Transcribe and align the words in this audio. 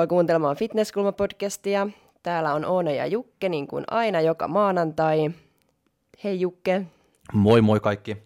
Tervetuloa 0.00 0.18
kuuntelemaan 0.18 0.56
Fitnesskulma-podcastia. 0.56 1.90
Täällä 2.22 2.54
on 2.54 2.64
Oona 2.64 2.90
ja 2.90 3.06
Jukke, 3.06 3.48
niin 3.48 3.66
kuin 3.66 3.84
aina 3.90 4.20
joka 4.20 4.48
maanantai. 4.48 5.30
Hei 6.24 6.40
Jukke. 6.40 6.82
Moi 7.32 7.60
moi 7.60 7.80
kaikki. 7.80 8.16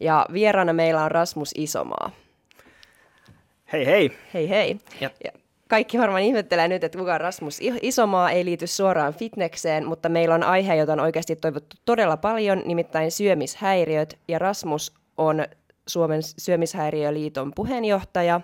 Ja 0.00 0.26
vieraana 0.32 0.72
meillä 0.72 1.04
on 1.04 1.10
Rasmus 1.10 1.50
Isomaa. 1.54 2.10
Hei 3.72 3.86
hei. 3.86 4.12
Hei 4.34 4.48
hei. 4.48 4.76
Ja. 5.00 5.10
Ja 5.24 5.32
kaikki 5.68 5.98
varmaan 5.98 6.22
ihmettelee 6.22 6.68
nyt, 6.68 6.84
että 6.84 6.98
kuka 6.98 7.14
on 7.14 7.20
Rasmus 7.20 7.58
Isomaa 7.82 8.30
ei 8.30 8.44
liity 8.44 8.66
suoraan 8.66 9.14
fitnekseen, 9.14 9.86
mutta 9.86 10.08
meillä 10.08 10.34
on 10.34 10.42
aihe, 10.42 10.74
jota 10.74 10.92
on 10.92 11.00
oikeasti 11.00 11.36
toivottu 11.36 11.76
todella 11.84 12.16
paljon, 12.16 12.62
nimittäin 12.64 13.10
syömishäiriöt. 13.10 14.18
Ja 14.28 14.38
Rasmus 14.38 14.94
on 15.16 15.44
Suomen 15.88 16.22
syömishäiriöliiton 16.22 17.52
puheenjohtaja, 17.54 18.40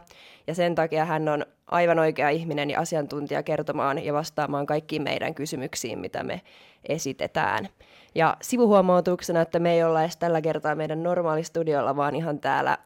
ja 0.46 0.55
sen 0.55 0.74
takia 0.74 1.05
hän 1.05 1.28
on 1.28 1.46
aivan 1.66 1.98
oikea 1.98 2.28
ihminen 2.28 2.70
ja 2.70 2.80
asiantuntija 2.80 3.42
kertomaan 3.42 4.05
ja 4.05 4.12
vastaamaan 4.12 4.66
kaikkiin 4.66 5.02
meidän 5.02 5.34
kysymyksiin, 5.34 5.98
mitä 5.98 6.23
me 6.23 6.41
esitetään. 6.88 7.69
Ja 8.14 8.36
sivuhuomautuksena, 8.42 9.41
että 9.41 9.59
me 9.59 9.73
ei 9.73 9.84
olla 9.84 10.02
edes 10.02 10.16
tällä 10.16 10.41
kertaa 10.41 10.74
meidän 10.74 11.02
normaalistudiolla, 11.02 11.97
vaan 11.97 12.16
ihan 12.16 12.38
täällä 12.38 12.78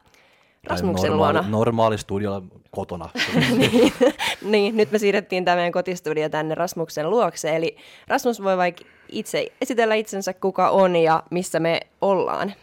Rasmuksen 0.69 1.09
normaali, 1.09 1.33
luona. 1.33 1.49
Normaali 1.49 1.97
studiolla 1.97 2.41
kotona. 2.71 3.09
niin, 3.57 3.93
niin, 4.41 4.77
nyt 4.77 4.91
me 4.91 4.99
siirrettiin 4.99 5.45
tämä 5.45 5.55
meidän 5.55 5.71
kotistudio 5.71 6.29
tänne 6.29 6.55
Rasmuksen 6.55 7.09
luokse, 7.09 7.55
eli 7.55 7.77
Rasmus 8.07 8.43
voi 8.43 8.57
vaikka 8.57 8.83
itse 9.09 9.51
esitellä 9.61 9.95
itsensä, 9.95 10.33
kuka 10.33 10.69
on 10.69 10.95
ja 10.95 11.23
missä 11.31 11.59
me 11.59 11.79
ollaan. 12.01 12.53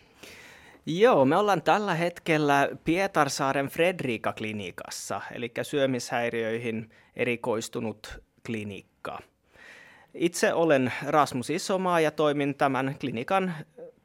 Joo, 0.86 1.24
me 1.24 1.36
ollaan 1.36 1.62
tällä 1.62 1.94
hetkellä 1.94 2.68
Pietarsaaren 2.84 3.66
Fredrika-klinikassa, 3.66 5.20
eli 5.34 5.52
syömishäiriöihin 5.62 6.90
erikoistunut 7.16 8.22
klinikka. 8.46 9.18
Itse 10.14 10.52
olen 10.52 10.92
Rasmus 11.06 11.50
Isomaa 11.50 12.00
ja 12.00 12.10
toimin 12.10 12.54
tämän 12.54 12.96
klinikan 13.00 13.54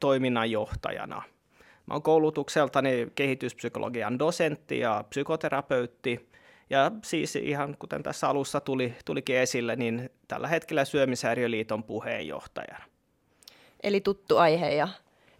toiminnanjohtajana. 0.00 1.22
Mä 1.86 1.94
oon 1.94 2.02
koulutukseltani 2.02 3.08
kehityspsykologian 3.14 4.18
dosentti 4.18 4.78
ja 4.78 5.04
psykoterapeutti, 5.08 6.28
ja 6.70 6.90
siis 7.04 7.36
ihan 7.36 7.76
kuten 7.78 8.02
tässä 8.02 8.28
alussa 8.28 8.60
tuli, 8.60 8.94
tulikin 9.04 9.36
esille, 9.36 9.76
niin 9.76 10.10
tällä 10.28 10.48
hetkellä 10.48 10.84
Syömishäiriöliiton 10.84 11.84
puheenjohtajana. 11.84 12.84
Eli 13.82 14.00
tuttu 14.00 14.36
aihe 14.36 14.74
ja 14.74 14.88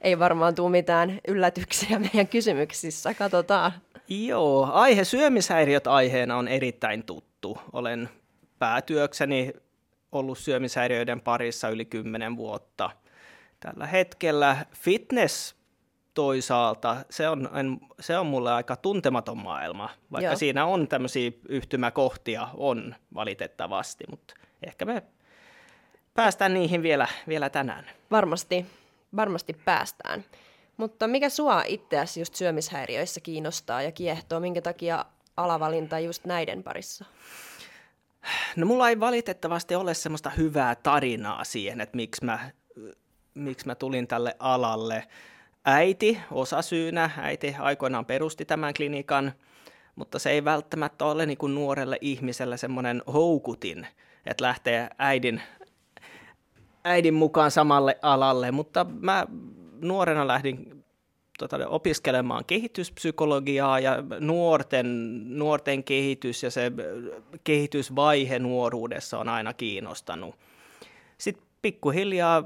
ei 0.01 0.19
varmaan 0.19 0.55
tule 0.55 0.71
mitään 0.71 1.19
yllätyksiä 1.29 1.99
meidän 1.99 2.29
kysymyksissä, 2.29 3.15
katsotaan. 3.15 3.73
Joo, 4.09 4.69
aihe 4.73 5.05
syömishäiriöt 5.05 5.87
aiheena 5.87 6.37
on 6.37 6.49
erittäin 6.49 7.05
tuttu. 7.05 7.59
Olen 7.73 8.09
päätyökseni 8.59 9.53
ollut 10.13 10.39
syömishäiriöiden 10.39 11.21
parissa 11.21 11.69
yli 11.69 11.85
kymmenen 11.85 12.37
vuotta. 12.37 12.91
Tällä 13.61 13.87
hetkellä 13.87 14.57
fitness 14.73 15.55
toisaalta, 16.15 16.97
se 17.11 17.29
on, 17.29 17.49
se 18.01 18.19
on 18.19 18.27
mulle 18.27 18.53
aika 18.53 18.77
tuntematon 18.77 19.39
maailma, 19.39 19.91
vaikka 20.13 20.31
Joo. 20.31 20.37
siinä 20.37 20.65
on 20.65 20.89
tämmöisiä 20.89 21.31
yhtymäkohtia, 21.49 22.49
on 22.55 22.95
valitettavasti, 23.15 24.05
mutta 24.11 24.35
ehkä 24.67 24.85
me 24.85 25.03
päästään 26.15 26.55
niihin 26.55 26.83
vielä, 26.83 27.09
vielä 27.29 27.51
tänään. 27.51 27.85
Varmasti 28.11 28.67
varmasti 29.17 29.53
päästään. 29.65 30.25
Mutta 30.77 31.07
mikä 31.07 31.29
sua 31.29 31.63
itseäsi 31.67 32.21
just 32.21 32.35
syömishäiriöissä 32.35 33.21
kiinnostaa 33.21 33.83
ja 33.83 33.93
kiehtoo? 33.93 34.41
Minkä 34.41 34.63
takia 34.63 35.05
alavalinta 35.37 35.99
just 35.99 36.25
näiden 36.25 36.63
parissa? 36.63 37.05
No 38.57 38.67
mulla 38.67 38.89
ei 38.89 39.01
valitettavasti 39.01 39.75
ole 39.75 39.95
semmoista 39.95 40.31
hyvää 40.31 40.75
tarinaa 40.75 41.45
siihen, 41.45 41.81
että 41.81 41.97
miksi 41.97 42.25
mä, 42.25 42.51
miksi 43.35 43.67
mä 43.67 43.75
tulin 43.75 44.07
tälle 44.07 44.37
alalle. 44.39 45.07
Äiti 45.65 46.21
osasyynä, 46.31 47.11
äiti 47.17 47.57
aikoinaan 47.59 48.07
perusti 48.07 48.45
tämän 48.45 48.75
klinikan, 48.75 49.33
mutta 49.97 50.19
se 50.19 50.31
ei 50.31 50.45
välttämättä 50.45 51.05
ole 51.05 51.27
niin 51.27 51.39
kuin 51.39 51.55
nuorelle 51.55 51.99
ihmiselle 52.01 52.57
semmoinen 52.57 53.03
houkutin, 53.13 53.87
että 54.27 54.45
lähtee 54.45 54.89
äidin 54.99 55.43
äidin 56.85 57.15
mukaan 57.15 57.51
samalle 57.51 57.99
alalle, 58.03 58.51
mutta 58.51 58.87
mä 59.01 59.27
nuorena 59.81 60.27
lähdin 60.27 60.85
tota, 61.39 61.69
opiskelemaan 61.69 62.45
kehityspsykologiaa 62.45 63.81
ja 63.81 63.97
nuorten, 64.21 64.89
nuorten 65.39 65.85
kehitys 65.85 66.43
ja 66.43 66.51
se 66.51 66.73
kehitysvaihe 67.45 68.39
nuoruudessa 68.39 69.19
on 69.19 69.29
aina 69.29 69.55
kiinnostanut. 69.55 70.35
Sitten 71.19 71.47
pikkuhiljaa 71.63 72.45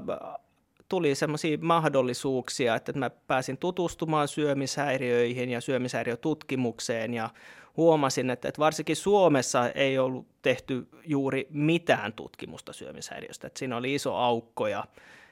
tuli 0.89 1.15
semmoisia 1.15 1.57
mahdollisuuksia, 1.61 2.75
että 2.75 2.93
mä 2.93 3.09
pääsin 3.09 3.57
tutustumaan 3.57 4.27
syömishäiriöihin 4.27 5.49
ja 5.49 5.61
syömishäiriötutkimukseen 5.61 7.13
ja 7.13 7.29
huomasin, 7.77 8.29
että, 8.29 8.51
varsinkin 8.59 8.95
Suomessa 8.95 9.69
ei 9.69 9.99
ollut 9.99 10.27
tehty 10.41 10.87
juuri 11.05 11.47
mitään 11.49 12.13
tutkimusta 12.13 12.73
syömishäiriöstä. 12.73 13.47
Että 13.47 13.59
siinä 13.59 13.77
oli 13.77 13.95
iso 13.95 14.15
aukko 14.15 14.67
ja, 14.67 14.83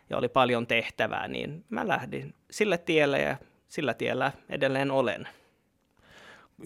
ja 0.10 0.18
oli 0.18 0.30
paljon 0.30 0.68
tehtävää, 0.68 1.28
niin 1.28 1.66
mä 1.70 1.88
lähdin 1.88 2.34
sille 2.52 2.78
tielle 2.78 3.22
ja 3.22 3.38
sillä 3.68 3.94
tiellä 3.94 4.32
edelleen 4.50 4.92
olen. 4.92 5.28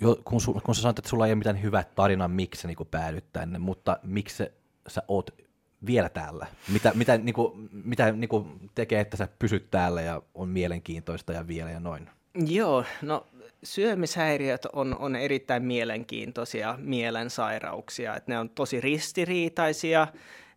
Jo, 0.01 0.17
kun, 0.25 0.41
su, 0.41 0.53
kun 0.63 0.75
sä 0.75 0.81
sanoit, 0.81 0.99
että 0.99 1.09
sulla 1.09 1.25
ei 1.25 1.31
ole 1.31 1.35
mitään 1.35 1.61
hyvää 1.61 1.83
tarinaa, 1.95 2.27
miksi 2.27 2.61
sä 2.61 2.67
niin 2.67 2.77
päädyt 2.91 3.25
tänne, 3.33 3.59
mutta 3.59 3.99
miksi 4.03 4.43
sä 4.87 5.03
oot 5.07 5.46
vielä 5.87 6.09
täällä? 6.09 6.47
Mitä, 6.73 6.91
mitä, 6.95 7.17
niin 7.17 7.33
kuin, 7.33 7.69
mitä 7.83 8.11
niin 8.11 8.29
kuin 8.29 8.69
tekee, 8.75 8.99
että 8.99 9.17
sä 9.17 9.27
pysyt 9.39 9.71
täällä 9.71 10.01
ja 10.01 10.21
on 10.35 10.49
mielenkiintoista 10.49 11.33
ja 11.33 11.47
vielä 11.47 11.71
ja 11.71 11.79
noin? 11.79 12.09
Joo, 12.47 12.83
no 13.01 13.27
syömishäiriöt 13.63 14.65
on, 14.65 14.97
on 14.99 15.15
erittäin 15.15 15.63
mielenkiintoisia 15.63 16.75
mielensairauksia, 16.81 18.15
että 18.15 18.31
ne 18.31 18.39
on 18.39 18.49
tosi 18.49 18.81
ristiriitaisia, 18.81 20.07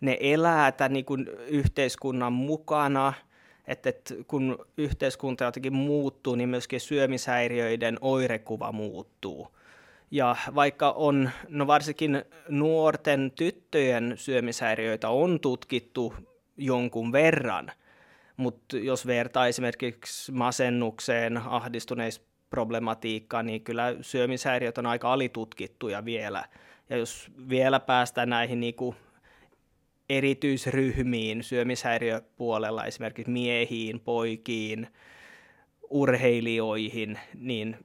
ne 0.01 0.17
elää 0.21 0.73
tämän 0.73 0.93
niin 0.93 1.05
kuin 1.05 1.27
yhteiskunnan 1.47 2.33
mukana, 2.33 3.13
että, 3.67 3.89
että 3.89 4.15
kun 4.27 4.67
yhteiskunta 4.77 5.45
jotenkin 5.45 5.75
muuttuu, 5.75 6.35
niin 6.35 6.49
myöskin 6.49 6.81
syömishäiriöiden 6.81 7.99
oirekuva 8.01 8.73
muuttuu. 8.73 9.49
Ja 10.11 10.37
vaikka 10.55 10.91
on, 10.91 11.31
no 11.49 11.67
varsinkin 11.67 12.25
nuorten 12.49 13.33
tyttöjen 13.37 14.13
syömishäiriöitä 14.17 15.09
on 15.09 15.41
tutkittu 15.41 16.15
jonkun 16.57 17.13
verran, 17.13 17.73
mutta 18.37 18.77
jos 18.77 19.07
vertaa 19.07 19.47
esimerkiksi 19.47 20.33
masennukseen, 20.33 21.37
ahdistuneis 21.37 22.31
problematiikkaa, 22.51 23.43
niin 23.43 23.65
kyllä 23.65 23.97
syömishäiriöt 24.01 24.79
on 24.79 24.87
aika 24.87 25.13
alitutkittuja 25.13 26.05
vielä. 26.05 26.45
Ja 26.89 26.97
jos 26.97 27.31
vielä 27.49 27.81
päästään 27.81 28.29
näihin 28.29 28.61
niin 28.61 28.75
kuin 28.75 28.97
erityisryhmiin 30.09 31.43
syömishäiriöpuolella, 31.43 32.85
esimerkiksi 32.85 33.33
miehiin, 33.33 34.01
poikiin, 34.01 34.89
urheilijoihin, 35.91 37.19
niin 37.35 37.77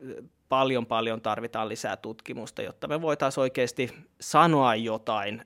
paljon 0.50 0.86
paljon 0.86 1.22
tarvitaan 1.22 1.70
lisää 1.70 1.98
tutkimusta, 1.98 2.62
jotta 2.62 2.88
me 2.88 3.02
voitaisiin 3.02 3.42
oikeasti 3.42 3.94
sanoa 4.22 4.76
jotain 4.76 5.46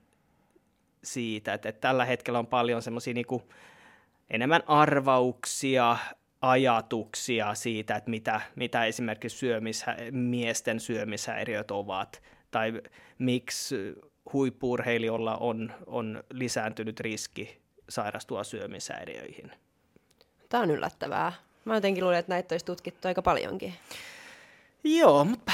siitä, 1.03 1.53
että, 1.53 1.69
että 1.69 1.81
tällä 1.81 2.05
hetkellä 2.05 2.39
on 2.39 2.47
paljon 2.47 2.81
semmoisia 2.81 3.13
niin 3.13 3.25
enemmän 4.29 4.63
arvauksia, 4.67 5.97
ajatuksia 6.41 7.53
siitä, 7.55 7.95
että 7.95 8.09
mitä, 8.09 8.41
mitä 8.55 8.85
esimerkiksi 8.85 9.37
syömishä, 9.37 9.95
miesten 10.11 10.79
syömishäiriöt 10.79 11.71
ovat, 11.71 12.21
tai 12.51 12.81
miksi 13.19 13.75
huippurheilijoilla 14.33 15.37
on, 15.37 15.71
on 15.85 16.23
lisääntynyt 16.33 16.99
riski 16.99 17.61
sairastua 17.89 18.43
syömishäiriöihin. 18.43 19.51
Tämä 20.49 20.63
on 20.63 20.71
yllättävää. 20.71 21.33
Mä 21.65 21.75
jotenkin 21.75 22.03
luulen, 22.03 22.19
että 22.19 22.33
näitä 22.33 22.53
olisi 22.53 22.65
tutkittu 22.65 23.07
aika 23.07 23.21
paljonkin. 23.21 23.73
Joo, 24.83 25.25
mutta 25.25 25.51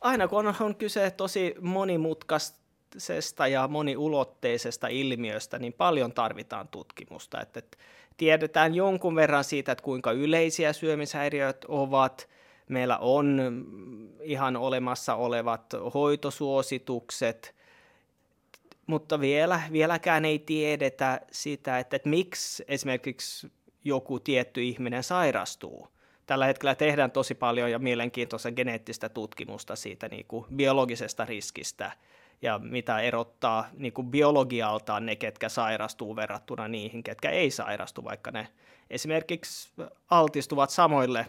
aina 0.00 0.28
kun 0.28 0.46
on, 0.46 0.54
on 0.60 0.76
kyse 0.76 1.10
tosi 1.10 1.54
monimutkaisesta 1.60 3.46
ja 3.46 3.68
moniulotteisesta 3.68 4.88
ilmiöstä, 4.88 5.58
niin 5.58 5.72
paljon 5.72 6.12
tarvitaan 6.12 6.68
tutkimusta. 6.68 7.40
Että, 7.40 7.58
että 7.58 7.78
tiedetään 8.16 8.74
jonkun 8.74 9.14
verran 9.16 9.44
siitä, 9.44 9.72
että 9.72 9.84
kuinka 9.84 10.12
yleisiä 10.12 10.72
syömishäiriöt 10.72 11.64
ovat. 11.68 12.28
Meillä 12.68 12.98
on 12.98 13.40
ihan 14.22 14.56
olemassa 14.56 15.14
olevat 15.14 15.74
hoitosuositukset, 15.94 17.54
mutta 18.86 19.20
vielä, 19.20 19.62
vieläkään 19.72 20.24
ei 20.24 20.38
tiedetä 20.38 21.20
sitä, 21.32 21.78
että, 21.78 21.96
että 21.96 22.08
miksi 22.08 22.64
esimerkiksi 22.68 23.52
joku 23.84 24.20
tietty 24.20 24.62
ihminen 24.62 25.02
sairastuu 25.02 25.93
tällä 26.26 26.46
hetkellä 26.46 26.74
tehdään 26.74 27.10
tosi 27.10 27.34
paljon 27.34 27.70
ja 27.70 27.78
mielenkiintoista 27.78 28.52
geneettistä 28.52 29.08
tutkimusta 29.08 29.76
siitä 29.76 30.08
niin 30.08 30.26
kuin 30.28 30.46
biologisesta 30.56 31.24
riskistä 31.24 31.92
ja 32.42 32.58
mitä 32.58 33.00
erottaa 33.00 33.68
niin 33.76 33.92
kuin 33.92 34.10
biologialtaan 34.10 35.06
ne, 35.06 35.16
ketkä 35.16 35.48
sairastuu 35.48 36.16
verrattuna 36.16 36.68
niihin, 36.68 37.02
ketkä 37.02 37.30
ei 37.30 37.50
sairastu, 37.50 38.04
vaikka 38.04 38.30
ne 38.30 38.48
esimerkiksi 38.90 39.72
altistuvat 40.10 40.70
samoille 40.70 41.26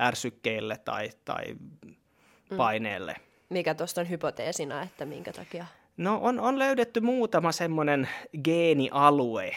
ärsykkeille 0.00 0.76
tai, 0.84 1.10
tai 1.24 1.44
mm. 1.84 2.56
paineelle. 2.56 3.12
Mm. 3.12 3.24
Mikä 3.48 3.74
tuosta 3.74 4.00
on 4.00 4.10
hypoteesina, 4.10 4.82
että 4.82 5.04
minkä 5.04 5.32
takia? 5.32 5.66
No 5.96 6.18
on, 6.22 6.40
on 6.40 6.58
löydetty 6.58 7.00
muutama 7.00 7.52
semmoinen 7.52 8.08
geenialue, 8.44 9.54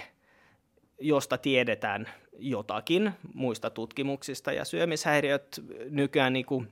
josta 1.00 1.38
tiedetään 1.38 2.10
jotakin 2.40 3.12
muista 3.34 3.70
tutkimuksista, 3.70 4.52
ja 4.52 4.66
syömishäiriöt 4.66 5.62
nykyään 5.90 6.34
niin 6.34 6.46
kuin 6.46 6.68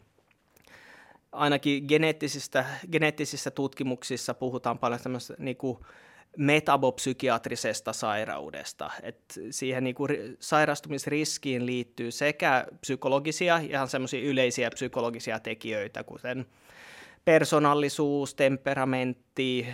ainakin 1.31 1.85
geneettisistä, 1.87 2.65
geneettisissä 2.91 3.51
tutkimuksissa 3.51 4.33
puhutaan 4.33 4.79
paljon 4.79 5.01
tämmöistä 5.01 5.33
niin 5.37 5.57
kuin 5.57 5.77
metabopsykiatrisesta 6.37 7.93
sairaudesta. 7.93 8.91
Et 9.03 9.39
siihen 9.49 9.83
niin 9.83 9.95
kuin 9.95 10.09
sairastumisriskiin 10.39 11.65
liittyy 11.65 12.11
sekä 12.11 12.67
psykologisia, 12.81 13.57
ihan 13.57 13.87
semmoisia 13.87 14.29
yleisiä 14.29 14.69
psykologisia 14.69 15.39
tekijöitä, 15.39 16.03
kuten 16.03 16.45
persoonallisuus, 17.25 18.35
temperamentti, 18.35 19.67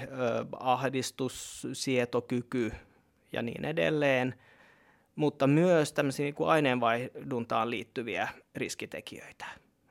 ahdistus, 0.60 1.68
sietokyky 1.74 2.72
ja 3.34 3.42
niin 3.42 3.66
edelleen, 3.66 4.36
mutta 5.16 5.48
myös 5.48 5.94
tämmöisiä 5.94 6.24
niin 6.24 6.36
kuin 6.36 6.50
aineenvaihduntaan 6.50 7.69
liittyviä 7.69 8.28
riskitekijöitä. 8.56 9.46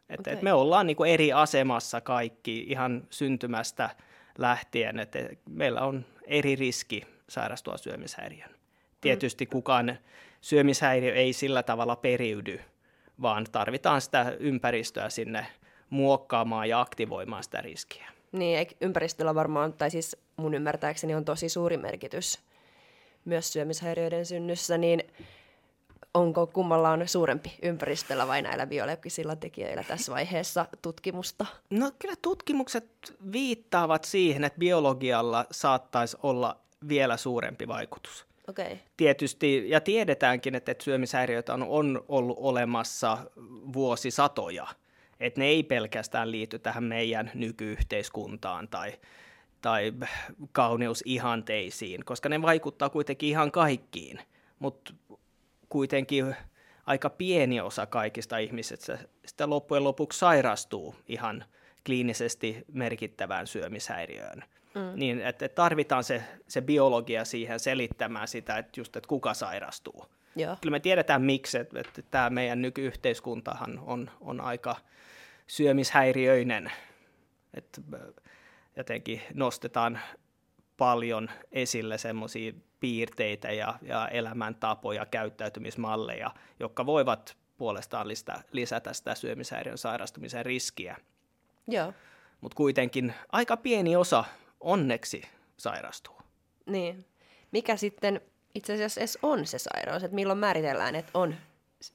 Et, 0.09 0.21
okay. 0.21 0.33
et 0.33 0.43
me 0.43 0.53
ollaan 0.53 0.87
niin 0.87 0.97
kuin 0.97 1.11
eri 1.11 1.33
asemassa 1.33 2.01
kaikki 2.01 2.59
ihan 2.59 3.07
syntymästä 3.11 3.91
lähtien, 4.39 4.99
että 4.99 5.19
meillä 5.49 5.81
on 5.81 6.05
eri 6.25 6.57
riski 6.57 7.07
sairastua 7.29 7.77
syömishäiriön. 7.77 8.51
Tietysti 9.01 9.45
mm. 9.45 9.51
kukaan 9.51 9.99
syömishäiriö 10.41 11.15
ei 11.15 11.33
sillä 11.33 11.63
tavalla 11.63 11.97
periydy, 11.97 12.61
vaan 13.23 13.47
tarvitaan 13.53 14.01
sitä 14.01 14.37
ympäristöä 14.39 15.11
sinne 15.11 15.47
muokkaamaan 15.91 16.69
ja 16.69 16.81
aktivoimaan 16.81 17.45
sitä 17.45 17.61
riskiä. 17.61 18.07
Niin, 18.33 18.67
ympäristöllä 18.81 19.35
varmaan, 19.35 19.73
tai 19.73 19.91
siis 19.91 20.17
mun 20.37 20.55
ymmärtääkseni 20.55 21.15
on 21.15 21.25
tosi 21.25 21.49
suuri 21.49 21.77
merkitys 21.77 22.39
myös 23.25 23.53
syömishäiriöiden 23.53 24.27
synnyssä, 24.27 24.79
niin 24.79 25.03
onko 26.15 26.47
kummalla 26.47 26.91
on 26.91 27.09
suurempi 27.09 27.59
ympäristöllä 27.63 28.27
vai 28.27 28.43
näillä 28.43 28.67
biologisilla 28.67 29.37
tekijöillä 29.37 29.85
tässä 29.85 30.13
vaiheessa 30.13 30.67
tutkimusta? 30.83 31.47
No 31.71 31.91
kyllä 31.99 32.15
tutkimukset 32.23 32.85
viittaavat 33.33 34.05
siihen, 34.05 34.45
että 34.45 34.59
biologialla 34.59 35.47
saattaisi 35.51 36.17
olla 36.23 36.57
vielä 36.89 37.17
suurempi 37.17 37.69
vaikutus. 37.69 38.27
Okay. 38.49 38.77
Tietysti, 38.97 39.71
ja 39.71 39.81
tiedetäänkin, 39.81 40.55
että, 40.55 40.73
että 40.73 40.85
syömishäiriöitä 40.85 41.55
on, 41.55 41.63
on 41.63 42.05
ollut 42.09 42.37
olemassa 42.41 43.19
vuosisatoja. 43.73 44.67
Että 45.21 45.41
ne 45.41 45.47
ei 45.47 45.63
pelkästään 45.63 46.31
liity 46.31 46.59
tähän 46.59 46.85
meidän 46.85 47.31
nykyyhteiskuntaan 47.35 48.69
tai, 48.69 48.93
tai 49.61 49.93
kauneusihanteisiin, 50.53 52.05
koska 52.05 52.29
ne 52.29 52.43
vaikuttaa 52.43 52.89
kuitenkin 52.89 53.29
ihan 53.29 53.53
kaikkiin. 53.53 54.21
Mutta 54.59 54.95
kuitenkin 55.69 56.37
aika 56.87 57.11
pieni 57.11 57.61
osa 57.61 57.87
kaikista 57.87 58.39
ihmisistä 58.39 58.99
sitä 59.27 59.51
loppujen 59.51 59.85
lopuksi 59.85 60.19
sairastuu 60.19 60.95
ihan 61.09 61.45
kliinisesti 61.87 62.65
merkittävään 62.73 63.47
syömishäiriöön. 63.47 64.45
Mm. 64.75 64.93
Niin, 64.95 65.21
että 65.21 65.49
tarvitaan 65.49 66.05
se, 66.05 66.23
se 66.49 66.63
biologia 66.63 67.25
siihen 67.25 67.61
selittämään 67.61 68.29
sitä, 68.29 68.59
että 68.59 68.81
just, 68.81 68.97
että 68.97 69.09
kuka 69.09 69.35
sairastuu. 69.35 70.07
Joo. 70.37 70.57
Kyllä 70.61 70.75
me 70.75 70.81
tiedetään 70.81 71.23
miksi, 71.23 71.59
että, 71.59 71.81
että 71.81 72.03
tämä 72.11 72.31
meidän 72.31 72.63
nykyyhteiskuntahan 72.63 73.79
on, 73.79 74.11
on 74.21 74.41
aika 74.41 74.77
syömishäiriöinen. 75.47 76.73
Että 77.55 77.81
jotenkin 78.81 79.23
nostetaan 79.35 80.01
paljon 80.77 81.31
esille 81.53 81.99
semmoisia 81.99 82.53
piirteitä 82.81 83.53
ja, 83.53 83.75
ja 83.83 84.09
elämäntapoja, 84.09 85.07
käyttäytymismalleja, 85.07 86.31
jotka 86.61 86.87
voivat 86.87 87.37
puolestaan 87.59 88.09
lisätä, 88.09 88.43
lisätä 88.53 88.93
sitä 88.93 89.15
syömishäiriön 89.15 89.79
sairastumisen 89.79 90.47
riskiä. 90.47 90.97
Joo. 91.69 91.93
Mutta 92.41 92.57
kuitenkin 92.57 93.15
aika 93.33 93.57
pieni 93.57 93.97
osa 93.97 94.25
onneksi 94.61 95.23
sairastuu. 95.57 96.17
Niin. 96.67 97.05
Mikä 97.53 97.77
sitten 97.77 98.21
itse 98.55 98.73
asiassa 98.75 99.01
edes 99.01 99.19
on 99.23 99.47
se 99.47 99.59
sairaus? 99.59 100.05
Että 100.05 100.15
milloin 100.15 100.39
määritellään, 100.39 100.95
että 100.95 101.11
on 101.15 101.35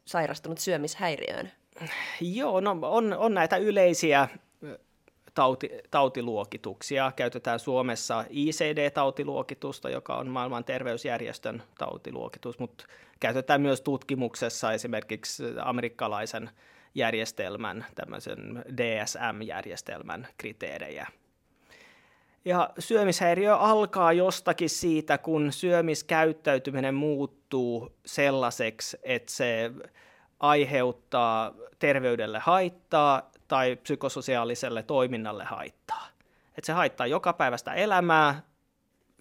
sairastunut 0.06 0.58
syömishäiriöön? 0.58 1.52
Joo, 2.22 2.60
no 2.60 2.78
on, 2.82 3.14
on 3.14 3.34
näitä 3.34 3.58
yleisiä 3.58 4.28
tauti, 5.36 5.70
tautiluokituksia. 5.92 7.12
Käytetään 7.16 7.60
Suomessa 7.60 8.26
ICD-tautiluokitusta, 8.30 9.90
joka 9.90 10.16
on 10.16 10.28
maailman 10.28 10.64
terveysjärjestön 10.64 11.64
tautiluokitus, 11.78 12.60
mutta 12.60 12.86
käytetään 13.20 13.62
myös 13.62 13.82
tutkimuksessa 13.82 14.74
esimerkiksi 14.74 15.44
amerikkalaisen 15.62 16.50
järjestelmän, 16.96 17.86
tämmöisen 17.96 18.64
DSM-järjestelmän 18.78 20.28
kriteerejä. 20.38 21.08
Ja 22.46 22.70
syömishäiriö 22.80 23.56
alkaa 23.58 24.14
jostakin 24.14 24.70
siitä, 24.70 25.18
kun 25.18 25.52
syömiskäyttäytyminen 25.52 26.96
muuttuu 26.96 27.96
sellaiseksi, 28.06 28.98
että 29.04 29.32
se 29.32 29.72
aiheuttaa 30.40 31.54
terveydelle 31.80 32.40
haittaa 32.40 33.32
tai 33.48 33.76
psykososiaaliselle 33.76 34.84
toiminnalle 34.84 35.44
haittaa. 35.44 36.08
Että 36.58 36.66
se 36.66 36.74
haittaa 36.74 37.08
joka 37.08 37.34
päivästä 37.34 37.74
elämää 37.74 38.42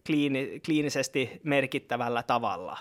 kliini, 0.07 0.61
kliinisesti 0.65 1.41
merkittävällä 1.43 2.23
tavalla. 2.23 2.79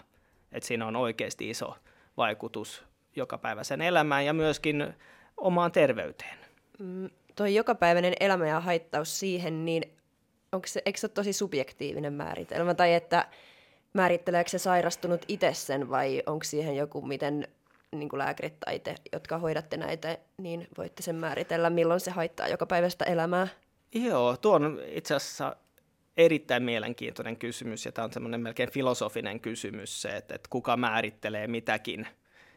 Että 0.51 0.67
siinä 0.67 0.88
on 0.88 0.95
oikeasti 0.95 1.50
iso 1.50 1.75
vaikutus 2.17 2.83
joka 3.15 3.38
päiväisen 3.38 3.81
elämään 3.81 4.25
ja 4.25 4.33
myöskin 4.33 4.93
omaan 5.38 5.71
terveyteen. 5.71 6.38
Mm, 6.79 7.09
toi 7.35 7.55
jokapäiväinen 7.55 8.13
elämä 8.19 8.47
ja 8.47 8.59
haittaus 8.59 9.19
siihen, 9.19 9.65
niin 9.65 9.83
onko 10.51 10.67
se, 10.67 10.81
eikö 10.85 11.00
se 11.00 11.05
ole 11.05 11.12
tosi 11.13 11.33
subjektiivinen 11.33 12.13
määritelmä? 12.13 12.73
Tai 12.73 12.93
että 12.93 13.27
määritteleekö 13.93 14.50
se 14.50 14.57
sairastunut 14.57 15.25
itse 15.27 15.53
sen 15.53 15.89
vai 15.89 16.23
onko 16.25 16.43
siihen 16.43 16.75
joku, 16.75 17.01
miten 17.01 17.47
niin 18.00 18.09
kuin 18.09 18.17
lääkärit 18.17 18.59
tai 18.59 18.79
te, 18.79 18.95
jotka 19.12 19.38
hoidatte 19.38 19.77
näitä, 19.77 20.17
niin 20.38 20.67
voitte 20.77 21.03
sen 21.03 21.15
määritellä, 21.15 21.69
milloin 21.69 22.00
se 22.00 22.12
haittaa 22.12 22.47
joka 22.47 22.65
päivästä 22.65 23.05
elämää? 23.05 23.47
Joo, 23.95 24.38
tuo 24.38 24.55
on 24.55 24.79
itse 24.85 25.15
asiassa 25.15 25.55
erittäin 26.17 26.63
mielenkiintoinen 26.63 27.38
kysymys, 27.38 27.85
ja 27.85 27.91
tämä 27.91 28.05
on 28.05 28.13
semmoinen 28.13 28.41
melkein 28.41 28.71
filosofinen 28.71 29.39
kysymys 29.39 30.01
se, 30.01 30.17
että, 30.17 30.35
että 30.35 30.47
kuka 30.50 30.77
määrittelee 30.77 31.47
mitäkin. 31.47 32.07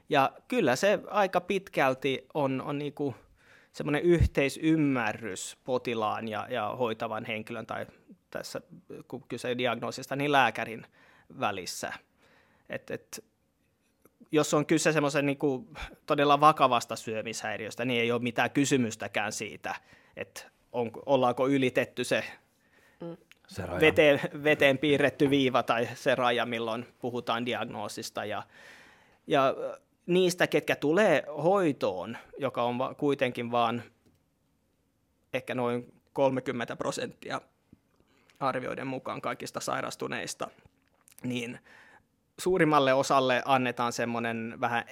Ja 0.09 0.33
kyllä 0.49 0.77
se 0.77 0.99
aika 1.11 1.41
pitkälti 1.41 2.27
on, 2.35 2.63
on 2.63 2.79
niin 2.79 2.93
kuin 2.93 3.15
semmoinen 3.73 4.03
yhteisymmärrys 4.03 5.57
potilaan 5.65 6.29
ja, 6.29 6.47
ja 6.51 6.77
hoitavan 6.79 7.25
henkilön, 7.25 7.67
tai 7.67 7.87
tässä 8.31 8.61
kun 9.09 9.25
kyse 9.29 9.59
diagnoosista, 9.59 10.17
niin 10.17 10.33
lääkärin 10.33 10.87
välissä. 11.41 11.93
Et, 12.69 12.91
et, 12.91 13.25
jos 14.33 14.55
on 14.55 14.67
kyse 14.67 14.93
semmoisen 14.93 15.27
niin 15.27 15.39
kuin 15.39 15.69
todella 16.07 16.41
vakavasta 16.41 16.97
syömishäiriöstä, 16.97 17.85
niin 17.85 18.01
ei 18.01 18.13
ole 18.13 18.23
mitään 18.23 18.51
kysymystäkään 18.51 19.33
siitä, 19.33 19.75
että 20.17 20.43
on, 20.73 20.91
ollaanko 21.07 21.49
ylitetty 21.49 22.05
se, 22.05 22.25
mm. 23.01 23.17
se 23.49 23.63
veteen, 23.81 24.21
veteen 24.45 24.79
piirretty 24.79 25.31
viiva 25.31 25.63
tai 25.63 25.89
se 25.95 26.15
raja, 26.15 26.47
milloin 26.47 26.87
puhutaan 27.01 27.47
diagnoosista. 27.47 28.25
Ja, 28.25 28.43
ja 29.27 29.55
niistä, 30.07 30.47
ketkä 30.47 30.77
tulee 30.77 31.25
hoitoon, 31.43 32.17
joka 32.39 32.63
on 32.63 32.79
va- 32.79 32.95
kuitenkin 32.95 33.51
vain 33.51 33.83
ehkä 35.33 35.55
noin 35.55 35.93
30 36.13 36.77
prosenttia 36.77 37.41
arvioiden 38.41 38.87
mukaan 38.87 39.21
kaikista 39.21 39.61
sairastuneista, 39.61 40.49
niin– 41.23 41.59
suurimmalle 42.41 42.95
osalle 42.95 43.43
annetaan 43.45 43.93
semmoinen 43.93 44.57
vähän 44.61 44.85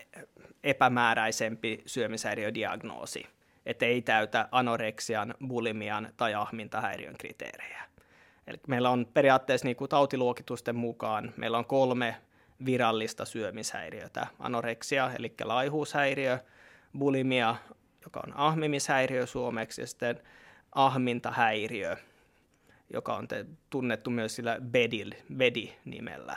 epämääräisempi 0.65 1.83
syömishäiriödiagnoosi, 1.87 3.27
että 3.67 3.87
ei 3.87 4.03
täytä 4.03 4.49
anoreksian, 4.53 5.35
bulimian 5.49 6.09
tai 6.17 6.35
ahmintahäiriön 6.35 7.15
kriteerejä. 7.19 7.85
Eli 8.47 8.57
meillä 8.69 8.91
on 8.91 9.07
periaatteessa 9.15 9.67
niin 9.67 9.77
kuin 9.77 9.89
tautiluokitusten 9.89 10.77
mukaan, 10.77 11.33
meillä 11.37 11.59
on 11.59 11.65
kolme 11.65 12.17
virallista 12.65 13.25
syömishäiriötä. 13.25 14.27
Anoreksia, 14.39 15.11
eli 15.19 15.35
laihuushäiriö, 15.45 16.39
bulimia, 16.99 17.57
joka 18.05 18.21
on 18.27 18.33
ahmimishäiriö 18.37 19.27
suomeksi, 19.27 19.81
ja 19.81 19.87
sitten 19.87 20.21
ahmintahäiriö, 20.75 21.97
joka 22.93 23.17
on 23.17 23.29
te, 23.29 23.47
tunnettu 23.71 24.11
myös 24.11 24.37
sillä 24.37 24.59
BEDIL, 24.61 25.13
BEDI-nimellä. 25.37 26.37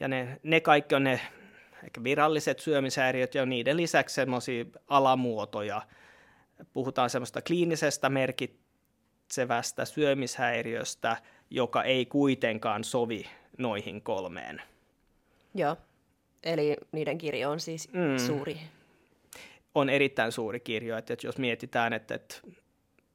Ja 0.00 0.08
ne, 0.08 0.40
ne 0.42 0.60
kaikki 0.60 0.94
on 0.94 1.04
ne 1.04 1.20
ehkä 1.84 2.04
viralliset 2.04 2.58
syömishäiriöt 2.58 3.34
ja 3.34 3.46
niiden 3.46 3.76
lisäksi 3.76 4.14
semmoisia 4.14 4.64
alamuotoja. 4.88 5.82
Puhutaan 6.72 7.10
semmoista 7.10 7.42
kliinisestä 7.42 8.08
merkitsevästä 8.08 9.84
syömishäiriöstä, 9.84 11.16
joka 11.50 11.82
ei 11.82 12.06
kuitenkaan 12.06 12.84
sovi 12.84 13.26
noihin 13.58 14.02
kolmeen. 14.02 14.62
Joo, 15.54 15.76
eli 16.42 16.76
niiden 16.92 17.18
kirjo 17.18 17.50
on 17.50 17.60
siis 17.60 17.92
mm. 17.92 18.18
suuri. 18.18 18.58
On 19.74 19.90
erittäin 19.90 20.32
suuri 20.32 20.60
kirjo, 20.60 20.96
että 20.96 21.16
jos 21.22 21.38
mietitään, 21.38 21.92
että, 21.92 22.14
että 22.14 22.36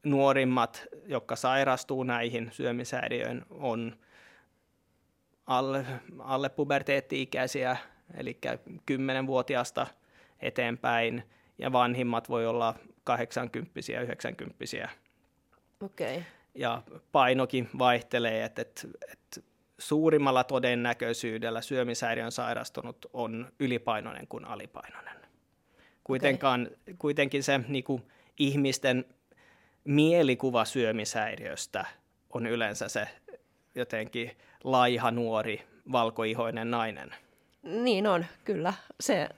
nuorimmat, 0.03 0.83
jotka 1.05 1.35
sairastuu 1.35 2.03
näihin 2.03 2.49
syömishäiriöihin, 2.51 3.45
on 3.49 3.95
alle, 5.57 5.85
alle 6.19 6.49
puberteetti-ikäisiä, 6.49 7.77
eli 8.17 8.39
10-vuotiaasta 8.91 9.87
eteenpäin, 10.39 11.23
ja 11.57 11.71
vanhimmat 11.71 12.29
voi 12.29 12.45
olla 12.45 12.75
80 13.03 13.71
90 14.01 14.55
Okei. 15.81 16.17
Okay. 16.17 16.23
Ja 16.55 16.81
painokin 17.11 17.69
vaihtelee, 17.79 18.43
että, 18.43 18.61
että, 18.61 18.87
että 19.11 19.41
suurimmalla 19.79 20.43
todennäköisyydellä 20.43 21.61
syömishäiriön 21.61 22.31
sairastunut 22.31 23.05
on 23.13 23.51
ylipainoinen 23.59 24.27
kuin 24.27 24.45
alipainoinen. 24.45 25.15
Kuitenkaan, 26.03 26.69
okay. 26.71 26.95
Kuitenkin 26.99 27.43
se 27.43 27.59
niin 27.67 27.83
kuin, 27.83 28.03
ihmisten 28.39 29.05
mielikuva 29.83 30.65
syömishäiriöstä 30.65 31.85
on 32.29 32.45
yleensä 32.45 32.89
se 32.89 33.07
jotenkin 33.75 34.31
laiha, 34.63 35.11
nuori, 35.11 35.63
valkoihoinen 35.91 36.71
nainen. 36.71 37.15
Niin 37.63 38.07
on, 38.07 38.25
kyllä. 38.45 38.73
Se, 38.99 39.29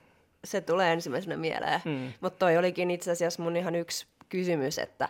se 0.43 0.61
tulee 0.61 0.93
ensimmäisenä 0.93 1.37
mieleen. 1.37 1.81
Mm. 1.85 2.13
Mutta 2.21 2.39
toi 2.39 2.57
olikin 2.57 2.91
itse 2.91 3.11
asiassa 3.11 3.43
mun 3.43 3.57
ihan 3.57 3.75
yksi 3.75 4.07
kysymys, 4.29 4.79
että 4.79 5.09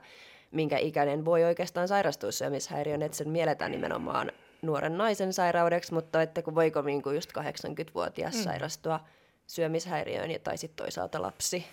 minkä 0.52 0.78
ikäinen 0.78 1.26
voi 1.26 1.44
oikeastaan 1.44 1.88
sairastua 1.88 2.32
syömishäiriön, 2.32 3.02
että 3.02 3.18
sen 3.18 3.30
mielletään 3.30 3.72
nimenomaan 3.72 4.32
nuoren 4.62 4.98
naisen 4.98 5.34
sairaudeksi, 5.34 5.94
mutta 5.94 6.22
että 6.22 6.42
kun 6.42 6.56
voiko 6.56 6.82
niin 6.82 7.02
kuin 7.02 7.16
just 7.16 7.32
80-vuotias 7.32 8.36
mm. 8.36 8.42
sairastua 8.44 9.00
syömishäiriöön 9.48 10.30
tai 10.44 10.58
sitten 10.58 10.86
toisaalta 10.86 11.22
lapsi? 11.22 11.66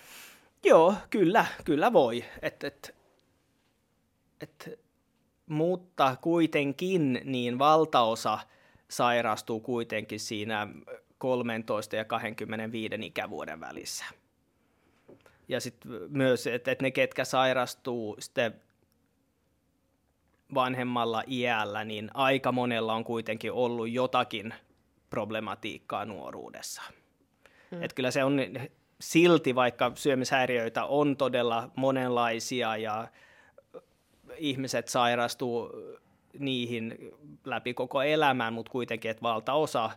Joo, 0.64 0.94
kyllä, 1.10 1.46
kyllä 1.64 1.92
voi. 1.92 2.24
Et, 2.42 2.64
et, 2.64 2.94
et, 4.40 4.78
mutta 5.50 6.16
kuitenkin 6.20 7.20
niin 7.24 7.58
valtaosa 7.58 8.38
sairastuu 8.88 9.60
kuitenkin 9.60 10.20
siinä 10.20 10.68
13 11.18 11.96
ja 11.96 12.04
25 12.04 12.94
ikävuoden 13.00 13.60
välissä. 13.60 14.04
Ja 15.48 15.60
sitten 15.60 15.92
myös, 16.08 16.46
että 16.46 16.70
et 16.70 16.82
ne, 16.82 16.90
ketkä 16.90 17.24
sairastuu 17.24 18.16
sitten 18.18 18.54
vanhemmalla 20.54 21.22
iällä, 21.28 21.84
niin 21.84 22.10
aika 22.14 22.52
monella 22.52 22.94
on 22.94 23.04
kuitenkin 23.04 23.52
ollut 23.52 23.90
jotakin 23.90 24.54
problematiikkaa 25.10 26.04
nuoruudessa. 26.04 26.82
Hmm. 27.70 27.82
Et 27.82 27.92
kyllä 27.92 28.10
se 28.10 28.24
on 28.24 28.40
silti, 29.00 29.54
vaikka 29.54 29.92
syömishäiriöitä 29.94 30.84
on 30.84 31.16
todella 31.16 31.70
monenlaisia 31.76 32.76
ja 32.76 33.08
ihmiset 34.40 34.88
sairastuu 34.88 35.70
niihin 36.38 36.98
läpi 37.44 37.74
koko 37.74 38.02
elämän, 38.02 38.52
mutta 38.52 38.72
kuitenkin, 38.72 39.10
että 39.10 39.22
valtaosa 39.22 39.90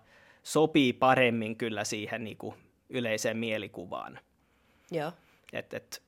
sopii 0.43 0.93
paremmin 0.93 1.55
kyllä 1.55 1.83
siihen 1.83 2.23
niin 2.23 2.37
kuin 2.37 2.55
yleiseen 2.89 3.37
mielikuvaan. 3.37 4.19
Joo. 4.91 5.11
Et, 5.53 5.73
et, 5.73 6.03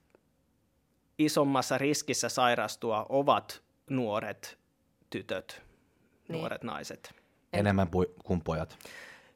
isommassa 1.18 1.78
riskissä 1.78 2.30
sairastua 2.30 3.06
ovat 3.10 3.62
nuoret 3.90 4.58
tytöt, 5.10 5.62
niin. 6.28 6.40
nuoret 6.40 6.64
naiset. 6.64 7.16
Enemmän 7.54 7.88
kuin 8.24 8.42
pojat. 8.42 8.78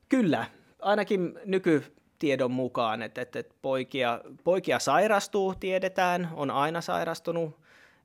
Kyllä, 0.10 0.46
ainakin 0.82 1.40
nykytiedon 1.46 2.52
mukaan, 2.52 3.02
että, 3.02 3.22
että, 3.22 3.40
että 3.40 3.56
poikia, 3.62 4.22
poikia 4.44 4.80
sairastuu, 4.80 5.56
tiedetään, 5.56 6.30
on 6.34 6.52
aina 6.52 6.82
sairastunut. 6.82 7.60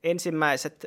Ensimmäiset 0.04 0.86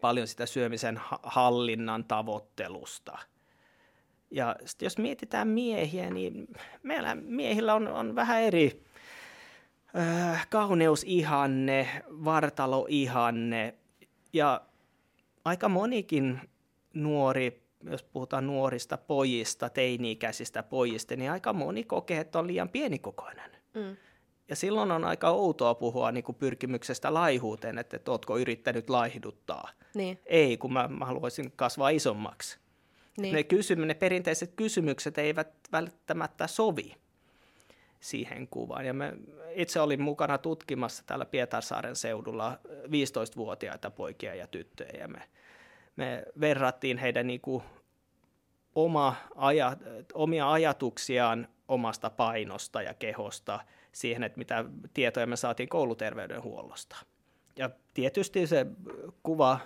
paljon 0.00 0.26
sitä 0.26 0.46
syömisen 0.46 1.00
hallinnan 1.22 2.04
tavoittelusta. 2.04 3.18
Ja 4.30 4.56
jos 4.80 4.98
mietitään 4.98 5.48
miehiä, 5.48 6.10
niin 6.10 6.48
meillä 6.82 7.14
miehillä 7.14 7.74
on, 7.74 7.88
on 7.88 8.14
vähän 8.14 8.42
eri 8.42 8.84
äh, 9.98 10.46
kauneusihanne, 10.50 12.02
vartaloihanne 12.24 13.74
ja 14.32 14.60
aika 15.44 15.68
monikin 15.68 16.40
nuori, 16.94 17.62
jos 17.90 18.02
puhutaan 18.02 18.46
nuorista 18.46 18.98
pojista, 18.98 19.68
teini-ikäisistä 19.68 20.62
pojista, 20.62 21.16
niin 21.16 21.30
aika 21.30 21.52
moni 21.52 21.84
kokee, 21.84 22.20
että 22.20 22.38
on 22.38 22.46
liian 22.46 22.68
pienikokoinen. 22.68 23.50
Mm. 23.74 23.96
Ja 24.48 24.56
silloin 24.56 24.90
on 24.92 25.04
aika 25.04 25.28
outoa 25.30 25.74
puhua 25.74 26.12
niin 26.12 26.24
kuin 26.24 26.36
pyrkimyksestä 26.36 27.14
laihuuteen, 27.14 27.78
että, 27.78 27.96
että 27.96 28.10
ootko 28.10 28.38
yrittänyt 28.38 28.90
laihduttaa. 28.90 29.70
Niin. 29.94 30.18
Ei, 30.26 30.56
kun 30.56 30.72
mä, 30.72 30.88
mä 30.88 31.04
haluaisin 31.04 31.52
kasvaa 31.56 31.88
isommaksi. 31.88 32.58
Niin. 33.20 33.34
Ne, 33.34 33.42
kysym- 33.42 33.86
ne 33.86 33.94
perinteiset 33.94 34.52
kysymykset 34.56 35.18
eivät 35.18 35.48
välttämättä 35.72 36.46
sovi 36.46 36.94
siihen 38.08 38.48
kuvaan. 38.48 38.86
Ja 38.86 38.94
me 38.94 39.12
itse 39.50 39.80
olin 39.80 40.02
mukana 40.02 40.38
tutkimassa 40.38 41.02
täällä 41.06 41.24
Pietarsaaren 41.24 41.96
seudulla 41.96 42.58
15-vuotiaita 42.66 43.90
poikia 43.90 44.34
ja 44.34 44.46
tyttöjä. 44.46 45.00
Ja 45.00 45.08
me, 45.08 45.22
me 45.96 46.22
verrattiin 46.40 46.98
heidän 46.98 47.26
niin 47.26 47.40
kuin 47.40 47.62
oma 48.74 49.14
aja, 49.34 49.76
omia 50.14 50.52
ajatuksiaan 50.52 51.48
omasta 51.68 52.10
painosta 52.10 52.82
ja 52.82 52.94
kehosta– 52.94 53.60
siihen, 53.96 54.22
että 54.22 54.38
mitä 54.38 54.64
tietoja 54.94 55.26
me 55.26 55.36
saatiin 55.36 55.68
kouluterveydenhuollosta. 55.68 56.96
Ja 57.56 57.70
tietysti 57.94 58.46
se 58.46 58.66
kuva 59.22 59.60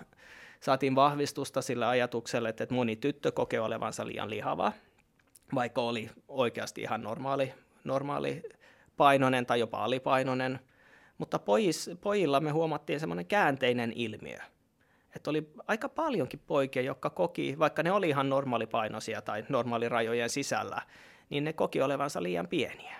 saatiin 0.59 0.95
vahvistusta 0.95 1.61
sillä 1.61 1.89
ajatukselle, 1.89 2.49
että 2.49 2.67
moni 2.69 2.95
tyttö 2.95 3.31
kokee 3.31 3.59
olevansa 3.59 4.07
liian 4.07 4.29
lihava, 4.29 4.73
vaikka 5.55 5.81
oli 5.81 6.09
oikeasti 6.27 6.81
ihan 6.81 7.01
normaali, 7.01 7.53
normaali 7.83 8.43
painoinen 8.97 9.45
tai 9.45 9.59
jopa 9.59 9.83
alipainoinen. 9.83 10.59
Mutta 11.17 11.39
pojis, 11.39 11.89
pojilla 12.01 12.39
me 12.39 12.51
huomattiin 12.51 12.99
semmoinen 12.99 13.25
käänteinen 13.25 13.93
ilmiö. 13.95 14.37
Että 15.15 15.29
oli 15.29 15.51
aika 15.67 15.89
paljonkin 15.89 16.41
poikia, 16.47 16.81
jotka 16.81 17.09
koki, 17.09 17.59
vaikka 17.59 17.83
ne 17.83 17.91
oli 17.91 18.09
ihan 18.09 18.29
normaalipainoisia 18.29 19.21
tai 19.21 19.45
normaalirajojen 19.49 20.29
sisällä, 20.29 20.81
niin 21.29 21.43
ne 21.43 21.53
koki 21.53 21.81
olevansa 21.81 22.23
liian 22.23 22.47
pieniä. 22.47 22.95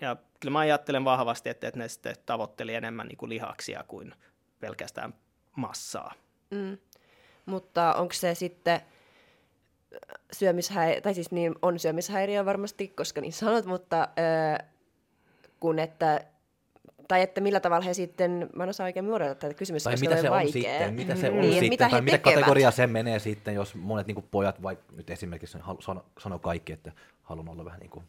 Ja 0.00 0.16
kyllä 0.40 0.52
mä 0.52 0.58
ajattelen 0.58 1.04
vahvasti, 1.04 1.48
että, 1.48 1.68
että 1.68 1.80
ne 1.80 1.88
sitten 1.88 2.16
tavoitteli 2.26 2.74
enemmän 2.74 3.06
niin 3.06 3.16
kuin 3.18 3.28
lihaksia 3.30 3.84
kuin 3.88 4.14
pelkästään 4.60 5.14
massaa. 5.56 6.12
Mm. 6.50 6.78
Mutta 7.46 7.94
onko 7.94 8.12
se 8.12 8.34
sitten 8.34 8.80
syömishäiriö, 10.32 11.00
tai 11.00 11.14
siis 11.14 11.30
niin 11.30 11.54
on 11.62 11.78
syömishäiriö 11.78 12.44
varmasti, 12.44 12.88
koska 12.88 13.20
niin 13.20 13.32
sanot, 13.32 13.66
mutta 13.66 14.08
öö, 14.18 14.66
kun 15.60 15.78
että 15.78 16.24
tai 17.08 17.22
että 17.22 17.40
millä 17.40 17.60
tavalla 17.60 17.84
he 17.84 17.94
sitten, 17.94 18.50
mä 18.56 18.62
en 18.62 18.68
osaa 18.70 18.84
oikein 18.84 19.04
muodata 19.04 19.34
tätä 19.34 19.54
kysymystä, 19.54 19.90
tai 19.90 19.94
koska 19.94 20.08
mitä 20.10 20.22
se 20.22 20.30
vaikea. 20.30 20.46
on 20.46 20.52
sitten, 20.52 20.94
mitä 20.94 21.16
se 21.16 21.30
Mm. 21.30 21.34
on 21.36 21.40
niin, 21.40 21.52
sitten, 21.52 21.68
mitä 21.68 21.88
tai 21.88 22.00
mitä 22.02 22.18
tekevät. 22.18 22.34
kategoriaa 22.34 22.70
se 22.70 22.86
menee 22.86 23.18
sitten, 23.18 23.54
jos 23.54 23.74
monet 23.74 24.06
niin 24.06 24.24
pojat, 24.30 24.62
vaikka 24.62 24.92
nyt 24.96 25.10
esimerkiksi 25.10 25.58
sano, 25.80 26.04
sanoo 26.18 26.38
kaikki, 26.38 26.72
että 26.72 26.92
haluan 27.22 27.48
olla 27.48 27.64
vähän 27.64 27.80
niin 27.80 27.90
kuin 27.90 28.04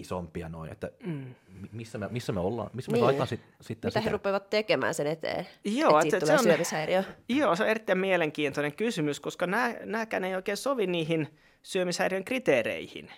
isompia 0.00 0.48
noin, 0.48 0.72
että 0.72 0.90
mm. 1.06 1.34
missä, 1.72 1.98
me, 1.98 2.08
missä 2.10 2.32
me 2.32 2.40
ollaan, 2.40 2.70
missä 2.72 2.90
me 2.90 2.96
Niin. 2.96 3.04
laitetaan 3.04 3.28
sit, 3.28 3.40
sitten 3.60 3.88
Mitä 3.88 4.00
he 4.00 4.04
sitä? 4.04 4.12
rupeavat 4.12 4.50
tekemään 4.50 4.94
sen 4.94 5.06
eteen, 5.06 5.46
Joo, 5.64 5.88
että 5.90 6.02
siitä 6.02 6.16
että 6.16 6.26
tulee 6.26 6.36
se 6.38 6.40
on- 6.40 6.44
syömishäiriö? 6.54 7.04
Joo, 7.28 7.56
se 7.56 7.62
on 7.62 7.68
erittäin 7.68 7.98
mielenkiintoinen 7.98 8.72
kysymys, 8.72 9.20
koska 9.20 9.46
nämä, 9.46 9.74
nämäkään 9.84 10.24
ei 10.24 10.34
oikein 10.34 10.56
sovi 10.56 10.86
niihin 10.86 11.28
syömishäiriön 11.62 12.24
kriteereihin. 12.24 13.10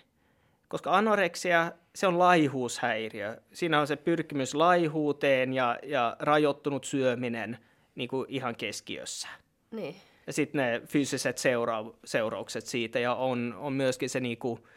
Koska 0.67 0.97
anoreksia, 0.97 1.71
se 1.95 2.07
on 2.07 2.19
laihuushäiriö. 2.19 3.37
Siinä 3.53 3.79
on 3.79 3.87
se 3.87 3.95
pyrkimys 3.95 4.55
laihuuteen 4.55 5.53
ja, 5.53 5.79
ja 5.83 6.15
rajoittunut 6.19 6.83
syöminen 6.83 7.57
niin 7.95 8.09
kuin 8.09 8.25
ihan 8.29 8.55
keskiössä. 8.55 9.27
Niin. 9.71 9.95
Ja 10.27 10.33
sitten 10.33 10.59
ne 10.61 10.81
fyysiset 10.87 11.37
seura- 11.37 11.93
seuraukset 12.05 12.65
siitä 12.65 12.99
ja 12.99 13.15
on, 13.15 13.55
on 13.59 13.73
myöskin 13.73 14.09
se 14.09 14.19
niinku 14.19 14.67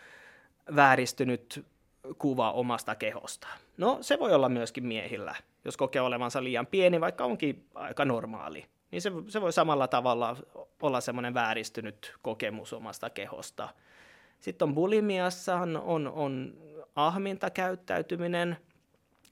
vääristynyt 0.77 1.65
kuva 2.19 2.53
omasta 2.53 2.95
kehosta. 2.95 3.49
No 3.77 3.99
se 4.01 4.19
voi 4.19 4.35
olla 4.35 4.49
myöskin 4.49 4.87
miehillä, 4.87 5.35
jos 5.65 5.77
kokee 5.77 6.03
olevansa 6.03 6.45
liian 6.45 6.67
pieni, 6.67 7.01
vaikka 7.01 7.25
onkin 7.25 7.67
aika 7.75 8.05
normaali. 8.05 8.65
Niin 8.91 9.03
se, 9.03 9.13
se 9.29 9.41
voi 9.41 9.53
samalla 9.53 9.89
tavalla 9.89 10.37
olla 10.83 11.01
semmoinen 11.01 11.35
vääristynyt 11.35 12.15
kokemus 12.23 12.73
omasta 12.73 13.11
kehosta. 13.11 13.69
Sitten 14.41 14.69
on 14.69 14.75
bulimiassa 14.75 15.57
on, 15.57 15.77
on, 15.77 16.09
on 16.09 16.55
ahmintakäyttäytyminen, 16.95 18.57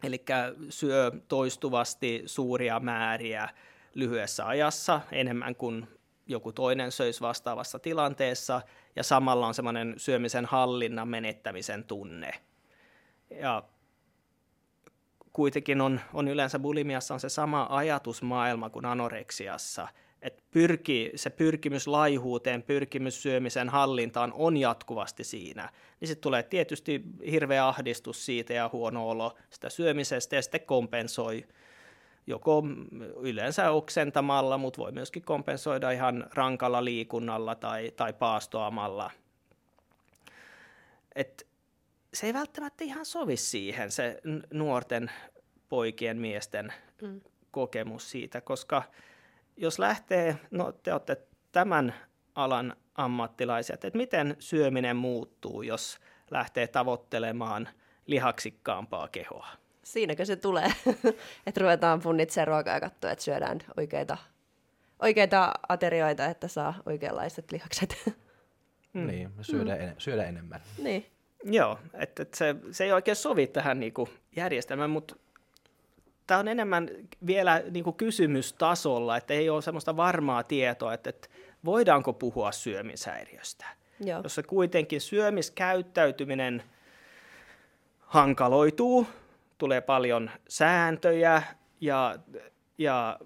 eli 0.03 0.25
syö 0.69 1.11
toistuvasti 1.29 2.23
suuria 2.27 2.81
määriä 2.81 3.49
lyhyessä 3.95 4.47
ajassa, 4.47 5.01
enemmän 5.13 5.55
kuin 5.55 5.89
joku 6.27 6.53
toinen 6.53 6.93
söisi 6.93 7.21
vastaavassa 7.21 7.79
tilanteessa, 7.79 8.63
ja 8.97 9.03
samalla 9.03 9.47
on 9.47 9.55
semmoinen 9.55 9.95
syömisen 9.97 10.45
hallinnan 10.45 11.09
menettämisen 11.09 11.85
tunne. 11.85 12.33
Ja 13.41 13.63
kuitenkin 15.33 15.81
on, 15.81 16.01
on 16.15 16.29
yleensä 16.29 16.59
bulimiassa 16.59 17.15
on 17.15 17.21
se 17.21 17.29
sama 17.29 17.67
ajatusmaailma 17.71 18.71
kuin 18.71 18.85
anoreksiassa, 18.85 19.89
että 20.23 20.43
pyrki, 20.51 21.13
se 21.15 21.31
pyrkimys 21.31 21.87
laihuuteen, 21.87 22.63
pyrkimys 22.63 23.23
syömisen 23.23 23.69
hallintaan 23.69 24.33
on 24.35 24.57
jatkuvasti 24.57 25.25
siinä. 25.25 25.69
Niin 26.01 26.09
sitten 26.09 26.23
tulee 26.23 26.43
tietysti 26.43 27.03
hirveä 27.31 27.69
ahdistus 27.69 28.27
siitä 28.27 28.53
ja 28.53 28.71
huono 28.73 29.09
olo 29.09 29.37
sitä 29.51 29.71
syömisestä 29.71 30.37
ja 30.37 30.43
sitten 30.43 30.61
kompensoi 30.61 31.47
joko 32.27 32.63
yleensä 33.21 33.71
oksentamalla, 33.71 34.59
mutta 34.59 34.83
voi 34.83 34.93
myöskin 34.93 35.23
kompensoida 35.23 35.91
ihan 35.91 36.27
rankalla 36.35 36.85
liikunnalla 36.85 37.55
tai, 37.55 37.93
tai 37.97 38.13
paastoamalla. 38.13 39.11
Et 41.15 41.47
se 42.15 42.27
ei 42.27 42.35
välttämättä 42.35 42.85
ihan 42.85 43.07
sovi 43.07 43.37
siihen, 43.37 43.91
se 43.91 44.21
nuorten 44.53 45.11
poikien, 45.69 46.19
miesten 46.19 46.73
Mm. 47.03 47.21
kokemus 47.51 48.11
siitä, 48.11 48.41
koska 48.41 48.83
jos 49.57 49.79
lähtee, 49.79 50.37
no 50.51 50.73
te 50.73 50.93
olette 50.93 51.17
tämän 51.53 51.95
alan 52.35 52.77
ammattilaisia, 52.95 53.75
että 53.75 53.91
miten 53.95 54.37
syöminen 54.39 54.97
muuttuu, 54.97 55.63
jos 55.63 55.99
lähtee 56.31 56.67
tavoittelemaan 56.67 57.69
lihaksikkaampaa 58.07 59.09
kehoa. 59.09 59.47
Siinäkö 59.85 60.25
se 60.25 60.37
tulee, 60.37 60.73
että 61.47 61.61
ruvetaan 61.61 62.01
punnitsemaan 62.01 62.49
ruokaa 62.49 62.75
ja 62.75 62.81
katsoa, 62.81 63.11
että 63.11 63.25
syödään 63.25 63.59
oikeita, 63.77 64.17
oikeita 64.99 65.53
aterioita, 65.69 66.27
että 66.27 66.49
saa 66.49 66.75
oikeanlaiset 66.87 67.53
lihakset. 67.53 67.97
Mm. 68.93 69.07
Niin, 69.07 69.31
syödään, 69.41 69.79
mm. 69.79 69.85
en, 69.85 69.95
syödään 69.99 70.29
enemmän. 70.29 70.61
niin. 70.79 71.07
Joo, 71.45 71.79
että 71.95 72.23
et 72.23 72.35
se, 72.35 72.57
se 72.71 72.85
ei 72.85 72.93
oikein 72.93 73.17
sovi 73.17 73.47
tähän 73.47 73.81
niinku 73.81 74.09
järjestelmään, 74.37 74.91
mutta 74.91 75.17
tämä 76.27 76.41
on 76.41 76.49
enemmän 76.49 76.89
vielä 77.27 77.63
niinku 77.71 77.93
kysymystasolla, 77.93 79.17
että 79.17 79.35
ei 79.35 79.51
ole 79.51 79.63
semmoista 79.63 79.97
varmaa 79.97 80.43
tietoa, 80.43 80.95
että, 80.95 81.11
että 81.11 81.29
voidaanko 81.65 82.13
puhua 82.13 82.53
syömishäiriöstä. 82.53 83.67
Joo. 84.01 84.21
Jos 84.23 84.35
se 84.35 84.43
kuitenkin 84.43 85.01
syömiskäyttäytyminen 85.01 86.63
hankaloituu, 88.01 89.07
tulee 89.59 89.81
paljon 89.81 90.31
sääntöjä 90.49 91.43
ja, 91.81 92.19
ja 92.79 93.19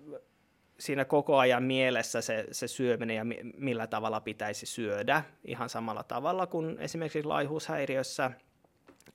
siinä 0.78 1.04
koko 1.04 1.38
ajan 1.38 1.62
mielessä 1.62 2.20
se, 2.20 2.46
se 2.52 2.68
syöminen 2.68 3.16
ja 3.16 3.24
mi- 3.24 3.40
millä 3.56 3.86
tavalla 3.86 4.20
pitäisi 4.20 4.66
syödä, 4.66 5.24
ihan 5.44 5.68
samalla 5.68 6.02
tavalla 6.02 6.46
kuin 6.46 6.78
esimerkiksi 6.78 7.22
laihuushäiriössä, 7.22 8.30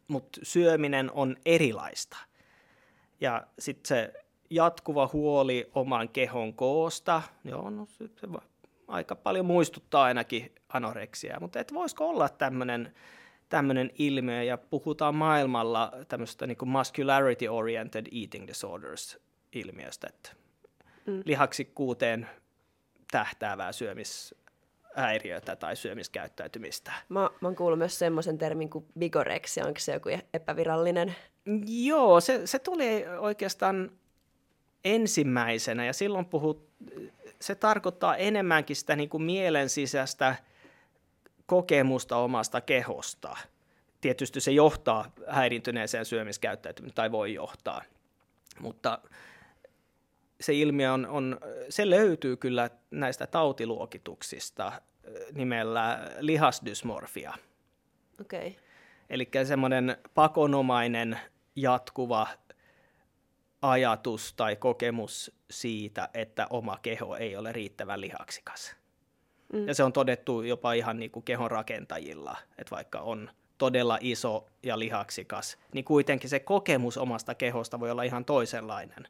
mutta 0.07 0.39
syöminen 0.43 1.11
on 1.11 1.37
erilaista. 1.45 2.17
Ja 3.21 3.47
sitten 3.59 3.87
se 3.87 4.13
jatkuva 4.49 5.09
huoli 5.13 5.69
oman 5.75 6.09
kehon 6.09 6.53
koosta, 6.53 7.21
joo, 7.45 7.69
no 7.69 7.85
se, 7.85 8.05
aika 8.87 9.15
paljon 9.15 9.45
muistuttaa 9.45 10.03
ainakin 10.03 10.55
anoreksiaa, 10.69 11.39
mutta 11.39 11.59
et 11.59 11.73
voisiko 11.73 12.09
olla 12.09 12.29
tämmöinen 12.29 12.93
tämmöinen 13.51 13.91
ilmiö, 13.97 14.43
ja 14.43 14.57
puhutaan 14.57 15.15
maailmalla 15.15 15.91
tämmöistä 16.07 16.47
niin 16.47 16.57
muscularity-oriented 16.65 18.05
eating 18.21 18.47
disorders 18.47 19.19
ilmiöstä, 19.53 20.07
että 20.07 20.40
Mm. 21.05 21.21
lihaksikkuuteen 21.25 22.29
tähtäävää 23.11 23.71
syömishäiriötä 23.71 25.55
tai 25.55 25.75
syömiskäyttäytymistä. 25.75 26.91
Mä, 27.09 27.19
mä 27.19 27.47
oon 27.47 27.55
kuullut 27.55 27.79
myös 27.79 27.99
semmoisen 27.99 28.37
termin 28.37 28.69
kuin 28.69 28.85
bigorexia, 28.99 29.65
onko 29.65 29.79
se 29.79 29.93
joku 29.93 30.09
epävirallinen? 30.33 31.15
Joo, 31.67 32.21
se, 32.21 32.47
se 32.47 32.59
tuli 32.59 33.05
oikeastaan 33.19 33.91
ensimmäisenä 34.85 35.85
ja 35.85 35.93
silloin 35.93 36.25
puhut, 36.25 36.69
se 37.39 37.55
tarkoittaa 37.55 38.17
enemmänkin 38.17 38.75
sitä 38.75 38.95
niin 38.95 39.09
kuin 39.09 39.23
mielen 39.23 39.69
sisäistä 39.69 40.35
kokemusta 41.45 42.17
omasta 42.17 42.61
kehosta. 42.61 43.37
Tietysti 44.01 44.41
se 44.41 44.51
johtaa 44.51 45.11
häirintyneeseen 45.27 46.05
syömiskäyttäytymiseen 46.05 46.95
tai 46.95 47.11
voi 47.11 47.33
johtaa, 47.33 47.81
mutta 48.59 48.99
se 50.41 50.53
ilmiö 50.53 50.93
on, 50.93 51.07
on, 51.07 51.39
se 51.69 51.89
löytyy 51.89 52.37
kyllä 52.37 52.69
näistä 52.91 53.27
tautiluokituksista 53.27 54.71
nimellä 55.33 55.99
lihasdysmorfia. 56.19 57.33
Okei. 58.21 58.47
Okay. 58.47 58.63
Eli 59.09 59.29
semmoinen 59.43 59.97
pakonomainen 60.13 61.19
jatkuva 61.55 62.27
ajatus 63.61 64.33
tai 64.33 64.55
kokemus 64.55 65.31
siitä, 65.51 66.09
että 66.13 66.47
oma 66.49 66.77
keho 66.81 67.15
ei 67.15 67.35
ole 67.35 67.51
riittävän 67.51 68.01
lihaksikas. 68.01 68.75
Mm. 69.53 69.67
Ja 69.67 69.75
se 69.75 69.83
on 69.83 69.93
todettu 69.93 70.41
jopa 70.41 70.73
ihan 70.73 70.99
niin 70.99 71.11
kuin 71.11 71.23
kehon 71.23 71.51
rakentajilla, 71.51 72.37
että 72.57 72.75
vaikka 72.75 72.99
on 72.99 73.29
todella 73.57 73.97
iso 74.01 74.47
ja 74.63 74.79
lihaksikas, 74.79 75.57
niin 75.73 75.85
kuitenkin 75.85 76.29
se 76.29 76.39
kokemus 76.39 76.97
omasta 76.97 77.35
kehosta 77.35 77.79
voi 77.79 77.91
olla 77.91 78.03
ihan 78.03 78.25
toisenlainen. 78.25 79.07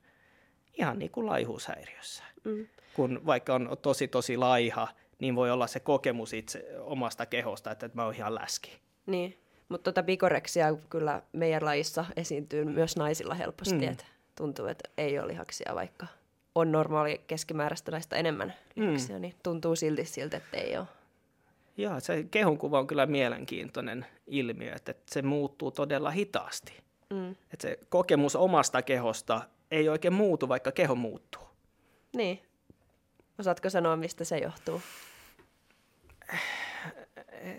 Ihan 0.74 1.00
niin 1.00 1.12
kuin 1.12 1.26
laihuushäiriössä. 1.28 2.24
Mm. 2.44 2.68
Kun 2.94 3.22
vaikka 3.26 3.56
on 3.56 3.78
tosi 3.82 4.08
tosi 4.08 4.38
laiha, 4.38 4.88
niin 5.20 5.36
voi 5.36 5.52
olla 5.52 5.68
se 5.68 5.80
kokemus 5.80 6.34
itse 6.34 6.66
omasta 6.80 7.26
kehosta, 7.26 7.72
että 7.72 7.90
mä 7.94 8.06
oon 8.06 8.16
ihan 8.16 8.36
läski. 8.36 8.72
Niin, 9.06 9.38
mutta 9.70 9.84
tota 9.92 10.04
bikoreksia 10.04 10.76
kyllä 10.90 11.22
meidän 11.34 11.66
lajissa 11.66 12.06
esiintyy 12.16 12.66
myös 12.66 12.96
naisilla 12.96 13.34
helposti, 13.34 13.76
Mm. 13.76 13.82
mm. 13.82 13.92
että 13.92 14.06
tuntuu, 14.36 14.66
että 14.66 14.90
ei 14.98 15.20
ole 15.20 15.28
lihaksia, 15.28 15.76
vaikka 15.76 16.08
on 16.56 16.72
normaali 16.72 17.22
keskimääräistä 17.28 17.92
naista 17.92 18.16
enemmän 18.16 18.54
lihaksia, 18.76 19.16
mm. 19.16 19.22
niin 19.22 19.36
tuntuu 19.44 19.76
silti 19.76 20.06
siltä, 20.06 20.38
että 20.38 20.58
ei 20.58 20.78
ole. 20.78 20.88
Joo, 21.78 22.00
se 22.00 22.24
kehonkuva 22.32 22.80
on 22.80 22.88
kyllä 22.88 23.06
mielenkiintoinen 23.06 24.06
ilmiö, 24.28 24.74
että 24.76 24.94
se 25.06 25.22
muuttuu 25.22 25.72
todella 25.72 26.12
hitaasti. 26.12 26.74
Mm. 27.10 27.32
Että 27.32 27.62
se 27.62 27.80
kokemus 27.90 28.36
omasta 28.36 28.82
kehosta 28.82 29.42
ei 29.72 29.90
oikein 29.90 30.14
muutu, 30.14 30.50
vaikka 30.50 30.72
keho 30.72 30.96
muuttuu. 30.96 31.44
Niin. 32.16 32.42
Osaatko 33.40 33.70
sanoa, 33.70 33.96
mistä 33.96 34.24
se 34.24 34.38
johtuu? 34.38 34.82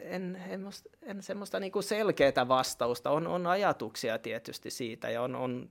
En, 0.02 0.36
en, 0.48 0.66
en 1.02 1.22
semmoista 1.22 1.60
niinku 1.60 1.82
selkeää 1.82 2.48
vastausta. 2.48 3.10
On, 3.10 3.26
on 3.26 3.46
ajatuksia 3.46 4.18
tietysti 4.18 4.70
siitä 4.70 5.10
ja 5.10 5.22
on, 5.22 5.34
on 5.34 5.70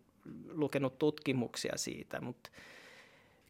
lukenut 0.51 0.97
tutkimuksia 0.97 1.73
siitä, 1.75 2.21
mutta 2.21 2.49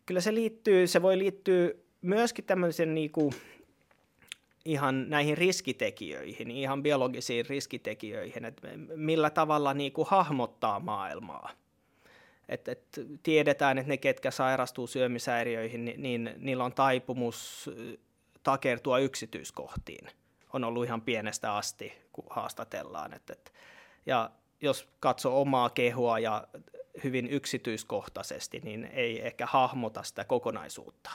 kyllä 0.06 0.22
se 0.22 0.34
liittyy, 0.34 0.88
se 0.88 1.02
voi 1.02 1.18
liittyä 1.18 1.72
myöskin 2.02 2.46
tämmöisen 2.46 2.96
niinku, 2.96 3.34
ihan 4.66 5.10
näihin 5.10 5.38
riskitekijöihin, 5.38 6.52
ihan 6.52 6.84
biologisiin 6.84 7.46
riskitekijöihin, 7.46 8.46
että 8.46 8.68
millä 8.96 9.30
tavalla 9.30 9.74
niinku 9.74 10.08
hahmottaa 10.10 10.80
maailmaa. 10.80 11.52
Et, 12.52 12.68
et 12.68 13.00
tiedetään, 13.24 13.78
että 13.78 13.90
ne, 13.90 13.98
ketkä 13.98 14.32
sairastuu 14.32 14.88
syömishäiriöihin, 14.88 15.86
niin, 15.86 16.02
niin 16.02 16.34
niillä 16.38 16.64
on 16.64 16.74
taipumus 16.74 17.70
takertua 18.44 19.00
yksityiskohtiin. 19.00 20.08
On 20.54 20.64
ollut 20.64 20.86
ihan 20.86 21.02
pienestä 21.02 21.56
asti, 21.56 21.94
kun 22.12 22.26
haastatellaan. 22.30 23.14
Et, 23.14 23.30
et, 23.30 23.54
ja 24.06 24.32
jos 24.62 24.90
katsoo 25.00 25.42
omaa 25.42 25.70
kehoa 25.70 26.20
ja 26.20 26.48
hyvin 27.04 27.28
yksityiskohtaisesti, 27.28 28.60
niin 28.60 28.86
ei 28.86 29.26
ehkä 29.26 29.46
hahmota 29.46 30.04
sitä 30.04 30.24
kokonaisuutta. 30.24 31.12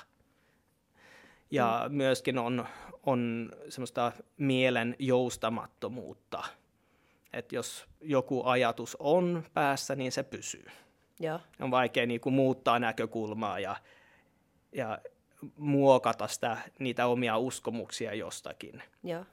Ja 1.50 1.86
mm. 1.88 1.94
myöskin 1.94 2.38
on, 2.38 2.66
on 3.02 3.50
semmoista 3.68 4.12
mielen 4.36 4.96
joustamattomuutta, 4.98 6.44
että 7.32 7.54
jos 7.54 7.86
joku 8.00 8.42
ajatus 8.44 8.96
on 9.00 9.44
päässä, 9.54 9.96
niin 9.96 10.12
se 10.12 10.22
pysyy. 10.22 10.66
Ja. 11.20 11.40
On 11.60 11.70
vaikea 11.70 12.06
niin 12.06 12.20
kuin 12.20 12.34
muuttaa 12.34 12.78
näkökulmaa 12.78 13.60
ja, 13.60 13.76
ja 14.72 14.98
muokata 15.56 16.28
sitä, 16.28 16.56
niitä 16.78 17.06
omia 17.06 17.38
uskomuksia 17.38 18.14
jostakin. 18.14 18.82
Joo. 19.04 19.24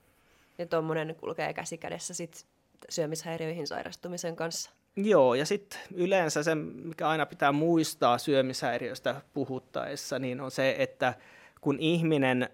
Ja 0.57 0.65
tuommoinen 0.65 1.15
kulkee 1.15 1.53
käsi 1.53 1.77
kädessä 1.77 2.13
sit 2.13 2.45
syömishäiriöihin 2.89 3.67
sairastumisen 3.67 4.35
kanssa. 4.35 4.71
Joo, 4.95 5.33
ja 5.35 5.45
sitten 5.45 5.79
yleensä 5.95 6.43
se, 6.43 6.55
mikä 6.55 7.09
aina 7.09 7.25
pitää 7.25 7.51
muistaa 7.51 8.17
syömishäiriöstä 8.17 9.21
puhuttaessa, 9.33 10.19
niin 10.19 10.41
on 10.41 10.51
se, 10.51 10.75
että 10.79 11.13
kun 11.61 11.79
ihminen 11.79 12.49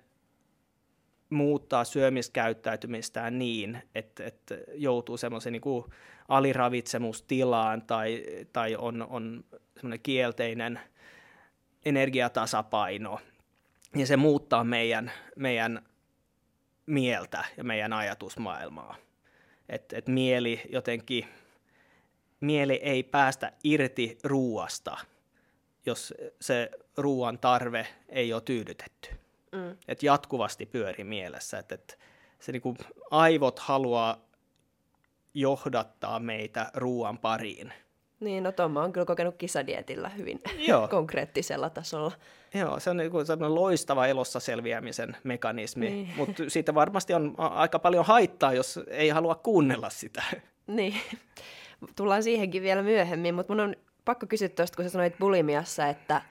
muuttaa 1.30 1.84
syömiskäyttäytymistään 1.84 3.40
niin, 3.40 3.82
että, 3.96 4.26
että 4.26 4.56
joutuu 4.74 5.18
semmoisen 5.18 5.54
niin 5.54 5.84
aliravitsemustilaan 6.28 7.82
tai, 7.82 8.24
tai 8.54 8.76
on, 8.76 9.08
on 9.10 9.44
semmoinen 9.76 10.00
kielteinen 10.04 10.80
energiatasapaino, 11.86 13.20
ja 13.96 14.06
se 14.06 14.18
muuttaa 14.18 14.64
meidän, 14.64 15.12
meidän 15.36 15.86
mieltä 16.86 17.46
ja 17.58 17.64
meidän 17.64 17.94
ajatusmaailmaa. 17.94 18.96
Että 19.70 19.98
et 19.98 20.08
mieli 20.08 20.62
jotenkin, 20.70 21.26
mieli 22.42 22.74
ei 22.74 23.04
päästä 23.04 23.52
irti 23.64 24.18
ruuasta, 24.24 24.98
jos 25.86 26.14
se 26.42 26.72
ruoan 26.98 27.40
tarve 27.40 27.88
ei 28.10 28.34
ole 28.34 28.42
tyydytetty. 28.42 29.10
Mm. 29.52 29.78
Et 29.88 30.04
jatkuvasti 30.04 30.66
pyöri 30.66 31.04
mielessä, 31.04 31.60
että 31.60 31.76
et 31.76 32.00
se 32.40 32.52
niinku 32.52 32.78
aivot 33.12 33.60
haluaa 33.60 34.30
johdattaa 35.34 36.20
meitä 36.20 36.72
ruoan 36.74 37.18
pariin. 37.18 37.74
Niin, 38.20 38.44
no 38.44 38.52
Tomma 38.52 38.84
on 38.84 38.94
kyllä 38.94 39.06
kokenut 39.06 39.36
kisadietillä 39.38 40.10
hyvin 40.10 40.42
Joo. 40.68 40.88
konkreettisella 40.88 41.70
tasolla. 41.70 42.12
Joo, 42.54 42.80
se 42.80 42.90
on 42.90 42.98
niin 42.98 43.12
sellainen 43.26 43.56
loistava 43.56 44.08
elossa 44.08 44.40
selviämisen 44.40 45.18
mekanismi, 45.24 45.90
niin. 45.90 46.10
mutta 46.18 46.44
siitä 46.48 46.76
varmasti 46.76 47.14
on 47.14 47.36
aika 47.38 47.80
paljon 47.80 48.06
haittaa, 48.06 48.54
jos 48.54 48.80
ei 48.88 49.10
halua 49.10 49.36
kuunnella 49.36 49.90
sitä. 49.90 50.24
Niin, 50.70 50.96
tullaan 51.96 52.24
siihenkin 52.24 52.64
vielä 52.64 52.82
myöhemmin, 52.82 53.36
mutta 53.36 53.54
mun 53.54 53.60
on 53.60 53.76
pakko 54.06 54.26
kysyä 54.28 54.50
tuosta, 54.50 54.76
kun 54.76 54.86
sä 54.86 54.90
sanoit 54.90 55.18
bulimiassa, 55.20 55.88
että 55.88 56.22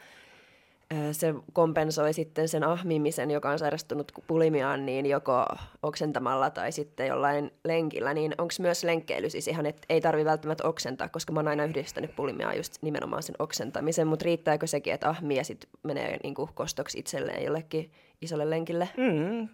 se 1.12 1.34
kompensoi 1.52 2.12
sitten 2.12 2.48
sen 2.48 2.64
ahmimisen, 2.64 3.30
joka 3.30 3.50
on 3.50 3.58
sairastunut 3.58 4.12
bulimiaan, 4.28 4.86
niin 4.86 5.06
joko 5.06 5.46
oksentamalla 5.82 6.50
tai 6.50 6.72
sitten 6.72 7.06
jollain 7.06 7.50
lenkillä, 7.64 8.14
niin 8.14 8.34
onko 8.38 8.54
myös 8.60 8.84
lenkkeily 8.84 9.30
siis 9.30 9.48
ihan, 9.48 9.66
että 9.66 9.86
ei 9.88 10.00
tarvi 10.00 10.24
välttämättä 10.24 10.68
oksentaa, 10.68 11.08
koska 11.08 11.32
mä 11.32 11.38
oon 11.38 11.48
aina 11.48 11.64
yhdistänyt 11.64 12.16
bulimiaan 12.16 12.56
just 12.56 12.82
nimenomaan 12.82 13.22
sen 13.22 13.34
oksentamisen, 13.38 14.06
mutta 14.06 14.24
riittääkö 14.24 14.66
sekin, 14.66 14.94
että 14.94 15.08
ahmii 15.08 15.36
ja 15.36 15.44
sitten 15.44 15.70
menee 15.82 16.18
niin 16.22 16.34
kuin 16.34 16.50
kostoksi 16.54 16.98
itselleen 16.98 17.44
jollekin 17.44 17.90
isolle 18.22 18.50
lenkille? 18.50 18.88
Mm, 18.96 19.48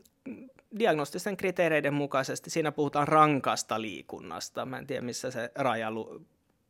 diagnostisten 0.78 1.36
kriteereiden 1.36 1.94
mukaisesti 1.94 2.50
siinä 2.50 2.72
puhutaan 2.72 3.08
rankasta 3.08 3.80
liikunnasta. 3.80 4.66
Mä 4.66 4.78
en 4.78 4.86
tiedä, 4.86 5.02
missä 5.02 5.30
se 5.30 5.50
raja 5.54 5.92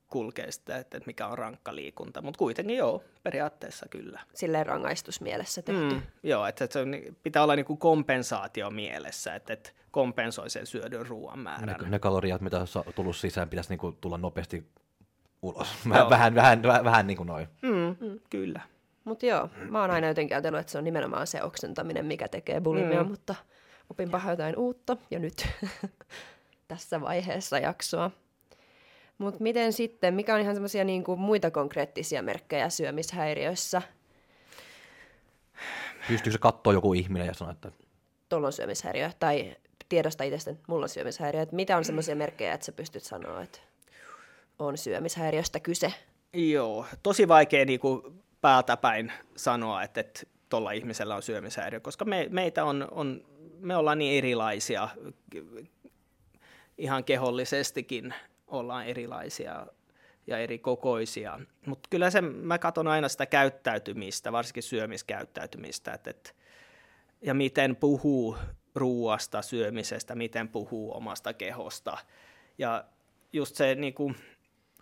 kulkee 0.09 0.53
sitä, 0.53 0.77
että 0.77 1.01
mikä 1.07 1.27
on 1.27 1.39
rankka 1.39 1.75
liikunta, 1.75 2.23
mutta 2.23 2.39
kuitenkin 2.39 2.77
joo, 2.77 3.05
periaatteessa 3.23 3.87
kyllä. 3.91 4.21
Silleen 4.35 4.67
rangaistusmielessä 4.67 5.63
tehty. 5.63 5.95
Mm, 5.95 6.03
joo, 6.23 6.47
että 6.47 6.67
se 6.71 6.79
on, 6.79 6.93
pitää 7.23 7.43
olla 7.43 7.57
niin 7.57 7.67
kuin 7.67 7.79
kompensaatio 7.79 8.71
mielessä, 8.71 9.35
että, 9.35 9.53
että 9.53 9.71
kompensoi 9.91 10.51
sen 10.51 10.67
syödyn 10.67 11.07
ruoan 11.07 11.39
määrän. 11.39 11.77
Ne, 11.81 11.89
ne 11.89 11.99
kaloriat, 11.99 12.41
mitä 12.41 12.61
on 12.61 12.95
tullut 12.95 13.17
sisään, 13.17 13.49
pitäisi 13.49 13.71
niin 13.71 13.79
kuin 13.79 13.97
tulla 14.01 14.19
nopeasti 14.19 14.67
ulos. 15.43 15.69
Vähän, 15.89 16.11
vähän, 16.11 16.35
vähän, 16.35 16.63
vähän, 16.63 16.85
vähän 16.85 17.07
niin 17.07 17.17
kuin 17.17 17.27
noin. 17.27 17.49
Mm, 17.63 17.97
mm. 18.01 18.21
Kyllä. 18.31 18.61
Mutta 19.05 19.27
joo, 19.27 19.49
mä 19.71 19.81
oon 19.81 19.91
aina 19.91 20.07
jotenkin 20.07 20.37
ajatellut, 20.37 20.61
että 20.61 20.73
se 20.73 20.79
on 20.79 20.85
nimenomaan 20.85 21.27
se 21.27 21.43
oksentaminen, 21.43 22.07
mikä 22.07 22.29
tekee 22.29 22.61
bulimia, 22.61 23.03
mm. 23.03 23.09
mutta 23.09 23.35
opinpa 23.91 24.21
jotain 24.29 24.57
uutta 24.57 24.97
jo 25.11 25.19
nyt 25.19 25.49
tässä 26.69 27.01
vaiheessa 27.01 27.59
jaksoa. 27.59 28.11
Mutta 29.19 29.43
miten 29.43 29.73
sitten, 29.73 30.15
mikä 30.15 30.35
on 30.35 30.41
ihan 30.41 30.55
semmoisia 30.55 30.85
niin 30.85 31.05
muita 31.17 31.51
konkreettisia 31.51 32.23
merkkejä 32.23 32.69
syömishäiriössä? 32.69 33.83
Pystyykö 36.09 36.33
se 36.33 36.39
katsoa 36.39 36.73
joku 36.73 36.95
ihminen 36.95 37.27
ja 37.27 37.35
sanoa, 37.35 37.53
että... 37.53 37.71
Tuolla 38.29 38.47
on 38.47 38.53
syömishäiriö, 38.53 39.11
tai 39.19 39.57
tiedosta 39.89 40.25
itse, 40.25 40.51
että 40.51 40.65
mulla 40.67 40.85
on 40.85 40.89
syömishäiriö. 40.89 41.43
Että 41.43 41.57
mitä 41.57 41.77
on 41.77 41.85
semmoisia 41.85 42.17
merkkejä, 42.17 42.55
että 42.55 42.67
sä 42.67 42.73
pystyt 42.73 43.03
sanoa, 43.03 43.43
että 43.43 43.59
on 44.59 44.79
syömishäiriöstä 44.79 45.61
kyse? 45.61 45.95
Joo, 46.33 46.87
tosi 47.03 47.29
vaikea 47.29 47.65
niin 47.65 47.81
kuin 47.81 48.03
päältä 48.41 48.77
päin 48.77 49.13
sanoa, 49.37 49.83
että, 49.83 50.01
että 50.01 50.21
tuolla 50.49 50.71
ihmisellä 50.71 51.17
on 51.17 51.23
syömishäiriö, 51.23 51.81
koska 51.81 52.05
me, 52.05 52.27
meitä 52.31 52.65
on, 52.65 52.89
on, 52.91 53.25
me 53.61 53.77
ollaan 53.77 53.99
niin 53.99 54.19
erilaisia 54.19 54.89
ihan 56.79 57.05
kehollisestikin 57.05 58.15
ollaan 58.47 58.87
erilaisia 58.87 59.67
ja 60.27 60.39
eri 60.39 60.59
kokoisia. 60.59 61.41
Mutta 61.67 61.89
kyllä 61.91 62.11
se, 62.11 62.21
mä 62.21 62.59
katson 62.59 62.89
aina 62.89 63.09
sitä 63.09 63.27
käyttäytymistä, 63.27 64.33
varsinkin 64.33 64.63
syömiskäyttäytymistä, 64.63 65.93
että, 65.93 66.11
et, 66.11 66.37
ja 67.23 67.35
miten 67.35 67.77
puhuu 67.77 68.37
ruuasta, 68.75 69.43
syömisestä, 69.43 70.15
miten 70.15 70.49
puhuu 70.49 70.97
omasta 70.97 71.33
kehosta. 71.33 71.99
Ja 72.59 72.85
just 73.33 73.57
se 73.57 73.75
niin 73.75 73.95
kuin, 73.95 74.17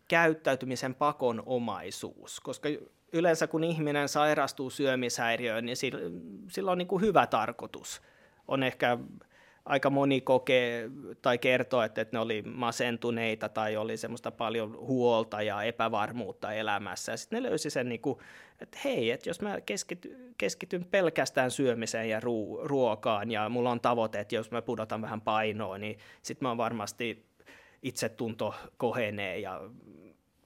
käyttäytymisen 0.09 0.95
pakonomaisuus, 0.95 2.41
koska 2.41 2.69
yleensä 3.13 3.47
kun 3.47 3.65
ihminen 3.65 4.09
sairastuu 4.09 4.71
syömishäiriöön, 4.71 5.67
niin 5.67 5.77
sillä, 5.77 6.01
sillä 6.49 6.71
on 6.71 6.79
niin 6.79 6.89
kuin 6.89 7.03
hyvä 7.03 7.27
tarkoitus. 7.27 8.03
On 8.49 8.63
ehkä 8.63 8.99
aika 9.65 9.91
moni 9.91 10.21
kokee 10.21 10.91
tai 11.23 11.39
kertoo, 11.39 11.83
että, 11.83 12.01
että 12.01 12.17
ne 12.17 12.21
oli 12.21 12.43
masentuneita 12.43 13.49
tai 13.49 13.77
oli 13.77 13.97
semmoista 13.97 14.31
paljon 14.31 14.77
huolta 14.77 15.43
ja 15.43 15.63
epävarmuutta 15.63 16.53
elämässä. 16.53 17.17
Sitten 17.17 17.43
ne 17.43 17.49
löysi 17.49 17.71
sen, 17.71 17.89
niin 17.89 18.01
kuin, 18.01 18.19
että 18.61 18.79
hei, 18.85 19.11
että 19.11 19.31
jos 19.31 19.41
mä 19.41 19.61
keskity, 19.61 20.35
keskityn 20.39 20.85
pelkästään 20.85 21.51
syömiseen 21.51 22.09
ja 22.09 22.21
ruu, 22.21 22.61
ruokaan 22.63 23.31
ja 23.31 23.49
mulla 23.49 23.71
on 23.71 23.81
tavoite, 23.81 24.21
että 24.21 24.35
jos 24.35 24.51
mä 24.51 24.63
pudotan 24.63 25.03
vähän 25.03 25.21
painoa, 25.21 25.79
niin 25.79 25.99
sitten 26.23 26.49
mä 26.49 26.57
varmasti 26.57 27.25
itsetunto 27.83 28.55
kohenee 28.77 29.39
ja 29.39 29.61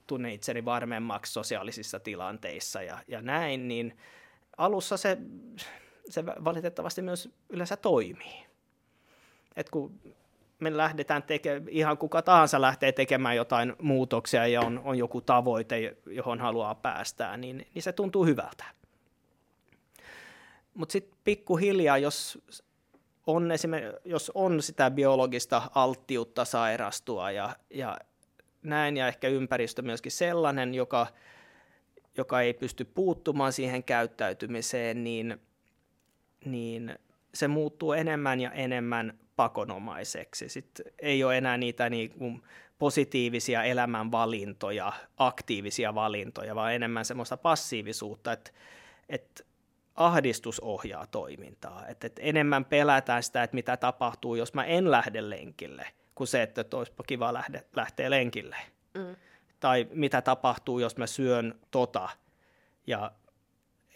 tunnen 0.07 0.31
itseni 0.31 0.65
varmemmaksi 0.65 1.33
sosiaalisissa 1.33 1.99
tilanteissa 1.99 2.81
ja, 2.81 2.97
ja 3.07 3.21
näin, 3.21 3.67
niin 3.67 3.97
alussa 4.57 4.97
se, 4.97 5.17
se 6.09 6.25
valitettavasti 6.25 7.01
myös 7.01 7.29
yleensä 7.49 7.77
toimii 7.77 8.46
että 9.57 9.71
kun 9.71 9.99
me 10.59 10.77
lähdetään 10.77 11.23
tekemään, 11.23 11.69
ihan 11.69 11.97
kuka 11.97 12.21
tahansa 12.21 12.61
lähtee 12.61 12.91
tekemään 12.91 13.35
jotain 13.35 13.75
muutoksia 13.81 14.47
ja 14.47 14.61
on, 14.61 14.81
on 14.83 14.97
joku 14.97 15.21
tavoite, 15.21 15.97
johon 16.05 16.39
haluaa 16.39 16.75
päästää, 16.75 17.37
niin, 17.37 17.67
niin 17.73 17.83
se 17.83 17.91
tuntuu 17.91 18.25
hyvältä. 18.25 18.65
Mutta 20.73 20.91
sitten 20.91 21.17
pikkuhiljaa, 21.23 21.97
jos 21.97 22.39
on, 23.27 23.49
jos 24.05 24.31
on 24.35 24.61
sitä 24.61 24.91
biologista 24.91 25.61
alttiutta 25.75 26.45
sairastua 26.45 27.31
ja, 27.31 27.55
ja 27.69 27.97
näin, 28.63 28.97
ja 28.97 29.07
ehkä 29.07 29.27
ympäristö 29.27 29.81
myöskin 29.81 30.11
sellainen, 30.11 30.73
joka, 30.73 31.07
joka 32.17 32.41
ei 32.41 32.53
pysty 32.53 32.85
puuttumaan 32.85 33.53
siihen 33.53 33.83
käyttäytymiseen, 33.83 35.03
niin 35.03 35.41
niin 36.45 36.99
se 37.33 37.47
muuttuu 37.47 37.93
enemmän 37.93 38.39
ja 38.39 38.51
enemmän 38.51 39.19
pakonomaiseksi. 39.37 40.49
Sitten 40.49 40.85
ei 40.99 41.23
ole 41.23 41.37
enää 41.37 41.57
niitä 41.57 41.89
niin 41.89 42.09
kuin 42.09 42.41
positiivisia 42.79 43.63
elämänvalintoja, 43.63 44.93
aktiivisia 45.17 45.95
valintoja, 45.95 46.55
vaan 46.55 46.73
enemmän 46.73 47.05
semmoista 47.05 47.37
passiivisuutta, 47.37 48.31
että, 48.31 48.51
että 49.09 49.43
ahdistus 49.95 50.59
ohjaa 50.59 51.07
toimintaa. 51.07 51.87
Että, 51.87 52.07
että 52.07 52.21
enemmän 52.21 52.65
pelätään 52.65 53.23
sitä, 53.23 53.43
että 53.43 53.55
mitä 53.55 53.77
tapahtuu, 53.77 54.35
jos 54.35 54.53
mä 54.53 54.65
en 54.65 54.91
lähde 54.91 55.29
lenkille, 55.29 55.87
kuin 56.15 56.27
se, 56.27 56.43
että 56.43 56.77
olisipa 56.77 57.03
kiva 57.03 57.33
lähde, 57.33 57.63
lähteä 57.75 58.09
lenkille. 58.09 58.57
Mm. 58.93 59.15
Tai 59.59 59.87
mitä 59.93 60.21
tapahtuu, 60.21 60.79
jos 60.79 60.97
mä 60.97 61.07
syön 61.07 61.59
tota. 61.71 62.09
Ja 62.87 63.11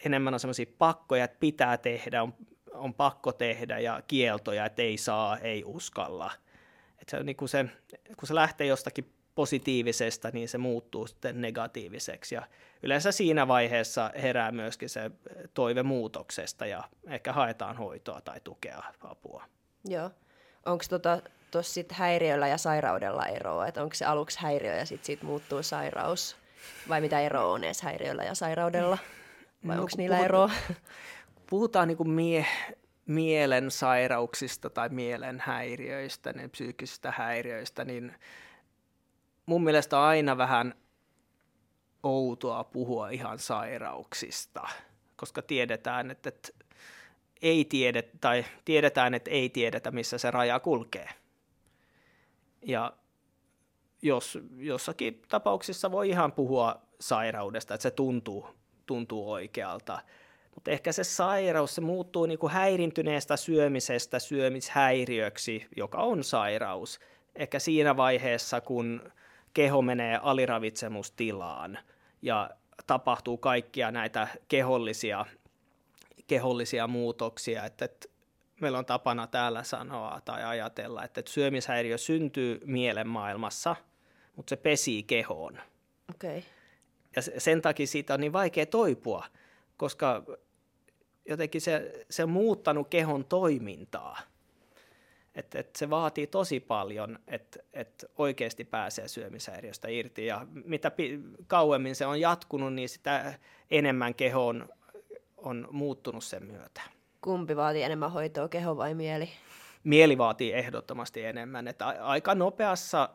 enemmän 0.05 0.33
on 0.33 0.39
semmoisia 0.39 0.65
pakkoja, 0.77 1.23
että 1.23 1.37
pitää 1.39 1.77
tehdä, 1.77 2.23
on, 2.23 2.33
on 2.73 2.93
pakko 2.93 3.31
tehdä 3.31 3.79
ja 3.79 4.01
kieltoja, 4.07 4.65
että 4.65 4.81
ei 4.81 4.97
saa, 4.97 5.37
ei 5.37 5.63
uskalla. 5.65 6.31
Että 6.99 7.17
se 7.17 7.23
niin 7.23 7.35
kuin 7.35 7.49
se, 7.49 7.65
kun 8.17 8.27
se 8.27 8.35
lähtee 8.35 8.67
jostakin 8.67 9.13
positiivisesta, 9.35 10.29
niin 10.33 10.49
se 10.49 10.57
muuttuu 10.57 11.07
sitten 11.07 11.41
negatiiviseksi. 11.41 12.35
Ja 12.35 12.47
yleensä 12.83 13.11
siinä 13.11 13.47
vaiheessa 13.47 14.11
herää 14.21 14.51
myöskin 14.51 14.89
se 14.89 15.11
toive 15.53 15.83
muutoksesta 15.83 16.65
ja 16.65 16.83
ehkä 17.07 17.33
haetaan 17.33 17.77
hoitoa 17.77 18.21
tai 18.21 18.39
tukea, 18.43 18.83
apua. 19.01 19.43
Joo. 19.85 20.11
Onko 20.65 20.83
tuossa 20.89 21.21
tota, 21.51 21.63
sitten 21.63 21.97
häiriöllä 21.97 22.47
ja 22.47 22.57
sairaudella 22.57 23.25
eroa? 23.25 23.67
Että 23.67 23.83
onko 23.83 23.95
se 23.95 24.05
aluksi 24.05 24.39
häiriö 24.41 24.75
ja 24.75 24.85
sitten 24.85 25.05
siitä 25.05 25.25
muuttuu 25.25 25.63
sairaus? 25.63 26.35
Vai 26.89 27.01
mitä 27.01 27.19
eroa 27.19 27.53
on 27.53 27.63
edes 27.63 27.81
häiriöllä 27.81 28.23
ja 28.23 28.35
sairaudella? 28.35 28.97
Vai 29.67 29.75
no, 29.75 29.81
onko 29.81 29.93
niillä 29.97 30.15
puhutaan, 30.15 30.25
eroa? 30.25 30.51
Puhutaan 31.51 31.87
niin 31.87 31.97
kuin 31.97 32.09
mie, 32.09 32.45
mielen 33.05 33.71
sairauksista 33.71 34.69
tai 34.69 34.89
mielen 34.89 35.39
häiriöistä, 35.39 36.33
niin 36.33 36.49
psyykkisistä 36.49 37.13
häiriöistä, 37.17 37.85
niin 37.85 38.15
mun 39.45 39.63
mielestä 39.63 39.99
on 39.99 40.03
aina 40.03 40.37
vähän 40.37 40.75
outoa 42.03 42.63
puhua 42.63 43.09
ihan 43.09 43.39
sairauksista, 43.39 44.61
koska 45.15 45.41
tiedetään, 45.41 46.11
että, 46.11 46.29
että 46.29 46.49
ei 47.41 47.65
tiede, 47.65 48.01
tai 48.01 48.45
tiedetään, 48.65 49.13
että 49.13 49.31
ei 49.31 49.49
tiedetä, 49.49 49.91
missä 49.91 50.17
se 50.17 50.31
raja 50.31 50.59
kulkee. 50.59 51.09
Ja 52.65 52.93
jos 54.01 54.39
jossakin 54.57 55.21
tapauksissa 55.27 55.91
voi 55.91 56.09
ihan 56.09 56.31
puhua 56.31 56.81
sairaudesta, 56.99 57.73
että 57.73 57.83
se 57.83 57.91
tuntuu, 57.91 58.47
tuntuu 58.85 59.31
oikealta, 59.31 60.01
mutta 60.55 60.71
ehkä 60.71 60.91
se 60.91 61.03
sairaus, 61.03 61.75
se 61.75 61.81
muuttuu 61.81 62.25
niin 62.25 62.39
kuin 62.39 62.53
häirintyneestä 62.53 63.37
syömisestä 63.37 64.19
syömishäiriöksi, 64.19 65.67
joka 65.77 65.97
on 65.97 66.23
sairaus. 66.23 66.99
Ehkä 67.35 67.59
siinä 67.59 67.97
vaiheessa, 67.97 68.61
kun 68.61 69.11
keho 69.53 69.81
menee 69.81 70.19
aliravitsemustilaan 70.21 71.79
ja 72.21 72.49
tapahtuu 72.87 73.37
kaikkia 73.37 73.91
näitä 73.91 74.27
kehollisia, 74.47 75.25
kehollisia 76.27 76.87
muutoksia, 76.87 77.65
että, 77.65 77.85
että 77.85 78.07
meillä 78.61 78.77
on 78.77 78.85
tapana 78.85 79.27
täällä 79.27 79.63
sanoa 79.63 80.21
tai 80.25 80.43
ajatella, 80.43 81.03
että, 81.03 81.19
että 81.19 81.31
syömishäiriö 81.31 81.97
syntyy 81.97 82.61
mielenmaailmassa, 82.65 83.75
mutta 84.35 84.49
se 84.49 84.55
pesii 84.55 85.03
kehoon. 85.03 85.59
Okay. 86.15 86.41
Ja 87.15 87.21
sen 87.21 87.61
takia 87.61 87.87
siitä 87.87 88.13
on 88.13 88.19
niin 88.19 88.33
vaikea 88.33 88.65
toipua, 88.65 89.25
koska 89.81 90.23
jotenkin 91.29 91.61
se, 91.61 92.05
se 92.09 92.23
on 92.23 92.29
muuttanut 92.29 92.87
kehon 92.87 93.25
toimintaa. 93.25 94.19
Et, 95.35 95.55
et 95.55 95.75
se 95.75 95.89
vaatii 95.89 96.27
tosi 96.27 96.59
paljon, 96.59 97.19
että 97.27 97.59
et 97.73 98.05
oikeasti 98.17 98.63
pääsee 98.63 99.07
syömishäiriöstä 99.07 99.87
irti. 99.87 100.25
Ja 100.25 100.47
mitä 100.65 100.91
pi- 100.91 101.19
kauemmin 101.47 101.95
se 101.95 102.05
on 102.05 102.21
jatkunut, 102.21 102.73
niin 102.73 102.89
sitä 102.89 103.33
enemmän 103.71 104.15
keho 104.15 104.47
on, 104.47 104.69
on 105.37 105.67
muuttunut 105.71 106.23
sen 106.23 106.45
myötä. 106.45 106.81
Kumpi 107.21 107.55
vaatii 107.55 107.83
enemmän 107.83 108.11
hoitoa, 108.11 108.47
keho 108.47 108.77
vai 108.77 108.93
mieli? 108.93 109.29
Mieli 109.83 110.17
vaatii 110.17 110.53
ehdottomasti 110.53 111.25
enemmän. 111.25 111.67
Että 111.67 111.87
aika 111.87 112.35
nopeassa 112.35 113.09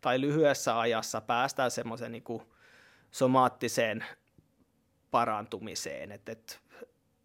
tai 0.00 0.20
lyhyessä 0.20 0.80
ajassa 0.80 1.20
päästään 1.20 1.70
semmoisen 1.70 2.12
niin 2.12 2.42
somaattiseen 3.10 4.04
parantumiseen. 5.10 6.12
Et, 6.12 6.28
et, 6.28 6.60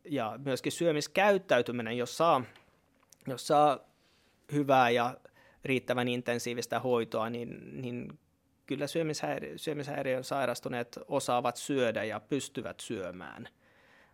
ja 0.06 0.40
myöskin 0.46 0.72
syömiskäyttäytyminen, 0.72 1.98
jos 1.98 2.18
saa, 2.18 2.44
jos 3.28 3.48
saa 3.48 3.80
hyvää 4.52 4.90
ja 4.90 5.18
riittävän 5.66 6.08
intensiivistä 6.08 6.80
hoitoa, 6.80 7.30
niin, 7.30 7.82
niin 7.82 8.20
kyllä 8.66 8.86
syömishäiri- 8.86 9.58
syömishäiriön 9.58 10.24
sairastuneet 10.24 11.00
osaavat 11.08 11.58
syödä 11.58 12.04
ja 12.04 12.20
pystyvät 12.20 12.80
syömään. 12.80 13.50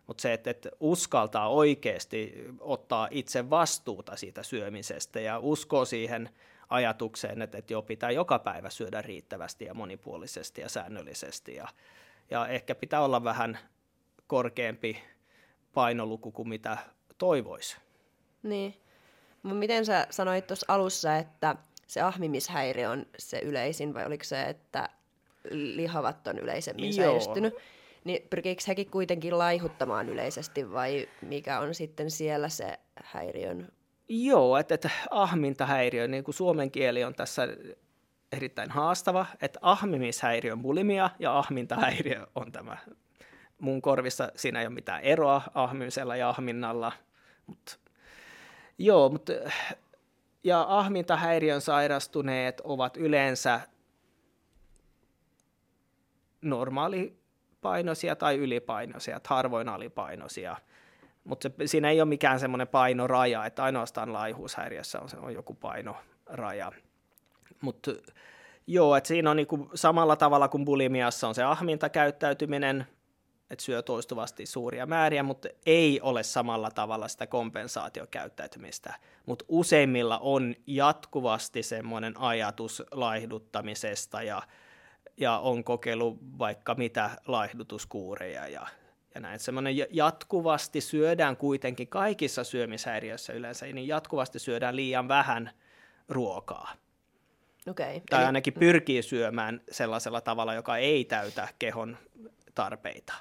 Mutta 0.06 0.22
se, 0.22 0.32
että, 0.32 0.50
että 0.50 0.70
uskaltaa 0.80 1.48
oikeasti 1.48 2.44
ottaa 2.60 3.08
itse 3.10 3.50
vastuuta 3.50 4.16
siitä 4.16 4.42
syömisestä 4.42 5.20
ja 5.20 5.38
uskoo 5.38 5.84
siihen 5.84 6.28
ajatukseen, 6.68 7.42
että, 7.42 7.58
että 7.58 7.72
jo 7.72 7.82
pitää 7.82 8.10
joka 8.10 8.38
päivä 8.38 8.70
syödä 8.70 9.02
riittävästi 9.02 9.64
ja 9.64 9.74
monipuolisesti 9.74 10.60
ja 10.60 10.68
säännöllisesti. 10.68 11.54
Ja, 11.54 11.68
ja 12.32 12.46
ehkä 12.46 12.74
pitää 12.74 13.04
olla 13.04 13.24
vähän 13.24 13.58
korkeampi 14.26 15.02
painoluku 15.74 16.32
kuin 16.32 16.48
mitä 16.48 16.78
toivoisi. 17.18 17.76
Niin. 18.42 18.76
Miten 19.42 19.86
sä 19.86 20.06
sanoit 20.10 20.46
tuossa 20.46 20.66
alussa, 20.68 21.16
että 21.16 21.56
se 21.86 22.00
ahmimishäiriö 22.00 22.90
on 22.90 23.06
se 23.18 23.38
yleisin, 23.38 23.94
vai 23.94 24.06
oliko 24.06 24.24
se, 24.24 24.42
että 24.42 24.88
lihavat 25.50 26.26
on 26.26 26.38
yleisemmin 26.38 26.96
Joo. 26.96 27.06
säilystynyt? 27.06 27.54
Niin 28.04 28.26
pyrkiikö 28.30 28.62
hekin 28.68 28.90
kuitenkin 28.90 29.38
laihuttamaan 29.38 30.08
yleisesti, 30.08 30.72
vai 30.72 31.08
mikä 31.22 31.60
on 31.60 31.74
sitten 31.74 32.10
siellä 32.10 32.48
se 32.48 32.78
häiriön? 33.04 33.68
Joo, 34.08 34.56
että, 34.56 34.74
että 34.74 34.90
ahmintahäiriö, 35.10 36.08
niin 36.08 36.24
kuin 36.24 36.34
suomen 36.34 36.70
kieli 36.70 37.04
on 37.04 37.14
tässä 37.14 37.48
erittäin 38.32 38.70
haastava, 38.70 39.26
että 39.42 39.58
ahmimishäiriö 39.62 40.52
on 40.52 40.62
bulimia 40.62 41.10
ja 41.18 41.38
ahmintahäiriö 41.38 42.26
on 42.34 42.52
tämä. 42.52 42.76
Mun 43.58 43.82
korvissa 43.82 44.32
siinä 44.36 44.60
ei 44.60 44.66
ole 44.66 44.74
mitään 44.74 45.02
eroa 45.02 45.42
ahmimisella 45.54 46.16
ja 46.16 46.28
ahminnalla, 46.28 46.92
mutta 47.46 47.76
Joo, 48.78 49.08
mutta 49.08 49.32
ja 50.44 50.66
ahmintahäiriön 50.68 51.60
sairastuneet 51.60 52.60
ovat 52.64 52.96
yleensä 52.96 53.60
normaalipainoisia 56.40 58.16
tai 58.16 58.36
ylipainoisia, 58.36 59.20
harvoin 59.26 59.68
alipainoisia. 59.68 60.56
Mutta 61.24 61.50
siinä 61.66 61.90
ei 61.90 62.00
ole 62.00 62.08
mikään 62.08 62.40
semmoinen 62.40 62.68
painoraja, 62.68 63.46
että 63.46 63.64
ainoastaan 63.64 64.12
laihuushäiriössä 64.12 65.00
on, 65.00 65.08
on 65.20 65.34
joku 65.34 65.54
painoraja. 65.54 66.72
Mutta 67.62 67.90
joo, 68.66 68.96
että 68.96 69.08
siinä 69.08 69.30
on 69.30 69.36
niinku 69.36 69.70
samalla 69.74 70.16
tavalla 70.16 70.48
kuin 70.48 70.64
bulimiassa 70.64 71.28
on 71.28 71.34
se 71.34 71.42
ahmintakäyttäytyminen, 71.42 72.86
että 73.50 73.64
syö 73.64 73.82
toistuvasti 73.82 74.46
suuria 74.46 74.86
määriä, 74.86 75.22
mutta 75.22 75.48
ei 75.66 76.00
ole 76.00 76.22
samalla 76.22 76.70
tavalla 76.70 77.08
sitä 77.08 77.26
kompensaatiokäyttäytymistä. 77.26 78.94
Mutta 79.26 79.44
useimmilla 79.48 80.18
on 80.18 80.54
jatkuvasti 80.66 81.62
semmoinen 81.62 82.20
ajatus 82.20 82.82
laihduttamisesta 82.90 84.22
ja, 84.22 84.42
ja 85.16 85.38
on 85.38 85.64
kokeillut 85.64 86.18
vaikka 86.38 86.74
mitä 86.74 87.10
laihdutuskuureja 87.26 88.48
ja, 88.48 88.66
ja 89.14 89.20
näin. 89.20 89.38
Semmoinen 89.38 89.76
jatkuvasti 89.90 90.80
syödään 90.80 91.36
kuitenkin 91.36 91.88
kaikissa 91.88 92.44
syömishäiriöissä 92.44 93.32
yleensä, 93.32 93.66
niin 93.66 93.88
jatkuvasti 93.88 94.38
syödään 94.38 94.76
liian 94.76 95.08
vähän 95.08 95.50
ruokaa. 96.08 96.72
Okay, 97.70 98.00
tai 98.10 98.20
eli... 98.20 98.26
ainakin 98.26 98.52
pyrkii 98.52 99.02
syömään 99.02 99.60
sellaisella 99.70 100.20
tavalla, 100.20 100.54
joka 100.54 100.76
ei 100.76 101.04
täytä 101.04 101.48
kehon 101.58 101.96
tarpeita. 102.54 103.12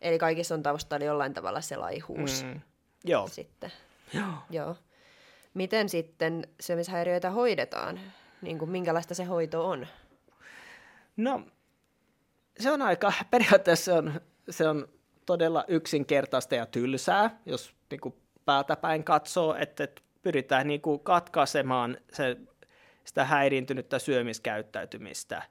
Eli 0.00 0.18
kaikissa 0.18 0.54
on 0.54 0.62
taustalla 0.62 1.04
jollain 1.04 1.34
tavalla 1.34 1.60
se 1.60 1.76
laihuus. 1.76 2.44
Mm. 2.44 2.60
Joo. 3.04 3.28
Sitten. 3.28 3.72
Joo. 4.14 4.32
Joo. 4.50 4.76
Miten 5.54 5.88
sitten 5.88 6.48
syömishäiriöitä 6.60 7.30
hoidetaan? 7.30 8.00
Niin 8.42 8.58
kuin, 8.58 8.70
minkälaista 8.70 9.14
se 9.14 9.24
hoito 9.24 9.68
on? 9.68 9.86
No, 11.16 11.42
se 12.60 12.70
on 12.70 12.82
aika, 12.82 13.12
periaatteessa 13.30 13.84
se 13.84 13.92
on, 13.92 14.20
se 14.50 14.68
on 14.68 14.88
todella 15.26 15.64
yksinkertaista 15.68 16.54
ja 16.54 16.66
tylsää, 16.66 17.38
jos 17.46 17.74
niin 17.90 18.00
kuin 18.00 18.14
päin 18.80 19.04
katsoo, 19.04 19.54
että, 19.54 19.84
että 19.84 20.02
pyritään 20.22 20.66
niin 20.66 20.80
kuin 20.80 21.00
katkaisemaan 21.00 21.98
se, 22.12 22.36
sitä 23.04 23.24
häiriintynyttä 23.24 23.98
syömiskäyttäytymistä 23.98 25.42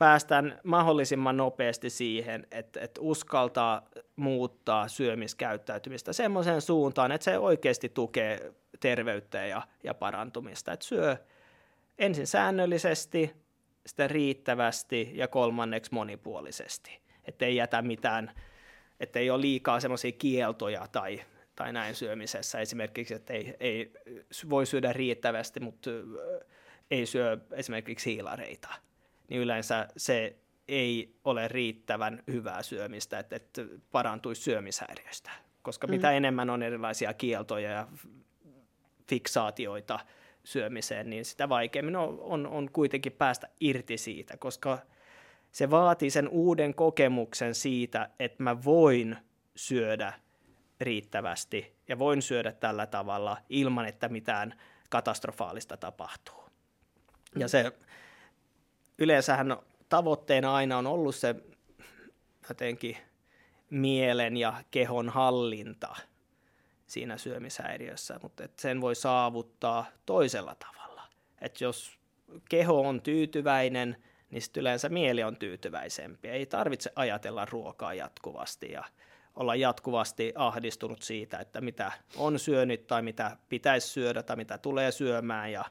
päästään 0.00 0.60
mahdollisimman 0.64 1.36
nopeasti 1.36 1.90
siihen, 1.90 2.46
että, 2.50 2.80
että 2.80 3.00
uskaltaa 3.00 3.88
muuttaa 4.16 4.88
syömiskäyttäytymistä 4.88 6.12
semmoiseen 6.12 6.60
suuntaan, 6.60 7.12
että 7.12 7.24
se 7.24 7.38
oikeasti 7.38 7.88
tukee 7.88 8.52
terveyttä 8.80 9.46
ja, 9.46 9.62
ja 9.84 9.94
parantumista. 9.94 10.72
Että 10.72 10.86
syö 10.86 11.16
ensin 11.98 12.26
säännöllisesti, 12.26 13.32
sitten 13.86 14.10
riittävästi 14.10 15.10
ja 15.14 15.28
kolmanneksi 15.28 15.94
monipuolisesti. 15.94 17.00
Että 17.24 17.44
ei 17.44 17.56
jätä 17.56 17.82
mitään, 17.82 18.32
että 19.00 19.18
ei 19.18 19.30
ole 19.30 19.40
liikaa 19.40 19.80
semmoisia 19.80 20.12
kieltoja 20.12 20.86
tai, 20.92 21.20
tai 21.56 21.72
näin 21.72 21.94
syömisessä. 21.94 22.60
Esimerkiksi, 22.60 23.14
että 23.14 23.32
ei, 23.32 23.56
ei 23.60 23.92
voi 24.50 24.66
syödä 24.66 24.92
riittävästi, 24.92 25.60
mutta 25.60 25.90
ei 26.90 27.06
syö 27.06 27.38
esimerkiksi 27.52 28.14
hiilareita 28.14 28.68
niin 29.30 29.40
yleensä 29.40 29.88
se 29.96 30.36
ei 30.68 31.14
ole 31.24 31.48
riittävän 31.48 32.22
hyvää 32.26 32.62
syömistä, 32.62 33.18
että, 33.18 33.36
että 33.36 33.62
parantuisi 33.92 34.42
syömishäiriöstä. 34.42 35.30
Koska 35.62 35.86
mm. 35.86 35.90
mitä 35.90 36.10
enemmän 36.10 36.50
on 36.50 36.62
erilaisia 36.62 37.14
kieltoja 37.14 37.70
ja 37.70 37.88
fiksaatioita 39.08 39.98
syömiseen, 40.44 41.10
niin 41.10 41.24
sitä 41.24 41.48
vaikeammin 41.48 41.96
on, 41.96 42.18
on, 42.20 42.46
on 42.46 42.70
kuitenkin 42.72 43.12
päästä 43.12 43.48
irti 43.60 43.98
siitä, 43.98 44.36
koska 44.36 44.78
se 45.52 45.70
vaatii 45.70 46.10
sen 46.10 46.28
uuden 46.28 46.74
kokemuksen 46.74 47.54
siitä, 47.54 48.10
että 48.18 48.42
mä 48.42 48.64
voin 48.64 49.16
syödä 49.56 50.12
riittävästi 50.80 51.76
ja 51.88 51.98
voin 51.98 52.22
syödä 52.22 52.52
tällä 52.52 52.86
tavalla 52.86 53.36
ilman, 53.48 53.86
että 53.86 54.08
mitään 54.08 54.60
katastrofaalista 54.88 55.76
tapahtuu. 55.76 56.49
Ja 57.36 57.48
se 57.48 57.72
yleensähän 58.98 59.56
tavoitteena 59.88 60.54
aina 60.54 60.78
on 60.78 60.86
ollut 60.86 61.14
se 61.14 61.34
jotenkin 62.48 62.96
mielen 63.70 64.36
ja 64.36 64.64
kehon 64.70 65.08
hallinta 65.08 65.96
siinä 66.86 67.18
syömishäiriössä, 67.18 68.18
mutta 68.22 68.44
et 68.44 68.58
sen 68.58 68.80
voi 68.80 68.94
saavuttaa 68.94 69.86
toisella 70.06 70.54
tavalla. 70.54 71.02
Et 71.40 71.60
jos 71.60 71.98
keho 72.48 72.88
on 72.88 73.02
tyytyväinen, 73.02 73.96
niin 74.30 74.42
sitten 74.42 74.60
yleensä 74.60 74.88
mieli 74.88 75.22
on 75.22 75.36
tyytyväisempi. 75.36 76.28
Ei 76.28 76.46
tarvitse 76.46 76.92
ajatella 76.96 77.44
ruokaa 77.44 77.94
jatkuvasti 77.94 78.72
ja 78.72 78.84
olla 79.36 79.54
jatkuvasti 79.54 80.32
ahdistunut 80.36 81.02
siitä, 81.02 81.38
että 81.38 81.60
mitä 81.60 81.92
on 82.16 82.38
syönyt 82.38 82.86
tai 82.86 83.02
mitä 83.02 83.36
pitäisi 83.48 83.88
syödä 83.88 84.22
tai 84.22 84.36
mitä 84.36 84.58
tulee 84.58 84.92
syömään 84.92 85.52
ja 85.52 85.64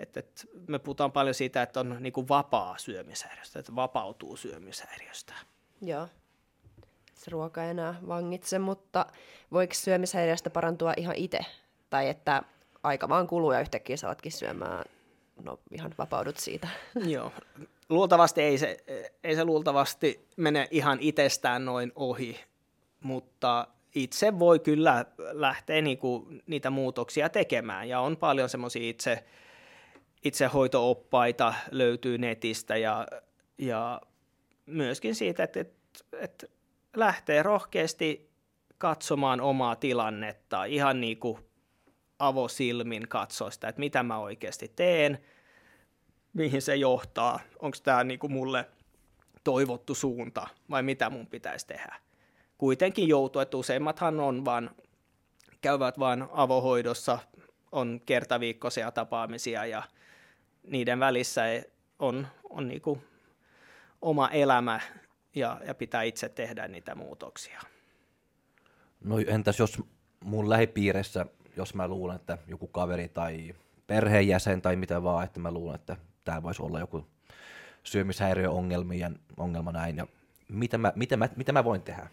et, 0.00 0.16
et 0.16 0.48
me 0.68 0.78
puhutaan 0.78 1.12
paljon 1.12 1.34
siitä, 1.34 1.62
että 1.62 1.80
on 1.80 1.96
niin 2.00 2.12
kuin 2.12 2.28
vapaa 2.28 2.78
syömishäiriöstä, 2.78 3.58
että 3.58 3.76
vapautuu 3.76 4.36
syömishäiriöstä. 4.36 5.34
Joo. 5.82 6.08
Se 7.14 7.30
ruoka 7.30 7.64
ei 7.64 7.70
enää 7.70 7.94
vangitse, 8.08 8.58
mutta 8.58 9.06
voiko 9.52 9.74
syömishäiriöstä 9.74 10.50
parantua 10.50 10.92
ihan 10.96 11.16
itse? 11.16 11.38
Tai 11.90 12.08
että 12.08 12.42
aika 12.82 13.08
vaan 13.08 13.26
kuluu 13.26 13.52
ja 13.52 13.60
yhtäkkiä 13.60 13.96
sä 13.96 14.08
ootkin 14.08 14.32
syömään, 14.32 14.84
no 15.42 15.58
ihan 15.72 15.94
vapaudut 15.98 16.36
siitä. 16.36 16.68
Joo. 17.14 17.32
Luultavasti 17.88 18.42
ei 18.42 18.58
se, 18.58 18.76
ei 19.24 19.34
se 19.34 19.44
luultavasti 19.44 20.28
mene 20.36 20.68
ihan 20.70 20.98
itsestään 21.00 21.64
noin 21.64 21.92
ohi, 21.94 22.40
mutta 23.00 23.66
itse 23.94 24.38
voi 24.38 24.58
kyllä 24.58 25.04
lähteä 25.18 25.82
niinku 25.82 26.28
niitä 26.46 26.70
muutoksia 26.70 27.28
tekemään 27.28 27.88
ja 27.88 28.00
on 28.00 28.16
paljon 28.16 28.48
semmoisia 28.48 28.90
itse 28.90 29.24
itsehoitooppaita 30.24 31.54
löytyy 31.70 32.18
netistä 32.18 32.76
ja, 32.76 33.06
ja 33.58 34.00
myöskin 34.66 35.14
siitä, 35.14 35.42
että, 35.42 35.60
että, 35.60 35.78
että 36.12 36.46
lähtee 36.96 37.42
rohkeasti 37.42 38.30
katsomaan 38.78 39.40
omaa 39.40 39.76
tilannetta, 39.76 40.64
ihan 40.64 41.00
niin 41.00 41.18
kuin 41.18 41.38
avosilmin 42.18 43.08
katsoa 43.08 43.50
sitä, 43.50 43.68
että 43.68 43.80
mitä 43.80 44.02
mä 44.02 44.18
oikeasti 44.18 44.72
teen, 44.76 45.18
mihin 46.32 46.62
se 46.62 46.76
johtaa, 46.76 47.40
onko 47.58 47.76
tämä 47.82 48.04
niin 48.04 48.18
kuin 48.18 48.32
mulle 48.32 48.64
toivottu 49.44 49.94
suunta 49.94 50.46
vai 50.70 50.82
mitä 50.82 51.10
mun 51.10 51.26
pitäisi 51.26 51.66
tehdä. 51.66 51.94
Kuitenkin 52.58 53.08
joutuu, 53.08 53.42
että 53.42 53.56
useimmathan 53.56 54.20
on 54.20 54.44
vaan, 54.44 54.70
käyvät 55.60 55.98
vain 55.98 56.24
avohoidossa, 56.32 57.18
on 57.72 58.00
kertaviikkoisia 58.06 58.90
tapaamisia 58.90 59.66
ja 59.66 59.82
niiden 60.68 61.00
välissä 61.00 61.42
on, 61.98 62.26
on 62.50 62.68
niin 62.68 62.80
kuin 62.80 63.00
oma 64.02 64.28
elämä 64.28 64.80
ja, 65.34 65.60
ja 65.66 65.74
pitää 65.74 66.02
itse 66.02 66.28
tehdä 66.28 66.68
niitä 66.68 66.94
muutoksia. 66.94 67.60
No 69.04 69.18
entäs 69.26 69.58
jos 69.58 69.82
mun 70.24 70.50
lähipiirissä, 70.50 71.26
jos 71.56 71.74
mä 71.74 71.88
luulen, 71.88 72.16
että 72.16 72.38
joku 72.46 72.66
kaveri 72.66 73.08
tai 73.08 73.54
perheenjäsen 73.86 74.62
tai 74.62 74.76
mitä 74.76 75.02
vaan, 75.02 75.24
että 75.24 75.40
mä 75.40 75.50
luulen, 75.50 75.74
että 75.74 75.96
tämä 76.24 76.42
voisi 76.42 76.62
olla 76.62 76.80
joku 76.80 77.06
syömishäiriöongelmien 77.82 79.18
ongelma 79.36 79.72
näin, 79.72 79.96
ja 79.96 80.06
mitä 80.48 80.78
mä, 80.78 80.92
mitä 80.96 81.16
mä, 81.16 81.28
mitä 81.36 81.52
mä 81.52 81.64
voin 81.64 81.82
tehdä? 81.82 82.08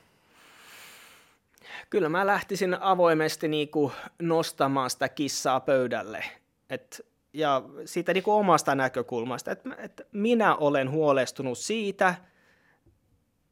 Kyllä 1.90 2.10
mä 2.10 2.28
lähtisin 2.28 2.82
avoimesti 2.82 3.48
niin 3.48 3.70
kuin 3.70 3.92
nostamaan 4.22 4.90
sitä 4.90 5.10
kissaa 5.10 5.60
pöydälle. 5.60 6.24
että 6.70 6.98
ja 7.36 7.62
siitä 7.86 8.14
niin 8.14 8.24
kuin 8.24 8.36
omasta 8.36 8.76
näkökulmasta, 8.76 9.52
että, 9.52 9.70
että 9.78 10.06
minä 10.12 10.56
olen 10.56 10.92
huolestunut 10.92 11.58
siitä 11.58 12.16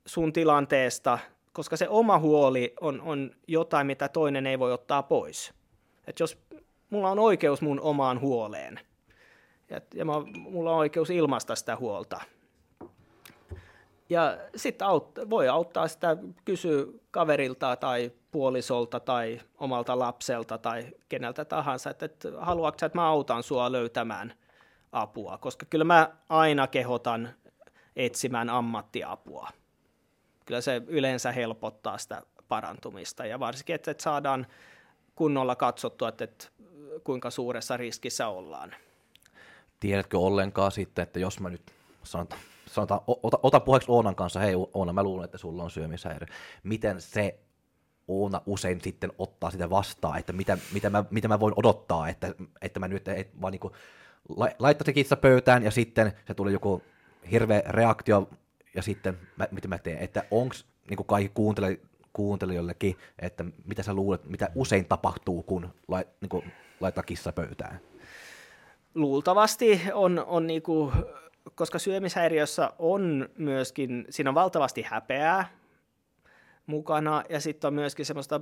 sun 0.05 0.33
tilanteesta, 0.33 1.19
koska 1.53 1.77
se 1.77 1.89
oma 1.89 2.19
huoli 2.19 2.73
on, 2.81 3.01
on 3.01 3.31
jotain, 3.47 3.87
mitä 3.87 4.09
toinen 4.09 4.47
ei 4.47 4.59
voi 4.59 4.73
ottaa 4.73 5.03
pois. 5.03 5.53
Että 6.07 6.23
jos 6.23 6.37
mulla 6.89 7.11
on 7.11 7.19
oikeus 7.19 7.61
mun 7.61 7.79
omaan 7.79 8.21
huoleen, 8.21 8.79
ja, 9.69 9.81
ja 9.93 10.05
mulla 10.35 10.71
on 10.71 10.77
oikeus 10.77 11.09
ilmaista 11.09 11.55
sitä 11.55 11.75
huolta, 11.75 12.21
ja 14.13 14.37
sitten 14.55 14.87
aut, 14.87 15.11
voi 15.29 15.47
auttaa 15.47 15.87
sitä, 15.87 16.17
kysyä 16.45 16.85
kaverilta 17.11 17.75
tai 17.75 18.11
puolisolta 18.31 18.99
tai 18.99 19.41
omalta 19.57 19.99
lapselta 19.99 20.57
tai 20.57 20.85
keneltä 21.09 21.45
tahansa, 21.45 21.89
että, 21.89 22.05
että 22.05 22.29
haluatko 22.39 22.79
sä, 22.79 22.85
että 22.85 22.97
mä 22.97 23.07
autan 23.07 23.43
sua 23.43 23.71
löytämään 23.71 24.33
apua, 24.91 25.37
koska 25.37 25.65
kyllä 25.69 25.85
mä 25.85 26.09
aina 26.29 26.67
kehotan 26.67 27.29
etsimään 27.95 28.49
ammattiapua. 28.49 29.49
Kyllä 30.45 30.61
se 30.61 30.81
yleensä 30.87 31.31
helpottaa 31.31 31.97
sitä 31.97 32.21
parantumista 32.47 33.25
ja 33.25 33.39
varsinkin, 33.39 33.75
että, 33.75 33.91
että 33.91 34.03
saadaan 34.03 34.47
kunnolla 35.15 35.55
katsottua, 35.55 36.09
että, 36.09 36.23
että 36.23 36.47
kuinka 37.03 37.29
suuressa 37.29 37.77
riskissä 37.77 38.27
ollaan. 38.27 38.75
Tiedätkö 39.79 40.19
ollenkaan 40.19 40.71
sitten, 40.71 41.03
että 41.03 41.19
jos 41.19 41.39
mä 41.39 41.49
nyt 41.49 41.61
sanotaan, 42.03 42.41
sanotaan 42.73 43.01
ota, 43.07 43.39
ota 43.43 43.59
puheeksi 43.59 43.91
Oonan 43.91 44.15
kanssa, 44.15 44.39
hei 44.39 44.53
Oona, 44.73 44.93
mä 44.93 45.03
luulen, 45.03 45.25
että 45.25 45.37
sulla 45.37 45.63
on 45.63 45.71
syömishäiriö. 45.71 46.27
Miten 46.63 47.01
se 47.01 47.39
Oona 48.07 48.41
usein 48.45 48.81
sitten 48.81 49.11
ottaa 49.17 49.51
sitä 49.51 49.69
vastaan, 49.69 50.19
että 50.19 50.33
mitä, 50.33 50.57
mitä, 50.73 50.89
mä, 50.89 51.05
mitä 51.09 51.27
mä 51.27 51.39
voin 51.39 51.53
odottaa, 51.57 52.09
että, 52.09 52.35
että 52.61 52.79
mä 52.79 52.87
nyt 52.87 53.07
et, 53.07 53.41
vaan 53.41 53.51
niin 53.51 53.71
laittaa 54.59 54.85
se 54.85 54.93
kitsa 54.93 55.15
pöytään 55.15 55.63
ja 55.63 55.71
sitten 55.71 56.13
se 56.27 56.33
tuli 56.33 56.53
joku 56.53 56.81
hirveä 57.31 57.61
reaktio 57.65 58.29
ja 58.75 58.81
sitten 58.81 59.17
mä, 59.37 59.47
mitä 59.51 59.67
mä 59.67 59.77
teen, 59.77 59.97
että 59.97 60.23
onko 60.31 60.55
niin 60.89 61.05
kaikki 61.05 61.31
kuuntele, 61.33 61.79
kuuntelijoillekin, 62.13 62.97
että 63.19 63.45
mitä 63.65 63.83
sä 63.83 63.93
luulet, 63.93 64.25
mitä 64.25 64.49
usein 64.55 64.85
tapahtuu, 64.85 65.43
kun 65.43 65.69
lait, 65.87 66.07
niin 66.21 66.53
laittaa 66.79 67.03
kissa 67.03 67.31
pöytään? 67.31 67.79
Luultavasti 68.95 69.81
on, 69.93 70.23
on 70.27 70.47
niin 70.47 70.61
kuin 70.61 70.91
koska 71.55 71.79
syömishäiriössä 71.79 72.71
on 72.79 73.29
myöskin, 73.37 74.05
siinä 74.09 74.29
on 74.29 74.35
valtavasti 74.35 74.81
häpeää 74.81 75.49
mukana 76.65 77.23
ja 77.29 77.39
sitten 77.39 77.67
on 77.67 77.73
myöskin 77.73 78.05
semmoista 78.05 78.41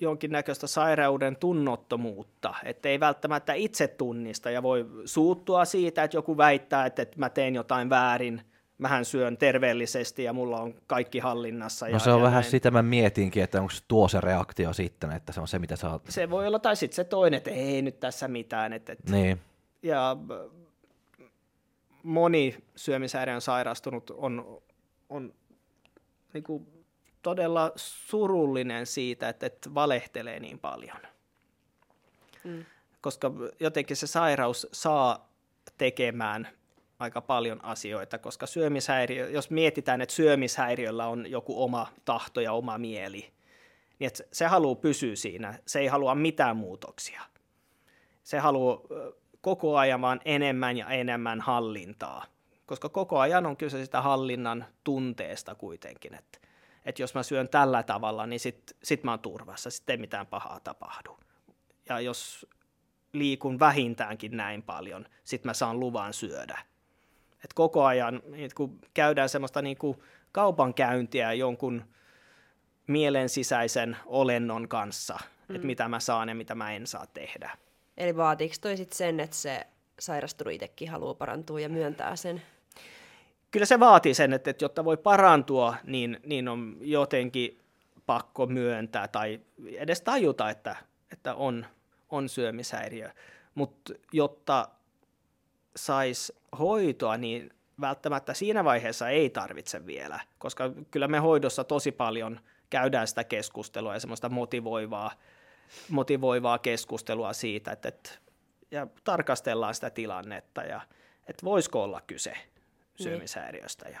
jonkinnäköistä 0.00 0.66
sairauden 0.66 1.36
tunnottomuutta, 1.36 2.54
että 2.64 2.88
ei 2.88 3.00
välttämättä 3.00 3.52
itse 3.52 3.88
tunnista 3.88 4.50
ja 4.50 4.62
voi 4.62 4.86
suuttua 5.04 5.64
siitä, 5.64 6.04
että 6.04 6.16
joku 6.16 6.36
väittää, 6.36 6.86
että, 6.86 7.02
että 7.02 7.18
mä 7.18 7.28
teen 7.28 7.54
jotain 7.54 7.90
väärin, 7.90 8.42
mähän 8.78 9.04
syön 9.04 9.36
terveellisesti 9.36 10.24
ja 10.24 10.32
mulla 10.32 10.60
on 10.60 10.74
kaikki 10.86 11.18
hallinnassa. 11.18 11.86
No 11.86 11.92
ja, 11.92 11.98
se 11.98 12.10
on 12.10 12.18
ja 12.18 12.24
vähän 12.24 12.40
näin. 12.40 12.50
sitä 12.50 12.70
mä 12.70 12.82
mietinkin, 12.82 13.42
että 13.42 13.60
onko 13.60 13.72
tuo 13.88 14.08
se 14.08 14.20
reaktio 14.20 14.72
sitten, 14.72 15.12
että 15.12 15.32
se 15.32 15.40
on 15.40 15.48
se, 15.48 15.58
mitä 15.58 15.76
sä 15.76 15.90
oot. 15.90 16.02
Se 16.08 16.30
voi 16.30 16.46
olla, 16.46 16.58
tai 16.58 16.76
sitten 16.76 16.96
se 16.96 17.04
toinen, 17.04 17.38
että 17.38 17.50
ei 17.50 17.82
nyt 17.82 18.00
tässä 18.00 18.28
mitään. 18.28 18.72
Että, 18.72 18.92
että, 18.92 19.12
Niin. 19.12 19.40
Ja 19.82 20.16
moni 22.06 22.56
syömishäiriön 22.76 23.40
sairastunut 23.40 24.10
on, 24.10 24.62
on 25.08 25.34
niin 26.32 26.44
kuin 26.44 26.66
todella 27.22 27.72
surullinen 27.76 28.86
siitä, 28.86 29.28
että, 29.28 29.46
että 29.46 29.74
valehtelee 29.74 30.40
niin 30.40 30.58
paljon. 30.58 30.98
Mm. 32.44 32.64
Koska 33.00 33.32
jotenkin 33.60 33.96
se 33.96 34.06
sairaus 34.06 34.66
saa 34.72 35.32
tekemään 35.78 36.48
aika 36.98 37.20
paljon 37.20 37.64
asioita, 37.64 38.18
koska 38.18 38.46
syömishäiriö, 38.46 39.30
jos 39.30 39.50
mietitään, 39.50 40.00
että 40.00 40.14
syömishäiriöllä 40.14 41.06
on 41.06 41.30
joku 41.30 41.62
oma 41.62 41.86
tahto 42.04 42.40
ja 42.40 42.52
oma 42.52 42.78
mieli, 42.78 43.32
niin 43.98 44.06
että 44.06 44.24
se 44.32 44.46
haluaa 44.46 44.74
pysyä 44.74 45.16
siinä, 45.16 45.58
se 45.66 45.78
ei 45.78 45.86
halua 45.86 46.14
mitään 46.14 46.56
muutoksia. 46.56 47.22
Se 48.22 48.38
haluaa 48.38 48.80
koko 49.46 49.76
ajan 49.76 50.00
vaan 50.00 50.20
enemmän 50.24 50.76
ja 50.76 50.88
enemmän 50.88 51.40
hallintaa, 51.40 52.24
koska 52.66 52.88
koko 52.88 53.18
ajan 53.18 53.46
on 53.46 53.56
kyse 53.56 53.84
sitä 53.84 54.00
hallinnan 54.00 54.64
tunteesta 54.84 55.54
kuitenkin, 55.54 56.14
että, 56.14 56.38
että 56.84 57.02
jos 57.02 57.14
mä 57.14 57.22
syön 57.22 57.48
tällä 57.48 57.82
tavalla, 57.82 58.26
niin 58.26 58.40
sit, 58.40 58.76
sit 58.82 59.04
mä 59.04 59.10
oon 59.10 59.20
turvassa, 59.20 59.70
sitten 59.70 59.94
ei 59.94 59.98
mitään 60.00 60.26
pahaa 60.26 60.60
tapahdu. 60.60 61.18
Ja 61.88 62.00
jos 62.00 62.46
liikun 63.12 63.58
vähintäänkin 63.58 64.36
näin 64.36 64.62
paljon, 64.62 65.06
sitten 65.24 65.48
mä 65.48 65.54
saan 65.54 65.80
luvan 65.80 66.12
syödä. 66.12 66.58
Et 67.44 67.52
koko 67.54 67.84
ajan, 67.84 68.22
niin 68.30 68.50
kun 68.54 68.78
käydään 68.94 69.28
semmoista 69.28 69.62
niin 69.62 69.78
kuin 69.78 69.98
kaupankäyntiä 70.32 71.32
jonkun 71.32 71.84
mielen 72.86 73.28
sisäisen 73.28 73.96
olennon 74.06 74.68
kanssa, 74.68 75.18
mm. 75.48 75.54
että 75.54 75.66
mitä 75.66 75.88
mä 75.88 76.00
saan 76.00 76.28
ja 76.28 76.34
mitä 76.34 76.54
mä 76.54 76.72
en 76.72 76.86
saa 76.86 77.06
tehdä. 77.06 77.65
Eli 77.96 78.16
vaatiiko 78.16 78.54
toi 78.60 78.76
sit 78.76 78.92
sen, 78.92 79.20
että 79.20 79.36
se 79.36 79.66
sairastunut 79.98 80.54
itsekin 80.54 80.90
haluaa 80.90 81.14
parantua 81.14 81.60
ja 81.60 81.68
myöntää 81.68 82.16
sen? 82.16 82.42
Kyllä 83.50 83.66
se 83.66 83.80
vaatii 83.80 84.14
sen, 84.14 84.32
että, 84.32 84.50
että 84.50 84.64
jotta 84.64 84.84
voi 84.84 84.96
parantua, 84.96 85.74
niin, 85.84 86.20
niin 86.24 86.48
on 86.48 86.76
jotenkin 86.80 87.60
pakko 88.06 88.46
myöntää 88.46 89.08
tai 89.08 89.40
edes 89.76 90.00
tajuta, 90.00 90.50
että, 90.50 90.76
että 91.12 91.34
on, 91.34 91.66
on 92.08 92.28
syömishäiriö. 92.28 93.10
Mutta 93.54 93.92
jotta 94.12 94.68
saisi 95.76 96.32
hoitoa, 96.58 97.16
niin 97.16 97.50
välttämättä 97.80 98.34
siinä 98.34 98.64
vaiheessa 98.64 99.08
ei 99.08 99.30
tarvitse 99.30 99.86
vielä, 99.86 100.20
koska 100.38 100.72
kyllä 100.90 101.08
me 101.08 101.18
hoidossa 101.18 101.64
tosi 101.64 101.92
paljon 101.92 102.40
käydään 102.70 103.08
sitä 103.08 103.24
keskustelua 103.24 103.94
ja 103.94 104.00
semmoista 104.00 104.28
motivoivaa, 104.28 105.10
motivoivaa 105.88 106.58
keskustelua 106.58 107.32
siitä, 107.32 107.70
että, 107.70 107.88
että 107.88 108.10
ja 108.70 108.86
tarkastellaan 109.04 109.74
sitä 109.74 109.90
tilannetta 109.90 110.62
ja 110.62 110.80
että 111.26 111.44
voisiko 111.44 111.82
olla 111.82 112.00
kyse 112.06 112.30
niin. 112.30 112.42
syömishäiriöstä 113.02 113.88
ja 113.88 114.00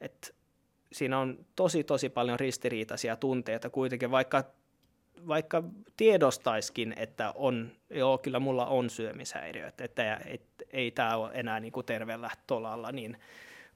että 0.00 0.28
siinä 0.92 1.18
on 1.18 1.46
tosi 1.56 1.84
tosi 1.84 2.08
paljon 2.08 2.40
ristiriitaisia 2.40 3.16
tunteita 3.16 3.70
kuitenkin, 3.70 4.10
vaikka 4.10 4.44
vaikka 5.28 5.62
tiedostaiskin, 5.96 6.94
että 6.96 7.32
on, 7.34 7.72
joo, 7.90 8.18
kyllä 8.18 8.38
mulla 8.38 8.66
on 8.66 8.90
syömishäiriö, 8.90 9.66
että, 9.66 9.84
että 9.84 10.20
et, 10.24 10.42
ei 10.70 10.90
tämä 10.90 11.16
ole 11.16 11.30
enää 11.34 11.60
niin 11.60 11.72
kuin 11.72 11.86
terveellä 11.86 12.30
tolalla, 12.46 12.92
niin 12.92 13.20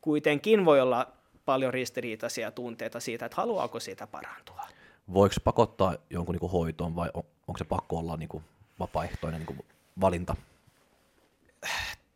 kuitenkin 0.01 0.65
voi 0.65 0.81
olla 0.81 1.13
paljon 1.45 1.75
ristiriitaisia 1.75 2.51
tunteita 2.51 3.01
siitä, 3.01 3.27
että 3.27 3.37
haluaako 3.37 3.81
siitä 3.81 4.07
parantua. 4.07 4.63
Voiko 5.15 5.33
se 5.33 5.41
pakottaa 5.41 5.97
jonkun 6.11 6.33
niin 6.33 6.41
kuin 6.41 6.53
hoitoon 6.53 6.97
vai 6.97 7.11
on, 7.15 7.25
onko 7.49 7.59
se 7.59 7.65
pakko 7.65 7.99
olla 7.99 8.17
niin 8.17 8.29
kuin 8.29 8.45
vapaaehtoinen 8.79 9.41
niin 9.41 9.47
kuin 9.47 9.67
valinta? 10.01 10.37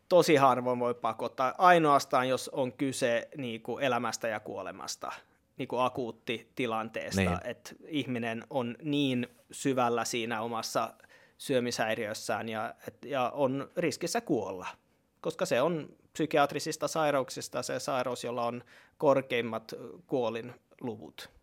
Tosi 0.09 0.35
harvoin 0.35 0.79
voi 0.79 0.93
pakottaa, 0.93 1.53
ainoastaan 1.57 2.29
jos 2.29 2.49
on 2.49 2.73
kyse 2.73 3.29
niin 3.37 3.61
kuin 3.61 3.83
elämästä 3.83 4.27
ja 4.27 4.39
kuolemasta 4.39 5.11
niin 5.57 5.67
kuin 5.67 5.81
akuutti 5.81 6.51
tilanteesta, 6.55 7.21
niin. 7.21 7.37
että 7.43 7.75
ihminen 7.87 8.43
on 8.49 8.75
niin 8.81 9.27
syvällä 9.51 10.05
siinä 10.05 10.41
omassa 10.41 10.93
syömishäiriössään 11.37 12.49
ja, 12.49 12.75
et, 12.87 13.05
ja 13.05 13.29
on 13.29 13.71
riskissä 13.77 14.21
kuolla, 14.21 14.67
koska 15.21 15.45
se 15.45 15.61
on 15.61 15.89
psykiatrisista 16.13 16.87
sairauksista 16.87 17.63
se 17.63 17.79
sairaus, 17.79 18.23
jolla 18.23 18.45
on 18.45 18.63
korkeimmat 18.97 19.73
kuolinluvut. 20.07 21.34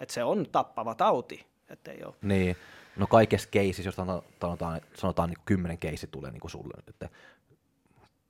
Et 0.00 0.10
se 0.10 0.24
on 0.24 0.46
tappava 0.52 0.94
tauti. 0.94 1.46
ei 1.88 2.04
ole. 2.04 2.14
Niin, 2.22 2.56
no 2.96 3.06
kaikessa 3.06 3.48
keisissä, 3.50 3.88
jos 3.88 3.96
sanotaan, 4.40 4.80
sanotaan 4.94 5.28
niin 5.28 5.38
kymmenen 5.44 5.78
keisi 5.78 6.06
tulee 6.06 6.30
niin 6.30 6.40
kuin 6.40 6.50
sulle, 6.50 6.82
että 6.88 7.08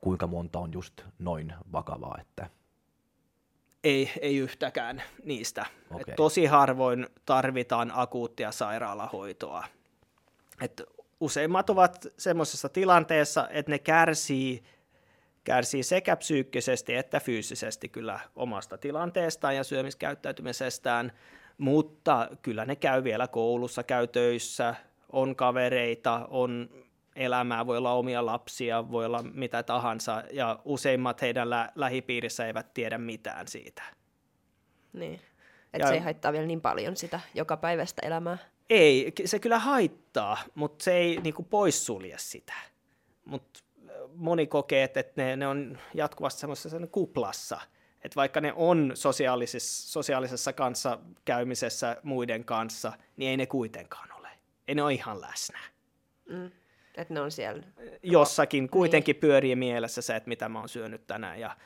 kuinka 0.00 0.26
monta 0.26 0.58
on 0.58 0.72
just 0.72 1.02
noin 1.18 1.54
vakavaa, 1.72 2.18
että 2.20 2.50
ei, 3.84 4.12
ei 4.20 4.36
yhtäkään 4.36 5.02
niistä. 5.24 5.66
Okay. 5.90 6.04
Et 6.08 6.16
tosi 6.16 6.46
harvoin 6.46 7.06
tarvitaan 7.26 7.92
akuuttia 7.94 8.52
sairaalahoitoa. 8.52 9.64
Et 10.60 10.82
useimmat 11.20 11.70
ovat 11.70 12.06
semmoisessa 12.18 12.68
tilanteessa, 12.68 13.48
että 13.50 13.72
ne 13.72 13.78
kärsii, 13.78 14.62
kärsii 15.44 15.82
sekä 15.82 16.16
psyykkisesti 16.16 16.94
että 16.94 17.20
fyysisesti 17.20 17.88
kyllä 17.88 18.20
omasta 18.36 18.78
tilanteestaan 18.78 19.56
ja 19.56 19.64
syömiskäyttäytymisestään, 19.64 21.12
mutta 21.61 22.28
kyllä 22.42 22.64
ne 22.64 22.76
käy 22.76 23.04
vielä 23.04 23.28
koulussa, 23.28 23.82
käy 23.82 24.06
töissä, 24.06 24.74
on 25.12 25.36
kavereita, 25.36 26.26
on 26.30 26.70
elämää, 27.16 27.66
voi 27.66 27.78
olla 27.78 27.92
omia 27.92 28.26
lapsia, 28.26 28.90
voi 28.90 29.06
olla 29.06 29.22
mitä 29.22 29.62
tahansa, 29.62 30.22
ja 30.32 30.58
useimmat 30.64 31.22
heidän 31.22 31.50
lä- 31.50 31.72
lähipiirissä 31.74 32.46
eivät 32.46 32.74
tiedä 32.74 32.98
mitään 32.98 33.48
siitä. 33.48 33.82
Niin, 34.92 35.20
että 35.72 35.88
se 35.88 35.94
ei 35.94 36.00
haittaa 36.00 36.32
vielä 36.32 36.46
niin 36.46 36.61
paljon 36.61 36.96
sitä 36.96 37.20
joka 37.34 37.56
päivästä 37.56 38.06
elämää. 38.06 38.38
Ei, 38.70 39.12
se 39.24 39.38
kyllä 39.38 39.58
haittaa, 39.58 40.38
mutta 40.54 40.84
se 40.84 40.92
ei 40.92 41.20
niinku 41.24 41.42
poissulje 41.42 42.14
sitä. 42.18 42.54
Mutta 43.24 43.61
moni 44.14 44.46
kokee, 44.46 44.82
että 44.84 45.04
ne, 45.16 45.36
ne 45.36 45.46
on 45.46 45.78
jatkuvasti 45.94 46.40
semmoisessa 46.40 46.86
kuplassa, 46.92 47.61
että 48.05 48.16
vaikka 48.16 48.40
ne 48.40 48.53
on 48.57 48.92
sosiaalisessa, 48.94 49.92
sosiaalisessa 49.92 50.53
kanssa 50.53 50.98
käymisessä 51.24 51.96
muiden 52.03 52.44
kanssa, 52.44 52.92
niin 53.16 53.30
ei 53.30 53.36
ne 53.36 53.46
kuitenkaan 53.46 54.12
ole. 54.12 54.28
Ei 54.68 54.74
ne 54.74 54.82
ole 54.82 54.92
ihan 54.92 55.20
läsnä. 55.20 55.59
Mm. 56.28 56.51
Että 56.96 57.14
ne 57.14 57.20
on 57.20 57.30
siellä. 57.30 57.62
Jossakin 58.03 58.68
kuitenkin 58.68 59.14
niin. 59.14 59.20
pyörii 59.20 59.57
mielessä 59.57 60.03
se, 60.03 60.16
että 60.16 60.28
mitä 60.28 60.48
mä 60.48 60.59
oon 60.59 60.68
syönyt 60.68 61.07
tänään 61.07 61.40
ja 61.40 61.57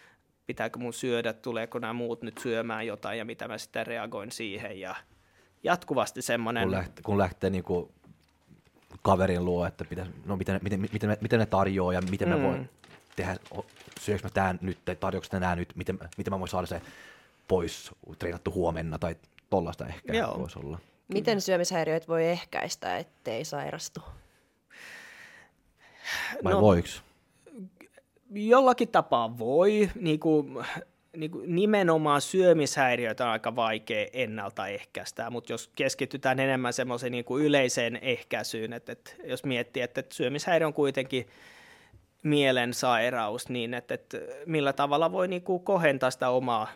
pitääkö 0.46 0.78
mun 0.78 0.92
syödä, 0.92 1.32
tuleeko 1.32 1.78
nämä 1.78 1.92
muut 1.92 2.22
nyt 2.22 2.38
syömään 2.38 2.86
jotain 2.86 3.18
ja 3.18 3.24
mitä 3.24 3.48
mä 3.48 3.58
sitten 3.58 3.86
reagoin 3.86 4.32
siihen 4.32 4.80
ja 4.80 4.94
jatkuvasti 5.62 6.22
semmoinen... 6.22 6.62
Kun 6.62 6.72
lähtee, 6.72 7.02
kun 7.02 7.18
lähtee 7.18 7.50
niinku 7.50 7.92
kaverin 9.02 9.44
luo, 9.44 9.66
että 9.66 9.84
pitäisi, 9.84 10.12
no 10.24 10.36
miten, 10.36 10.60
miten, 10.62 10.80
miten, 10.80 11.16
miten 11.20 11.40
ne 11.40 11.46
tarjoaa 11.46 11.92
ja 11.92 12.00
miten 12.10 12.28
mm. 12.28 12.34
mä 12.34 12.42
voin 12.42 12.70
tehdä, 13.16 13.36
syöks 14.00 14.22
mä 14.22 14.30
tämän 14.30 14.58
nyt 14.62 14.78
tai 14.84 14.96
tarjoaks 14.96 15.32
nämä 15.32 15.56
nyt, 15.56 15.72
miten, 15.76 15.98
miten 16.16 16.32
mä 16.32 16.38
voin 16.38 16.48
saada 16.48 16.66
se 16.66 16.82
pois 17.48 17.90
treenattu 18.18 18.52
huomenna 18.52 18.98
tai 18.98 19.16
tollaista 19.50 19.86
ehkä 19.86 20.12
Joo. 20.12 20.38
voisi 20.38 20.58
olla. 20.58 20.78
Miten 21.08 21.40
syömishäiriöitä 21.40 22.06
voi 22.08 22.24
ehkäistä, 22.24 22.98
ettei 22.98 23.44
sairastu? 23.44 24.00
Vai 26.44 26.52
no, 26.52 26.60
voiks? 26.60 27.02
Jollakin 28.30 28.88
tapaa 28.88 29.38
voi, 29.38 29.90
niin 30.00 30.20
kuin, 30.20 30.64
niin 31.16 31.30
kuin 31.30 31.54
nimenomaan 31.54 32.20
syömishäiriöitä 32.20 33.24
on 33.24 33.30
aika 33.30 33.56
vaikea 33.56 34.06
ennaltaehkäistä, 34.12 35.30
mutta 35.30 35.52
jos 35.52 35.70
keskitytään 35.74 36.40
enemmän 36.40 36.72
semmoiseen 36.72 37.12
niin 37.12 37.24
kuin 37.24 37.44
yleiseen 37.44 37.98
ehkäisyyn, 38.02 38.72
että, 38.72 38.92
että 38.92 39.10
jos 39.24 39.44
miettii, 39.44 39.82
että, 39.82 40.00
että 40.00 40.14
syömishäiriö 40.14 40.66
on 40.66 40.74
kuitenkin 40.74 41.26
mielensairaus, 42.24 43.48
niin 43.48 43.74
että, 43.74 43.94
että 43.94 44.18
millä 44.46 44.72
tavalla 44.72 45.12
voi 45.12 45.28
niin 45.28 45.42
kuin 45.42 45.64
kohentaa 45.64 46.10
sitä 46.10 46.28
omaa 46.28 46.68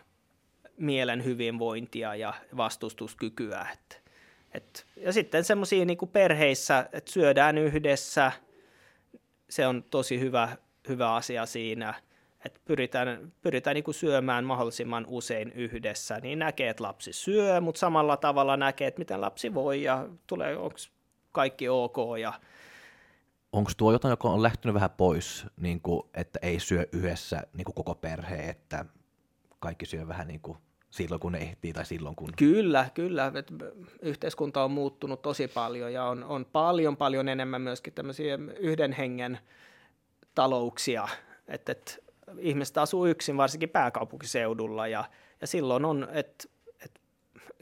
mielen 0.77 1.25
hyvinvointia 1.25 2.15
ja 2.15 2.33
vastustuskykyä. 2.57 3.67
Että, 3.73 3.95
että, 4.53 4.81
ja 4.97 5.13
sitten 5.13 5.43
semmoisia 5.43 5.85
niin 5.85 5.97
perheissä, 6.13 6.89
että 6.93 7.11
syödään 7.11 7.57
yhdessä– 7.57 8.31
se 9.49 9.67
on 9.67 9.83
tosi 9.83 10.19
hyvä, 10.19 10.57
hyvä 10.87 11.15
asia 11.15 11.45
siinä, 11.45 11.93
että 12.45 12.59
pyritään, 12.65 13.33
pyritään 13.41 13.73
niin 13.73 13.83
kuin 13.83 13.95
syömään 13.95 14.43
mahdollisimman 14.45 15.05
usein 15.07 15.51
yhdessä, 15.51 16.19
niin 16.19 16.39
näkee, 16.39 16.69
että 16.69 16.83
lapsi 16.83 17.13
syö, 17.13 17.61
mutta 17.61 17.79
samalla 17.79 18.17
tavalla 18.17 18.57
näkee, 18.57 18.87
että 18.87 18.99
miten 18.99 19.21
lapsi 19.21 19.53
voi 19.53 19.83
ja 19.83 20.07
tulee, 20.27 20.57
onko 20.57 20.77
kaikki 21.31 21.69
ok. 21.69 21.97
Ja... 22.21 22.33
Onko 23.53 23.71
tuo 23.77 23.91
jotain, 23.91 24.09
joka 24.09 24.29
on 24.29 24.43
lähtenyt 24.43 24.73
vähän 24.73 24.89
pois, 24.89 25.45
niin 25.57 25.81
kuin, 25.81 26.03
että 26.13 26.39
ei 26.41 26.59
syö 26.59 26.87
yhdessä 26.91 27.43
niin 27.53 27.65
kuin 27.65 27.75
koko 27.75 27.95
perhe, 27.95 28.49
että 28.49 28.85
kaikki 29.59 29.85
syö 29.85 30.07
vähän 30.07 30.27
niin 30.27 30.39
kuin 30.39 30.57
silloin, 30.89 31.19
kun 31.19 31.31
ne 31.31 31.37
ehtii 31.37 31.73
tai 31.73 31.85
silloin, 31.85 32.15
kun... 32.15 32.29
Kyllä, 32.37 32.89
kyllä. 32.93 33.31
Yhteiskunta 34.01 34.63
on 34.63 34.71
muuttunut 34.71 35.21
tosi 35.21 35.47
paljon 35.47 35.93
ja 35.93 36.03
on, 36.03 36.23
on 36.23 36.45
paljon, 36.45 36.97
paljon 36.97 37.27
enemmän 37.29 37.61
myöskin 37.61 37.93
tämmöisiä 37.93 38.39
yhden 38.59 38.93
hengen 38.93 39.39
talouksia, 40.35 41.07
että, 41.47 41.71
että 41.71 41.91
ihmiset 42.37 42.77
asuu 42.77 43.05
yksin, 43.05 43.37
varsinkin 43.37 43.69
pääkaupunkiseudulla 43.69 44.87
ja, 44.87 45.03
ja 45.41 45.47
silloin 45.47 45.85
on, 45.85 46.07
että, 46.11 46.47
että 46.85 46.99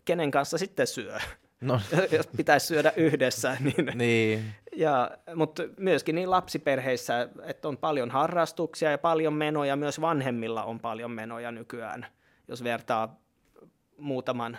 kenen 0.05 0.31
kanssa 0.31 0.57
sitten 0.57 0.87
syö. 0.87 1.19
No. 1.61 1.79
jos 2.17 2.27
pitäisi 2.27 2.67
syödä 2.67 2.93
yhdessä. 2.95 3.57
Niin, 3.59 3.97
niin. 3.97 4.55
ja, 4.75 5.11
mutta 5.35 5.63
myöskin 5.77 6.15
niin 6.15 6.31
lapsiperheissä, 6.31 7.29
että 7.43 7.67
on 7.67 7.77
paljon 7.77 8.11
harrastuksia 8.11 8.91
ja 8.91 8.97
paljon 8.97 9.33
menoja, 9.33 9.75
myös 9.75 10.01
vanhemmilla 10.01 10.63
on 10.63 10.79
paljon 10.79 11.11
menoja 11.11 11.51
nykyään, 11.51 12.05
jos 12.47 12.63
vertaa 12.63 13.19
muutaman 13.97 14.57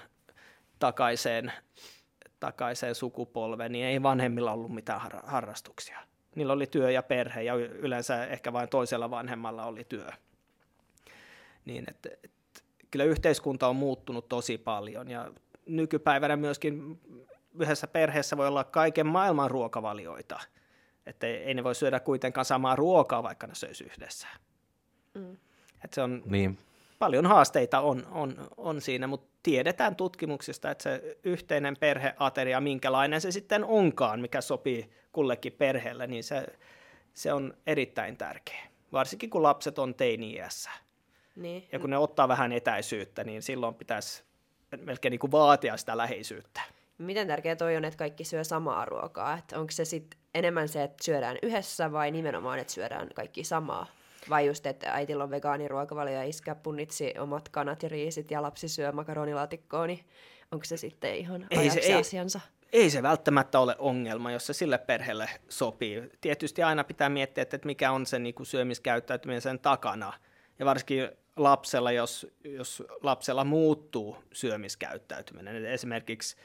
takaiseen, 0.78 1.52
takaiseen 2.40 2.94
sukupolven, 2.94 3.72
niin 3.72 3.86
ei 3.86 4.02
vanhemmilla 4.02 4.52
ollut 4.52 4.74
mitään 4.74 5.00
harrastuksia. 5.24 5.98
Niillä 6.34 6.52
oli 6.52 6.66
työ 6.66 6.90
ja 6.90 7.02
perhe 7.02 7.42
ja 7.42 7.54
yleensä 7.54 8.26
ehkä 8.26 8.52
vain 8.52 8.68
toisella 8.68 9.10
vanhemmalla 9.10 9.64
oli 9.64 9.84
työ. 9.84 10.08
Niin, 11.64 11.84
että, 11.88 12.08
että 12.24 12.60
kyllä 12.90 13.04
yhteiskunta 13.04 13.68
on 13.68 13.76
muuttunut 13.76 14.28
tosi 14.28 14.58
paljon 14.58 15.10
ja 15.10 15.32
nykypäivänä 15.68 16.36
myöskin 16.36 17.00
yhdessä 17.60 17.86
perheessä 17.86 18.36
voi 18.36 18.46
olla 18.46 18.64
kaiken 18.64 19.06
maailman 19.06 19.50
ruokavalioita. 19.50 20.40
Että 21.06 21.26
ei, 21.26 21.36
ei 21.36 21.54
ne 21.54 21.64
voi 21.64 21.74
syödä 21.74 22.00
kuitenkaan 22.00 22.44
samaa 22.44 22.76
ruokaa, 22.76 23.22
vaikka 23.22 23.46
ne 23.46 23.54
söisi 23.54 23.84
yhdessä. 23.84 24.28
Mm. 25.14 25.36
Että 25.84 25.94
se 25.94 26.02
on, 26.02 26.22
niin. 26.26 26.58
Paljon 26.98 27.26
haasteita 27.26 27.80
on, 27.80 28.06
on, 28.10 28.48
on 28.56 28.80
siinä, 28.80 29.06
mutta 29.06 29.38
tiedetään 29.42 29.96
tutkimuksista, 29.96 30.70
että 30.70 30.82
se 30.82 31.18
yhteinen 31.24 31.76
perheateria, 31.76 32.60
minkälainen 32.60 33.20
se 33.20 33.30
sitten 33.30 33.64
onkaan, 33.64 34.20
mikä 34.20 34.40
sopii 34.40 34.90
kullekin 35.12 35.52
perheelle, 35.52 36.06
niin 36.06 36.24
se, 36.24 36.46
se 37.14 37.32
on 37.32 37.54
erittäin 37.66 38.16
tärkeä. 38.16 38.68
Varsinkin 38.92 39.30
kun 39.30 39.42
lapset 39.42 39.78
on 39.78 39.94
teini-iässä. 39.94 40.70
Niin. 41.36 41.68
Ja 41.72 41.78
kun 41.78 41.90
ne 41.90 41.98
ottaa 41.98 42.28
vähän 42.28 42.52
etäisyyttä, 42.52 43.24
niin 43.24 43.42
silloin 43.42 43.74
pitäisi 43.74 44.24
melkein 44.76 45.10
niin 45.10 45.18
kuin 45.18 45.30
vaatia 45.30 45.76
sitä 45.76 45.96
läheisyyttä. 45.96 46.60
Miten 46.98 47.26
tärkeää 47.26 47.56
toi 47.56 47.76
on, 47.76 47.84
että 47.84 47.98
kaikki 47.98 48.24
syö 48.24 48.44
samaa 48.44 48.84
ruokaa? 48.84 49.38
Että 49.38 49.58
onko 49.60 49.70
se 49.70 49.84
sitten 49.84 50.20
enemmän 50.34 50.68
se, 50.68 50.82
että 50.82 51.04
syödään 51.04 51.36
yhdessä 51.42 51.92
vai 51.92 52.10
nimenomaan, 52.10 52.58
että 52.58 52.72
syödään 52.72 53.08
kaikki 53.14 53.44
samaa? 53.44 53.86
Vai 54.28 54.46
just, 54.46 54.66
että 54.66 54.92
äitillä 54.92 55.24
on 55.24 55.30
vegaaniruokavalio 55.30 56.14
ja 56.14 56.22
iskä 56.22 56.54
punnitsi 56.54 57.14
omat 57.18 57.48
kanat 57.48 57.82
ja 57.82 57.88
riisit 57.88 58.30
ja 58.30 58.42
lapsi 58.42 58.68
syö 58.68 58.92
makaronilaatikkoa, 58.92 59.86
niin 59.86 60.04
onko 60.52 60.64
se 60.64 60.76
sitten 60.76 61.14
ihan 61.14 61.46
ei 61.50 61.70
se, 61.70 61.80
ei, 61.80 61.94
asiansa? 61.94 62.40
Ei 62.72 62.90
se 62.90 63.02
välttämättä 63.02 63.60
ole 63.60 63.76
ongelma, 63.78 64.32
jos 64.32 64.46
se 64.46 64.52
sille 64.52 64.78
perheelle 64.78 65.28
sopii. 65.48 66.02
Tietysti 66.20 66.62
aina 66.62 66.84
pitää 66.84 67.08
miettiä, 67.08 67.42
että 67.42 67.58
mikä 67.64 67.92
on 67.92 68.06
se 68.06 68.18
niin 68.18 68.34
kuin 68.34 68.46
syömiskäyttäytyminen 68.46 69.42
sen 69.42 69.58
takana. 69.58 70.12
Ja 70.58 70.66
varsinkin 70.66 71.08
lapsella, 71.38 71.92
jos, 71.92 72.26
jos 72.44 72.82
lapsella 73.02 73.44
muuttuu 73.44 74.16
syömiskäyttäytyminen, 74.32 75.66
esimerkiksi 75.66 76.36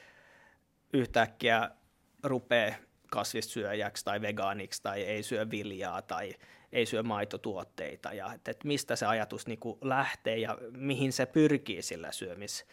yhtäkkiä 0.92 1.70
rupeaa 2.22 2.74
kasvissyöjäksi 3.10 4.04
tai 4.04 4.20
vegaaniksi 4.20 4.82
tai 4.82 5.02
ei 5.02 5.22
syö 5.22 5.50
viljaa 5.50 6.02
tai 6.02 6.34
ei 6.72 6.86
syö 6.86 7.02
maitotuotteita 7.02 8.12
ja 8.12 8.32
että, 8.32 8.50
että 8.50 8.66
mistä 8.66 8.96
se 8.96 9.06
ajatus 9.06 9.46
niin 9.46 9.58
kuin 9.58 9.78
lähtee 9.82 10.38
ja 10.38 10.58
mihin 10.70 11.12
se 11.12 11.26
pyrkii 11.26 11.82
sillä 11.82 12.10
syömis- 12.10 12.64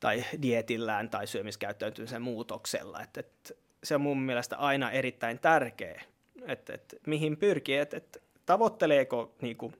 tai 0.00 0.24
dietillään 0.42 1.10
tai 1.10 1.26
syömiskäyttäytymisen 1.26 2.22
muutoksella. 2.22 3.02
Että, 3.02 3.20
että 3.20 3.54
se 3.84 3.94
on 3.94 4.00
mun 4.00 4.20
mielestä 4.20 4.56
aina 4.56 4.90
erittäin 4.90 5.38
tärkeä, 5.38 6.02
että, 6.46 6.74
että 6.74 6.96
mihin 7.06 7.36
pyrkii, 7.36 7.76
että, 7.76 7.96
että 7.96 8.20
tavoitteleeko 8.46 9.34
niin 9.42 9.56
kuin 9.56 9.74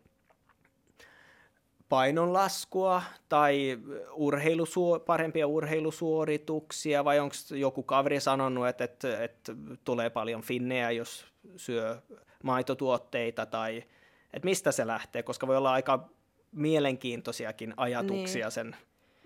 painonlaskua 1.89 3.03
tai 3.29 3.79
urheilusuo, 4.13 5.01
parempia 5.01 5.47
urheilusuorituksia 5.47 7.05
vai 7.05 7.21
onko 7.21 7.35
joku 7.51 7.83
kaveri 7.83 8.21
sanonut, 8.21 8.69
että, 8.69 8.85
että, 8.85 9.25
että 9.25 9.53
tulee 9.85 10.11
paljon 10.11 10.43
finnejä, 10.43 10.91
jos 10.91 11.27
syö 11.57 12.03
maitotuotteita 12.43 13.47
tai 13.47 13.85
että 14.33 14.47
mistä 14.47 14.73
se 14.73 14.87
lähtee, 14.87 15.23
koska 15.23 15.47
voi 15.47 15.57
olla 15.57 15.73
aika 15.73 16.09
mielenkiintoisiakin 16.53 17.75
ajatuksia 17.77 18.47
niin. 18.47 18.53
sen 18.53 18.77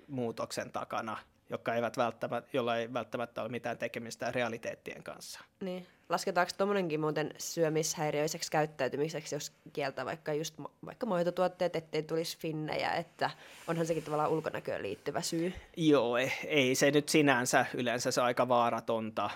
muutoksen 0.09 0.73
takana, 0.73 1.19
jotka 1.51 1.75
eivät 1.75 1.97
välttämättä, 1.97 2.51
jolla 2.53 2.77
ei 2.77 2.93
välttämättä 2.93 3.43
ole 3.43 3.49
mitään 3.49 3.79
tekemistä 3.79 4.33
realiteettien 4.33 5.03
kanssa. 5.03 5.41
Niin. 5.61 5.87
Lasketaanko 6.13 6.53
tuommoinenkin 6.59 7.01
muuten 7.01 7.31
syömishäiriöiseksi 7.39 8.51
käyttäytymiseksi, 8.51 9.35
jos 9.35 9.53
kieltää 9.73 10.05
vaikka 10.05 10.33
just 10.33 10.55
vaikka 10.87 11.07
maitotuotteet, 11.07 11.77
ettei 11.77 12.03
tulisi 12.03 12.39
finnejä, 12.39 12.91
että 12.91 13.31
onhan 13.69 13.87
sekin 13.87 14.03
tavallaan 14.03 14.31
ulkonäköön 14.31 14.83
liittyvä 14.83 15.21
syy? 15.21 15.53
Joo, 15.77 16.17
ei, 16.17 16.33
ei 16.47 16.75
se 16.75 16.91
nyt 16.91 17.09
sinänsä, 17.09 17.67
yleensä 17.75 18.11
se 18.11 18.21
on 18.21 18.27
aika 18.27 18.49
vaaratonta. 18.49 19.31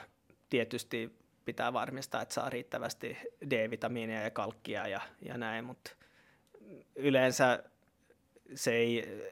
Tietysti 0.50 1.16
pitää 1.44 1.72
varmistaa, 1.72 2.22
että 2.22 2.34
saa 2.34 2.50
riittävästi 2.50 3.16
D-vitamiinia 3.50 4.22
ja 4.22 4.30
kalkkia 4.30 4.88
ja, 4.88 5.00
ja 5.22 5.38
näin, 5.38 5.64
mutta 5.64 5.90
yleensä 6.96 7.62
se 8.54 8.72
ei, 8.72 9.22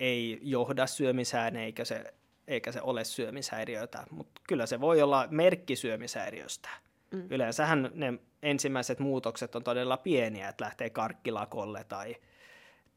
ei 0.00 0.38
johda 0.42 0.86
syömisään 0.86 1.56
eikä 1.56 1.84
se, 1.84 2.14
eikä 2.48 2.72
se 2.72 2.82
ole 2.82 3.04
syömishäiriötä, 3.04 4.04
mutta 4.10 4.40
kyllä 4.48 4.66
se 4.66 4.80
voi 4.80 5.02
olla 5.02 5.28
merkki 5.30 5.76
syömishäiriöstä. 5.76 6.68
Mm. 7.10 7.26
Yleensähän 7.30 7.90
ne 7.94 8.14
ensimmäiset 8.42 8.98
muutokset 8.98 9.56
on 9.56 9.64
todella 9.64 9.96
pieniä, 9.96 10.48
että 10.48 10.64
lähtee 10.64 10.90
karkkilakolle 10.90 11.84
tai, 11.84 12.16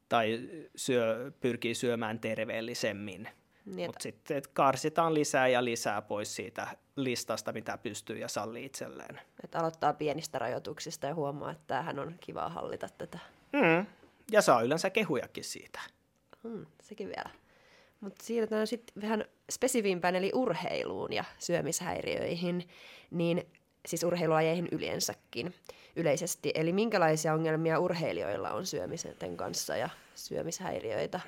tai 0.08 0.40
syö, 0.76 1.32
pyrkii 1.40 1.74
syömään 1.74 2.20
terveellisemmin. 2.20 3.28
Niin, 3.64 3.88
Mutta 3.88 4.02
sitten 4.02 4.42
karsitaan 4.52 5.14
lisää 5.14 5.48
ja 5.48 5.64
lisää 5.64 6.02
pois 6.02 6.36
siitä 6.36 6.66
listasta, 6.96 7.52
mitä 7.52 7.78
pystyy 7.78 8.18
ja 8.18 8.28
sallii 8.28 8.64
itselleen. 8.64 9.20
Että 9.44 9.58
aloittaa 9.58 9.92
pienistä 9.92 10.38
rajoituksista 10.38 11.06
ja 11.06 11.14
huomaa, 11.14 11.50
että 11.50 11.64
tämähän 11.66 11.98
on 11.98 12.14
kiva 12.20 12.48
hallita 12.48 12.88
tätä. 12.98 13.18
Mm. 13.52 13.86
Ja 14.30 14.42
saa 14.42 14.62
yleensä 14.62 14.90
kehujakin 14.90 15.44
siitä. 15.44 15.80
Mm, 16.42 16.66
sekin 16.82 17.08
vielä. 17.08 17.30
Mutta 18.00 18.24
siirrytään 18.24 18.66
sitten 18.66 19.02
vähän 19.02 19.24
spesifimpään, 19.50 20.16
eli 20.16 20.30
urheiluun 20.34 21.12
ja 21.12 21.24
syömishäiriöihin, 21.38 22.68
niin 23.10 23.46
siis 23.86 24.04
urheilulajeihin 24.04 24.68
yleensäkin 24.72 25.54
yleisesti. 25.96 26.52
Eli 26.54 26.72
minkälaisia 26.72 27.34
ongelmia 27.34 27.78
urheilijoilla 27.78 28.50
on 28.50 28.66
syömisen 28.66 29.36
kanssa 29.36 29.76
ja 29.76 29.88
syömishäiriöitä? 30.14 31.20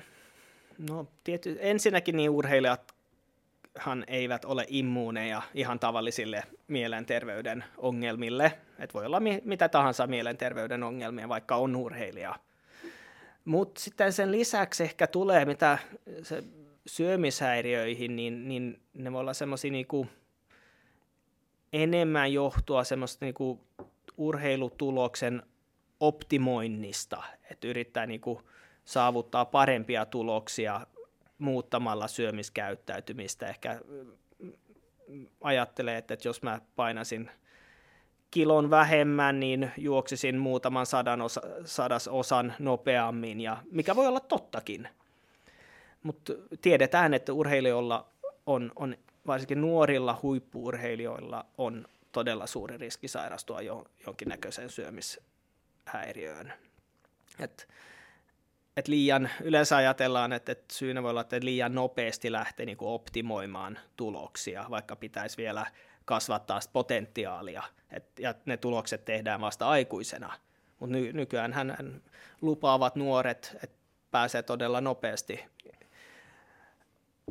No 0.89 1.07
tiety, 1.23 1.57
ensinnäkin 1.61 2.17
niin 2.17 2.29
urheilijathan 2.29 4.03
eivät 4.07 4.45
ole 4.45 4.65
immuuneja 4.67 5.41
ihan 5.53 5.79
tavallisille 5.79 6.43
mielenterveyden 6.67 7.63
ongelmille. 7.77 8.51
Et 8.79 8.93
voi 8.93 9.05
olla 9.05 9.19
mi- 9.19 9.41
mitä 9.45 9.69
tahansa 9.69 10.07
mielenterveyden 10.07 10.83
ongelmia, 10.83 11.29
vaikka 11.29 11.55
on 11.55 11.75
urheilija. 11.75 12.35
Mutta 13.45 13.81
sitten 13.81 14.13
sen 14.13 14.31
lisäksi 14.31 14.83
ehkä 14.83 15.07
tulee, 15.07 15.45
mitä 15.45 15.77
se 16.23 16.43
syömishäiriöihin, 16.85 18.15
niin, 18.15 18.47
niin 18.47 18.81
ne 18.93 19.11
voi 19.11 19.19
olla 19.19 19.33
semmoisia 19.33 19.71
niinku 19.71 20.07
enemmän 21.73 22.33
johtua 22.33 22.83
semmoista 22.83 23.25
niinku 23.25 23.59
urheilutuloksen 24.17 25.43
optimoinnista, 25.99 27.23
että 27.51 27.67
yrittää 27.67 28.05
niinku 28.05 28.41
saavuttaa 28.85 29.45
parempia 29.45 30.05
tuloksia 30.05 30.87
muuttamalla 31.37 32.07
syömiskäyttäytymistä. 32.07 33.47
Ehkä 33.47 33.81
ajattelee, 35.41 35.97
että 35.97 36.17
jos 36.23 36.43
mä 36.43 36.61
painasin 36.75 37.31
kilon 38.31 38.69
vähemmän, 38.69 39.39
niin 39.39 39.71
juoksisin 39.77 40.37
muutaman 40.37 40.85
sadan 40.85 41.21
osa, 41.21 41.41
sadas 41.65 42.07
osan 42.07 42.53
nopeammin, 42.59 43.41
ja 43.41 43.57
mikä 43.71 43.95
voi 43.95 44.07
olla 44.07 44.19
tottakin. 44.19 44.87
Mutta 46.03 46.33
tiedetään, 46.61 47.13
että 47.13 47.33
urheilijoilla 47.33 48.07
on, 48.45 48.71
on, 48.75 48.97
varsinkin 49.27 49.61
nuorilla 49.61 50.19
huippuurheilijoilla 50.21 51.45
on 51.57 51.85
todella 52.11 52.47
suuri 52.47 52.77
riski 52.77 53.07
sairastua 53.07 53.61
jo, 53.61 53.85
jonkinnäköiseen 54.05 54.69
syömishäiriöön. 54.69 56.53
Et, 57.39 57.67
et 58.77 58.87
liian, 58.87 59.29
yleensä 59.41 59.77
ajatellaan, 59.77 60.33
että, 60.33 60.51
että 60.51 60.73
syynä 60.73 61.03
voi 61.03 61.09
olla, 61.09 61.21
että 61.21 61.39
liian 61.41 61.75
nopeasti 61.75 62.31
lähtee 62.31 62.65
niin 62.65 62.77
optimoimaan 62.79 63.79
tuloksia, 63.97 64.65
vaikka 64.69 64.95
pitäisi 64.95 65.37
vielä 65.37 65.65
kasvattaa 66.05 66.59
potentiaalia, 66.73 67.63
et, 67.91 68.19
ja 68.19 68.35
ne 68.45 68.57
tulokset 68.57 69.05
tehdään 69.05 69.41
vasta 69.41 69.67
aikuisena. 69.67 70.33
Mutta 70.79 70.95
ny, 70.95 71.13
nykyään 71.13 71.53
hän 71.53 72.01
lupaavat 72.41 72.95
nuoret, 72.95 73.57
että 73.63 73.77
pääsee 74.11 74.43
todella 74.43 74.81
nopeasti 74.81 75.45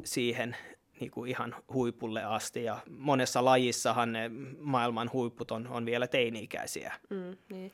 siihen 0.05 0.57
niin 1.01 1.11
kuin 1.11 1.31
ihan 1.31 1.57
huipulle 1.73 2.25
asti, 2.25 2.65
ja 2.65 2.79
monessa 2.99 3.45
lajissahan 3.45 4.13
ne 4.13 4.31
maailman 4.59 5.11
huiput 5.13 5.51
on, 5.51 5.67
on 5.67 5.87
vielä 5.87 6.07
teini-ikäisiä. 6.07 6.93
Mm, 7.11 7.37
niin. 7.51 7.73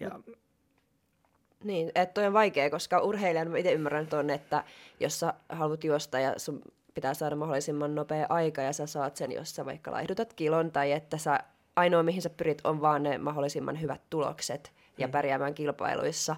Ja, 0.00 0.10
Mut, 0.10 0.38
niin, 1.64 1.92
että 1.94 2.14
toi 2.14 2.26
on 2.26 2.32
vaikea, 2.32 2.70
koska 2.70 3.00
urheilijan 3.00 3.56
itse 3.56 3.72
ymmärrän 3.72 4.06
tuon, 4.06 4.30
että 4.30 4.64
jos 5.00 5.20
sä 5.20 5.34
haluat 5.48 5.84
juosta 5.84 6.18
ja 6.18 6.34
sun 6.36 6.62
pitää 6.94 7.14
saada 7.14 7.36
mahdollisimman 7.36 7.94
nopea 7.94 8.26
aika 8.28 8.62
ja 8.62 8.72
sä 8.72 8.86
saat 8.86 9.16
sen, 9.16 9.32
jos 9.32 9.56
sä 9.56 9.64
vaikka 9.64 9.92
laihdutat 9.92 10.32
kilon 10.32 10.72
tai 10.72 10.92
että 10.92 11.18
sä, 11.18 11.40
ainoa 11.76 12.02
mihin 12.02 12.22
sä 12.22 12.30
pyrit 12.30 12.60
on 12.64 12.80
vaan 12.80 13.02
ne 13.02 13.18
mahdollisimman 13.18 13.80
hyvät 13.80 14.00
tulokset 14.10 14.72
ja 14.98 15.06
mm. 15.06 15.10
pärjäämään 15.10 15.54
kilpailuissa. 15.54 16.36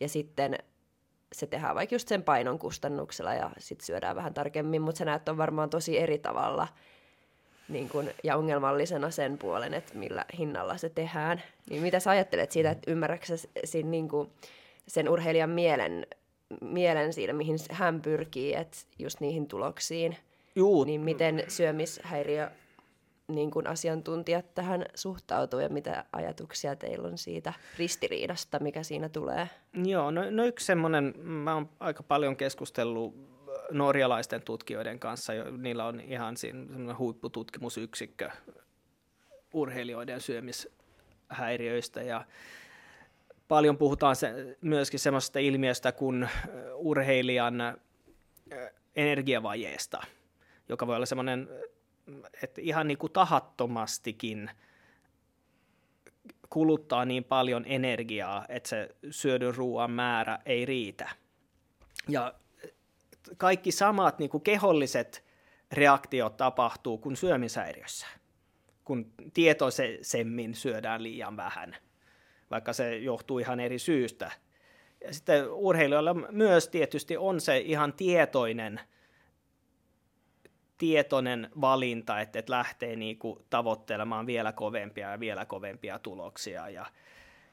Ja 0.00 0.08
sitten 0.08 0.58
se 1.32 1.46
tehdään 1.46 1.74
vaikka 1.74 1.94
just 1.94 2.08
sen 2.08 2.22
painon 2.22 2.58
kustannuksella 2.58 3.34
ja 3.34 3.50
sitten 3.58 3.86
syödään 3.86 4.16
vähän 4.16 4.34
tarkemmin, 4.34 4.82
mutta 4.82 4.98
sä 4.98 5.04
näet 5.04 5.28
on 5.28 5.36
varmaan 5.36 5.70
tosi 5.70 5.98
eri 5.98 6.18
tavalla 6.18 6.68
niin 7.68 7.88
kun, 7.88 8.10
ja 8.24 8.36
ongelmallisena 8.36 9.10
sen 9.10 9.38
puolen, 9.38 9.74
että 9.74 9.98
millä 9.98 10.24
hinnalla 10.38 10.76
se 10.76 10.88
tehdään. 10.88 11.42
Niin 11.70 11.82
mitä 11.82 12.00
sä 12.00 12.10
ajattelet 12.10 12.52
siitä, 12.52 12.70
että 12.70 12.90
ymmärrätkö 12.90 13.36
siinä, 13.64 13.90
niin 13.90 14.08
kun, 14.08 14.30
sen 14.88 15.08
urheilijan 15.08 15.50
mielen, 15.50 16.06
mielen 16.60 17.12
siinä, 17.12 17.32
mihin 17.32 17.58
hän 17.70 18.02
pyrkii, 18.02 18.54
että 18.54 18.76
just 18.98 19.20
niihin 19.20 19.48
tuloksiin? 19.48 20.16
Juu. 20.56 20.84
Niin 20.84 21.00
miten 21.00 21.44
syömishäiriö 21.48 22.50
niin 23.28 23.50
kuin 23.50 23.66
asiantuntijat 23.66 24.54
tähän 24.54 24.86
suhtautuu 24.94 25.60
ja 25.60 25.68
mitä 25.68 26.04
ajatuksia 26.12 26.76
teillä 26.76 27.08
on 27.08 27.18
siitä 27.18 27.52
ristiriidasta, 27.78 28.58
mikä 28.58 28.82
siinä 28.82 29.08
tulee? 29.08 29.50
Joo, 29.84 30.10
no, 30.10 30.30
no 30.30 30.44
yksi 30.44 30.66
semmoinen, 30.66 31.14
mä 31.18 31.54
oon 31.54 31.68
aika 31.80 32.02
paljon 32.02 32.36
keskustellut 32.36 33.14
norjalaisten 33.70 34.42
tutkijoiden 34.42 34.98
kanssa, 34.98 35.32
niillä 35.58 35.84
on 35.86 36.00
ihan 36.00 36.36
siinä 36.36 36.94
huippututkimusyksikkö 36.98 38.30
urheilijoiden 39.54 40.20
syömishäiriöistä 40.20 42.02
ja 42.02 42.24
paljon 43.48 43.78
puhutaan 43.78 44.16
se, 44.16 44.56
myöskin 44.60 45.00
semmoisesta 45.00 45.38
ilmiöstä 45.38 45.92
kuin 45.92 46.28
urheilijan 46.74 47.54
energiavajeesta, 48.96 50.02
joka 50.68 50.86
voi 50.86 50.96
olla 50.96 51.06
semmoinen 51.06 51.48
että 52.42 52.60
ihan 52.60 52.88
niin 52.88 52.98
kuin 52.98 53.12
tahattomastikin 53.12 54.50
kuluttaa 56.50 57.04
niin 57.04 57.24
paljon 57.24 57.64
energiaa, 57.66 58.46
että 58.48 58.68
se 58.68 58.88
syödyn 59.10 59.54
ruoan 59.54 59.90
määrä 59.90 60.38
ei 60.46 60.64
riitä. 60.64 61.08
Ja 62.08 62.34
kaikki 63.36 63.72
samat 63.72 64.18
niin 64.18 64.30
kuin 64.30 64.42
keholliset 64.42 65.24
reaktiot 65.72 66.36
tapahtuu 66.36 66.98
kuin 66.98 67.16
syömishäiriössä, 67.16 68.06
kun 68.84 69.12
tietoisemmin 69.34 70.54
syödään 70.54 71.02
liian 71.02 71.36
vähän, 71.36 71.76
vaikka 72.50 72.72
se 72.72 72.96
johtuu 72.96 73.38
ihan 73.38 73.60
eri 73.60 73.78
syystä. 73.78 74.30
Ja 75.04 75.14
sitten 75.14 75.50
urheilijoilla 75.50 76.14
myös 76.14 76.68
tietysti 76.68 77.16
on 77.16 77.40
se 77.40 77.58
ihan 77.58 77.92
tietoinen– 77.92 78.80
tietoinen 80.78 81.50
valinta, 81.60 82.20
että, 82.20 82.38
että 82.38 82.52
lähtee 82.52 82.96
niin 82.96 83.18
kuin 83.18 83.44
tavoittelemaan 83.50 84.26
vielä 84.26 84.52
kovempia 84.52 85.10
ja 85.10 85.20
vielä 85.20 85.44
kovempia 85.44 85.98
tuloksia 85.98 86.68
ja, 86.68 86.86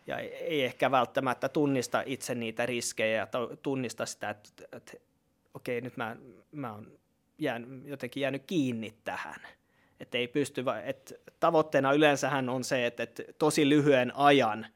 ja 0.08 0.18
ei 0.20 0.64
ehkä 0.64 0.92
välttämättä 0.92 1.50
tunnista 1.50 2.04
itse 2.06 2.36
niitä 2.36 2.66
riskejä 2.66 3.18
ja 3.18 3.28
tunnista 3.62 4.06
sitä, 4.06 4.30
että, 4.30 4.64
että 4.72 4.94
okei, 5.54 5.82
nyt 5.82 5.98
mä, 5.98 6.16
mä 6.52 6.74
oon 6.74 6.92
jään, 7.38 7.82
jotenkin 7.86 8.22
jäänyt 8.22 8.44
kiinni 8.48 8.94
tähän. 9.04 9.42
Että 10.00 10.18
ei 10.18 10.28
pysty, 10.28 10.64
että 10.84 11.16
tavoitteena 11.40 11.94
yleensähän 11.94 12.50
on 12.50 12.64
se, 12.64 12.86
että, 12.86 13.04
että 13.04 13.24
tosi 13.38 13.70
lyhyen 13.70 14.16
ajan 14.16 14.68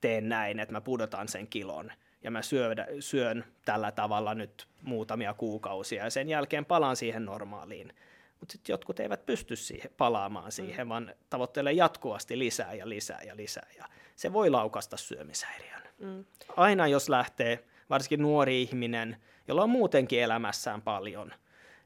teen 0.00 0.28
näin, 0.28 0.60
että 0.60 0.72
mä 0.72 0.80
pudotan 0.80 1.28
sen 1.28 1.46
kilon– 1.46 1.92
ja 2.24 2.30
mä 2.30 2.42
syödä, 2.42 2.86
syön 3.00 3.44
tällä 3.64 3.92
tavalla 3.92 4.34
nyt 4.34 4.66
muutamia 4.82 5.34
kuukausia 5.34 6.04
ja 6.04 6.10
sen 6.10 6.28
jälkeen 6.28 6.64
palaan 6.64 6.96
siihen 6.96 7.24
normaaliin. 7.24 7.94
Mutta 8.40 8.52
sitten 8.52 8.72
jotkut 8.72 9.00
eivät 9.00 9.26
pysty 9.26 9.56
siihen, 9.56 9.90
palaamaan 9.96 10.52
siihen, 10.52 10.86
mm. 10.86 10.88
vaan 10.88 11.14
tavoittelee 11.30 11.72
jatkuvasti 11.72 12.38
lisää 12.38 12.74
ja 12.74 12.88
lisää 12.88 13.22
ja 13.22 13.36
lisää. 13.36 13.68
Ja 13.76 13.84
se 14.16 14.32
voi 14.32 14.50
laukasta 14.50 14.96
syömishäiriön. 14.96 15.82
Mm. 15.98 16.24
Aina 16.56 16.86
jos 16.86 17.08
lähtee, 17.08 17.64
varsinkin 17.90 18.22
nuori 18.22 18.62
ihminen, 18.62 19.22
jolla 19.48 19.62
on 19.62 19.70
muutenkin 19.70 20.22
elämässään 20.22 20.82
paljon, 20.82 21.32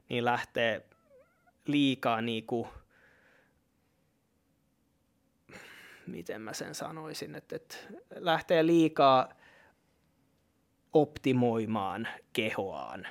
niin 0.09 0.25
lähtee 0.25 0.85
liikaa 1.65 2.21
niin 2.21 2.45
kuin, 2.45 2.67
miten 6.07 6.41
mä 6.41 6.53
sen 6.53 6.75
sanoisin, 6.75 7.35
että, 7.35 7.55
että 7.55 7.75
lähtee 8.15 8.65
liikaa 8.65 9.38
optimoimaan 10.93 12.07
kehoaan, 12.33 13.07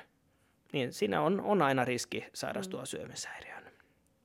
niin 0.73 0.93
siinä 0.93 1.21
on, 1.21 1.41
on 1.41 1.61
aina 1.61 1.85
riski 1.85 2.25
sairastua 2.33 2.79
mm. 2.79 2.85
syömishäiriöön. 2.85 3.63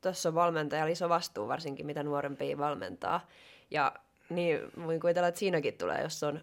Tuossa 0.01 0.29
on 0.29 0.35
valmentajalla 0.35 0.93
iso 0.93 1.09
vastuu, 1.09 1.49
varsinkin 1.49 1.87
mitä 1.87 2.03
nuorempia 2.03 2.59
valmentaa. 2.59 3.27
Ja 3.71 3.93
niin 4.29 4.61
voin 4.87 5.01
kuvitella, 5.01 5.29
että 5.29 5.39
siinäkin 5.39 5.75
tulee, 5.75 6.03
jos 6.03 6.23
on 6.23 6.41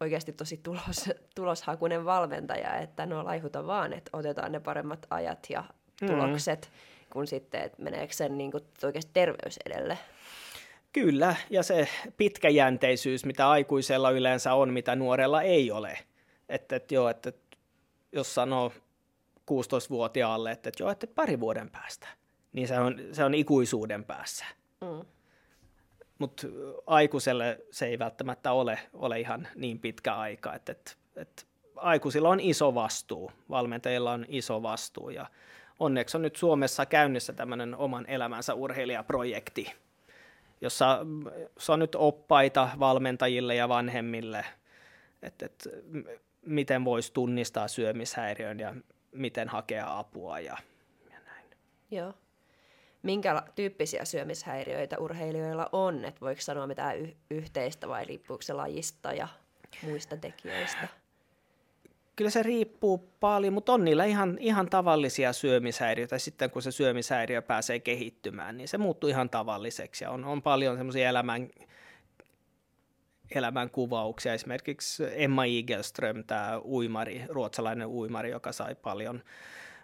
oikeasti 0.00 0.32
tosi 0.32 0.60
tulos, 0.62 1.10
tuloshakunen 1.36 2.04
valmentaja, 2.04 2.76
että 2.76 3.06
no 3.06 3.24
laihuta 3.24 3.66
vaan, 3.66 3.92
että 3.92 4.10
otetaan 4.12 4.52
ne 4.52 4.60
paremmat 4.60 5.06
ajat 5.10 5.46
ja 5.50 5.64
mm. 6.00 6.06
tulokset, 6.06 6.70
mm. 6.72 7.10
kun 7.12 7.26
sitten, 7.26 7.62
että 7.62 7.82
meneekö 7.82 8.14
sen 8.14 8.38
niin 8.38 8.50
kuin, 8.50 8.64
oikeasti 8.84 9.10
terveys 9.14 9.58
edelle. 9.66 9.98
Kyllä, 10.92 11.36
ja 11.50 11.62
se 11.62 11.88
pitkäjänteisyys, 12.16 13.24
mitä 13.24 13.50
aikuisella 13.50 14.10
yleensä 14.10 14.54
on, 14.54 14.72
mitä 14.72 14.96
nuorella 14.96 15.42
ei 15.42 15.70
ole– 15.70 15.98
että, 16.48 16.76
että 16.76 16.94
joo, 16.94 17.08
että 17.08 17.32
jos 18.12 18.34
sanoo 18.34 18.72
16-vuotiaalle, 19.50 20.50
että, 20.50 20.68
että 20.68 20.82
joo, 20.82 20.90
että 20.90 21.06
pari 21.06 21.40
vuoden 21.40 21.70
päästä, 21.70 22.08
niin 22.52 22.68
se 22.68 22.78
on, 22.78 23.00
se 23.12 23.24
on 23.24 23.34
ikuisuuden 23.34 24.04
päässä. 24.04 24.44
Mm. 24.80 25.06
Mutta 26.18 26.46
aikuiselle 26.86 27.60
se 27.70 27.86
ei 27.86 27.98
välttämättä 27.98 28.52
ole, 28.52 28.78
ole 28.92 29.20
ihan 29.20 29.48
niin 29.54 29.78
pitkä 29.78 30.14
aika, 30.14 30.54
että, 30.54 30.72
että, 30.72 30.92
että 31.16 31.42
aikuisilla 31.76 32.28
on 32.28 32.40
iso 32.40 32.74
vastuu, 32.74 33.32
valmentajilla 33.50 34.12
on 34.12 34.26
iso 34.28 34.62
vastuu 34.62 35.10
ja 35.10 35.26
onneksi 35.80 36.16
on 36.16 36.22
nyt 36.22 36.36
Suomessa 36.36 36.86
käynnissä 36.86 37.32
tämmöinen 37.32 37.76
oman 37.76 38.06
elämänsä 38.08 38.54
urheilijaprojekti, 38.54 39.72
jossa 40.60 41.06
se 41.58 41.72
on 41.72 41.78
nyt 41.78 41.94
oppaita 41.94 42.68
valmentajille 42.78 43.54
ja 43.54 43.68
vanhemmille, 43.68 44.44
että, 45.22 45.46
että 45.46 45.70
miten 46.46 46.84
voisi 46.84 47.12
tunnistaa 47.12 47.68
syömishäiriön 47.68 48.60
ja 48.60 48.74
miten 49.12 49.48
hakea 49.48 49.98
apua 49.98 50.40
ja, 50.40 50.56
ja 51.10 51.16
näin. 51.26 51.46
Joo. 51.90 52.14
Minkä 53.02 53.42
tyyppisiä 53.54 54.04
syömishäiriöitä 54.04 54.98
urheilijoilla 54.98 55.68
on? 55.72 56.04
Et 56.04 56.20
voiko 56.20 56.40
sanoa 56.40 56.66
mitään 56.66 56.98
y- 56.98 57.16
yhteistä 57.30 57.88
vai 57.88 58.04
riippuuko 58.04 58.42
se 58.42 58.52
lajista 58.52 59.12
ja 59.12 59.28
muista 59.82 60.16
tekijöistä? 60.16 60.88
Kyllä 62.16 62.30
se 62.30 62.42
riippuu 62.42 62.98
paljon, 63.20 63.52
mutta 63.52 63.72
on 63.72 63.84
niillä 63.84 64.04
ihan, 64.04 64.38
ihan 64.40 64.70
tavallisia 64.70 65.32
syömishäiriöitä. 65.32 66.18
Sitten 66.18 66.50
kun 66.50 66.62
se 66.62 66.70
syömishäiriö 66.70 67.42
pääsee 67.42 67.78
kehittymään, 67.80 68.56
niin 68.56 68.68
se 68.68 68.78
muuttuu 68.78 69.10
ihan 69.10 69.30
tavalliseksi. 69.30 70.04
Ja 70.04 70.10
on, 70.10 70.24
on 70.24 70.42
paljon 70.42 70.76
semmoisia 70.76 71.08
elämän 71.08 71.48
elämän 73.30 73.70
kuvauksia. 73.70 74.34
Esimerkiksi 74.34 75.04
Emma 75.10 75.44
Igelström, 75.44 76.24
tämä 76.24 76.60
uimari, 76.64 77.22
ruotsalainen 77.28 77.86
uimari, 77.86 78.30
joka 78.30 78.52
sai 78.52 78.74
paljon 78.74 79.22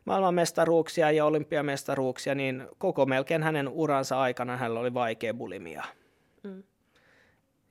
maailmanmestaruuksia 0.04 1.10
ja 1.10 1.24
olympiamestaruuksia, 1.24 2.34
niin 2.34 2.68
koko 2.78 3.06
melkein 3.06 3.42
hänen 3.42 3.68
uransa 3.68 4.20
aikana 4.20 4.56
hänellä 4.56 4.80
oli 4.80 4.94
vaikea 4.94 5.34
bulimia. 5.34 5.84
Mm. 6.42 6.62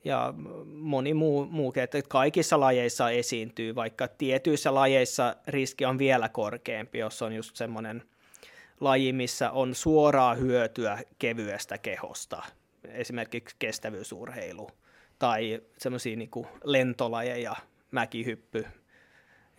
Ja 0.03 0.33
moni 0.65 1.13
muu, 1.13 1.45
muukin, 1.45 1.83
että 1.83 2.01
kaikissa 2.07 2.59
lajeissa 2.59 3.09
esiintyy, 3.09 3.75
vaikka 3.75 4.07
tietyissä 4.07 4.73
lajeissa 4.73 5.35
riski 5.47 5.85
on 5.85 5.97
vielä 5.97 6.29
korkeampi, 6.29 6.99
jos 6.99 7.21
on 7.21 7.33
just 7.33 7.55
semmoinen 7.55 8.03
laji, 8.79 9.13
missä 9.13 9.51
on 9.51 9.75
suoraa 9.75 10.35
hyötyä 10.35 10.99
kevyestä 11.19 11.77
kehosta, 11.77 12.43
esimerkiksi 12.83 13.55
kestävyysurheilu 13.59 14.69
tai 15.19 15.61
semmoisia 15.77 16.15
niin 16.15 16.29
lentolajeja, 16.63 17.55
mäkihyppy 17.91 18.65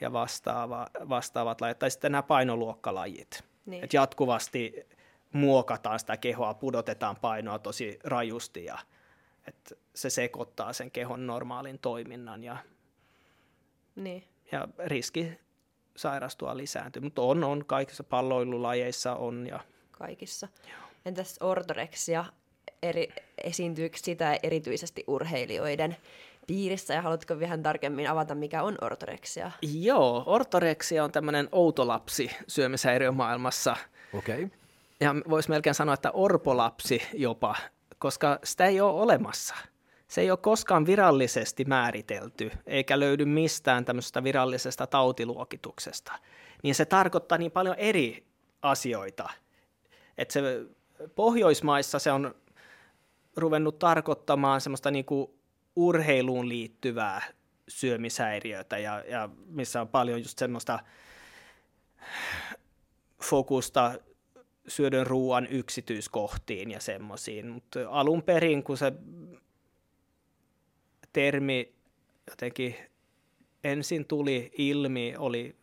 ja 0.01 0.13
vastaava, 0.13 0.87
vastaavat 1.09 1.61
lajit, 1.61 1.79
tai 1.79 1.91
sitten 1.91 2.13
nämä 2.13 2.23
painoluokkalajit. 2.23 3.45
Niin. 3.67 3.85
Et 3.85 3.93
jatkuvasti 3.93 4.87
muokataan 5.33 5.99
sitä 5.99 6.17
kehoa, 6.17 6.55
pudotetaan 6.55 7.17
painoa 7.17 7.59
tosi 7.59 7.99
rajusti 8.05 8.65
ja 8.65 8.79
että 9.47 9.75
se 9.95 10.11
sekoittaa 10.11 10.73
sen 10.73 10.91
kehon 10.91 11.27
normaalin 11.27 11.79
toiminnan 11.79 12.45
ja, 12.45 12.57
niin. 13.97 14.25
ja 14.53 14.69
riski 14.79 15.39
sairastua 15.97 16.57
lisääntyy. 16.57 17.03
Mutta 17.03 17.23
on, 17.23 17.45
on 17.45 17.65
kaikissa 17.67 18.05
palloilulajeissa 18.05 19.15
on. 19.15 19.47
Ja... 19.47 19.61
Kaikissa. 19.91 20.49
Joo. 20.69 20.79
Entäs 21.05 21.37
ortoreksia 21.41 22.25
eri, 22.83 23.09
esiintyykö 23.45 23.99
sitä 23.99 24.39
erityisesti 24.43 25.05
urheilijoiden 25.07 25.97
piirissä 26.47 26.95
ja 26.95 27.03
haluatko 27.03 27.41
vähän 27.41 27.63
tarkemmin 27.63 28.11
avata, 28.11 28.35
mikä 28.35 28.63
on 28.63 28.79
ortoreksia? 28.81 29.51
Joo, 29.63 30.23
ortoreksia 30.27 31.05
on 31.05 31.13
tämmöinen 31.13 31.49
lapsi 31.77 32.31
syömishäiriömaailmassa. 32.49 33.77
Okei. 34.15 34.45
Okay. 34.45 34.59
Ja 35.01 35.15
voisi 35.31 35.51
melkein 35.51 35.75
sanoa, 35.75 35.95
että 35.95 36.11
orpolapsi 36.11 37.03
jopa, 37.15 37.57
koska 37.99 38.39
sitä 38.45 38.67
ei 38.67 38.81
ole 38.81 39.03
olemassa. 39.03 39.55
Se 40.09 40.21
ei 40.21 40.31
ole 40.31 40.39
koskaan 40.39 40.87
virallisesti 40.87 41.65
määritelty, 41.65 42.51
eikä 42.67 43.01
löydy 43.01 43.25
mistään 43.25 43.85
tämmöisestä 43.85 44.25
virallisesta 44.25 44.87
tautiluokituksesta. 44.87 46.13
Niin 46.63 46.75
se 46.75 46.85
tarkoittaa 46.85 47.39
niin 47.39 47.53
paljon 47.53 47.77
eri 47.79 48.25
asioita. 48.63 49.31
Että 50.19 50.33
se 50.33 50.43
Pohjoismaissa 51.15 51.99
se 51.99 52.13
on 52.13 52.35
ruvennut 53.37 53.79
tarkoittamaan 53.79 54.61
semmoista 54.61 54.91
niin 54.91 55.05
kuin 55.05 55.31
urheiluun 55.77 56.49
liittyvää 56.49 57.23
syömishäiriötä 57.69 58.79
ja, 58.79 59.05
ja 59.09 59.29
missä 59.47 59.81
on 59.81 59.89
paljon 59.89 60.23
just 60.23 60.39
semmoista 60.39 60.79
fokusta 63.23 63.95
syödön 64.69 65.07
ruoan 65.07 65.47
yksityiskohtiin 65.47 66.71
ja 66.71 66.81
semmoisiin, 66.81 67.49
mutta 67.49 67.81
alun 67.89 68.23
perin, 68.23 68.63
kun 68.63 68.77
se 68.77 68.93
termi 71.13 71.75
jotenkin 72.31 72.77
ensin 73.65 74.05
tuli 74.05 74.51
ilmi, 74.59 75.15
oli 75.19 75.57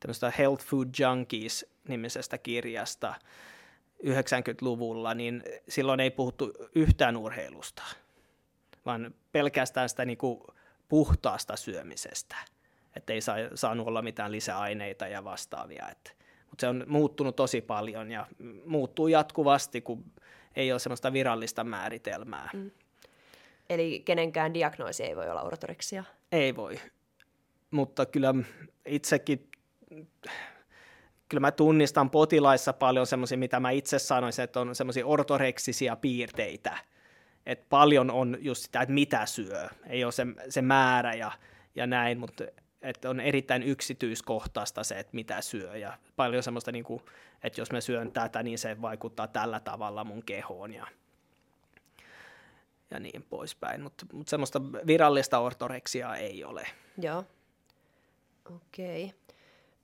tämmöistä 0.00 0.32
Health 0.38 0.64
Food 0.64 0.88
Junkies 0.98 1.66
nimisestä 1.88 2.38
kirjasta 2.38 3.14
90-luvulla, 4.04 5.14
niin 5.14 5.42
silloin 5.68 6.00
ei 6.00 6.10
puhuttu 6.10 6.52
yhtään 6.74 7.16
urheilusta, 7.16 7.82
vaan 8.86 9.14
pelkästään 9.32 9.88
sitä 9.88 10.04
niin 10.04 10.18
kuin 10.18 10.40
puhtaasta 10.88 11.56
syömisestä, 11.56 12.36
että 12.96 13.12
ei 13.12 13.20
saa, 13.20 13.36
saanut 13.54 13.86
olla 13.86 14.02
mitään 14.02 14.32
lisäaineita 14.32 15.06
ja 15.06 15.24
vastaavia. 15.24 15.88
Että, 15.90 16.10
mutta 16.50 16.60
se 16.60 16.68
on 16.68 16.84
muuttunut 16.88 17.36
tosi 17.36 17.60
paljon 17.60 18.10
ja 18.10 18.26
muuttuu 18.66 19.08
jatkuvasti, 19.08 19.80
kun 19.80 20.04
ei 20.56 20.72
ole 20.72 20.78
sellaista 20.78 21.12
virallista 21.12 21.64
määritelmää. 21.64 22.50
Mm. 22.52 22.70
Eli 23.70 24.02
kenenkään 24.04 24.54
diagnoosi 24.54 25.04
ei 25.04 25.16
voi 25.16 25.30
olla 25.30 25.42
ortoreksia? 25.42 26.04
Ei 26.32 26.56
voi, 26.56 26.80
mutta 27.70 28.06
kyllä 28.06 28.34
itsekin 28.86 29.48
kyllä 31.34 31.46
mä 31.46 31.52
tunnistan 31.52 32.10
potilaissa 32.10 32.72
paljon 32.72 33.06
semmoisia, 33.06 33.38
mitä 33.38 33.60
mä 33.60 33.70
itse 33.70 33.98
sanoisin, 33.98 34.42
että 34.42 34.60
on 34.60 34.74
semmoisia 34.74 35.06
ortoreksisia 35.06 35.96
piirteitä. 35.96 36.78
Että 37.46 37.66
paljon 37.68 38.10
on 38.10 38.36
just 38.40 38.62
sitä, 38.62 38.80
että 38.80 38.94
mitä 38.94 39.26
syö. 39.26 39.68
Ei 39.86 40.04
ole 40.04 40.12
se, 40.12 40.26
se 40.48 40.62
määrä 40.62 41.14
ja, 41.14 41.32
ja 41.74 41.86
näin, 41.86 42.18
mutta 42.18 42.44
että 42.82 43.10
on 43.10 43.20
erittäin 43.20 43.62
yksityiskohtaista 43.62 44.84
se, 44.84 44.98
että 44.98 45.14
mitä 45.14 45.40
syö. 45.40 45.76
Ja 45.76 45.98
paljon 46.16 46.42
semmoista, 46.42 46.72
niin 46.72 46.84
kuin, 46.84 47.02
että 47.42 47.60
jos 47.60 47.72
mä 47.72 47.80
syön 47.80 48.12
tätä, 48.12 48.42
niin 48.42 48.58
se 48.58 48.82
vaikuttaa 48.82 49.26
tällä 49.26 49.60
tavalla 49.60 50.04
mun 50.04 50.22
kehoon 50.22 50.74
ja, 50.74 50.86
ja 52.90 53.00
niin 53.00 53.22
poispäin. 53.22 53.82
Mutta 53.82 54.06
mut 54.12 54.28
semmoista 54.28 54.62
virallista 54.62 55.38
ortoreksiaa 55.38 56.16
ei 56.16 56.44
ole. 56.44 56.66
Joo. 56.98 57.24
Okei. 58.54 59.04
Okay 59.04 59.24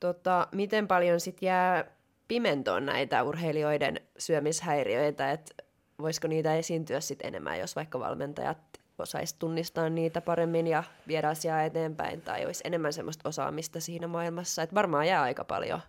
tota, 0.00 0.48
miten 0.52 0.88
paljon 0.88 1.20
sit 1.20 1.42
jää 1.42 1.84
pimentoon 2.28 2.86
näitä 2.86 3.22
urheilijoiden 3.22 4.00
syömishäiriöitä, 4.18 5.30
että 5.30 5.54
voisiko 6.00 6.28
niitä 6.28 6.56
esiintyä 6.56 7.00
sit 7.00 7.18
enemmän, 7.22 7.58
jos 7.58 7.76
vaikka 7.76 8.00
valmentajat 8.00 8.58
osaisi 8.98 9.36
tunnistaa 9.38 9.88
niitä 9.88 10.20
paremmin 10.20 10.66
ja 10.66 10.84
viedä 11.08 11.28
asiaa 11.28 11.62
eteenpäin, 11.62 12.20
tai 12.20 12.46
olisi 12.46 12.62
enemmän 12.66 12.92
semmoista 12.92 13.28
osaamista 13.28 13.80
siinä 13.80 14.06
maailmassa, 14.06 14.62
että 14.62 14.74
varmaan 14.74 15.06
jää 15.06 15.22
aika 15.22 15.44
paljon 15.44 15.80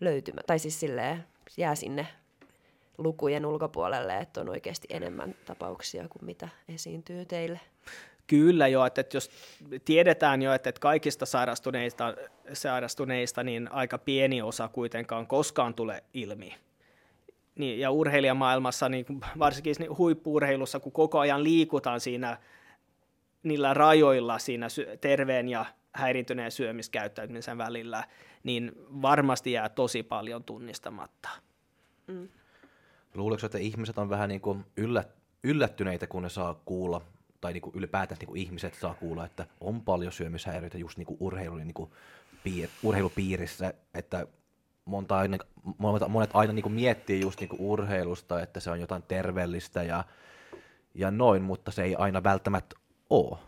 löytymä, 0.00 0.40
tai 0.46 0.58
siis 0.58 0.80
silleen 0.80 1.24
jää 1.56 1.74
sinne 1.74 2.06
lukujen 2.98 3.46
ulkopuolelle, 3.46 4.18
että 4.18 4.40
on 4.40 4.48
oikeasti 4.48 4.88
enemmän 4.90 5.34
tapauksia 5.44 6.08
kuin 6.08 6.24
mitä 6.24 6.48
esiintyy 6.74 7.24
teille. 7.24 7.60
Kyllä 8.26 8.68
jo, 8.68 8.86
että, 8.86 9.04
jos 9.12 9.30
tiedetään 9.84 10.42
jo, 10.42 10.52
että 10.52 10.72
kaikista 10.80 11.26
sairastuneista, 11.26 12.14
sairastuneista 12.52 13.42
niin 13.42 13.72
aika 13.72 13.98
pieni 13.98 14.42
osa 14.42 14.68
kuitenkaan 14.68 15.26
koskaan 15.26 15.74
tule 15.74 16.04
ilmi. 16.14 16.54
Niin, 17.54 17.80
ja 17.80 17.90
urheilijamaailmassa, 17.90 18.88
niin 18.88 19.06
varsinkin 19.38 19.74
niin 19.78 19.98
huippuurheilussa, 19.98 20.80
kun 20.80 20.92
koko 20.92 21.18
ajan 21.18 21.44
liikutaan 21.44 22.00
siinä 22.00 22.38
niillä 23.42 23.74
rajoilla 23.74 24.38
siinä 24.38 24.66
terveen 25.00 25.48
ja 25.48 25.66
häirintyneen 25.92 26.52
syömiskäyttäytymisen 26.52 27.58
välillä, 27.58 28.04
niin 28.42 28.72
varmasti 29.02 29.52
jää 29.52 29.68
tosi 29.68 30.02
paljon 30.02 30.44
tunnistamatta. 30.44 31.28
Mm. 32.06 32.28
Luuletko, 33.14 33.46
että 33.46 33.58
ihmiset 33.58 33.98
on 33.98 34.10
vähän 34.10 34.28
niin 34.28 34.40
kuin 34.40 34.64
yllättyneitä, 35.44 36.06
kun 36.06 36.22
ne 36.22 36.28
saa 36.28 36.60
kuulla 36.64 37.00
tai 37.40 37.52
niin 37.52 37.62
kuin 37.62 37.76
ylipäätään 37.76 38.18
niin 38.18 38.28
kuin 38.28 38.40
ihmiset 38.40 38.74
saa 38.74 38.94
kuulla, 38.94 39.24
että 39.24 39.46
on 39.60 39.82
paljon 39.82 40.12
syömishäiriöitä 40.12 40.78
just 40.78 40.98
niin 40.98 41.06
kuin 41.06 41.16
urheilun 41.20 41.58
niin 41.58 41.74
kuin 41.74 41.90
piir, 42.44 42.68
urheilupiirissä, 42.82 43.74
että 43.94 44.26
monta 44.84 45.18
aina, 45.18 45.38
monet 46.08 46.30
aina 46.34 46.52
niin 46.52 46.62
kuin 46.62 46.72
miettii 46.72 47.20
just 47.20 47.40
niin 47.40 47.48
kuin 47.48 47.60
urheilusta, 47.60 48.42
että 48.42 48.60
se 48.60 48.70
on 48.70 48.80
jotain 48.80 49.02
terveellistä 49.02 49.82
ja, 49.82 50.04
ja 50.94 51.10
noin, 51.10 51.42
mutta 51.42 51.70
se 51.70 51.82
ei 51.82 51.94
aina 51.94 52.22
välttämättä 52.22 52.76
ole. 53.10 53.38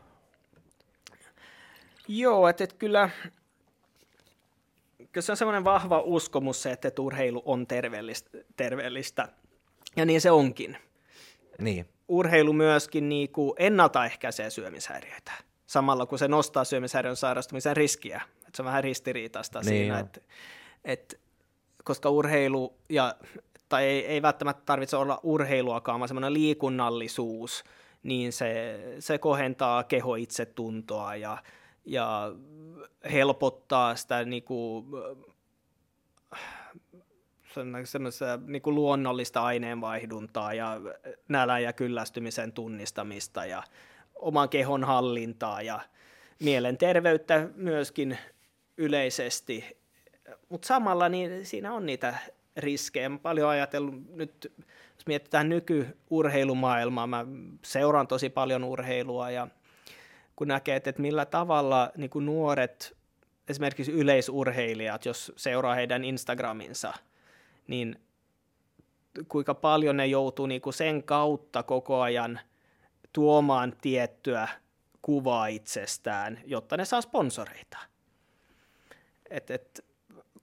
Joo, 2.08 2.48
että, 2.48 2.64
että 2.64 2.76
kyllä, 2.78 3.10
kyllä 5.12 5.24
se 5.24 5.32
on 5.32 5.36
semmoinen 5.36 5.64
vahva 5.64 6.00
uskomus 6.00 6.62
se, 6.62 6.72
että, 6.72 6.88
että 6.88 7.02
urheilu 7.02 7.42
on 7.44 7.66
terveellistä, 7.66 8.30
terveellistä, 8.56 9.28
ja 9.96 10.04
niin 10.04 10.20
se 10.20 10.30
onkin. 10.30 10.76
Niin 11.58 11.88
urheilu 12.08 12.52
myöskin 12.52 13.08
niin 13.08 13.28
kuin 13.28 13.52
ennaltaehkäisee 13.58 14.50
syömishäiriöitä, 14.50 15.32
samalla 15.66 16.06
kun 16.06 16.18
se 16.18 16.28
nostaa 16.28 16.64
syömishäiriön 16.64 17.16
sairastumisen 17.16 17.76
riskiä. 17.76 18.22
Se 18.56 18.62
on 18.62 18.66
vähän 18.66 18.84
ristiriitaista 18.84 19.60
niin 19.60 19.68
siinä, 19.68 19.98
että 19.98 20.20
et, 20.84 21.20
koska 21.84 22.10
urheilu, 22.10 22.76
ja, 22.88 23.14
tai 23.68 23.84
ei, 23.84 24.06
ei 24.06 24.22
välttämättä 24.22 24.62
tarvitse 24.66 24.96
olla 24.96 25.20
urheiluakaan, 25.22 26.00
vaan 26.00 26.08
semmoinen 26.08 26.32
liikunnallisuus, 26.32 27.64
niin 28.02 28.32
se, 28.32 28.80
se 28.98 29.18
kohentaa 29.18 29.84
keho 29.84 30.14
itsetuntoa 30.14 31.16
ja, 31.16 31.38
ja 31.84 32.32
helpottaa 33.12 33.96
sitä 33.96 34.24
niin 34.24 34.42
kuin, 34.42 34.86
semmoista 37.84 38.38
niin 38.46 38.62
kuin 38.62 38.74
luonnollista 38.74 39.42
aineenvaihduntaa 39.42 40.54
ja 40.54 40.80
nälän 41.28 41.62
ja 41.62 41.72
kyllästymisen 41.72 42.52
tunnistamista 42.52 43.46
ja 43.46 43.62
oman 44.14 44.48
kehon 44.48 44.84
hallintaa 44.84 45.62
ja 45.62 45.80
mielenterveyttä 46.40 47.48
myöskin 47.54 48.18
yleisesti. 48.76 49.76
Mutta 50.48 50.68
samalla 50.68 51.08
niin 51.08 51.46
siinä 51.46 51.72
on 51.72 51.86
niitä 51.86 52.14
riskejä. 52.56 53.08
Mä 53.08 53.18
paljon 53.18 53.48
ajatellut 53.48 53.94
nyt, 54.14 54.52
jos 54.96 55.06
mietitään 55.06 55.48
nykyurheilumaailmaa, 55.48 57.06
mä 57.06 57.26
seuraan 57.64 58.06
tosi 58.06 58.30
paljon 58.30 58.64
urheilua 58.64 59.30
ja 59.30 59.48
kun 60.36 60.48
näkee, 60.48 60.76
että 60.76 61.02
millä 61.02 61.26
tavalla 61.26 61.90
niin 61.96 62.10
kuin 62.10 62.26
nuoret, 62.26 62.96
esimerkiksi 63.48 63.92
yleisurheilijat, 63.92 65.04
jos 65.04 65.32
seuraa 65.36 65.74
heidän 65.74 66.04
Instagraminsa– 66.04 66.92
niin 67.66 68.00
kuinka 69.28 69.54
paljon 69.54 69.96
ne 69.96 70.06
joutuu 70.06 70.46
niin 70.46 70.60
kuin 70.60 70.74
sen 70.74 71.02
kautta 71.02 71.62
koko 71.62 72.00
ajan 72.00 72.40
tuomaan 73.12 73.72
tiettyä 73.80 74.48
kuvaa 75.02 75.46
itsestään, 75.46 76.40
jotta 76.44 76.76
ne 76.76 76.84
saa 76.84 77.00
sponsoreita. 77.00 77.78
Et, 79.30 79.50
et, 79.50 79.84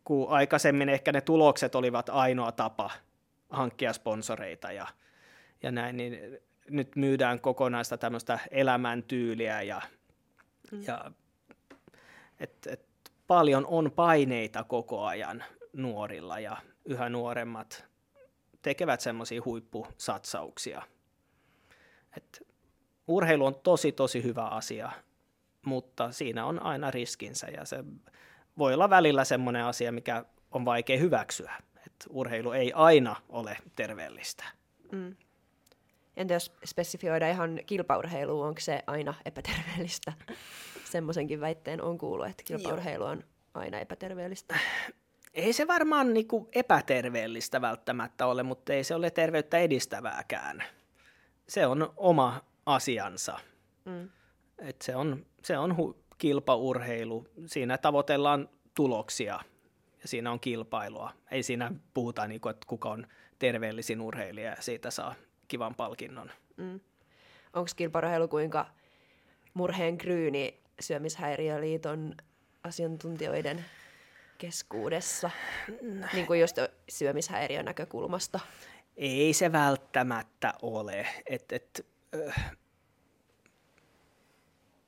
kun 0.04 0.30
aikaisemmin 0.30 0.90
ehkä 0.90 1.12
ne 1.12 1.22
tulokset 1.22 1.76
olivat 1.76 2.10
ainoa 2.10 2.52
tapa 2.52 2.92
hankkia 3.50 3.94
sponsoreita 3.94 4.72
ja, 4.72 4.88
ja 5.64 5.72
näin, 5.72 5.98
niin 5.98 6.40
nyt 6.70 6.96
myydään 6.96 7.40
kokonaista 7.40 7.98
tämmöistä 7.98 8.40
elämäntyyliä 8.52 9.62
ja, 9.62 9.82
mm. 10.72 10.84
ja 10.88 11.12
et, 12.40 12.68
et, 12.68 12.86
paljon 13.28 13.66
on 13.66 13.92
paineita 13.92 14.64
koko 14.64 15.06
ajan 15.06 15.44
nuorilla 15.74 16.40
ja 16.40 16.58
yhä 16.86 17.10
nuoremmat 17.10 17.86
tekevät 18.62 19.02
semmoisia 19.02 19.42
huippusatsauksia. 19.46 20.82
Et 22.18 22.48
urheilu 23.08 23.46
on 23.46 23.56
tosi 23.56 23.92
tosi 23.92 24.24
hyvä 24.24 24.46
asia, 24.46 24.92
mutta 25.66 26.12
siinä 26.12 26.46
on 26.46 26.64
aina 26.64 26.92
riskinsä 26.92 27.48
ja 27.48 27.66
se 27.66 27.84
voi 28.58 28.74
olla 28.74 28.90
välillä 28.90 29.26
semmoinen 29.26 29.66
asia, 29.66 29.92
mikä 29.92 30.26
on 30.52 30.66
vaikea 30.66 30.98
hyväksyä. 30.98 31.54
Et 31.86 32.08
urheilu 32.10 32.52
ei 32.52 32.74
aina 32.74 33.16
ole 33.30 33.58
terveellistä. 33.76 34.44
Mm. 34.92 35.16
Entä 36.18 36.34
jos 36.34 36.52
spesifioida 36.66 37.30
ihan 37.30 37.60
kilpaurheiluun, 37.66 38.48
onko 38.48 38.60
se 38.60 38.84
aina 38.88 39.14
epäterveellistä? 39.26 40.14
Semmoisenkin 40.92 41.40
väitteen 41.40 41.82
on 41.82 41.98
kuullut, 41.98 42.28
että 42.28 42.44
kilpaurheilu 42.44 43.04
on 43.04 43.24
aina 43.54 43.80
epäterveellistä. 43.80 44.56
Ei 45.34 45.54
se 45.54 45.68
varmaan 45.68 46.14
niinku 46.14 46.50
epäterveellistä 46.52 47.62
välttämättä 47.62 48.26
ole, 48.26 48.44
mutta 48.44 48.74
ei 48.74 48.84
se 48.84 48.96
ole 48.96 49.12
terveyttä 49.12 49.58
edistävääkään. 49.58 50.64
Se 51.48 51.68
on 51.68 51.94
oma 51.98 52.42
asiansa. 52.66 53.40
Mm. 53.86 54.10
Et 54.60 54.82
se 54.82 54.96
on, 54.96 55.26
se 55.44 55.58
on 55.58 55.72
hu- 55.72 56.03
kilpaurheilu. 56.24 57.28
Siinä 57.46 57.78
tavoitellaan 57.78 58.50
tuloksia 58.76 59.40
ja 60.02 60.08
siinä 60.08 60.32
on 60.32 60.40
kilpailua. 60.40 61.12
Ei 61.32 61.44
siinä 61.44 61.72
puhuta, 61.94 62.28
niinku, 62.28 62.50
että 62.50 62.68
kuka 62.68 62.90
on 62.90 63.08
terveellisin 63.40 64.02
urheilija 64.02 64.50
ja 64.50 64.56
siitä 64.60 64.92
saa 64.92 65.16
kivan 65.48 65.76
palkinnon. 65.76 66.32
Mm. 66.58 66.80
Onko 67.54 67.70
kilpaurheilu 67.76 68.28
kuinka 68.28 68.66
murheen 69.54 69.98
kryyni 69.98 70.60
syömishäiriöliiton 70.80 72.16
asiantuntijoiden 72.64 73.66
keskuudessa, 74.38 75.30
niin 76.14 76.28
kuin 76.28 76.40
just 76.40 76.58
syömishäiriön 76.90 77.66
näkökulmasta? 77.66 78.40
Ei 78.98 79.34
se 79.34 79.52
välttämättä 79.52 80.54
ole. 80.62 81.08
Et, 81.26 81.52
et, 81.52 81.88
äh, 82.28 82.52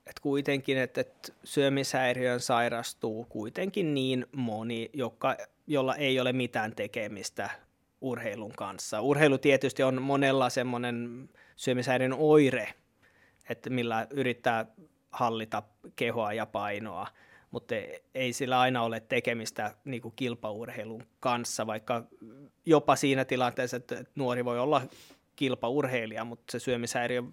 et 0.08 0.20
kuitenkin, 0.20 0.78
että 0.78 1.02
et 1.02 1.34
syömishäiriön 1.44 2.40
sairastuu 2.40 3.26
kuitenkin 3.30 3.94
niin 3.94 4.26
moni, 4.32 4.90
joka, 4.94 5.38
jolla 5.68 5.96
ei 5.96 6.20
ole 6.20 6.34
mitään 6.34 6.76
tekemistä 6.76 7.50
urheilun 8.02 8.52
kanssa. 8.58 9.02
Urheilu 9.02 9.38
tietysti 9.38 9.84
on 9.84 10.02
monella 10.02 10.50
semmoinen 10.50 11.30
syömishäiriön 11.56 12.16
oire, 12.18 12.74
että 13.50 13.70
millä 13.70 14.08
yrittää 14.10 14.66
hallita 15.12 15.64
kehoa 15.96 16.34
ja 16.34 16.46
painoa, 16.46 17.08
mutta 17.52 17.76
ei 18.16 18.34
sillä 18.34 18.60
aina 18.60 18.84
ole 18.84 19.00
tekemistä 19.00 19.76
niin 19.86 20.02
kuin 20.02 20.14
kilpaurheilun 20.16 21.04
kanssa, 21.20 21.68
vaikka 21.68 22.04
jopa 22.66 22.96
siinä 22.96 23.26
tilanteessa, 23.26 23.78
että 23.78 24.04
nuori 24.16 24.46
voi 24.46 24.60
olla 24.60 24.82
kilpaurheilija, 25.36 26.26
mutta 26.26 26.52
se 26.52 26.60
syömishäiriö, 26.60 27.24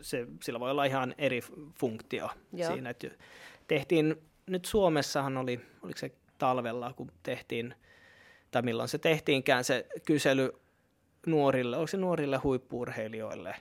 se, 0.00 0.26
sillä 0.42 0.60
voi 0.60 0.70
olla 0.70 0.84
ihan 0.84 1.14
eri 1.18 1.40
funktio 1.78 2.30
Joo. 2.52 2.72
siinä. 2.72 2.90
Että 2.90 3.08
tehtiin, 3.68 4.16
nyt 4.46 4.64
Suomessahan 4.64 5.36
oli, 5.36 5.60
oliko 5.82 5.98
se 5.98 6.12
talvella, 6.38 6.92
kun 6.92 7.12
tehtiin, 7.22 7.74
tai 8.50 8.62
milloin 8.62 8.88
se 8.88 8.98
tehtiinkään 8.98 9.64
se 9.64 9.86
kysely 10.06 10.52
nuorille, 11.26 11.76
onko 11.76 11.86
se 11.86 11.96
nuorille 11.96 12.36
huippuurheilijoille, 12.36 13.54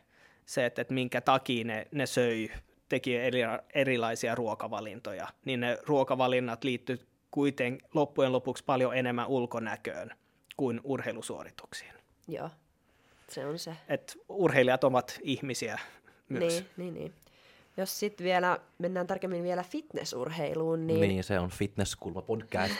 se, 0.45 0.65
että, 0.65 0.81
että 0.81 0.93
minkä 0.93 1.21
takia 1.21 1.65
ne, 1.65 1.87
ne 1.91 2.05
söi 2.05 2.49
teki 2.89 3.15
eri, 3.15 3.39
erilaisia 3.73 4.35
ruokavalintoja, 4.35 5.27
niin 5.45 5.59
ne 5.59 5.77
ruokavalinnat 5.85 6.63
liittyy 6.63 6.99
kuitenkin 7.31 7.89
loppujen 7.93 8.31
lopuksi 8.31 8.63
paljon 8.65 8.97
enemmän 8.97 9.27
ulkonäköön 9.27 10.11
kuin 10.57 10.81
urheilusuorituksiin. 10.83 11.93
Joo, 12.27 12.49
se 13.27 13.45
on 13.45 13.59
se. 13.59 13.75
Et 13.87 14.17
urheilijat 14.29 14.83
ovat 14.83 15.19
ihmisiä 15.23 15.79
myös. 16.29 16.53
Niin, 16.53 16.65
niin, 16.77 16.93
niin. 16.93 17.13
Jos 17.77 17.99
sitten 17.99 18.23
vielä 18.23 18.59
mennään 18.77 19.07
tarkemmin 19.07 19.43
vielä 19.43 19.63
fitnessurheiluun, 19.63 20.87
niin... 20.87 21.01
Niin, 21.01 21.23
se 21.23 21.39
on 21.39 21.49
fitnesskulma 21.49 22.21
podcast. 22.21 22.73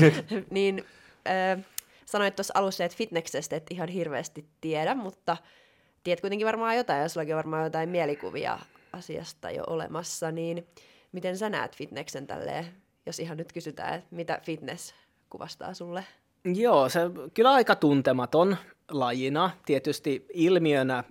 niin, 0.50 0.84
äh, 1.28 1.64
sanoit 2.06 2.36
tuossa 2.36 2.54
alussa, 2.56 2.84
että 2.84 2.96
fitneksestä 2.96 3.56
et 3.56 3.66
ihan 3.70 3.88
hirveästi 3.88 4.44
tiedä, 4.60 4.94
mutta 4.94 5.36
tiedät 6.04 6.20
kuitenkin 6.20 6.46
varmaan 6.46 6.76
jotain, 6.76 7.02
ja 7.02 7.08
sullakin 7.08 7.34
on 7.34 7.36
varmaan 7.36 7.64
jotain 7.64 7.88
mielikuvia 7.88 8.58
asiasta 8.92 9.50
jo 9.50 9.64
olemassa, 9.66 10.30
niin 10.30 10.66
miten 11.12 11.38
sä 11.38 11.48
näet 11.48 11.76
fitneksen 11.76 12.26
tälleen, 12.26 12.64
jos 13.06 13.20
ihan 13.20 13.36
nyt 13.36 13.52
kysytään, 13.52 13.94
että 13.94 14.16
mitä 14.16 14.40
fitness 14.42 14.94
kuvastaa 15.30 15.74
sulle? 15.74 16.04
Joo, 16.44 16.88
se 16.88 17.00
kyllä 17.34 17.50
aika 17.52 17.74
tuntematon 17.74 18.56
lajina, 18.90 19.50
tietysti 19.66 20.26
ilmiönä 20.32 21.04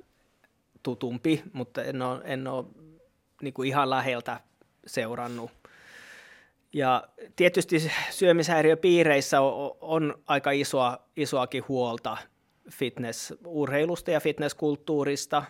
tutumpi, 0.88 1.44
mutta 1.54 1.84
en 1.84 2.02
ole, 2.02 2.22
en 2.24 2.48
ole 2.48 2.66
niin 3.42 3.54
kuin 3.54 3.68
ihan 3.68 3.90
läheltä 3.90 4.40
seurannut. 4.86 5.52
Ja 6.74 7.04
tietysti 7.36 7.92
syömishäiriöpiireissä 8.10 9.42
on, 9.42 9.78
on 9.82 10.24
aika 10.28 10.52
isoa, 10.52 10.98
isoakin 11.16 11.64
huolta 11.68 12.18
fitnessurheilusta 12.72 14.12
ja 14.12 14.20
fitnesskulttuurista. 14.20 15.44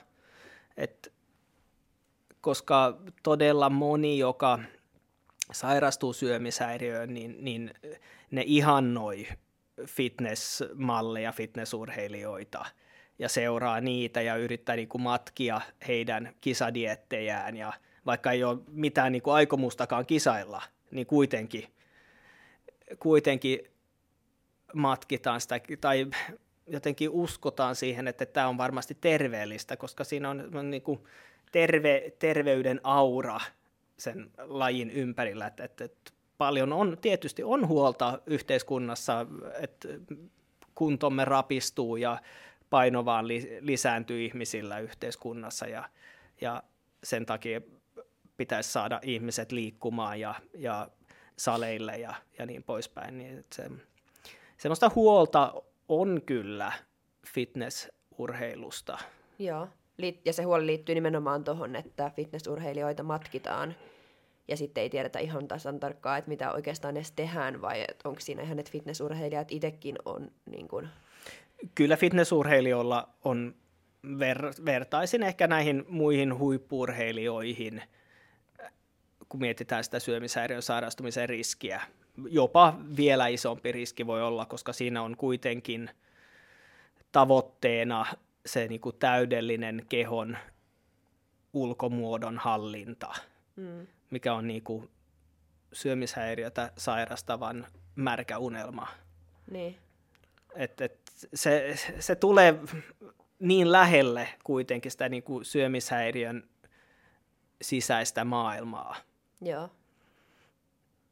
että 0.77 1.09
koska 2.41 2.97
todella 3.23 3.69
moni, 3.69 4.17
joka 4.17 4.59
sairastuu 5.51 6.13
syömishäiriöön, 6.13 7.13
niin, 7.13 7.35
niin 7.39 7.73
ne 8.31 8.43
ihannoi 8.45 9.27
fitnessmalleja, 9.85 11.31
fitnessurheilijoita 11.31 12.65
ja 13.20 13.30
seuraa 13.30 13.82
niitä 13.82 14.22
ja 14.22 14.36
yrittää 14.36 14.76
niin 14.76 14.88
kuin 14.88 15.01
matkia 15.01 15.61
heidän 15.88 16.34
kisadiettejään 16.41 17.57
ja 17.57 17.74
vaikka 18.05 18.32
ei 18.32 18.43
ole 18.43 18.59
mitään 18.68 19.11
niin 19.11 19.22
kuin 19.22 19.34
aikomustakaan 19.34 20.05
kisailla, 20.05 20.61
niin 20.91 21.07
kuitenkin, 21.07 21.68
kuitenkin 22.99 23.59
matkitaan 24.74 25.41
sitä 25.41 25.59
tai 25.82 26.07
jotenkin 26.68 27.09
uskotaan 27.09 27.76
siihen, 27.76 28.07
että 28.07 28.26
tämä 28.26 28.47
on 28.47 28.57
varmasti 28.57 28.97
terveellistä, 29.01 29.78
koska 29.78 30.03
siinä 30.03 30.30
on, 30.30 30.49
niin 30.72 30.82
kuin 30.82 30.99
terve, 31.51 32.13
terveyden 32.20 32.80
aura 32.84 33.39
sen 33.97 34.32
lajin 34.38 34.91
ympärillä, 34.91 35.47
että, 35.47 35.63
että, 35.63 35.84
että 35.86 36.11
paljon 36.38 36.74
on, 36.74 36.97
tietysti 37.01 37.43
on 37.43 37.68
huolta 37.68 38.20
yhteiskunnassa, 38.26 39.26
että 39.59 39.88
kuntomme 40.76 41.26
rapistuu 41.26 41.95
ja 41.95 42.18
paino 42.70 43.05
vaan 43.05 43.28
li, 43.28 43.57
lisääntyy 43.61 44.26
ihmisillä 44.26 44.80
yhteiskunnassa 44.80 45.68
ja, 45.68 45.89
ja 46.41 46.63
sen 47.03 47.26
takia 47.26 47.61
pitäisi 48.38 48.72
saada 48.72 48.99
ihmiset 49.03 49.51
liikkumaan 49.51 50.20
ja, 50.20 50.36
ja 50.57 50.89
saleille 51.38 51.97
ja, 51.97 52.15
ja 52.39 52.45
niin 52.45 52.63
poispäin. 52.63 53.18
Niin 53.18 53.45
se, 53.53 53.70
semmoista 54.57 54.91
huolta 54.95 55.53
on 55.89 56.22
kyllä 56.26 56.72
fitnessurheilusta. 57.28 58.97
Joo 59.39 59.68
ja 60.26 60.34
se 60.34 60.43
huoli 60.43 60.65
liittyy 60.65 60.95
nimenomaan 60.95 61.43
tuohon, 61.43 61.76
että 61.76 62.11
fitnessurheilijoita 62.15 63.03
matkitaan 63.03 63.76
ja 64.47 64.57
sitten 64.57 64.82
ei 64.82 64.89
tiedetä 64.89 65.20
ihan 65.20 65.47
tasan 65.47 65.80
tarkkaan, 65.80 66.20
että 66.20 66.30
mitä 66.30 66.51
oikeastaan 66.51 66.97
edes 66.97 67.11
tehdään, 67.11 67.61
vai 67.61 67.86
onko 68.03 68.20
siinä 68.20 68.41
ihan, 68.41 68.59
että 68.59 68.72
fitnessurheilijat 68.72 69.51
itsekin 69.51 69.95
on 70.05 70.32
niin 70.45 70.68
kuin... 70.68 70.89
Kyllä 71.76 71.97
fitnessurheilijoilla 71.97 73.10
on, 73.24 73.55
ver- 74.05 74.66
vertaisin 74.66 75.24
ehkä 75.24 75.47
näihin 75.47 75.86
muihin 75.89 76.38
huippurheilijoihin, 76.38 77.82
kun 79.30 79.39
mietitään 79.39 79.84
sitä 79.84 79.99
syömishäiriön 79.99 80.62
sairastumisen 80.62 81.30
riskiä. 81.30 81.82
Jopa 82.30 82.80
vielä 82.97 83.28
isompi 83.28 83.72
riski 83.72 84.08
voi 84.08 84.24
olla, 84.24 84.45
koska 84.45 84.74
siinä 84.74 85.01
on 85.01 85.18
kuitenkin 85.18 85.89
tavoitteena 87.12 88.05
se 88.45 88.68
niin 88.68 88.82
kuin 88.82 88.95
täydellinen 88.99 89.86
kehon 89.89 90.38
ulkomuodon 91.53 92.38
hallinta, 92.38 93.14
mm. 93.55 93.88
mikä 94.12 94.34
on 94.34 94.47
niin 94.47 94.64
kuin 94.64 94.89
syömishäiriötä 95.74 96.72
sairastavan 96.78 97.68
märkä 97.95 98.38
unelma. 98.38 98.88
Niin. 99.51 99.78
Et, 100.55 100.82
et 100.82 101.07
se, 101.34 101.76
se 101.99 102.15
tulee 102.15 102.59
niin 103.39 103.72
lähelle 103.72 104.30
kuitenkin 104.43 104.91
sitä 104.91 105.09
niin 105.09 105.24
kuin 105.24 105.45
syömishäiriön 105.45 106.43
sisäistä 107.61 108.26
maailmaa. 108.26 108.95
Joo. 109.41 109.70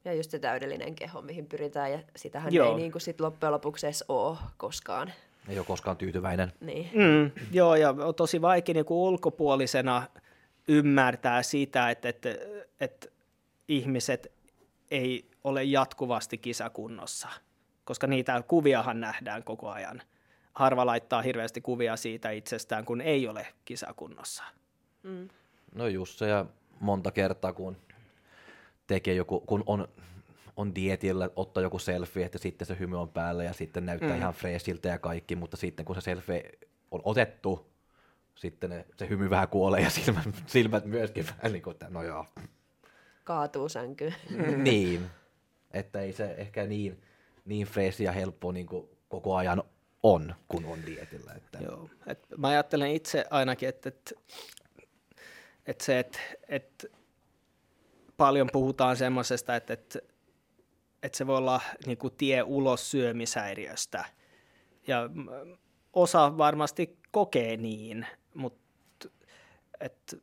Ja 0.05 0.13
just 0.13 0.31
se 0.31 0.39
täydellinen 0.39 0.95
keho, 0.95 1.21
mihin 1.21 1.45
pyritään, 1.45 1.91
ja 1.91 1.99
sitähän 2.15 2.53
Joo. 2.53 2.69
ei 2.69 2.75
niin 2.75 2.91
kuin 2.91 3.01
sit 3.01 3.21
loppujen 3.21 3.53
lopuksi 3.53 3.87
edes 3.87 4.05
ole 4.07 4.37
koskaan. 4.57 5.13
Ei 5.49 5.57
ole 5.57 5.65
koskaan 5.65 5.97
tyytyväinen. 5.97 6.53
Niin. 6.59 6.89
Mm, 6.93 7.31
joo, 7.51 7.75
ja 7.75 7.89
on 7.89 8.15
tosi 8.15 8.41
vaikea 8.41 8.73
niin 8.73 8.85
kuin 8.85 8.97
ulkopuolisena 8.97 10.07
ymmärtää 10.67 11.43
sitä, 11.43 11.89
että, 11.89 12.09
että, 12.09 12.29
että 12.79 13.07
ihmiset 13.67 14.31
ei 14.91 15.25
ole 15.43 15.63
jatkuvasti 15.63 16.37
kisakunnossa, 16.37 17.27
koska 17.85 18.07
niitä 18.07 18.43
kuviahan 18.47 18.99
nähdään 18.99 19.43
koko 19.43 19.69
ajan. 19.69 20.01
Harva 20.53 20.85
laittaa 20.85 21.21
hirveästi 21.21 21.61
kuvia 21.61 21.95
siitä 21.95 22.31
itsestään, 22.31 22.85
kun 22.85 23.01
ei 23.01 23.27
ole 23.27 23.47
kisakunnossa. 23.65 24.43
Mm. 25.03 25.29
No 25.75 25.87
just 25.87 26.17
se, 26.17 26.27
ja 26.27 26.45
monta 26.79 27.11
kertaa 27.11 27.53
kun 27.53 27.77
tekee 28.87 29.13
joku, 29.13 29.39
kun 29.39 29.63
on 29.65 29.87
on 30.57 30.75
dietillä, 30.75 31.29
ottaa 31.35 31.63
joku 31.63 31.79
selfie, 31.79 32.25
että 32.25 32.37
sitten 32.37 32.67
se 32.67 32.79
hymy 32.79 33.01
on 33.01 33.09
päällä 33.09 33.43
ja 33.43 33.53
sitten 33.53 33.85
näyttää 33.85 34.09
mm. 34.09 34.17
ihan 34.17 34.33
freesiltä 34.33 34.89
ja 34.89 34.99
kaikki, 34.99 35.35
mutta 35.35 35.57
sitten 35.57 35.85
kun 35.85 35.95
se 35.95 36.01
selfie 36.01 36.51
on 36.91 37.01
otettu, 37.03 37.71
sitten 38.35 38.69
ne, 38.69 38.85
se 38.97 39.09
hymy 39.09 39.29
vähän 39.29 39.47
kuolee 39.47 39.81
ja 39.81 39.89
silmät, 39.89 40.23
silmät 40.45 40.85
myöskin 40.85 41.25
vähän 41.27 41.51
niin 41.51 41.61
kuin, 41.61 41.71
että 41.71 41.89
no 41.89 42.03
joo. 42.03 42.25
Kaatuu 43.23 43.69
sänky. 43.69 44.13
niin, 44.57 45.09
että 45.71 46.01
ei 46.01 46.13
se 46.13 46.35
ehkä 46.37 46.65
niin, 46.65 47.01
niin 47.45 47.67
freesi 47.67 48.03
ja 48.03 48.11
helppo 48.11 48.51
niin 48.51 48.65
kuin 48.65 48.89
koko 49.09 49.35
ajan 49.35 49.63
on, 50.03 50.35
kun 50.47 50.65
on 50.65 50.85
dietillä. 50.85 51.33
Että... 51.33 51.57
Joo. 51.61 51.89
Et 52.07 52.25
mä 52.37 52.47
ajattelen 52.47 52.91
itse 52.91 53.25
ainakin, 53.29 53.69
että, 53.69 53.89
että, 53.89 54.15
että 55.65 55.85
se, 55.85 55.99
että, 55.99 56.19
että 56.47 56.87
paljon 58.17 58.49
puhutaan 58.51 58.97
semmoisesta, 58.97 59.55
että, 59.55 59.73
että, 59.73 59.99
että 61.03 61.17
se 61.17 61.27
voi 61.27 61.37
olla 61.37 61.61
niin 61.85 61.97
kuin 61.97 62.13
tie 62.17 62.43
ulos 62.43 62.91
syömishäiriöstä. 62.91 64.05
Ja 64.87 65.09
osa 65.93 66.37
varmasti 66.37 66.97
kokee 67.11 67.57
niin, 67.57 68.07
mutta 68.33 69.09
että 69.79 70.17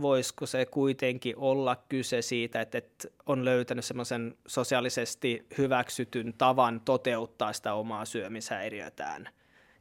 voisiko 0.00 0.46
se 0.46 0.66
kuitenkin 0.66 1.34
olla 1.36 1.76
kyse 1.88 2.22
siitä, 2.22 2.60
että, 2.60 2.78
että 2.78 3.08
on 3.26 3.44
löytänyt 3.44 3.84
semmoisen 3.84 4.36
sosiaalisesti 4.46 5.46
hyväksytyn 5.58 6.34
tavan 6.38 6.80
toteuttaa 6.84 7.52
sitä 7.52 7.74
omaa 7.74 8.04
syömishäiriötään. 8.04 9.28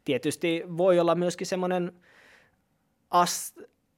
Tietysti 0.06 0.64
voi 0.78 1.00
olla 1.00 1.16
myöskin 1.16 1.48
semmoinen 1.48 1.92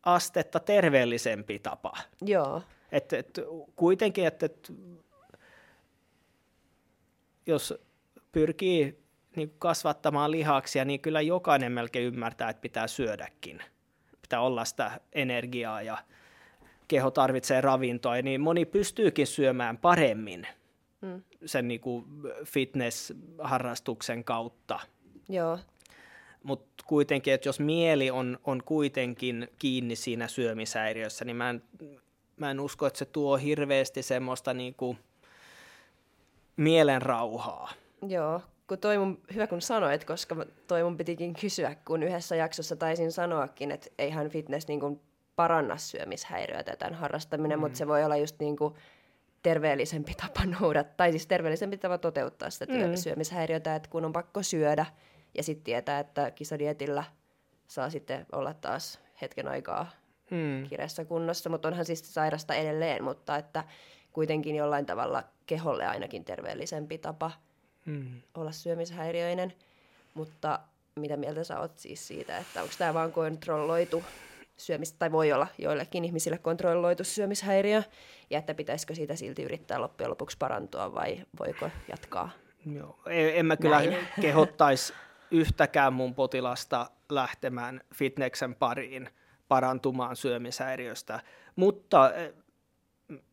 astetta 0.03 0.59
terveellisempi 0.59 1.59
tapa. 1.59 1.97
Joo. 2.21 2.61
Että, 2.91 3.17
että 3.17 3.41
kuitenkin, 3.75 4.27
että, 4.27 4.45
että 4.45 4.73
jos 7.45 7.73
pyrkii 8.31 8.99
niin 9.35 9.55
kasvattamaan 9.59 10.31
lihaksia, 10.31 10.85
niin 10.85 10.99
kyllä 10.99 11.21
jokainen 11.21 11.71
melkein 11.71 12.05
ymmärtää, 12.05 12.49
että 12.49 12.61
pitää 12.61 12.87
syödäkin. 12.87 13.61
Pitää 14.29 14.41
olla 14.41 14.65
sitä 14.65 14.99
energiaa 15.13 15.81
ja 15.81 15.97
keho 16.87 17.11
tarvitsee 17.11 17.61
ravintoa, 17.61 18.21
niin 18.21 18.41
moni 18.41 18.65
pystyykin 18.65 19.27
syömään 19.27 19.77
paremmin 19.77 20.47
mm. 21.01 21.21
sen 21.45 21.67
niin 21.67 21.79
kuin 21.79 22.05
fitness-harrastuksen 22.45 24.23
kautta. 24.23 24.79
Joo. 25.29 25.59
Mutta 26.43 26.83
kuitenkin, 26.87 27.33
että 27.33 27.49
jos 27.49 27.59
mieli 27.59 28.11
on, 28.11 28.39
on 28.43 28.63
kuitenkin 28.65 29.47
kiinni 29.59 29.95
siinä 29.95 30.27
syömishäiriössä, 30.27 31.25
niin 31.25 31.35
mä 31.35 31.49
en, 31.49 31.63
mä 32.37 32.51
en 32.51 32.59
usko, 32.59 32.87
että 32.87 32.99
se 32.99 33.05
tuo 33.05 33.37
hirveästi 33.37 34.03
semmoista 34.03 34.53
niin 34.53 34.73
kuin 34.73 34.97
mielen 36.57 37.01
rauhaa. 37.01 37.71
Joo, 38.07 38.41
kun 38.69 38.77
toi 38.77 38.97
mun, 38.97 39.21
hyvä 39.33 39.47
kun 39.47 39.61
sanoit, 39.61 40.05
koska 40.05 40.35
toi 40.67 40.83
mun 40.83 40.97
pitikin 40.97 41.33
kysyä, 41.33 41.75
kun 41.85 42.03
yhdessä 42.03 42.35
jaksossa 42.35 42.75
taisin 42.75 43.11
sanoakin, 43.11 43.71
että 43.71 43.89
eihän 43.97 44.29
fitness 44.29 44.67
niin 44.67 44.79
kuin 44.79 45.01
paranna 45.35 45.77
syömishäiriöitä 45.77 46.75
tämän 46.75 46.93
harrastaminen, 46.93 47.57
mm. 47.57 47.61
mutta 47.61 47.77
se 47.77 47.87
voi 47.87 48.03
olla 48.03 48.17
just 48.17 48.39
niin 48.39 48.57
kuin 48.57 48.73
terveellisempi 49.43 50.13
tapa 50.13 50.45
noudattaa, 50.59 50.95
tai 50.97 51.11
siis 51.11 51.27
terveellisempi 51.27 51.77
tapa 51.77 51.97
toteuttaa 51.97 52.49
sitä 52.49 52.65
mm. 52.65 52.95
syömishäiriötä, 52.95 53.75
että 53.75 53.89
kun 53.89 54.05
on 54.05 54.13
pakko 54.13 54.43
syödä 54.43 54.85
ja 55.37 55.43
sitten 55.43 55.63
tietää, 55.63 55.99
että 55.99 56.31
kisadietillä 56.31 57.03
saa 57.67 57.89
sitten 57.89 58.25
olla 58.31 58.53
taas 58.53 58.99
hetken 59.21 59.47
aikaa 59.47 59.89
mm. 60.31 60.67
kireessä 60.69 61.05
kunnossa, 61.05 61.49
mutta 61.49 61.67
onhan 61.67 61.85
siis 61.85 62.13
sairasta 62.13 62.53
edelleen, 62.53 63.03
mutta 63.03 63.37
että 63.37 63.63
kuitenkin 64.11 64.55
jollain 64.55 64.85
tavalla 64.85 65.23
keholle 65.45 65.87
ainakin 65.87 66.25
terveellisempi 66.25 66.97
tapa 66.97 67.31
mm. 67.89 68.21
olla 68.35 68.51
syömishäiriöinen. 68.51 69.53
Mutta 70.13 70.59
mitä 70.95 71.17
mieltä 71.17 71.43
sä 71.43 71.59
oot 71.59 71.77
siis 71.77 72.07
siitä, 72.07 72.37
että 72.37 72.61
onko 72.61 72.73
tämä 72.77 72.93
vaan 72.93 73.11
kontrolloitu 73.11 74.03
syömistä, 74.57 74.99
tai 74.99 75.11
voi 75.11 75.31
olla 75.31 75.47
joillekin 75.57 76.05
ihmisille 76.05 76.37
kontrolloitu 76.37 77.03
syömishäiriö, 77.03 77.83
ja 78.29 78.39
että 78.39 78.53
pitäisikö 78.53 78.95
siitä 78.95 79.15
silti 79.15 79.43
yrittää 79.43 79.81
loppujen 79.81 80.09
lopuksi 80.09 80.37
parantua, 80.37 80.93
vai 80.93 81.25
voiko 81.39 81.69
jatkaa? 81.87 82.29
Joo, 82.65 82.99
en 83.09 83.45
mä 83.45 83.57
kyllä 83.57 83.75
Näin. 83.75 83.97
kehottaisi 84.21 84.93
yhtäkään 85.31 85.93
mun 85.93 86.15
potilasta 86.15 86.89
lähtemään 87.09 87.81
fitneksen 87.95 88.55
pariin 88.55 89.09
parantumaan 89.47 90.15
syömishäiriöstä, 90.15 91.19
mutta 91.55 92.13
eh, 92.13 92.33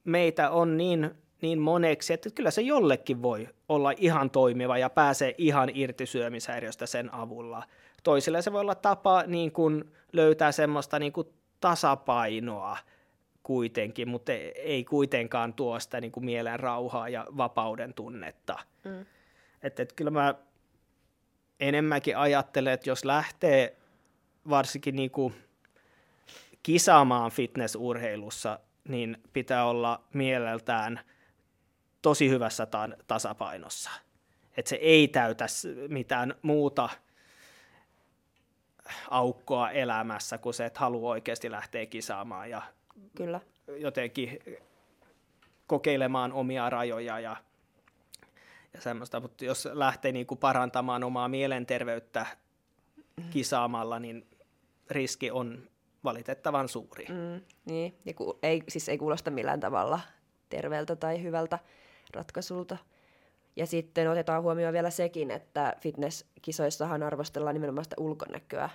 meitä 0.05 0.51
on 0.51 0.77
niin, 0.77 1.11
niin 1.43 1.59
moneksi, 1.59 2.13
että 2.13 2.31
kyllä 2.31 2.51
se 2.51 2.63
jollekin 2.63 3.23
voi 3.23 3.49
olla 3.69 3.93
ihan 3.97 4.31
toimiva 4.31 4.79
ja 4.79 4.91
pääsee 4.91 5.35
ihan 5.39 5.71
irti 5.75 6.07
syömishäiriöstä 6.07 6.87
sen 6.87 7.15
avulla. 7.15 7.63
Toisille 8.03 8.43
se 8.43 8.53
voi 8.53 8.61
olla 8.61 8.75
tapa 8.75 9.23
niin 9.27 9.53
kuin 9.53 9.85
löytää 10.13 10.53
semmoista 10.53 10.99
niin 10.99 11.13
kuin 11.13 11.29
tasapainoa 11.61 12.77
kuitenkin, 13.43 14.09
mutta 14.09 14.33
ei 14.55 14.85
kuitenkaan 14.85 15.55
tuo 15.55 15.81
sitä 15.81 16.01
niin 16.01 16.13
kuin 16.13 16.25
mielen 16.25 16.61
rauhaa 16.61 17.09
ja 17.09 17.27
vapauden 17.37 17.95
tunnetta. 17.95 18.59
Mm. 18.85 19.07
Että 19.63 19.83
et 19.83 19.93
kyllä 19.93 20.11
mä 20.11 20.35
enemmänkin 21.61 22.17
ajattelen, 22.17 22.73
että 22.73 22.91
jos 22.91 23.05
lähtee 23.05 23.77
varsinkin 24.49 24.97
niin 24.97 25.11
kuin 25.11 25.35
kisaamaan 26.63 27.31
fitnessurheilussa, 27.31 28.59
niin 28.89 29.17
pitää 29.33 29.67
olla 29.67 30.01
mieleltään 30.13 31.01
tosi 32.07 32.29
hyvässä 32.29 32.67
ta- 32.67 32.89
tasapainossa. 33.07 33.91
Että 34.57 34.69
se 34.69 34.77
ei 34.77 35.09
täytä 35.09 35.47
mitään 35.89 36.35
muuta– 36.43 36.89
aukkoa 39.11 39.71
elämässä 39.71 40.39
kuin 40.39 40.55
se, 40.55 40.67
että 40.67 40.81
haluaa 40.81 41.11
oikeasti 41.11 41.51
lähteä 41.51 41.87
kisaamaan 41.87 42.51
ja 42.51 42.63
Kyllä. 43.17 43.41
jotenkin 43.77 44.39
kokeilemaan 45.67 46.33
omia 46.33 46.71
rajoja 46.71 47.21
ja, 47.21 47.37
ja 48.75 48.81
semmoista. 48.81 49.21
Mutta 49.21 49.45
jos 49.45 49.69
lähtee 49.73 50.13
niin 50.13 50.27
kuin 50.27 50.39
parantamaan 50.39 51.05
omaa 51.05 51.29
mielenterveyttä 51.29 52.27
kisaamalla, 53.31 53.99
niin 53.99 54.27
riski 54.91 55.31
on 55.31 55.69
valitettavan 56.05 56.69
suuri. 56.69 57.07
Mm, 57.09 57.41
niin, 57.65 57.95
ja 58.05 58.15
ku, 58.15 58.39
ei, 58.43 58.63
siis 58.69 58.89
ei 58.89 58.99
kuulosta 58.99 59.31
millään 59.31 59.61
tavalla 59.61 60.01
terveeltä 60.49 60.97
tai 60.97 61.23
hyvältä 61.23 61.59
ratkaisulta. 62.15 62.77
Ja 63.57 63.67
sitten 63.67 64.11
otetaan 64.11 64.43
huomioon 64.43 64.73
vielä 64.73 64.91
sekin, 64.91 65.31
että 65.31 65.77
fitnesskisoissahan 65.81 67.03
arvostellaan 67.03 67.55
nimenomaan 67.55 67.85
sitä 67.85 67.97
ulkonäköä 67.99 68.71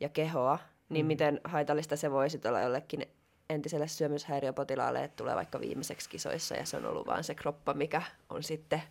ja 0.00 0.08
kehoa, 0.08 0.58
niin 0.88 1.06
mm. 1.06 1.08
miten 1.08 1.40
haitallista 1.44 1.96
se 1.96 2.10
voisi 2.10 2.40
olla 2.48 2.60
jollekin 2.60 3.06
entiselle 3.50 3.88
syömyshäiriöpotilaalle, 3.88 5.04
että 5.04 5.16
tulee 5.16 5.36
vaikka 5.36 5.60
viimeiseksi 5.60 6.10
kisoissa 6.10 6.54
ja 6.54 6.66
se 6.66 6.76
on 6.76 6.86
ollut 6.86 7.06
vaan 7.06 7.24
se 7.24 7.34
kroppa, 7.34 7.74
mikä 7.74 8.02
on 8.30 8.42
sitten 8.42 8.82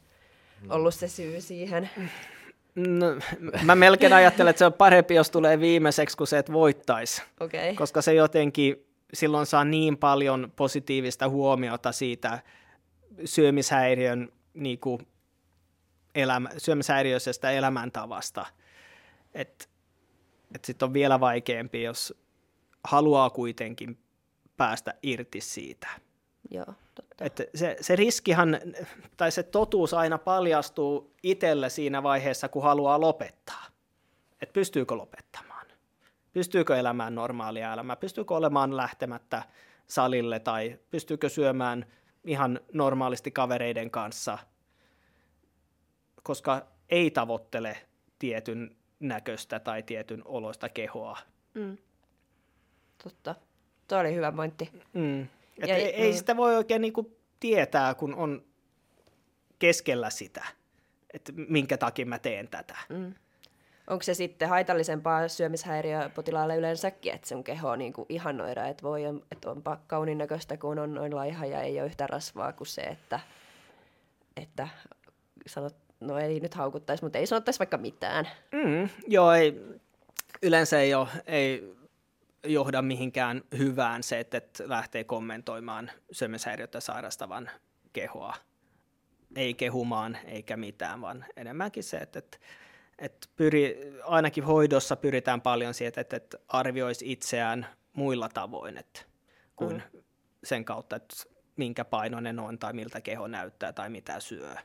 mm. 0.61 0.71
ollut 0.71 0.93
se 0.93 1.07
syy 1.07 1.41
siihen. 1.41 1.89
No, 2.75 3.05
mä 3.63 3.75
melkein 3.75 4.13
ajattelen, 4.13 4.49
että 4.49 4.59
se 4.59 4.65
on 4.65 4.73
parempi, 4.73 5.15
jos 5.15 5.31
tulee 5.31 5.59
viimeiseksi 5.59 6.17
kuin 6.17 6.27
se, 6.27 6.37
että 6.37 6.53
voittaisi. 6.53 7.21
Okay. 7.39 7.75
Koska 7.75 8.01
se 8.01 8.13
jotenkin 8.13 8.85
silloin 9.13 9.45
saa 9.45 9.65
niin 9.65 9.97
paljon 9.97 10.51
positiivista 10.55 11.29
huomiota 11.29 11.91
siitä 11.91 12.39
syömishäiriön 13.25 14.31
niin 14.53 14.79
kuin 14.79 15.07
elämä, 16.15 16.49
syömishäiriöisestä 16.57 17.51
elämäntavasta. 17.51 18.45
Että 19.33 19.65
et 20.55 20.65
sitten 20.65 20.85
on 20.85 20.93
vielä 20.93 21.19
vaikeampi, 21.19 21.83
jos 21.83 22.13
haluaa 22.83 23.29
kuitenkin 23.29 23.97
päästä 24.57 24.93
irti 25.03 25.41
siitä. 25.41 25.87
Joo, 26.51 26.65
totta. 26.95 27.25
Et 27.25 27.41
se, 27.55 27.77
se 27.81 27.95
riskihan, 27.95 28.59
tai 29.17 29.31
se 29.31 29.43
totuus 29.43 29.93
aina 29.93 30.17
paljastuu 30.17 31.13
itselle 31.23 31.69
siinä 31.69 32.03
vaiheessa, 32.03 32.49
kun 32.49 32.63
haluaa 32.63 33.01
lopettaa. 33.01 33.65
Että 34.41 34.53
pystyykö 34.53 34.95
lopettamaan? 34.95 35.65
Pystyykö 36.33 36.77
elämään 36.77 37.15
normaalia 37.15 37.73
elämää? 37.73 37.95
Pystyykö 37.95 38.35
olemaan 38.35 38.77
lähtemättä 38.77 39.43
salille 39.87 40.39
tai 40.39 40.79
pystyykö 40.91 41.29
syömään 41.29 41.85
ihan 42.25 42.59
normaalisti 42.73 43.31
kavereiden 43.31 43.91
kanssa– 43.91 44.37
koska 46.25 46.67
ei 46.89 47.11
tavoittele 47.11 47.77
tietyn 48.19 48.75
näköistä 48.99 49.59
tai 49.59 49.83
tietyn 49.83 50.21
oloista 50.25 50.69
kehoa. 50.69 51.17
Mm. 51.53 51.77
Totta. 53.03 53.35
Tuo 53.87 53.97
oli 53.97 54.15
hyvä 54.15 54.31
pointti. 54.31 54.71
Mm. 54.93 55.21
Et 55.21 55.69
ja, 55.69 55.75
ei, 55.75 55.85
ei 55.85 56.11
mm. 56.11 56.17
sitä 56.17 56.37
voi 56.37 56.55
oikein 56.55 56.81
niinku 56.81 57.17
tietää, 57.39 57.93
kun 57.93 58.15
on 58.15 58.43
keskellä 59.59 60.09
sitä, 60.09 60.45
että 61.13 61.31
minkä 61.35 61.77
takia 61.77 62.05
mä 62.05 62.19
teen 62.19 62.47
tätä. 62.47 62.77
Mm. 62.89 63.13
Onko 63.87 64.03
se 64.03 64.13
sitten 64.13 64.49
haitallisempaa 64.49 65.27
syömishäiriöpotilaalle 65.27 66.55
yleensäkin, 66.55 67.13
että 67.13 67.27
sun 67.27 67.43
keho 67.43 67.75
niin 67.75 67.93
kuin 67.93 68.05
ihannoida, 68.09 68.67
että 68.67 68.83
voi, 68.83 69.01
että 69.31 69.51
onpa 69.51 69.79
kaunin 69.87 70.17
näköistä, 70.17 70.57
kun 70.57 70.79
on 70.79 70.93
noin 70.93 71.15
laiha 71.15 71.45
ja 71.45 71.61
ei 71.61 71.79
ole 71.79 71.87
yhtä 71.87 72.07
rasvaa 72.07 72.53
kuin 72.53 72.67
se, 72.67 72.81
että, 72.81 73.19
että 74.37 74.67
sanot, 75.47 75.75
no 75.99 76.17
ei 76.17 76.39
nyt 76.39 76.53
haukuttaisi, 76.53 77.03
mutta 77.03 77.17
ei 77.17 77.27
sanottaisi 77.27 77.59
vaikka 77.59 77.77
mitään. 77.77 78.27
Mm, 78.51 78.89
joo, 79.07 79.31
ei, 79.31 79.61
yleensä 80.41 80.79
ei 80.79 80.93
ole, 80.93 81.07
ei 81.25 81.75
johda 82.43 82.81
mihinkään 82.81 83.41
hyvään 83.57 84.03
se, 84.03 84.19
että, 84.19 84.37
että 84.37 84.69
lähtee 84.69 85.03
kommentoimaan 85.03 85.91
syömishäiriötä 86.11 86.79
sairastavan 86.79 87.49
kehoa. 87.93 88.35
Ei 89.35 89.53
kehumaan 89.53 90.17
eikä 90.25 90.57
mitään, 90.57 91.01
vaan 91.01 91.25
enemmänkin 91.35 91.83
se, 91.83 91.97
että, 91.97 92.19
että, 92.19 92.37
että 92.99 93.27
pyri, 93.35 93.93
ainakin 94.03 94.43
hoidossa 94.43 94.95
pyritään 94.95 95.41
paljon 95.41 95.73
siihen, 95.73 95.93
että, 95.97 96.17
että 96.17 96.37
arvioisi 96.47 97.11
itseään 97.11 97.67
muilla 97.93 98.29
tavoin 98.29 98.77
että, 98.77 99.01
kuin 99.55 99.83
mm. 99.93 100.01
sen 100.43 100.65
kautta, 100.65 100.95
että 100.95 101.15
minkä 101.55 101.85
painoinen 101.85 102.39
on 102.39 102.59
tai 102.59 102.73
miltä 102.73 103.01
keho 103.01 103.27
näyttää 103.27 103.73
tai 103.73 103.89
mitä 103.89 104.19
syö. 104.19 104.55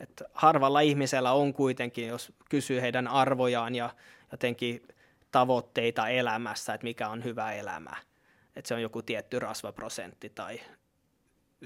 Että 0.00 0.24
harvalla 0.32 0.80
ihmisellä 0.80 1.32
on 1.32 1.52
kuitenkin, 1.52 2.08
jos 2.08 2.32
kysyy 2.50 2.80
heidän 2.80 3.08
arvojaan 3.08 3.74
ja 3.74 3.90
jotenkin 4.32 4.88
tavoitteita 5.30 6.08
elämässä, 6.08 6.74
että 6.74 6.84
mikä 6.84 7.08
on 7.08 7.24
hyvä 7.24 7.52
elämä. 7.52 7.96
Että 8.56 8.68
se 8.68 8.74
on 8.74 8.82
joku 8.82 9.02
tietty 9.02 9.38
rasvaprosentti 9.38 10.28
tai 10.28 10.60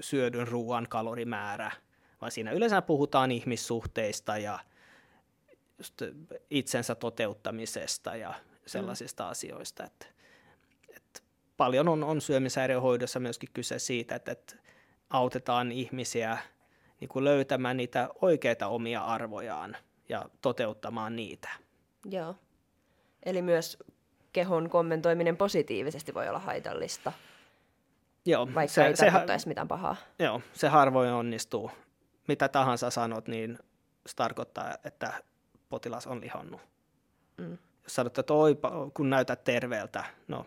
syödyn 0.01 0.47
ruoan 0.47 0.87
kalorimäärä, 0.89 1.71
vaan 2.21 2.31
siinä 2.31 2.51
yleensä 2.51 2.81
puhutaan 2.81 3.31
ihmissuhteista 3.31 4.37
ja 4.37 4.59
just 5.79 6.01
itsensä 6.49 6.95
toteuttamisesta 6.95 8.15
ja 8.15 8.33
sellaisista 8.65 9.23
mm. 9.23 9.29
asioista. 9.29 9.83
Että, 9.83 10.05
että 10.95 11.21
paljon 11.57 11.87
on, 11.87 12.03
on 12.03 12.21
syömishäiriöhoidossa 12.21 13.19
myöskin 13.19 13.49
kyse 13.53 13.79
siitä, 13.79 14.15
että, 14.15 14.31
että 14.31 14.55
autetaan 15.09 15.71
ihmisiä 15.71 16.37
niin 16.99 17.09
kuin 17.09 17.25
löytämään 17.25 17.77
niitä 17.77 18.09
oikeita 18.21 18.67
omia 18.67 19.01
arvojaan 19.01 19.77
ja 20.09 20.29
toteuttamaan 20.41 21.15
niitä. 21.15 21.49
Joo. 22.05 22.35
Eli 23.23 23.41
myös 23.41 23.77
kehon 24.33 24.69
kommentoiminen 24.69 25.37
positiivisesti 25.37 26.13
voi 26.13 26.29
olla 26.29 26.39
haitallista, 26.39 27.11
Joo, 28.25 28.47
vaikka 28.55 28.73
se, 28.73 28.85
ei 28.85 28.95
se, 28.95 29.05
tarkoittaisi 29.05 29.47
mitään 29.47 29.67
pahaa. 29.67 29.95
Joo, 30.19 30.41
se 30.53 30.67
harvoin 30.67 31.09
onnistuu. 31.09 31.71
Mitä 32.27 32.49
tahansa 32.49 32.89
sanot, 32.89 33.27
niin 33.27 33.59
se 34.07 34.15
tarkoittaa, 34.15 34.75
että 34.83 35.13
potilas 35.69 36.07
on 36.07 36.21
lihonnut. 36.21 36.61
Mm. 37.37 37.57
Jos 37.83 37.95
sanot, 37.95 38.17
että 38.17 38.33
oi, 38.33 38.57
kun 38.93 39.09
näytät 39.09 39.43
terveeltä, 39.43 40.03
no 40.27 40.45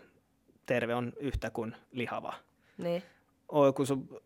terve 0.66 0.94
on 0.94 1.12
yhtä 1.16 1.50
kuin 1.50 1.76
lihava. 1.92 2.34
Niin. 2.78 3.02
Oi, 3.48 3.72
kun 3.72 3.86
sun, 3.86 4.22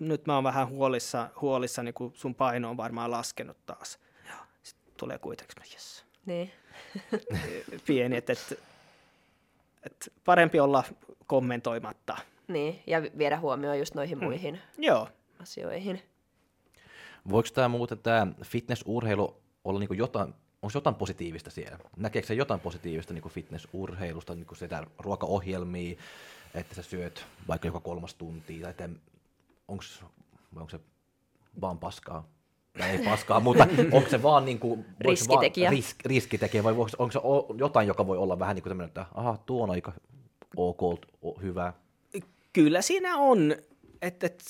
nyt 0.00 0.26
mä 0.26 0.34
oon 0.34 0.44
vähän 0.44 0.68
huolissa, 0.68 1.30
huolissa 1.40 1.82
niin 1.82 1.94
kun 1.94 2.12
sun 2.14 2.34
paino 2.34 2.70
on 2.70 2.76
varmaan 2.76 3.10
laskenut 3.10 3.56
taas. 3.66 3.98
Sitten 4.62 4.94
tulee 4.96 5.18
kuitenkin, 5.18 5.56
yes. 5.72 6.04
Niin. 6.26 6.50
pieni, 7.86 8.16
että, 8.16 8.32
että, 8.32 8.54
että 9.82 10.06
parempi 10.24 10.60
olla 10.60 10.84
kommentoimatta. 11.26 12.16
Niin, 12.48 12.82
ja 12.86 13.02
viedä 13.18 13.40
huomioon 13.40 13.78
just 13.78 13.94
noihin 13.94 14.18
hmm. 14.18 14.24
muihin 14.24 14.60
Joo. 14.78 15.08
asioihin. 15.38 16.02
Voiko 17.30 17.48
tämä 17.54 17.68
muuten 17.68 17.98
tämä 17.98 18.26
fitnessurheilu 18.44 19.43
olla 19.64 19.80
niin 19.80 19.98
jotain, 19.98 20.34
onko 20.62 20.72
jotain 20.74 20.96
positiivista 20.96 21.50
siellä? 21.50 21.78
Näkeekö 21.96 22.28
se 22.28 22.34
jotain 22.34 22.60
positiivista 22.60 23.14
niin 23.14 23.28
fitnessurheilusta, 23.28 24.34
niin 24.34 24.46
sitä 24.56 24.86
ruokaohjelmia, 24.98 25.96
että 26.54 26.74
sä 26.74 26.82
syöt 26.82 27.26
vaikka 27.48 27.68
joka 27.68 27.80
kolmas 27.80 28.14
tunti, 28.14 28.60
tai 28.60 28.88
onko, 29.68 29.84
onko 30.56 30.70
se 30.70 30.80
vaan 31.60 31.78
paskaa? 31.78 32.34
tai 32.78 32.90
ei 32.90 33.04
paskaa, 33.04 33.40
mutta 33.46 33.66
onko 33.92 34.10
se 34.10 34.22
vaan, 34.22 34.44
niin 34.44 34.58
kuin, 34.58 34.84
riskitekijä. 35.00 35.66
Vaan 35.66 35.76
risk, 35.76 35.96
riskitekijä 36.04 36.64
vai 36.64 36.72
onko, 36.72 36.88
onko 36.98 37.12
se 37.12 37.20
jotain, 37.58 37.88
joka 37.88 38.06
voi 38.06 38.18
olla 38.18 38.38
vähän 38.38 38.54
niin 38.54 38.62
kuin 38.62 38.70
tämmöinen, 38.70 38.88
että 38.88 39.06
aha, 39.14 39.38
tuo 39.46 39.62
on 39.62 39.70
aika 39.70 39.92
ok, 40.56 40.80
hyvä? 41.42 41.72
Kyllä 42.52 42.82
siinä 42.82 43.16
on, 43.16 43.56
että, 44.02 44.26
että 44.26 44.44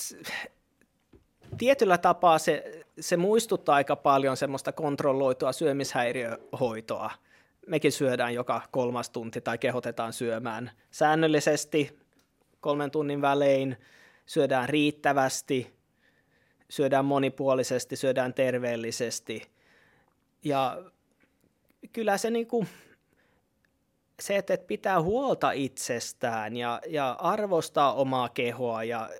tietyllä 1.58 1.98
tapaa 1.98 2.38
se, 2.38 2.84
se 3.00 3.16
muistuttaa 3.16 3.74
aika 3.74 3.96
paljon 3.96 4.36
semmoista 4.36 4.72
kontrolloitua 4.72 5.52
syömishäiriöhoitoa. 5.52 7.10
Mekin 7.66 7.92
syödään 7.92 8.34
joka 8.34 8.62
kolmas 8.70 9.10
tunti 9.10 9.40
tai 9.40 9.58
kehotetaan 9.58 10.12
syömään 10.12 10.70
säännöllisesti 10.90 11.98
kolmen 12.60 12.90
tunnin 12.90 13.22
välein, 13.22 13.76
syödään 14.26 14.68
riittävästi– 14.68 15.66
syödään 16.74 17.04
monipuolisesti, 17.04 17.96
syödään 17.96 18.34
terveellisesti. 18.34 19.42
Ja 20.44 20.82
kyllä 21.92 22.18
se, 22.18 22.30
niin 22.30 22.46
kuin, 22.46 22.68
se 24.20 24.36
että 24.36 24.58
pitää 24.58 25.02
huolta 25.02 25.50
itsestään 25.52 26.56
ja, 26.56 26.80
ja 26.86 27.10
arvostaa 27.10 27.94
omaa 27.94 28.28
kehoa 28.28 28.84
ja, 28.84 29.10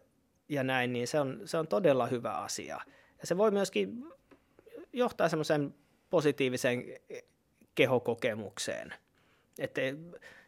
ja 0.48 0.64
näin, 0.64 0.92
niin 0.92 1.08
se 1.08 1.20
on, 1.20 1.40
se 1.44 1.58
on 1.58 1.68
todella 1.68 2.06
hyvä 2.06 2.32
asia. 2.32 2.80
Ja 3.20 3.26
se 3.26 3.36
voi 3.36 3.50
myöskin 3.50 4.04
johtaa 4.92 5.28
semmoisen 5.28 5.74
positiiviseen 6.10 6.84
kehokokemukseen. 7.74 8.94
Että 9.58 9.80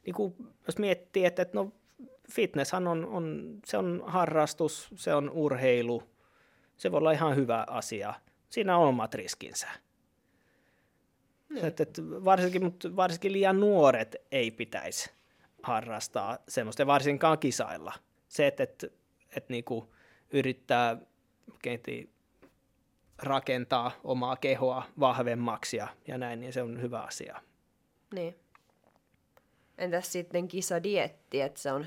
niin 0.07 0.15
kuin, 0.15 0.35
jos 0.67 0.79
miettii, 0.79 1.25
että, 1.25 1.43
että 1.43 1.59
no 1.59 1.73
fitnesshan 2.33 2.87
on, 2.87 3.07
on, 3.07 3.59
se 3.67 3.79
on 3.79 4.03
harrastus, 4.07 4.89
se 4.95 5.15
on 5.15 5.31
urheilu– 5.31 6.03
se 6.77 6.93
voi 6.93 6.99
olla 6.99 7.13
ihan 7.13 7.37
hyvä 7.37 7.65
asia. 7.69 8.15
Siinä 8.51 8.77
on 8.77 8.89
omat 8.89 9.15
riskinsä. 9.15 9.69
Mm. 11.49 11.57
Että, 11.57 11.83
että 11.83 12.03
varsinkin, 12.03 12.65
mutta 12.65 12.97
varsinkin 12.97 13.33
liian 13.33 13.61
nuoret 13.61 14.17
ei 14.33 14.51
pitäisi 14.51 15.11
harrastaa 15.63 16.39
semmoista, 16.49 16.87
varsinkaan 16.87 17.39
kisailla. 17.39 17.93
Se, 18.29 18.47
että, 18.47 18.63
että, 18.63 18.87
että 19.37 19.53
niinku 19.53 19.95
yrittää 20.31 20.97
kenti, 21.63 22.11
rakentaa 23.19 23.93
omaa 24.05 24.37
kehoa 24.37 24.83
vahvemmaksi 25.01 25.77
ja, 25.77 25.89
ja 26.09 26.19
näin, 26.19 26.41
niin 26.41 26.53
se 26.53 26.63
on 26.63 26.83
hyvä 26.83 27.01
asia. 27.01 27.41
Niin. 28.15 28.37
Entäs 29.79 30.13
sitten 30.13 30.49
kisadietti, 30.49 31.41
että 31.41 31.61
se 31.61 31.73
on 31.73 31.87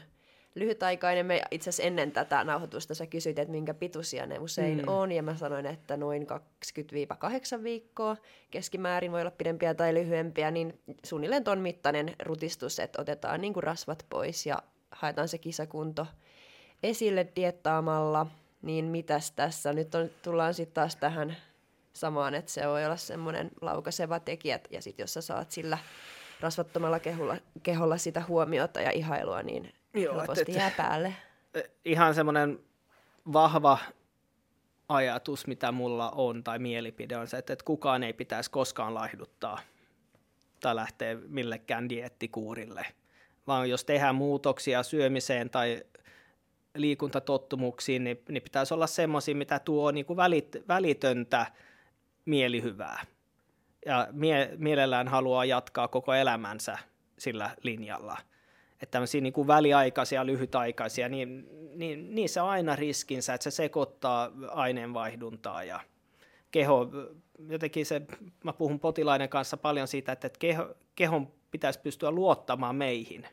lyhytaikainen. 0.55 1.25
Me 1.25 1.41
itse 1.51 1.69
asiassa 1.69 1.83
ennen 1.83 2.11
tätä 2.11 2.43
nauhoitusta 2.43 2.95
sä 2.95 3.05
kysyit, 3.05 3.39
että 3.39 3.51
minkä 3.51 3.73
pituisia 3.73 4.25
ne 4.25 4.39
usein 4.39 4.77
mm. 4.77 4.87
on, 4.87 5.11
ja 5.11 5.23
mä 5.23 5.35
sanoin, 5.35 5.65
että 5.65 5.97
noin 5.97 6.27
20-8 7.59 7.63
viikkoa 7.63 8.17
keskimäärin 8.51 9.11
voi 9.11 9.21
olla 9.21 9.31
pidempiä 9.31 9.73
tai 9.73 9.93
lyhyempiä, 9.93 10.51
niin 10.51 10.79
suunnilleen 11.03 11.43
ton 11.43 11.59
mittainen 11.59 12.15
rutistus, 12.23 12.79
että 12.79 13.01
otetaan 13.01 13.41
niin 13.41 13.53
kuin 13.53 13.63
rasvat 13.63 14.05
pois 14.09 14.45
ja 14.45 14.63
haetaan 14.91 15.27
se 15.27 15.37
kisakunto 15.37 16.07
esille 16.83 17.27
diettaamalla, 17.35 18.27
niin 18.61 18.85
mitäs 18.85 19.31
tässä 19.31 19.73
nyt 19.73 19.95
on, 19.95 20.09
tullaan 20.23 20.53
sitten 20.53 20.73
taas 20.73 20.95
tähän 20.95 21.37
samaan, 21.93 22.35
että 22.35 22.51
se 22.51 22.67
voi 22.67 22.85
olla 22.85 22.97
semmoinen 22.97 23.51
laukaseva 23.61 24.19
tekijä, 24.19 24.59
ja 24.71 24.81
sitten 24.81 25.03
jos 25.03 25.13
sä 25.13 25.21
saat 25.21 25.51
sillä 25.51 25.77
rasvattomalla 26.39 26.99
keholla, 26.99 27.37
keholla 27.63 27.97
sitä 27.97 28.23
huomiota 28.27 28.81
ja 28.81 28.91
ihailua, 28.91 29.43
niin 29.43 29.73
Joo, 29.93 30.17
helposti 30.17 30.51
et, 30.51 30.57
jää 30.57 30.71
päälle. 30.77 31.13
Ihan 31.85 32.15
semmoinen 32.15 32.59
vahva 33.33 33.77
ajatus, 34.89 35.47
mitä 35.47 35.71
mulla 35.71 36.11
on, 36.11 36.43
tai 36.43 36.59
mielipide 36.59 37.17
on 37.17 37.27
se, 37.27 37.37
että, 37.37 37.53
että 37.53 37.65
kukaan 37.65 38.03
ei 38.03 38.13
pitäisi 38.13 38.51
koskaan 38.51 38.93
laihduttaa 38.93 39.59
tai 40.59 40.75
lähteä 40.75 41.17
millekään 41.27 41.89
diettikuurille, 41.89 42.85
vaan 43.47 43.69
jos 43.69 43.85
tehdään 43.85 44.15
muutoksia 44.15 44.83
syömiseen 44.83 45.49
tai 45.49 45.83
liikuntatottumuksiin, 46.75 48.03
niin, 48.03 48.21
niin 48.29 48.43
pitäisi 48.43 48.73
olla 48.73 48.87
semmoisia, 48.87 49.35
mitä 49.35 49.59
tuo 49.59 49.91
niin 49.91 50.05
kuin 50.05 50.17
välit, 50.17 50.55
välitöntä 50.67 51.45
mielihyvää. 52.25 53.05
Ja 53.85 54.07
mie, 54.11 54.49
mielellään 54.57 55.07
haluaa 55.07 55.45
jatkaa 55.45 55.87
koko 55.87 56.13
elämänsä 56.13 56.77
sillä 57.17 57.55
linjalla– 57.63 58.17
että 58.81 58.91
tämmöisiä 58.91 59.21
niin 59.21 59.33
kuin 59.33 59.47
väliaikaisia, 59.47 60.25
lyhytaikaisia, 60.25 61.09
niin, 61.09 61.49
niin 61.75 62.15
niissä 62.15 62.43
on 62.43 62.49
aina 62.49 62.75
riskinsä, 62.75 63.33
että 63.33 63.43
se 63.43 63.51
sekoittaa 63.51 64.31
aineenvaihduntaa 64.47 65.63
ja 65.63 65.79
keho, 66.51 66.87
jotenkin 67.49 67.85
se, 67.85 68.01
mä 68.43 68.53
puhun 68.53 68.79
potilaiden 68.79 69.29
kanssa 69.29 69.57
paljon 69.57 69.87
siitä, 69.87 70.11
että, 70.11 70.29
keho, 70.39 70.75
kehon 70.95 71.31
pitäisi 71.51 71.79
pystyä 71.79 72.11
luottamaan 72.11 72.75
meihin. 72.75 73.27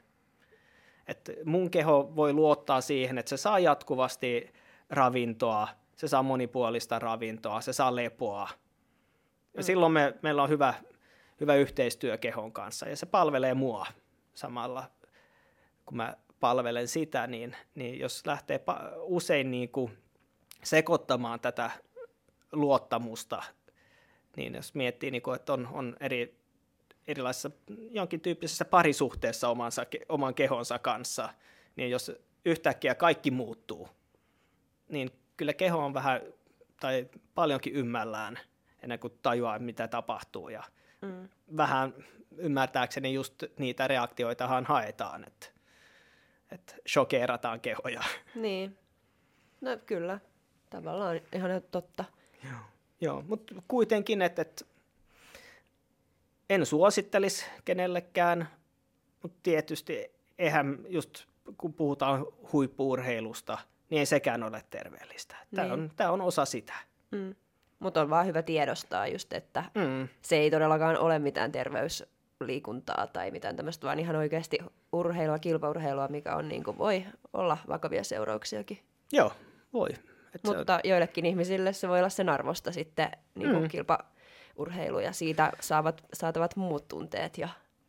Että 1.07 1.33
mun 1.45 1.71
keho 1.71 2.13
voi 2.17 2.33
luottaa 2.33 2.81
siihen, 2.81 3.19
että 3.19 3.29
se 3.31 3.37
saa 3.37 3.59
jatkuvasti 3.59 4.53
ravintoa, 4.91 5.69
se 5.97 6.09
saa 6.09 6.23
monipuolista 6.23 6.99
ravintoa, 6.99 7.61
se 7.61 7.73
saa 7.73 7.97
lepoa. 7.97 8.49
Ja 9.55 9.61
mm. 9.61 9.65
silloin 9.65 9.93
me, 9.93 10.15
meillä 10.23 10.43
on 10.43 10.49
hyvä, 10.49 10.75
hyvä 11.41 11.55
yhteistyö 11.55 12.19
kehon 12.19 12.53
kanssa 12.53 12.89
ja 12.89 12.97
se 12.97 13.07
palvelee 13.07 13.55
mua 13.55 13.87
samalla 14.35 14.85
kun 15.87 15.97
mä 15.97 16.17
palvelen 16.41 16.89
sitä, 16.89 17.27
niin, 17.27 17.57
niin 17.75 17.99
jos 17.99 18.27
lähtee 18.27 18.61
usein 19.01 19.51
niin 19.51 19.69
kuin 19.69 19.99
sekoittamaan 20.65 21.41
tätä 21.41 21.71
luottamusta, 22.53 23.43
niin 24.37 24.55
jos 24.55 24.75
miettii, 24.75 25.11
niin 25.11 25.23
kuin, 25.23 25.37
että 25.37 25.53
on, 25.53 25.69
on 25.73 25.97
eri, 26.01 26.41
erilaisessa 27.09 27.51
jonkin 27.91 28.21
tyyppisessä 28.21 28.65
parisuhteessa 28.65 29.49
omansa, 29.49 29.87
oman 30.09 30.35
kehonsa 30.35 30.79
kanssa, 30.79 31.29
niin 31.77 31.91
jos 31.91 32.13
yhtäkkiä 32.45 32.95
kaikki 32.95 33.31
muuttuu, 33.31 33.89
niin 34.89 35.11
kyllä 35.37 35.53
keho 35.53 35.85
on 35.85 35.95
vähän 35.95 36.21
tai 36.81 37.09
paljonkin 37.35 37.73
ymmällään 37.73 38.39
ennen 38.83 38.99
kuin 38.99 39.19
tajuaa, 39.23 39.59
mitä 39.59 39.89
tapahtuu. 39.89 40.49
Ja 40.49 40.63
mm. 41.03 41.29
vähän 41.57 41.95
ymmärtääkseni 42.37 43.15
just 43.15 43.43
niitä 43.59 43.89
reaktioitahan 43.89 44.65
haetaan, 44.65 45.25
että, 45.25 45.47
että 46.51 46.75
shokeerataan 46.89 47.61
kehoja. 47.61 48.03
Niin, 48.35 48.79
no 49.61 49.71
kyllä, 49.87 50.21
tavallaan 50.71 51.21
ihan 51.33 51.51
totta. 51.71 52.05
Joo, 52.45 52.61
Joo 53.01 53.25
mutta 53.29 53.55
kuitenkin, 53.69 54.23
että, 54.23 54.43
että 54.43 54.65
en 56.51 56.67
suosittelisi 56.67 57.47
kenellekään, 57.65 58.49
mutta 59.23 59.39
tietysti 59.43 60.11
eihän 60.39 60.79
just 60.89 61.25
kun 61.59 61.75
puhutaan 61.75 62.27
huippuurheilusta, 62.53 63.59
niin 63.91 63.99
ei 63.99 64.07
sekään 64.07 64.43
ole 64.43 64.63
terveellistä. 64.71 65.37
Tämä, 65.55 65.63
niin. 65.63 65.73
on, 65.73 65.91
tämä 65.97 66.11
on 66.11 66.21
osa 66.21 66.45
sitä. 66.45 66.73
Mm. 67.11 67.35
Mutta 67.79 68.01
on 68.01 68.11
vaan 68.11 68.27
hyvä 68.27 68.43
tiedostaa 68.43 69.07
just, 69.07 69.33
että 69.33 69.65
mm. 69.75 70.09
se 70.23 70.37
ei 70.37 70.51
todellakaan 70.51 70.99
ole 70.99 71.19
mitään 71.19 71.53
terveysliikuntaa 71.53 73.07
tai 73.07 73.31
mitään 73.31 73.57
tämmöistä, 73.57 73.87
vaan 73.87 73.99
ihan 73.99 74.17
oikeasti 74.17 74.59
urheilua, 74.93 75.39
kilpaurheilua, 75.39 76.09
mikä 76.09 76.37
on, 76.37 76.49
niin 76.49 76.65
kuin, 76.65 76.79
voi 76.79 77.05
olla 77.33 77.59
vakavia 77.69 78.05
seurauksiakin. 78.05 78.79
Joo, 79.13 79.33
voi. 79.73 79.89
Et 80.35 80.45
Mutta 80.45 80.75
on... 80.75 80.81
joillekin 80.85 81.27
ihmisille 81.27 81.73
se 81.73 81.89
voi 81.89 81.99
olla 81.99 82.09
sen 82.09 82.29
arvosta 82.29 82.73
sitten 82.73 83.11
niin 83.35 83.51
kuin 83.51 83.63
mm. 83.63 83.69
Kilpaurheilu 84.57 84.99
ja 84.99 85.13
siitä 85.13 85.53
saavat, 85.61 86.05
saatavat 86.13 86.57
muut 86.57 86.89
tunteet 86.89 87.39
ja 87.39 87.49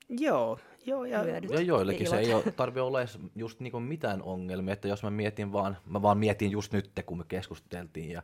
Joo, 0.09 0.59
Joo, 0.85 1.05
ja, 1.05 1.23
ja 1.49 1.61
joillekin 1.61 2.09
se 2.09 2.17
ei 2.17 2.33
ole, 2.33 2.43
tarvitse 2.55 2.81
olla 2.81 3.01
edes 3.01 3.19
just 3.35 3.59
niinku 3.59 3.79
mitään 3.79 4.21
ongelmia, 4.21 4.73
että 4.73 4.87
jos 4.87 5.03
mä 5.03 5.09
mietin 5.09 5.51
vaan, 5.51 5.77
mä 5.85 6.01
vaan 6.01 6.17
mietin 6.17 6.51
just 6.51 6.73
nyt, 6.73 6.91
kun 7.05 7.17
me 7.17 7.23
keskusteltiin, 7.27 8.11
ja 8.11 8.23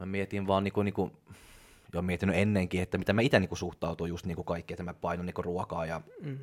mä 0.00 0.06
mietin 0.06 0.46
vaan 0.46 0.64
niinku, 0.64 0.82
niinku 0.82 1.12
jo 1.92 2.02
miettinyt 2.02 2.36
ennenkin, 2.36 2.82
että 2.82 2.98
mitä 2.98 3.12
mä 3.12 3.20
itse 3.20 3.40
niinku 3.40 3.56
suhtautun 3.56 4.08
just 4.08 4.26
niinku 4.26 4.44
kaikki, 4.44 4.74
että 4.74 4.82
mä 4.82 4.94
painan 4.94 5.26
niinku 5.26 5.42
ruokaa 5.42 5.86
ja 5.86 6.00
mm. 6.22 6.38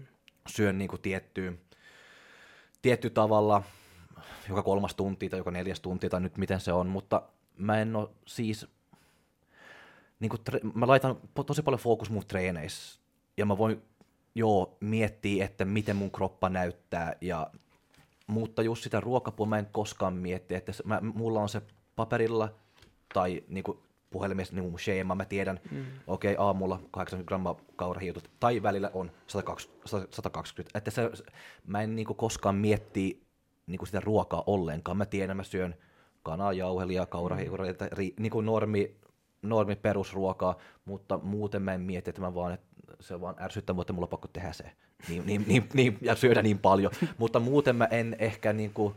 syön 0.47 0.77
niinku 0.77 0.97
tiettyä, 0.97 1.53
tietty 2.81 3.09
tavalla 3.09 3.63
joka 4.49 4.63
kolmas 4.63 4.95
tunti 4.95 5.29
tai 5.29 5.39
joka 5.39 5.51
neljäs 5.51 5.79
tunti 5.79 6.09
tai 6.09 6.21
nyt 6.21 6.37
miten 6.37 6.59
se 6.59 6.73
on, 6.73 6.87
mutta 6.87 7.21
mä 7.57 7.81
en 7.81 7.95
ole 7.95 8.09
siis, 8.25 8.67
niinku, 10.19 10.37
tre- 10.37 10.71
mä 10.73 10.87
laitan 10.87 11.15
tosi 11.45 11.61
paljon 11.61 11.79
fokus 11.79 12.09
mun 12.09 12.25
treeneissä 12.27 12.99
ja 13.37 13.45
mä 13.45 13.57
voin 13.57 13.81
joo, 14.35 14.77
miettii, 14.79 15.41
että 15.41 15.65
miten 15.65 15.95
mun 15.95 16.11
kroppa 16.11 16.49
näyttää, 16.49 17.15
ja, 17.21 17.47
mutta 18.27 18.61
just 18.61 18.83
sitä 18.83 18.99
ruokapuolta 18.99 19.49
mä 19.49 19.59
en 19.59 19.67
koskaan 19.71 20.13
mietti, 20.13 20.55
että 20.55 20.71
mä, 20.85 21.01
mulla 21.01 21.41
on 21.41 21.49
se 21.49 21.61
paperilla 21.95 22.49
tai 23.13 23.43
niinku 23.47 23.83
puhelimessa 24.09 24.55
niin 24.55 24.79
shema, 24.79 25.15
mä 25.15 25.25
tiedän, 25.25 25.59
mm. 25.71 25.85
okei, 26.07 26.33
okay, 26.33 26.45
aamulla 26.45 26.79
80 26.91 27.27
grammaa 27.27 27.55
kaurahiutut, 27.75 28.29
tai 28.39 28.63
välillä 28.63 28.91
on 28.93 29.11
120, 29.27 29.87
120 30.11 30.77
että 30.77 30.91
se, 30.91 31.11
mä 31.67 31.81
en 31.81 31.95
niinku 31.95 32.13
koskaan 32.13 32.55
mietti 32.55 33.21
niinku 33.67 33.85
sitä 33.85 33.99
ruokaa 33.99 34.43
ollenkaan, 34.47 34.97
mä 34.97 35.05
tiedän, 35.05 35.37
mä 35.37 35.43
syön 35.43 35.75
kanaa, 36.23 36.53
jauhelia, 36.53 37.05
kaurahiureita, 37.05 37.85
mm. 37.85 38.11
niinku 38.19 38.41
normi, 38.41 38.95
normi 39.49 39.75
perusruokaa, 39.75 40.57
mutta 40.85 41.17
muuten 41.17 41.61
mä 41.61 41.73
en 41.73 41.81
mieti, 41.81 42.09
että 42.09 42.21
mä 42.21 42.33
vaan, 42.33 42.53
että 42.53 42.67
se 42.99 43.21
vaan 43.21 43.35
ärsyttää, 43.39 43.73
mutta 43.73 43.93
mulla 43.93 44.05
on 44.05 44.09
pakko 44.09 44.27
tehdä 44.27 44.53
se 44.53 44.71
niin, 45.09 45.25
niin, 45.25 45.45
niin, 45.47 45.69
niin, 45.73 45.97
ja 46.01 46.15
syödä 46.15 46.41
niin 46.41 46.59
paljon. 46.59 46.91
mutta 47.17 47.39
muuten 47.39 47.75
mä 47.75 47.85
en 47.85 48.15
ehkä 48.19 48.53
niin 48.53 48.73
kuin, 48.73 48.93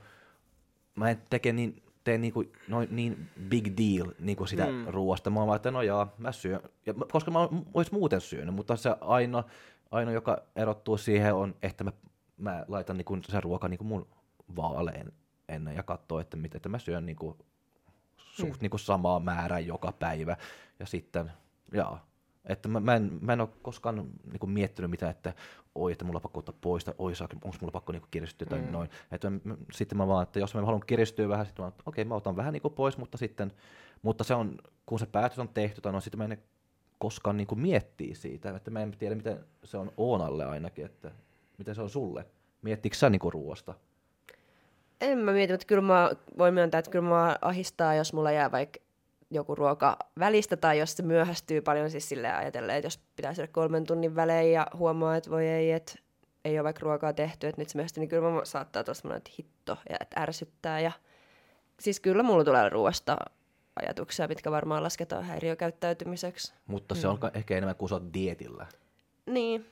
mä 0.94 1.10
en 1.10 1.22
teke 1.30 1.52
niin, 1.52 1.82
tee 2.04 2.18
niin, 2.18 2.32
kuin, 2.32 2.52
noin, 2.68 2.88
niin 2.90 3.28
big 3.48 3.66
deal 3.66 4.12
niin 4.18 4.36
kuin 4.36 4.48
sitä 4.48 4.66
mm. 4.66 4.86
ruoasta. 4.86 5.30
Mä 5.30 5.40
oon 5.40 5.56
että 5.56 5.70
no 5.70 5.82
jaa, 5.82 6.14
mä 6.18 6.32
syön, 6.32 6.60
ja, 6.86 6.94
koska 7.12 7.30
mä 7.30 7.48
ois 7.74 7.92
muuten 7.92 8.20
syönyt, 8.20 8.54
mutta 8.54 8.76
se 8.76 8.90
ainoa, 9.00 9.44
ainoa, 9.90 10.14
joka 10.14 10.42
erottuu 10.56 10.96
siihen 10.96 11.34
on, 11.34 11.54
että 11.62 11.84
mä, 11.84 11.92
mä 12.36 12.64
laitan 12.68 12.96
niin 12.96 13.04
kuin 13.04 13.22
se 13.28 13.40
ruoka 13.40 13.68
niin 13.68 13.78
kuin 13.78 13.88
mun 13.88 14.06
vaaleen 14.56 15.12
ennen 15.48 15.76
ja 15.76 15.82
katsoo, 15.82 16.20
että, 16.20 16.36
miten, 16.36 16.56
että 16.56 16.68
mä 16.68 16.78
syön 16.78 17.06
niin 17.06 17.16
kuin, 17.16 17.36
suht 18.40 18.60
mm. 18.60 18.62
niin 18.62 18.70
kuin 18.70 18.80
samaa 18.80 19.20
määrää 19.20 19.58
joka 19.58 19.92
päivä. 19.92 20.36
Ja 20.78 20.86
sitten, 20.86 21.32
jaa, 21.72 22.06
että 22.44 22.68
mä, 22.68 22.80
mä, 22.80 22.96
en, 22.96 23.18
mä 23.20 23.32
en 23.32 23.40
ole 23.40 23.48
koskaan 23.62 23.96
niin 23.96 24.38
kuin, 24.40 24.50
miettinyt 24.50 24.90
mitään, 24.90 25.10
että 25.10 25.32
oi, 25.74 25.92
että 25.92 26.04
mulla 26.04 26.16
on 26.16 26.22
pakko 26.22 26.38
ottaa 26.38 26.54
pois, 26.60 26.84
tai 26.84 26.94
oi, 26.98 27.12
onko 27.44 27.56
mulla 27.60 27.72
pakko 27.72 27.92
niin 27.92 28.02
kuin, 28.02 28.10
kiristyä 28.10 28.46
tai 28.46 28.60
mm. 28.60 28.72
noin. 28.72 28.90
Että 29.12 29.30
mä, 29.30 29.56
sitten 29.72 29.98
mä 29.98 30.06
vaan, 30.06 30.22
että 30.22 30.38
jos 30.38 30.54
mä 30.54 30.60
haluan 30.60 30.82
kiristyä 30.86 31.28
vähän, 31.28 31.46
sitten 31.46 31.64
mä 31.64 31.68
okei, 31.68 31.82
okay, 31.86 32.04
mä 32.04 32.14
otan 32.14 32.36
vähän 32.36 32.52
niin 32.52 32.62
kuin, 32.62 32.74
pois, 32.74 32.98
mutta 32.98 33.18
sitten, 33.18 33.52
mutta 34.02 34.24
se 34.24 34.34
on, 34.34 34.58
kun 34.86 34.98
se 34.98 35.06
päätös 35.06 35.38
on 35.38 35.48
tehty, 35.48 35.80
tai 35.80 35.92
no 35.92 36.00
sitten 36.00 36.18
mä 36.18 36.24
en 36.24 36.42
koskaan 36.98 37.36
niin 37.36 37.46
kuin, 37.46 37.60
miettiä 37.60 38.14
siitä, 38.14 38.56
että 38.56 38.70
mä 38.70 38.80
en 38.80 38.92
tiedä, 38.98 39.14
miten 39.14 39.44
se 39.64 39.76
on 39.76 39.92
Oonalle 39.96 40.44
ainakin, 40.44 40.84
että 40.84 41.10
miten 41.58 41.74
se 41.74 41.82
on 41.82 41.90
sulle. 41.90 42.26
Miettiikö 42.62 42.96
sä 42.96 43.10
niin 43.10 43.20
kuin, 43.20 43.32
ruoasta? 43.32 43.74
En 45.00 45.18
mä 45.18 45.32
mieti, 45.32 45.52
mutta 45.52 45.66
kyllä 45.66 45.82
mä 45.82 46.10
voin 46.38 46.54
myöntää, 46.54 46.78
että 46.78 46.90
kyllä 46.90 47.08
mä 47.08 47.36
ahistaa, 47.40 47.94
jos 47.94 48.12
mulla 48.12 48.32
jää 48.32 48.52
vaikka 48.52 48.80
joku 49.30 49.54
ruoka 49.54 49.96
välistä 50.18 50.56
tai 50.56 50.78
jos 50.78 50.96
se 50.96 51.02
myöhästyy 51.02 51.60
paljon 51.60 51.90
siis 51.90 52.08
sille 52.08 52.32
ajatellen, 52.32 52.76
että 52.76 52.86
jos 52.86 53.00
pitää 53.16 53.34
syödä 53.34 53.52
kolmen 53.52 53.86
tunnin 53.86 54.16
välein 54.16 54.52
ja 54.52 54.66
huomaa, 54.74 55.16
että 55.16 55.30
voi 55.30 55.46
ei, 55.46 55.72
että 55.72 55.92
ei 56.44 56.58
ole 56.58 56.64
vaikka 56.64 56.80
ruokaa 56.82 57.12
tehty, 57.12 57.46
että 57.46 57.60
nyt 57.60 57.68
se 57.68 57.78
myöhästyy, 57.78 58.00
niin 58.00 58.08
kyllä 58.08 58.30
mä 58.30 58.44
saattaa 58.44 58.84
tuossa 58.84 59.16
että 59.16 59.30
hitto 59.38 59.78
ja 59.90 59.96
että 60.00 60.20
ärsyttää. 60.20 60.80
Ja, 60.80 60.92
siis 61.80 62.00
kyllä 62.00 62.22
mulla 62.22 62.44
tulee 62.44 62.68
ruoasta 62.68 63.16
ajatuksia, 63.82 64.28
mitkä 64.28 64.50
varmaan 64.50 64.82
lasketaan 64.82 65.24
häiriökäyttäytymiseksi. 65.24 66.54
Mutta 66.66 66.94
se 66.94 67.08
on 67.08 67.18
mm. 67.22 67.30
ehkä 67.34 67.56
enemmän 67.56 67.76
kuin 67.76 67.88
sä 67.88 67.94
oot 67.94 68.14
dietillä. 68.14 68.66
Niin. 69.26 69.66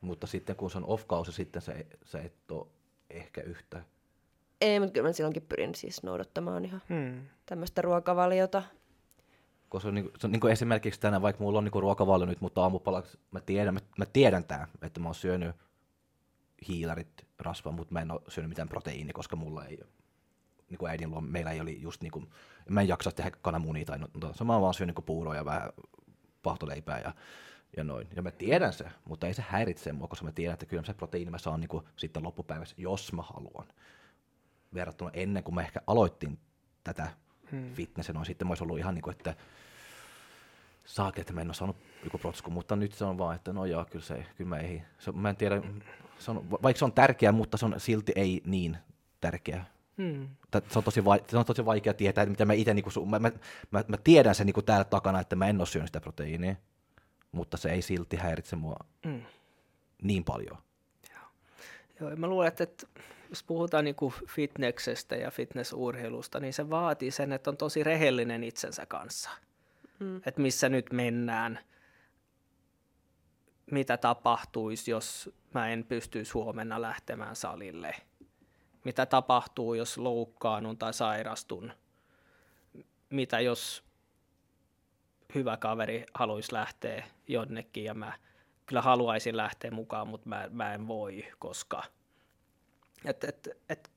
Mutta 0.00 0.26
sitten 0.26 0.56
kun 0.56 0.70
se 0.70 0.78
on 0.78 0.84
off-kausi, 0.84 1.32
sitten 1.32 1.62
se 1.62 1.86
sä 2.04 2.20
et 2.20 2.50
ole 2.50 2.66
ehkä 3.10 3.40
yhtä. 3.40 3.82
Ei, 4.60 4.80
mutta 4.80 4.92
kyllä 4.92 5.08
mä 5.08 5.12
silloinkin 5.12 5.46
pyrin 5.48 5.74
siis 5.74 6.02
noudattamaan 6.02 6.64
ihan 6.64 6.82
hmm. 6.88 7.20
tämmöistä 7.46 7.82
ruokavaliota 7.82 8.62
koska 9.68 9.82
se 9.82 9.88
on, 9.88 9.94
niin, 9.94 10.10
se 10.18 10.26
on 10.26 10.32
niin 10.32 10.50
esimerkiksi 10.50 11.00
tänään, 11.00 11.22
vaikka 11.22 11.44
mulla 11.44 11.58
on 11.58 11.64
niin 11.64 11.82
ruokavalio 11.82 12.26
nyt, 12.26 12.40
mutta 12.40 12.62
aamupalaksi 12.62 13.18
mä 13.30 13.40
tiedän, 13.40 13.74
mä, 13.74 13.80
mä 13.98 14.06
tiedän 14.06 14.44
tää, 14.44 14.68
että 14.82 15.00
mä 15.00 15.08
oon 15.08 15.14
syönyt 15.14 15.56
hiilarit, 16.68 17.26
rasvaa, 17.38 17.72
mutta 17.72 17.92
mä 17.92 18.00
en 18.00 18.10
ole 18.10 18.20
syönyt 18.28 18.48
mitään 18.48 18.68
proteiinia, 18.68 19.12
koska 19.12 19.36
mulla 19.36 19.64
ei 19.64 19.78
niin 20.70 20.78
kuin 20.78 20.90
äidin 20.90 21.10
luo, 21.10 21.20
meillä 21.20 21.50
ei 21.50 21.60
oli 21.60 21.82
just 21.82 22.02
niin 22.02 22.10
kuin, 22.10 22.30
mä 22.68 22.80
en 22.80 22.88
jaksa 22.88 23.12
tehdä 23.12 23.30
kananmunia 23.42 23.84
tai 23.84 23.98
no, 23.98 24.08
no 24.14 24.44
mä 24.44 24.52
oon 24.52 24.62
vaan 24.62 24.74
syönyt 24.74 24.96
niin 24.96 25.04
puuroa 25.04 25.36
ja 25.36 25.44
vähän 25.44 25.70
pahtoleipää 26.42 27.00
ja, 27.00 27.12
ja 27.76 27.84
noin. 27.84 28.08
Ja 28.16 28.22
mä 28.22 28.30
tiedän 28.30 28.72
se, 28.72 28.84
mutta 29.04 29.26
ei 29.26 29.34
se 29.34 29.44
häiritse 29.48 29.92
mua, 29.92 30.08
koska 30.08 30.24
mä 30.24 30.32
tiedän, 30.32 30.54
että 30.54 30.66
kyllä 30.66 30.84
se 30.84 30.94
proteiini 30.94 31.30
mä 31.30 31.38
saan 31.38 31.60
niin 31.60 31.68
kuin, 31.68 31.84
sitten 31.96 32.22
loppupäivässä, 32.22 32.74
jos 32.78 33.12
mä 33.12 33.22
haluan. 33.22 33.66
Verrattuna 34.74 35.10
ennen 35.14 35.42
kuin 35.42 35.54
mä 35.54 35.60
ehkä 35.60 35.80
aloitin 35.86 36.38
tätä 36.84 37.10
hmm. 37.50 37.72
fitness, 37.74 38.08
no 38.08 38.24
sitten 38.24 38.46
mä 38.46 38.50
olisi 38.50 38.64
ollut 38.64 38.78
ihan 38.78 38.94
niin 38.94 39.02
kuin, 39.02 39.16
että 39.16 39.34
saake, 40.84 41.20
että 41.20 41.32
mä 41.32 41.40
en 41.40 41.48
ole 41.48 41.54
saanut 41.54 41.76
joku 42.04 42.18
protsku, 42.18 42.50
mutta 42.50 42.76
nyt 42.76 42.92
se 42.92 43.04
on 43.04 43.18
vaan, 43.18 43.36
että 43.36 43.52
no 43.52 43.64
joo, 43.64 43.84
kyllä 43.84 44.04
se, 44.04 44.26
kyllä 44.36 44.48
mä 44.48 44.58
ei, 44.58 44.82
se, 44.98 45.12
mä 45.12 45.30
en 45.30 45.36
tiedä, 45.36 45.62
se 46.18 46.30
on, 46.30 46.50
vaikka 46.50 46.78
se 46.78 46.84
on 46.84 46.92
tärkeä, 46.92 47.32
mutta 47.32 47.56
se 47.56 47.66
on 47.66 47.74
silti 47.80 48.12
ei 48.16 48.42
niin 48.44 48.76
tärkeä. 49.20 49.64
Hmm. 49.98 50.28
Se, 50.68 50.78
on 50.78 50.84
tosi 50.84 51.04
vai, 51.04 51.20
se 51.28 51.38
on 51.38 51.44
tosi 51.44 51.64
vaikea 51.64 51.94
tietää, 51.94 52.22
että 52.22 52.30
mitä 52.30 52.44
mä 52.44 52.52
itse, 52.52 52.74
niin 52.74 52.84
kuin, 52.84 53.08
mä, 53.08 53.18
mä, 53.18 53.30
mä, 53.70 53.84
mä, 53.88 53.96
tiedän 53.96 54.34
sen 54.34 54.46
niin 54.46 54.54
kuin 54.54 54.66
täällä 54.66 54.84
takana, 54.84 55.20
että 55.20 55.36
mä 55.36 55.48
en 55.48 55.58
ole 55.58 55.66
syönyt 55.66 55.88
sitä 55.88 56.00
proteiinia, 56.00 56.56
mutta 57.32 57.56
se 57.56 57.70
ei 57.70 57.82
silti 57.82 58.16
häiritse 58.16 58.56
mua 58.56 58.76
hmm. 59.06 59.22
niin 60.02 60.24
paljon. 60.24 60.58
Joo. 61.10 61.24
Joo, 62.00 62.16
mä 62.16 62.26
luulen, 62.26 62.48
että, 62.48 62.64
että 62.64 62.86
jos 63.28 63.42
puhutaan 63.42 63.84
niin 63.84 63.94
kuin 63.94 64.14
fitneksestä 64.28 65.16
ja 65.16 65.30
fitnessurheilusta, 65.30 66.40
niin 66.40 66.52
se 66.52 66.70
vaatii 66.70 67.10
sen, 67.10 67.32
että 67.32 67.50
on 67.50 67.56
tosi 67.56 67.84
rehellinen 67.84 68.44
itsensä 68.44 68.86
kanssa. 68.86 69.30
Mm. 69.98 70.16
Että 70.16 70.40
missä 70.40 70.68
nyt 70.68 70.92
mennään, 70.92 71.58
mitä 73.70 73.96
tapahtuisi, 73.96 74.90
jos 74.90 75.30
mä 75.54 75.68
en 75.68 75.84
pystyisi 75.84 76.32
huomenna 76.32 76.82
lähtemään 76.82 77.36
salille. 77.36 77.94
Mitä 78.84 79.06
tapahtuu, 79.06 79.74
jos 79.74 79.98
loukkaannun 79.98 80.78
tai 80.78 80.94
sairastun. 80.94 81.72
Mitä 83.10 83.40
jos 83.40 83.84
hyvä 85.34 85.56
kaveri 85.56 86.04
haluaisi 86.14 86.52
lähteä 86.52 87.04
jonnekin 87.26 87.84
ja 87.84 87.94
mä 87.94 88.12
kyllä 88.66 88.82
haluaisin 88.82 89.36
lähteä 89.36 89.70
mukaan, 89.70 90.08
mutta 90.08 90.28
mä, 90.28 90.48
mä 90.50 90.74
en 90.74 90.88
voi, 90.88 91.24
koska– 91.38 91.82
että 93.04 93.28
et, 93.28 93.48
et 93.68 93.90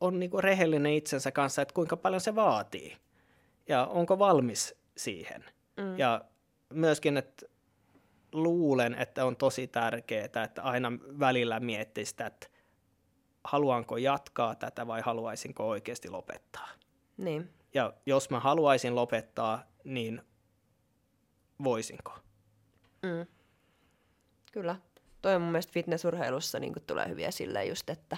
on 0.00 0.18
niinku 0.18 0.40
rehellinen 0.40 0.92
itsensä 0.92 1.32
kanssa, 1.32 1.62
että 1.62 1.74
kuinka 1.74 1.96
paljon 1.96 2.20
se 2.20 2.34
vaatii 2.34 2.96
ja 3.68 3.86
onko 3.86 4.18
valmis 4.18 4.74
siihen. 4.96 5.44
Mm. 5.76 5.98
Ja 5.98 6.24
myöskin, 6.72 7.16
että 7.16 7.46
luulen, 8.32 8.94
että 8.94 9.24
on 9.24 9.36
tosi 9.36 9.66
tärkeää, 9.66 10.24
että 10.44 10.62
aina 10.62 10.92
välillä 11.18 11.60
miettii 11.60 12.04
sitä, 12.04 12.26
että 12.26 12.46
haluanko 13.44 13.96
jatkaa 13.96 14.54
tätä 14.54 14.86
vai 14.86 15.00
haluaisinko 15.00 15.68
oikeasti 15.68 16.10
lopettaa. 16.10 16.68
Niin. 17.16 17.50
Ja 17.74 17.92
jos 18.06 18.30
mä 18.30 18.40
haluaisin 18.40 18.94
lopettaa, 18.94 19.62
niin 19.84 20.22
voisinko? 21.64 22.12
Mm. 23.02 23.26
Kyllä. 24.52 24.76
Toi 25.22 25.34
on 25.34 25.42
mun 25.42 25.52
mielestä 25.52 25.72
fitnessurheilussa 25.72 26.58
niin 26.58 26.74
tulee 26.86 27.08
hyviä 27.08 27.30
sille 27.30 27.64
just, 27.64 27.90
että 27.90 28.16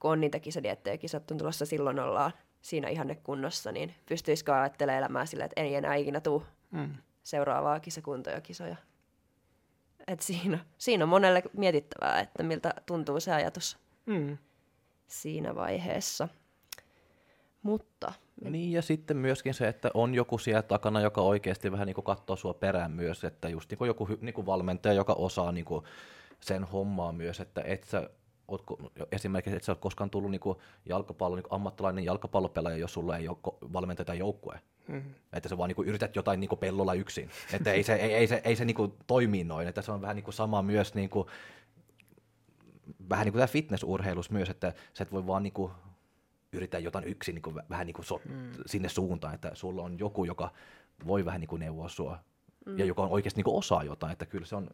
kun 0.00 0.10
on 0.10 0.20
niitä 0.20 0.40
kisadiettejä, 0.40 0.96
kisat 0.96 1.30
on 1.30 1.38
tulossa 1.38 1.66
silloin 1.66 1.98
ollaan 1.98 2.32
siinä 2.60 2.88
ihannekunnossa, 2.88 3.72
niin 3.72 3.94
pystyisikö 4.08 4.54
ajattelemaan 4.54 4.98
elämää 4.98 5.26
sille, 5.26 5.44
että 5.44 5.60
ei 5.60 5.74
enää 5.74 5.94
ikinä 5.94 6.20
tule 6.20 6.42
mm. 6.70 6.94
seuraavaa 7.22 7.80
kisakuntoja 7.80 8.40
kisoja. 8.40 8.76
Et 10.06 10.20
siinä, 10.20 10.58
siinä 10.78 11.04
on 11.04 11.08
monelle 11.08 11.42
mietittävää, 11.52 12.20
että 12.20 12.42
miltä 12.42 12.74
tuntuu 12.86 13.20
se 13.20 13.32
ajatus 13.32 13.78
mm. 14.06 14.38
siinä 15.06 15.54
vaiheessa. 15.54 16.28
Mutta... 17.62 18.12
Niin 18.50 18.72
ja 18.72 18.82
sitten 18.82 19.16
myöskin 19.16 19.54
se, 19.54 19.68
että 19.68 19.90
on 19.94 20.14
joku 20.14 20.38
siellä 20.38 20.62
takana, 20.62 21.00
joka 21.00 21.20
oikeasti 21.20 21.72
vähän 21.72 21.86
niin 21.86 21.94
kuin 21.94 22.04
katsoo 22.04 22.36
sua 22.36 22.54
perään 22.54 22.90
myös, 22.90 23.24
että 23.24 23.48
just 23.48 23.70
niin 23.70 23.78
kuin 23.78 23.88
joku 23.88 24.08
niin 24.20 24.34
kuin 24.34 24.46
valmentaja, 24.46 24.94
joka 24.94 25.12
osaa 25.12 25.52
niin 25.52 25.64
kuin 25.64 25.84
sen 26.46 26.64
hommaa 26.64 27.12
myös, 27.12 27.40
että 27.40 27.62
et 27.64 27.84
sä 27.84 28.10
ootko, 28.48 28.78
esimerkiksi, 29.12 29.56
että 29.56 29.66
sä 29.66 29.72
oot 29.72 29.80
koskaan 29.80 30.10
tullut 30.10 30.30
niin 30.30 30.40
kuin 30.40 30.58
jalkapallo, 30.84 31.36
niin 31.36 31.42
kuin 31.42 31.54
ammattilainen 31.54 32.04
jalkapallopelaaja, 32.04 32.76
jos 32.76 32.92
sulla 32.92 33.16
ei 33.16 33.28
ole 33.28 33.38
valmentaja 33.72 34.04
tai 34.04 34.18
joukkue. 34.18 34.60
Mm-hmm. 34.88 35.14
Että 35.32 35.48
sä 35.48 35.58
vaan 35.58 35.68
niin 35.68 35.76
kuin 35.76 35.88
yrität 35.88 36.16
jotain 36.16 36.40
niin 36.40 36.48
kuin 36.48 36.58
pellolla 36.58 36.94
yksin. 36.94 37.30
Että 37.52 37.72
ei 37.72 37.82
se, 37.82 37.94
ei, 37.94 38.14
ei 38.14 38.26
se, 38.26 38.40
ei 38.44 38.56
se 38.56 38.64
niin 38.64 38.74
kuin 38.74 38.92
toimi 39.06 39.44
noin. 39.44 39.68
Että 39.68 39.82
se 39.82 39.92
on 39.92 40.00
vähän 40.00 40.16
niin 40.16 40.24
kuin 40.24 40.34
sama 40.34 40.62
myös 40.62 40.94
niin 40.94 41.10
kuin, 41.10 41.28
vähän 43.08 43.24
niin 43.24 43.32
kuin 43.32 43.40
tämä 43.40 43.46
fitnessurheilus 43.46 44.30
myös, 44.30 44.50
että 44.50 44.72
sä 44.94 45.02
et 45.02 45.12
voi 45.12 45.26
vaan 45.26 45.42
niin 45.42 45.52
kuin 45.52 45.72
yrittää 46.52 46.80
jotain 46.80 47.04
yksin 47.04 47.34
niin 47.34 47.42
kuin, 47.42 47.56
vähän 47.70 47.86
niin 47.86 47.94
kuin 47.94 48.04
so, 48.04 48.20
mm. 48.28 48.50
sinne 48.66 48.88
suuntaan, 48.88 49.34
että 49.34 49.50
sulla 49.54 49.82
on 49.82 49.98
joku, 49.98 50.24
joka 50.24 50.50
voi 51.06 51.24
vähän 51.24 51.40
niin 51.40 51.48
kuin 51.48 51.60
neuvoa 51.60 51.88
sua 51.88 52.18
mm. 52.66 52.78
ja 52.78 52.84
joka 52.84 53.02
on 53.02 53.10
oikeasti 53.10 53.38
niin 53.38 53.44
kuin 53.44 53.56
osaa 53.56 53.84
jotain, 53.84 54.12
että 54.12 54.26
kyllä 54.26 54.46
se 54.46 54.56
on 54.56 54.70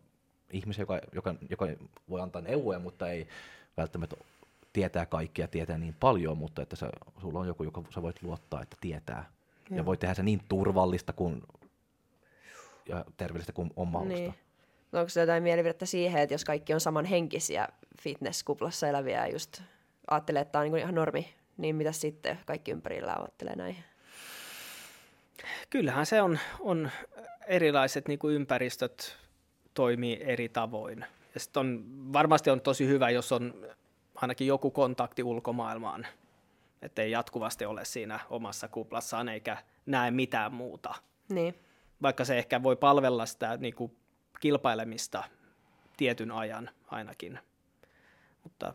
ihmisiä, 0.53 0.83
joka, 0.83 1.01
joka, 1.13 1.35
joka 1.51 1.67
voi 2.11 2.21
antaa 2.21 2.43
neuvoja, 2.43 2.79
mutta 2.79 3.11
ei 3.11 3.29
välttämättä 3.77 4.17
tietää 4.73 5.07
kaikkia, 5.07 5.49
tietää 5.49 5.79
niin 5.79 5.95
paljon, 6.01 6.39
mutta 6.39 6.63
että 6.63 6.77
se, 6.77 6.87
sulla 7.21 7.39
on 7.39 7.47
joku, 7.47 7.63
joka 7.65 7.83
sä 7.95 8.03
voit 8.03 8.23
luottaa, 8.23 8.63
että 8.63 8.77
tietää. 8.81 9.31
Ja, 9.71 9.77
ja 9.77 9.87
voi 9.87 9.97
tehdä 9.97 10.15
se 10.15 10.23
niin 10.23 10.41
turvallista 10.49 11.13
kuin 11.13 11.43
ja 12.89 13.05
terveellistä 13.17 13.53
kuin 13.53 13.71
on 13.77 13.89
mahdollista. 13.89 14.23
Niin. 14.23 14.35
No 14.93 14.99
onko 14.99 15.09
se 15.09 15.21
jotain 15.21 15.43
mielipidettä 15.43 15.87
siihen, 15.87 16.23
että 16.23 16.35
jos 16.35 16.45
kaikki 16.45 16.75
on 16.75 16.81
samanhenkisiä 16.81 17.69
fitnesskuplassa 18.03 18.89
eläviä 18.89 19.27
ja 19.27 19.33
just 19.33 19.63
ajattelee, 20.11 20.43
että 20.43 20.53
tämä 20.53 20.65
on 20.65 20.71
niin 20.71 20.83
ihan 20.83 20.95
normi, 20.95 21.35
niin 21.57 21.77
mitä 21.77 21.93
sitten 21.93 22.39
kaikki 22.47 22.71
ympärillä 22.71 23.15
ajattelee 23.15 23.57
näin? 23.57 23.77
Kyllähän 25.71 26.07
se 26.07 26.23
on, 26.23 26.39
on 26.61 26.91
erilaiset 27.47 28.09
niin 28.09 28.19
kuin 28.19 28.35
ympäristöt 28.35 29.17
toimii 29.75 30.19
eri 30.21 30.49
tavoin. 30.49 31.05
Ja 31.35 31.61
on, 31.61 31.85
varmasti 32.13 32.51
on 32.51 32.61
tosi 32.61 32.87
hyvä, 32.87 33.11
jos 33.11 33.33
on 33.33 33.55
ainakin 34.15 34.47
joku 34.47 34.71
kontakti 34.71 35.23
ulkomaailmaan, 35.23 36.07
ettei 36.83 37.11
jatkuvasti 37.11 37.65
ole 37.65 37.85
siinä 37.85 38.21
omassa 38.31 38.69
kuplassaan 38.69 39.29
eikä 39.29 39.57
näe 39.87 40.11
mitään 40.11 40.55
muuta. 40.55 40.95
Niin. 41.29 41.55
Vaikka 42.03 42.25
se 42.25 42.39
ehkä 42.39 42.63
voi 42.63 42.77
palvella 42.77 43.27
sitä 43.27 43.57
niin 43.57 43.75
kuin 43.75 43.97
kilpailemista 44.41 45.25
tietyn 45.97 46.31
ajan 46.31 46.71
ainakin. 46.87 47.39
Mutta 48.43 48.75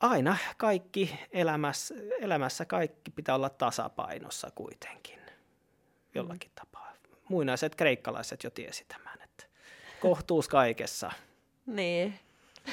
aina 0.00 0.36
kaikki 0.56 1.18
elämässä, 1.32 1.94
elämässä 2.20 2.64
kaikki 2.64 3.10
pitää 3.10 3.34
olla 3.34 3.50
tasapainossa 3.50 4.50
kuitenkin 4.54 5.20
jollakin 6.14 6.50
mm. 6.50 6.54
tapaa. 6.54 6.69
Muinaiset 7.30 7.74
kreikkalaiset 7.74 8.44
jo 8.44 8.50
tiesi 8.50 8.84
tämän, 8.88 9.18
että 9.24 9.44
kohtuus 10.00 10.48
kaikessa. 10.48 11.12
niin. 11.66 12.18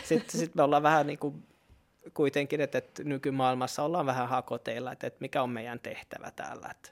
Sitten 0.03 0.39
sit 0.39 0.55
me 0.55 0.63
ollaan 0.63 0.83
vähän 0.83 1.07
niin 1.07 1.19
kuin 1.19 1.43
kuitenkin, 2.13 2.61
että, 2.61 2.77
että 2.77 3.03
nykymaailmassa 3.03 3.83
ollaan 3.83 4.05
vähän 4.05 4.29
hakoteilla, 4.29 4.91
että, 4.91 5.07
että 5.07 5.17
mikä 5.21 5.43
on 5.43 5.49
meidän 5.49 5.79
tehtävä 5.79 6.31
täällä. 6.31 6.67
Että 6.71 6.89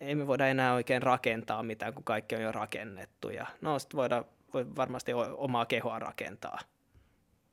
ei 0.00 0.14
me 0.14 0.26
voida 0.26 0.46
enää 0.46 0.74
oikein 0.74 1.02
rakentaa 1.02 1.62
mitään, 1.62 1.94
kun 1.94 2.04
kaikki 2.04 2.36
on 2.36 2.42
jo 2.42 2.52
rakennettu. 2.52 3.30
Ja 3.30 3.46
no 3.60 3.78
sitten 3.78 3.98
voidaan 3.98 4.24
voi 4.54 4.76
varmasti 4.76 5.12
omaa 5.36 5.66
kehoa 5.66 5.98
rakentaa. 5.98 6.58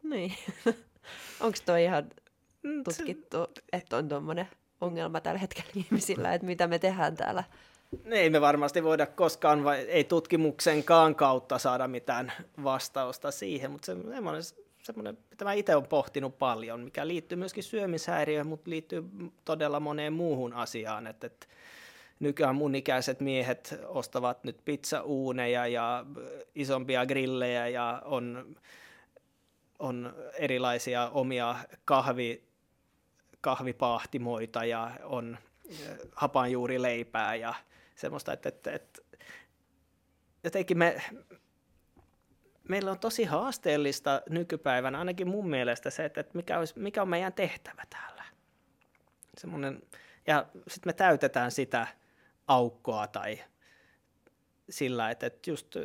Niin. 0.04 0.34
Onko 1.42 1.58
toi 1.66 1.84
ihan 1.84 2.10
mm, 2.64 2.84
tutkittu, 2.84 3.38
että 3.74 3.98
on 3.98 4.10
tuommoinen 4.10 4.48
ongelma 4.82 5.22
tällä 5.22 5.40
hetkellä 5.40 5.72
ihmisillä, 5.76 6.34
että 6.34 6.48
mitä 6.48 6.68
me 6.68 6.80
tehdään 6.80 7.16
täällä? 7.16 7.44
Ei 8.12 8.30
me 8.30 8.42
varmasti 8.42 8.84
voida 8.84 9.06
koskaan, 9.06 9.64
vai 9.64 9.80
ei 9.80 10.04
tutkimuksenkaan 10.04 11.16
kautta 11.16 11.58
saada 11.58 11.88
mitään 11.88 12.32
vastausta 12.64 13.32
siihen, 13.32 13.72
mutta 13.72 13.86
semmoinen, 13.86 14.44
semmoinen 14.84 15.18
mitä 15.30 15.46
mä 15.46 15.54
itse 15.54 15.76
olen 15.76 15.88
pohtinut 15.88 16.40
paljon, 16.40 16.80
mikä 16.80 17.08
liittyy 17.08 17.38
myöskin 17.38 17.64
syömishäiriöön, 17.64 18.48
mutta 18.48 18.70
liittyy 18.70 19.04
todella 19.46 19.80
moneen 19.80 20.14
muuhun 20.14 20.54
asiaan, 20.54 21.08
että, 21.08 21.28
että 21.28 21.48
nykyään 22.20 22.56
mun 22.56 22.76
ikäiset 22.76 23.20
miehet 23.20 23.80
ostavat 23.88 24.44
nyt 24.44 24.58
pizzauuneja 24.66 25.68
ja 25.68 26.06
isompia 26.56 27.06
grillejä 27.06 27.68
ja 27.68 28.02
on 28.06 28.56
on 29.80 30.14
erilaisia 30.34 31.10
omia 31.10 31.56
kahvi, 31.86 32.44
kahvipahtimoita 33.42 34.66
ja 34.66 34.92
on 35.04 35.38
hapanjuurileipää 36.16 37.36
ja 37.36 37.54
semmoista, 38.00 38.34
että, 38.34 38.50
että, 38.50 38.72
että 38.72 39.02
jotenkin 40.44 40.78
me, 40.78 41.02
meillä 42.70 42.92
on 42.92 43.00
tosi 43.00 43.24
haasteellista 43.24 44.22
nykypäivänä, 44.30 45.00
ainakin 45.00 45.28
mun 45.28 45.50
mielestä 45.50 45.90
se, 45.90 46.06
että 46.06 46.24
mikä, 46.34 46.60
olisi, 46.60 46.80
mikä 46.80 47.02
on 47.02 47.10
meidän 47.10 47.34
tehtävä 47.34 47.84
täällä. 47.90 48.24
Semmoinen, 49.38 49.82
ja 50.28 50.46
sitten 50.68 50.90
me 50.90 50.94
täytetään 50.94 51.52
sitä 51.52 51.88
aukkoa 52.48 53.08
tai 53.08 53.40
sillä, 54.70 55.12
että, 55.12 55.26
että 55.26 55.50
just 55.50 55.76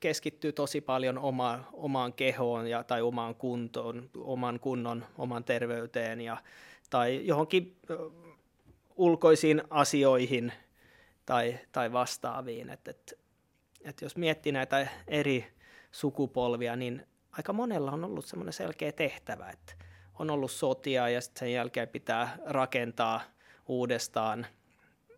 keskittyy 0.00 0.52
tosi 0.52 0.80
paljon 0.80 1.18
oma, 1.18 1.64
omaan 1.72 2.12
kehoon 2.12 2.66
ja, 2.66 2.84
tai 2.84 3.02
omaan 3.02 3.34
kuntoon, 3.34 4.10
oman 4.16 4.60
kunnon, 4.60 5.06
oman 5.18 5.44
terveyteen 5.44 6.20
ja, 6.20 6.36
tai 6.90 7.26
johonkin 7.26 7.76
ulkoisiin 8.98 9.62
asioihin 9.70 10.52
tai, 11.26 11.58
tai 11.72 11.92
vastaaviin. 11.92 12.70
Et, 12.70 12.88
et, 12.88 13.14
et 13.84 14.00
jos 14.02 14.16
miettii 14.16 14.52
näitä 14.52 14.86
eri 15.06 15.46
sukupolvia, 15.92 16.76
niin 16.76 17.06
aika 17.32 17.52
monella 17.52 17.90
on 17.90 18.04
ollut 18.04 18.26
semmoinen 18.26 18.52
selkeä 18.52 18.92
tehtävä, 18.92 19.50
että 19.50 19.74
on 20.18 20.30
ollut 20.30 20.50
sotia 20.50 21.08
ja 21.08 21.20
sitten 21.20 21.40
sen 21.40 21.52
jälkeen 21.52 21.88
pitää 21.88 22.38
rakentaa 22.46 23.20
uudestaan 23.68 24.46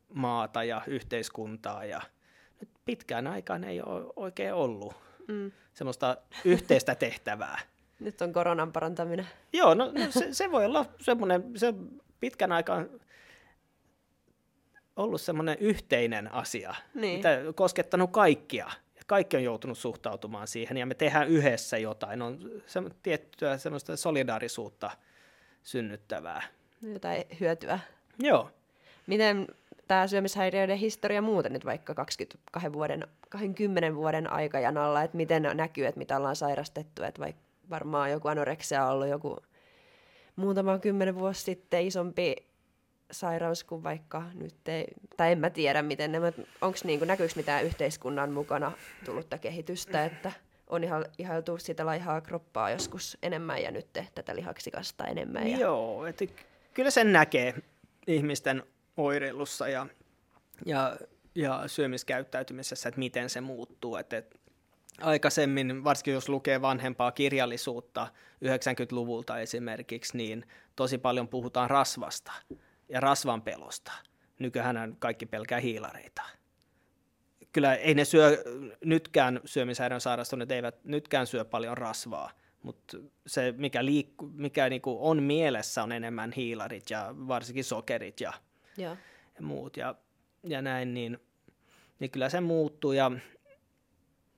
maata 0.08 0.64
ja 0.64 0.82
yhteiskuntaa 0.86 1.84
ja– 1.84 2.00
pitkään 2.84 3.26
aikaan 3.26 3.64
ei 3.64 3.82
ole 3.82 4.12
oikein 4.16 4.54
ollut 4.54 4.94
mm. 5.28 5.52
semmoista 5.74 6.16
yhteistä 6.44 6.94
tehtävää. 7.04 7.58
Nyt 8.00 8.20
on 8.20 8.32
koronan 8.32 8.72
parantaminen. 8.72 9.28
Joo, 9.52 9.74
no, 9.74 9.84
no 9.84 10.10
se, 10.10 10.28
se 10.32 10.50
voi 10.50 10.64
olla 10.64 10.86
semmoinen, 11.00 11.42
se 11.56 11.74
pitkän 12.20 12.52
aikaan 12.52 12.88
ollut 15.00 15.20
semmoinen 15.20 15.56
yhteinen 15.60 16.34
asia, 16.34 16.74
niin. 16.94 17.16
mitä 17.16 17.38
koskettanut 17.54 18.10
kaikkia. 18.10 18.70
Kaikki 19.06 19.36
on 19.36 19.44
joutunut 19.44 19.78
suhtautumaan 19.78 20.48
siihen 20.48 20.76
ja 20.76 20.86
me 20.86 20.94
tehdään 20.94 21.28
yhdessä 21.28 21.78
jotain. 21.78 22.22
On 22.22 22.38
se, 22.66 22.80
tiettyä 23.02 23.58
semmoista 23.58 23.96
solidaarisuutta 23.96 24.90
synnyttävää. 25.62 26.42
Jotain 26.92 27.24
hyötyä. 27.40 27.78
Joo. 28.18 28.50
Miten 29.06 29.46
tämä 29.88 30.06
syömishäiriöiden 30.06 30.78
historia 30.78 31.22
muuten 31.22 31.52
nyt 31.52 31.64
vaikka 31.64 31.94
22 31.94 32.72
vuoden, 32.72 33.06
20 33.28 33.94
vuoden 33.94 34.32
aikajanalla, 34.32 35.02
että 35.02 35.16
miten 35.16 35.42
näkyy, 35.54 35.86
että 35.86 35.98
mitä 35.98 36.16
ollaan 36.16 36.36
sairastettu, 36.36 37.02
että 37.02 37.20
vaikka 37.20 37.42
varmaan 37.70 38.10
joku 38.10 38.28
anoreksia 38.28 38.84
on 38.84 38.92
ollut 38.92 39.08
joku 39.08 39.38
muutama 40.36 40.78
kymmenen 40.78 41.14
vuosi 41.14 41.42
sitten 41.42 41.86
isompi 41.86 42.36
sairaus 43.10 43.64
kuin 43.64 43.82
vaikka 43.82 44.22
nyt 44.34 44.68
ei, 44.68 44.86
tai 45.16 45.32
en 45.32 45.38
mä 45.38 45.50
tiedä 45.50 45.82
miten 45.82 46.12
ne, 46.12 46.18
onko 46.60 46.78
niin 46.84 47.06
näkyykö 47.06 47.32
mitään 47.36 47.64
yhteiskunnan 47.64 48.32
mukana 48.32 48.72
tullutta 49.04 49.38
kehitystä, 49.38 50.04
että 50.04 50.32
on 50.66 50.84
ihan 50.84 51.04
ihailtu 51.18 51.58
sitä 51.58 51.86
laihaa 51.86 52.20
kroppaa 52.20 52.70
joskus 52.70 53.18
enemmän 53.22 53.62
ja 53.62 53.70
nyt 53.70 53.86
tätä 54.14 54.36
lihaksikasta 54.36 55.04
enemmän. 55.04 55.48
Ja... 55.48 55.58
Joo, 55.58 56.06
että 56.06 56.24
kyllä 56.74 56.90
sen 56.90 57.12
näkee 57.12 57.54
ihmisten 58.06 58.62
oireilussa 58.96 59.68
ja, 59.68 59.86
ja 60.66 60.96
ja 61.34 61.62
syömiskäyttäytymisessä, 61.66 62.88
että 62.88 62.98
miten 62.98 63.30
se 63.30 63.40
muuttuu. 63.40 63.96
Että, 63.96 64.16
että 64.16 64.38
aikaisemmin, 65.00 65.84
varsinkin 65.84 66.14
jos 66.14 66.28
lukee 66.28 66.62
vanhempaa 66.62 67.12
kirjallisuutta 67.12 68.06
90-luvulta 68.44 69.38
esimerkiksi, 69.38 70.16
niin 70.16 70.46
tosi 70.76 70.98
paljon 70.98 71.28
puhutaan 71.28 71.70
rasvasta 71.70 72.32
ja 72.90 73.00
rasvan 73.00 73.42
pelosta. 73.42 73.92
Nykyään 74.38 74.96
kaikki 74.98 75.26
pelkää 75.26 75.60
hiilareita. 75.60 76.22
Kyllä 77.52 77.74
ei 77.74 77.94
ne 77.94 78.04
syö, 78.04 78.44
nytkään 78.84 79.40
syömishäiriön 79.44 80.00
sairastuneet 80.00 80.50
eivät 80.50 80.84
nytkään 80.84 81.26
syö 81.26 81.44
paljon 81.44 81.78
rasvaa, 81.78 82.30
mutta 82.62 82.96
se, 83.26 83.54
mikä, 83.56 83.84
liikku, 83.84 84.30
mikä 84.34 84.68
niinku 84.68 84.98
on 85.00 85.22
mielessä, 85.22 85.82
on 85.82 85.92
enemmän 85.92 86.32
hiilarit 86.32 86.90
ja 86.90 87.14
varsinkin 87.28 87.64
sokerit 87.64 88.20
ja, 88.20 88.32
ja. 88.76 88.96
ja 89.34 89.42
muut. 89.42 89.76
Ja, 89.76 89.94
ja 90.42 90.62
näin, 90.62 90.94
niin, 90.94 91.18
niin 91.98 92.10
kyllä 92.10 92.28
se 92.28 92.40
muuttuu. 92.40 92.92
Ja, 92.92 93.12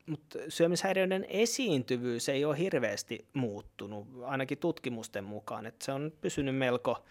mutta 0.07 0.39
syömishäiriöiden 0.49 1.27
esiintyvyys 1.29 2.29
ei 2.29 2.45
ole 2.45 2.59
hirveästi 2.59 3.27
muuttunut, 3.33 4.09
ainakin 4.25 4.59
tutkimusten 4.59 5.25
mukaan. 5.25 5.67
Että 5.67 5.85
se 5.85 5.93
on 5.93 6.13
pysynyt 6.21 6.57
melko, 6.57 7.05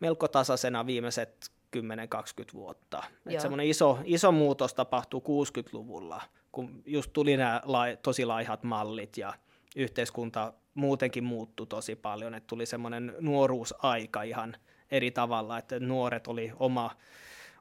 melko 0.00 0.28
tasaisena 0.28 0.86
viimeiset 0.86 1.50
10-20 1.76 1.80
vuotta. 2.54 3.02
Että 3.26 3.42
semmoinen 3.42 3.66
iso, 3.66 3.98
iso 4.04 4.32
muutos 4.32 4.74
tapahtui 4.74 5.20
60-luvulla, 5.20 6.22
kun 6.52 6.82
just 6.86 7.12
tuli 7.12 7.36
nämä 7.36 7.60
lai, 7.64 7.98
tosi 8.02 8.24
laihat 8.24 8.62
mallit 8.62 9.18
ja 9.18 9.34
yhteiskunta 9.76 10.52
muutenkin 10.74 11.24
muuttui 11.24 11.66
tosi 11.66 11.96
paljon, 11.96 12.34
että 12.34 12.46
tuli 12.46 12.66
semmoinen 12.66 13.14
nuoruusaika 13.20 14.22
ihan 14.22 14.56
eri 14.90 15.10
tavalla, 15.10 15.58
että 15.58 15.80
nuoret 15.80 16.26
oli 16.26 16.52
oma, 16.58 16.90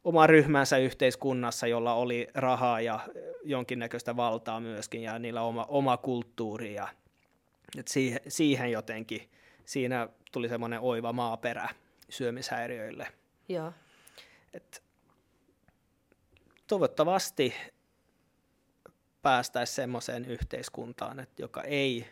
oma 0.04 0.28
ryhmänsä 0.28 0.78
yhteiskunnassa, 0.78 1.68
jolla 1.68 1.94
oli 1.94 2.28
rahaa 2.34 2.82
ja 2.82 3.00
jonkinnäköistä 3.44 4.16
valtaa 4.16 4.60
myöskin 4.60 5.04
ja 5.04 5.20
niillä 5.20 5.42
oma, 5.42 5.66
oma 5.70 5.98
kulttuuri 5.98 6.74
ja 6.74 6.88
että 7.78 7.94
siihen, 7.94 8.20
siihen 8.28 8.72
jotenkin, 8.72 9.30
siinä 9.66 10.10
tuli 10.32 10.50
semmoinen 10.50 10.80
oiva 10.80 11.14
maaperä 11.14 11.70
syömishäiriöille. 12.10 13.08
Joo. 13.50 13.74
Et 14.54 14.84
toivottavasti 16.68 17.54
päästäisiin 19.22 19.76
semmoiseen 19.76 20.26
yhteiskuntaan, 20.26 21.20
että 21.20 21.42
joka 21.42 21.62
ei 21.62 22.08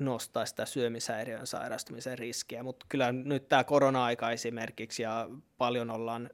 nostaa 0.00 0.46
sitä 0.46 0.66
syömishäiriön 0.66 1.46
sairastumisen 1.46 2.18
riskiä, 2.18 2.62
mutta 2.62 2.86
kyllä 2.88 3.12
nyt 3.12 3.48
tämä 3.48 3.64
korona-aika 3.64 4.30
esimerkiksi 4.30 5.02
ja 5.02 5.28
paljon 5.58 5.90
ollaan, 5.90 6.30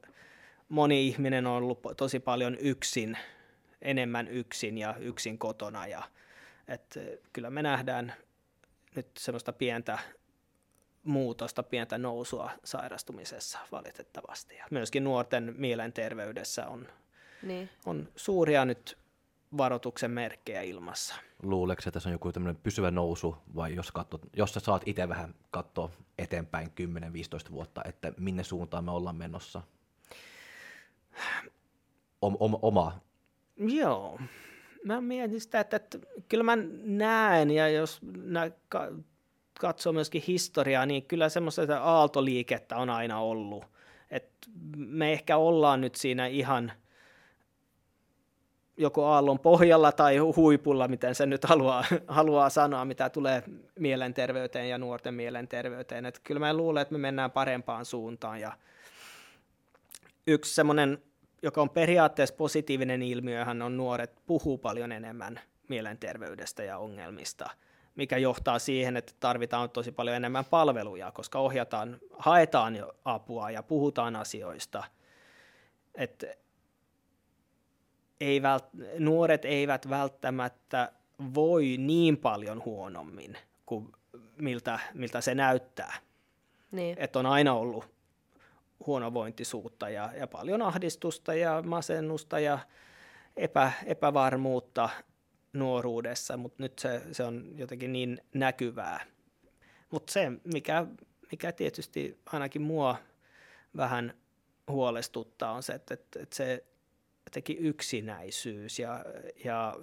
moni 0.69 1.07
ihminen 1.07 1.47
on 1.47 1.57
ollut 1.57 1.81
tosi 1.97 2.19
paljon 2.19 2.57
yksin, 2.59 3.17
enemmän 3.81 4.27
yksin 4.27 4.77
ja 4.77 4.95
yksin 4.99 5.37
kotona 5.37 5.87
ja 5.87 6.03
et 6.67 6.97
kyllä 7.33 7.49
me 7.49 7.61
nähdään 7.61 8.13
nyt 8.95 9.07
semmoista 9.17 9.53
pientä 9.53 9.99
muutosta, 11.03 11.63
pientä 11.63 11.97
nousua 11.97 12.51
sairastumisessa 12.63 13.59
valitettavasti. 13.71 14.55
Ja 14.55 14.65
myöskin 14.71 15.03
nuorten 15.03 15.53
mielenterveydessä 15.57 16.67
on, 16.67 16.87
niin. 17.43 17.69
on 17.85 18.09
suuria 18.15 18.65
nyt 18.65 18.97
varoituksen 19.57 20.11
merkkejä 20.11 20.61
ilmassa. 20.61 21.15
Luuleeko, 21.43 21.79
että 21.79 21.91
tässä 21.91 22.09
on 22.09 22.13
joku 22.13 22.31
tämmöinen 22.31 22.61
pysyvä 22.63 22.91
nousu, 22.91 23.37
vai 23.55 23.75
jos, 23.75 23.91
katsot, 23.91 24.21
jos 24.35 24.53
sä 24.53 24.59
saat 24.59 24.81
itse 24.85 25.09
vähän 25.09 25.35
katsoa 25.51 25.89
eteenpäin 26.17 26.67
10-15 27.47 27.51
vuotta, 27.51 27.81
että 27.85 28.13
minne 28.17 28.43
suuntaan 28.43 28.85
me 28.85 28.91
ollaan 28.91 29.15
menossa? 29.15 29.61
Om, 32.21 32.37
om, 32.39 32.55
oma. 32.61 32.99
Joo. 33.57 34.19
Mä 34.85 35.01
mietin 35.01 35.41
sitä, 35.41 35.59
että, 35.59 35.75
että 35.75 35.97
kyllä 36.29 36.43
mä 36.43 36.57
näen, 36.83 37.51
ja 37.51 37.69
jos 37.69 37.99
nä, 38.23 38.51
katsoo 39.59 39.93
myöskin 39.93 40.23
historiaa, 40.27 40.85
niin 40.85 41.05
kyllä 41.05 41.29
semmoista 41.29 41.79
aaltoliikettä 41.79 42.77
on 42.77 42.89
aina 42.89 43.19
ollut. 43.19 43.65
Et 44.11 44.31
me 44.75 45.13
ehkä 45.13 45.37
ollaan 45.37 45.81
nyt 45.81 45.95
siinä 45.95 46.27
ihan 46.27 46.71
joko 48.79 49.05
aallon 49.05 49.39
pohjalla 49.39 49.91
tai 49.91 50.17
huipulla, 50.17 50.87
miten 50.87 51.15
se 51.15 51.25
nyt 51.25 51.43
haluaa, 51.45 51.83
haluaa 52.07 52.49
sanoa, 52.49 52.85
mitä 52.85 53.09
tulee 53.09 53.43
mielenterveyteen 53.79 54.69
ja 54.69 54.77
nuorten 54.77 55.13
mielenterveyteen. 55.13 56.05
Et 56.05 56.19
kyllä 56.23 56.39
mä 56.39 56.53
luulen, 56.53 56.81
että 56.81 56.93
me 56.93 56.97
mennään 56.97 57.31
parempaan 57.31 57.85
suuntaan. 57.85 58.39
Ja 58.39 58.51
yksi 60.27 60.55
semmoinen, 60.55 61.03
joka 61.41 61.61
on 61.61 61.69
periaatteessa 61.69 62.35
positiivinen 62.35 63.01
ilmiöhän 63.01 63.61
on 63.61 63.77
nuoret 63.77 64.11
puhuu 64.25 64.57
paljon 64.57 64.91
enemmän 64.91 65.39
mielenterveydestä 65.67 66.63
ja 66.63 66.77
ongelmista– 66.77 67.49
mikä 67.99 68.17
johtaa 68.17 68.59
siihen, 68.59 68.97
että 68.97 69.13
tarvitaan 69.19 69.69
tosi 69.69 69.91
paljon 69.91 70.15
enemmän 70.15 70.45
palveluja, 70.45 71.11
koska 71.11 71.39
ohjataan, 71.39 71.99
haetaan 72.17 72.85
apua 73.05 73.51
ja 73.51 73.63
puhutaan 73.63 74.15
asioista. 74.15 74.83
Et 75.95 76.25
ei 78.21 78.41
vält, 78.41 78.65
nuoret 78.99 79.45
eivät 79.45 79.89
välttämättä 79.89 80.91
voi 81.33 81.75
niin 81.77 82.17
paljon 82.17 82.65
huonommin 82.65 83.37
kuin 83.65 83.91
miltä, 84.37 84.79
miltä 84.93 85.21
se 85.21 85.35
näyttää. 85.35 85.97
Niin. 86.71 86.95
Että 86.99 87.19
on 87.19 87.25
aina 87.25 87.53
ollut 87.53 87.85
huonovointisuutta 88.85 89.89
ja, 89.89 90.09
ja 90.17 90.27
paljon 90.27 90.61
ahdistusta 90.61 91.33
ja 91.33 91.61
masennusta 91.65 92.39
ja 92.39 92.59
epä, 93.37 93.71
epävarmuutta 93.85 94.89
nuoruudessa, 95.53 96.37
mutta 96.37 96.63
nyt 96.63 96.79
se, 96.79 97.01
se 97.11 97.23
on 97.23 97.45
jotenkin 97.55 97.93
niin 97.93 98.21
näkyvää. 98.33 99.05
Mutta 99.91 100.13
se, 100.13 100.31
mikä, 100.53 100.85
mikä 101.31 101.51
tietysti 101.51 102.19
ainakin 102.25 102.61
mua 102.61 102.95
vähän 103.77 104.13
huolestuttaa, 104.67 105.51
on 105.51 105.63
se, 105.63 105.73
että, 105.73 105.93
että, 105.93 106.19
että 106.23 106.35
se 106.35 106.63
jotenkin 107.29 107.57
yksinäisyys 107.57 108.79
ja, 108.79 109.05
ja, 109.45 109.75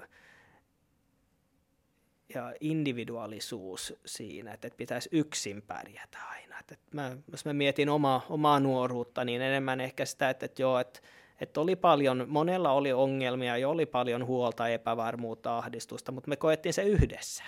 ja 2.35 2.55
individuaalisuus 2.61 3.95
siinä, 4.07 4.53
että, 4.53 4.67
että 4.67 4.77
pitäisi 4.77 5.09
yksin 5.13 5.63
pärjätä 5.63 6.19
aina. 6.31 6.59
Että, 6.61 6.75
että 6.75 6.87
mä, 6.93 7.17
jos 7.31 7.45
mä 7.45 7.53
mietin 7.53 7.89
oma, 7.89 8.27
omaa 8.31 8.61
nuoruutta, 8.61 9.25
niin 9.25 9.43
enemmän 9.43 9.81
ehkä 9.81 10.05
sitä, 10.05 10.31
että, 10.31 10.47
että 10.47 10.63
joo, 10.63 10.79
että 10.79 11.01
että 11.41 11.61
oli 11.61 11.77
paljon, 11.77 12.25
monella 12.29 12.73
oli 12.73 12.93
ongelmia 12.93 13.57
ja 13.57 13.69
oli 13.69 13.87
paljon 13.87 14.27
huolta, 14.27 14.69
epävarmuutta, 14.69 15.59
ahdistusta, 15.59 16.13
mutta 16.13 16.29
me 16.29 16.37
koettiin 16.37 16.73
se 16.73 16.83
yhdessä. 16.83 17.45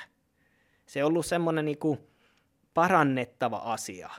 Se 0.86 0.98
ei 0.98 1.02
ollut 1.04 1.26
semmoinen 1.26 1.64
niin 1.64 1.78
parannettava 2.74 3.56
asia, 3.56 4.10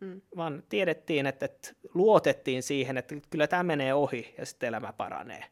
mm. 0.00 0.20
vaan 0.36 0.62
tiedettiin, 0.68 1.26
että, 1.26 1.44
että 1.44 1.68
luotettiin 1.94 2.62
siihen, 2.62 2.96
että 2.96 3.14
kyllä 3.30 3.46
tämä 3.46 3.62
menee 3.62 3.94
ohi 3.94 4.34
ja 4.38 4.46
sitten 4.46 4.68
elämä 4.68 4.92
paranee. 4.92 5.44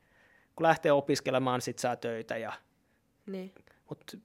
Kun 0.57 0.67
lähtee 0.67 0.93
opiskelemaan, 0.93 1.61
sitten 1.61 1.81
saa 1.81 1.97
töitä. 1.97 2.37
Ja... 2.37 2.53
Niin. 3.27 3.53
Mutta 3.89 4.17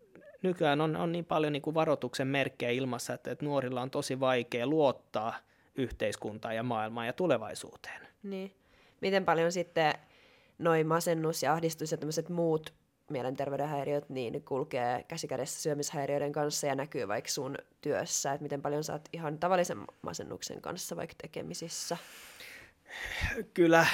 nykyään 0.43 0.81
on, 0.81 0.95
on 0.95 1.11
niin 1.11 1.25
paljon 1.25 1.53
niin 1.53 1.61
kuin 1.61 1.73
varoituksen 1.73 2.27
merkkejä 2.27 2.71
ilmassa, 2.71 3.13
että, 3.13 3.31
että 3.31 3.45
nuorilla 3.45 3.81
on 3.81 3.91
tosi 3.91 4.19
vaikea 4.19 4.67
luottaa 4.67 5.33
yhteiskuntaan 5.75 6.55
ja 6.55 6.63
maailmaan 6.63 7.07
ja 7.07 7.13
tulevaisuuteen. 7.13 8.07
Niin 8.23 8.55
miten 9.01 9.25
paljon 9.25 9.51
sitten 9.51 9.93
noin 10.57 10.87
masennus 10.87 11.43
ja 11.43 11.53
ahdistus 11.53 11.91
ja 11.91 11.97
tämmöiset 11.97 12.29
muut 12.29 12.73
mielenterveyden 13.09 13.67
häiriöt 13.67 14.09
niin 14.09 14.43
kulkee 14.43 15.03
käsikädessä 15.07 15.61
syömishäiriöiden 15.61 16.31
kanssa 16.31 16.67
ja 16.67 16.75
näkyy 16.75 17.07
vaikka 17.07 17.29
sun 17.29 17.57
työssä, 17.81 18.33
että 18.33 18.43
miten 18.43 18.61
paljon 18.61 18.83
sä 18.83 18.93
oot 18.93 19.09
ihan 19.13 19.39
tavallisen 19.39 19.77
masennuksen 20.01 20.61
kanssa 20.61 20.95
vaikka 20.95 21.15
tekemisissä? 21.21 21.97
Kyllä 23.53 23.85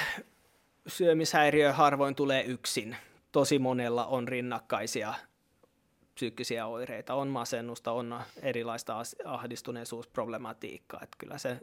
syömishäiriö 0.86 1.72
harvoin 1.72 2.14
tulee 2.14 2.44
yksin. 2.44 2.96
Tosi 3.32 3.58
monella 3.58 4.06
on 4.06 4.28
rinnakkaisia 4.28 5.14
psyykkisiä 6.14 6.66
oireita, 6.66 7.14
on 7.14 7.28
masennusta, 7.28 7.92
on 7.92 8.20
erilaista 8.42 9.02
ahdistuneisuusproblematiikkaa. 9.24 11.00
Että 11.02 11.16
kyllä 11.18 11.38
se 11.38 11.60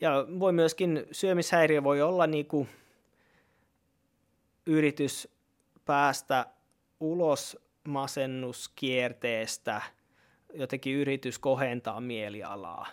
ja 0.00 0.26
voi 0.38 0.52
myöskin, 0.52 1.06
syömishäiriö 1.12 1.84
voi 1.84 2.02
olla 2.02 2.26
niin 2.26 2.46
kuin 2.46 2.68
yritys 4.66 5.28
päästä 5.84 6.46
ulos 7.00 7.58
masennuskierteestä, 7.88 9.82
jotenkin 10.54 10.94
yritys 10.94 11.38
kohentaa 11.38 12.00
mielialaa. 12.00 12.86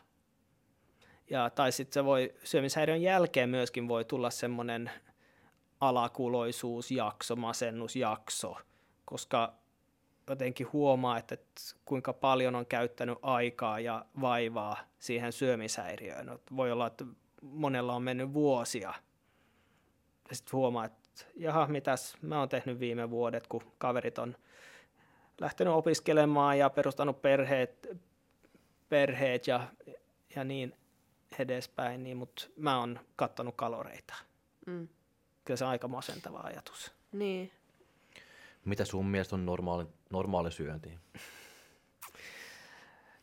Ja, 1.30 1.50
tai 1.50 1.72
sitten 1.72 1.94
se 1.94 2.06
voi, 2.06 2.34
syömishäiriön 2.44 3.02
jälkeen 3.02 3.50
myöskin 3.50 3.88
voi 3.88 4.06
tulla 4.06 4.30
semmoinen 4.30 4.92
alakuloisuusjakso, 5.80 7.36
masennusjakso, 7.36 8.58
koska 9.06 9.54
jotenkin 10.30 10.68
huomaa, 10.74 11.18
että, 11.18 11.38
kuinka 11.86 12.14
paljon 12.14 12.56
on 12.56 12.66
käyttänyt 12.66 13.18
aikaa 13.22 13.80
ja 13.80 14.06
vaivaa 14.22 14.78
siihen 15.00 15.34
syömishäiriöön. 15.34 16.40
Voi 16.56 16.72
olla, 16.72 16.88
että 16.88 17.06
monella 17.42 17.96
on 17.96 18.04
mennyt 18.04 18.34
vuosia 18.34 18.94
sitten 20.32 20.54
huomaa, 20.54 20.86
että 20.86 21.05
jaha, 21.36 21.68
mitäs 21.68 22.18
mä 22.22 22.40
oon 22.40 22.50
tehnyt 22.50 22.80
viime 22.80 23.10
vuodet, 23.10 23.48
kun 23.48 23.62
kaverit 23.78 24.20
on 24.20 24.36
lähtenyt 25.42 25.74
opiskelemaan 25.74 26.60
ja 26.60 26.70
perustanut 26.70 27.22
perheet, 27.22 27.88
perheet 28.90 29.48
ja, 29.48 29.68
ja 30.36 30.44
niin 30.44 30.76
edespäin, 31.40 32.04
niin, 32.04 32.18
mutta 32.18 32.48
mä 32.58 32.80
oon 32.80 33.00
kattanut 33.16 33.56
kaloreita. 33.58 34.14
Mm. 34.66 34.88
Kyllä 35.46 35.58
se 35.58 35.66
on 35.66 35.72
aika 35.72 35.88
masentava 35.88 36.40
ajatus. 36.40 36.92
Niin. 37.12 37.52
Mitä 38.66 38.86
sun 38.86 39.06
mielestä 39.06 39.36
on 39.36 39.46
normaali, 39.46 39.86
normaali 40.10 40.52
syönti? 40.52 41.00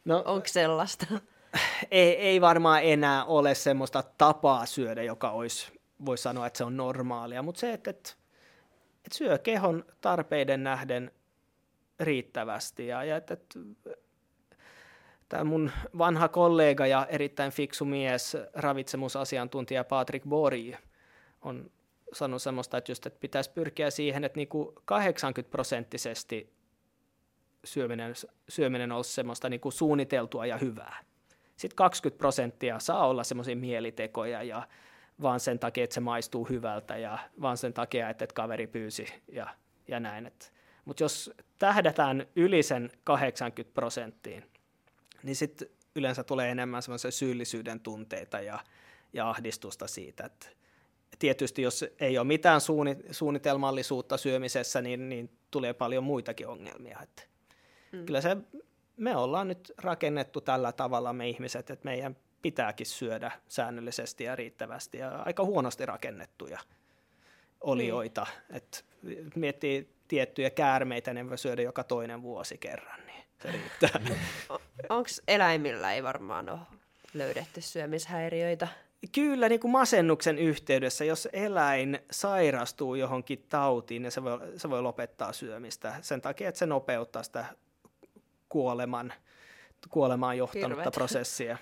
No, 0.05 0.23
Onko 0.27 0.47
sellaista? 0.47 1.07
ei, 1.91 2.17
ei 2.17 2.41
varmaan 2.41 2.83
enää 2.83 3.25
ole 3.25 3.55
semmoista 3.55 4.03
tapaa 4.19 4.67
syödä, 4.67 5.03
joka 5.03 5.31
olisi, 5.31 5.82
voi 6.05 6.19
sanoa, 6.19 6.47
että 6.47 6.59
se 6.59 6.65
on 6.65 6.77
normaalia, 6.77 7.43
mutta 7.43 7.59
se, 7.59 7.73
että, 7.73 7.91
että, 7.91 8.11
että 8.97 9.19
syö 9.19 9.39
kehon 9.39 9.85
tarpeiden 10.01 10.65
nähden 10.65 11.11
riittävästi 12.01 12.87
ja, 12.87 13.05
ja 13.05 13.17
että, 13.17 13.35
että 13.35 13.59
tämä 15.29 15.45
mun 15.45 15.71
vanha 15.99 16.29
kollega 16.29 16.87
ja 16.87 17.07
erittäin 17.11 17.53
fiksu 17.53 17.85
mies, 17.85 18.37
ravitsemusasiantuntija 18.55 19.85
Patrick 19.85 20.27
Bori, 20.29 20.77
on 21.43 21.71
sanonut 22.13 22.43
semmoista, 22.43 22.77
että, 22.77 22.91
just, 22.93 23.07
että 23.07 23.21
pitäisi 23.21 23.51
pyrkiä 23.51 23.91
siihen, 23.91 24.25
että 24.25 24.37
niinku 24.37 24.73
80 24.85 25.51
prosenttisesti 25.51 26.53
syöminen, 27.65 28.15
syöminen 28.49 28.93
olisi 28.93 29.13
semmoista 29.13 29.49
niinku 29.49 29.71
suunniteltua 29.71 30.47
ja 30.47 30.57
hyvää. 30.57 31.05
Sitten 31.57 31.77
20 31.77 32.19
prosenttia 32.19 32.79
saa 32.79 33.09
olla 33.09 33.25
semmoisia 33.25 33.57
mielitekoja 33.57 34.43
ja 34.43 34.69
vaan 35.23 35.41
sen 35.41 35.59
takia, 35.59 35.85
että 35.85 35.95
se 35.95 36.01
maistuu 36.01 36.45
hyvältä 36.45 36.97
ja 36.97 37.19
vaan 37.41 37.57
sen 37.57 37.73
takia, 37.73 38.11
että, 38.11 38.25
että 38.25 38.35
kaveri 38.35 38.67
pyysi 38.67 39.07
ja, 39.33 39.47
ja 39.89 40.01
näin. 40.01 40.31
Mutta 40.85 41.03
jos 41.03 41.31
tähdätään 41.59 42.27
yli 42.37 42.63
sen 42.63 42.91
80 43.05 43.75
prosenttiin, 43.75 44.45
niin 45.23 45.37
sitten 45.37 45.69
yleensä 45.97 46.25
tulee 46.25 46.51
enemmän 46.51 46.83
semmoisia 46.83 47.11
syyllisyyden 47.11 47.81
tunteita 47.81 48.41
ja, 48.41 48.59
ja 49.13 49.31
ahdistusta 49.31 49.87
siitä, 49.87 50.25
että 50.25 50.47
tietysti 51.19 51.63
jos 51.63 51.85
ei 52.01 52.19
ole 52.19 52.27
mitään 52.27 52.61
suunni, 52.61 52.97
suunnitelmallisuutta 53.11 54.17
syömisessä, 54.17 54.83
niin, 54.83 55.09
niin 55.09 55.31
tulee 55.51 55.73
paljon 55.73 56.05
muitakin 56.05 56.49
ongelmia. 56.49 56.99
Että 57.03 57.23
mm. 57.93 58.07
Kyllä 58.07 58.21
se, 58.21 58.37
me 58.97 59.17
ollaan 59.17 59.49
nyt 59.49 59.73
rakennettu 59.79 60.41
tällä 60.41 60.73
tavalla 60.73 61.13
me 61.13 61.29
ihmiset, 61.29 61.71
että 61.71 61.85
meidän 61.85 62.17
pitääkin 62.43 62.87
syödä 62.87 63.33
säännöllisesti 63.49 64.25
ja 64.25 64.37
riittävästi 64.37 64.99
ja 64.99 65.23
aika 65.27 65.45
huonosti 65.45 65.87
rakennettuja 65.87 66.59
olioita. 67.61 68.27
Mm. 68.49 68.57
että 68.57 68.79
miettii 69.35 69.89
tiettyjä 70.09 70.51
käärmeitä, 70.51 71.13
ne 71.15 71.29
voi 71.29 71.39
syödä 71.39 71.63
joka 71.63 71.85
toinen 71.85 72.23
vuosi 72.23 72.59
kerran, 72.59 73.01
niin 73.07 73.25
se 73.43 73.53
riittää. 73.53 74.01
Onko 74.89 75.09
eläimillä 75.29 75.93
ei 75.93 76.03
varmaan 76.03 76.49
ole 76.49 76.61
löydetty 77.15 77.61
syömishäiriöitä? 77.61 78.69
Kyllä 79.13 79.49
niin 79.49 79.61
kuin 79.61 79.71
masennuksen 79.71 80.39
yhteydessä, 80.39 81.05
jos 81.05 81.29
eläin 81.33 81.99
sairastuu 82.11 82.95
johonkin 82.95 83.47
tautiin, 83.49 84.03
niin 84.03 84.13
se 84.13 84.23
voi, 84.23 84.39
se 84.57 84.71
voi 84.71 84.83
lopettaa 84.83 85.33
syömistä 85.33 85.95
sen 86.01 86.21
takia, 86.21 86.49
että 86.49 86.59
se 86.59 86.67
nopeuttaa 86.67 87.23
sitä 87.23 87.45
kuoleman, 88.49 89.13
kuolemaan 89.89 90.39
johtanutta 90.39 90.77
Hirvet. 90.77 90.95
prosessia. 90.95 91.59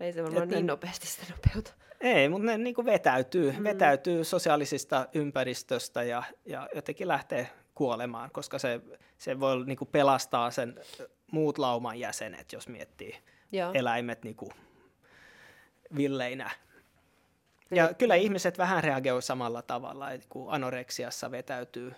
Ei 0.00 0.12
se 0.12 0.24
varmaan 0.24 0.48
niin 0.48 0.66
nopeasti 0.66 1.06
sitä 1.06 1.32
nopeuta. 1.32 1.72
Ei, 2.00 2.28
mutta 2.28 2.46
ne 2.46 2.58
niin 2.58 2.74
kuin 2.74 2.84
vetäytyy, 2.84 3.52
mm. 3.52 3.64
vetäytyy 3.64 4.24
sosiaalisista 4.24 5.08
ympäristöstä 5.14 6.02
ja, 6.02 6.22
ja 6.44 6.68
jotenkin 6.74 7.08
lähtee 7.08 7.50
kuolemaan, 7.74 8.30
koska 8.30 8.58
se, 8.58 8.80
se 9.18 9.40
voi 9.40 9.66
niin 9.66 9.78
kuin 9.78 9.88
pelastaa 9.92 10.50
sen 10.50 10.80
muut 11.32 11.58
lauman 11.58 12.00
jäsenet, 12.00 12.52
jos 12.52 12.68
miettii 12.68 13.16
Joo. 13.52 13.72
eläimet 13.74 14.24
niin 14.24 14.36
kuin 14.36 14.50
villeinä. 15.96 16.50
Ja 17.70 17.94
kyllä 17.94 18.14
ihmiset 18.14 18.58
vähän 18.58 18.84
reagoivat 18.84 19.24
samalla 19.24 19.62
tavalla, 19.62 20.10
että 20.10 20.26
kun 20.28 20.52
anoreksiassa 20.52 21.30
vetäytyy, 21.30 21.94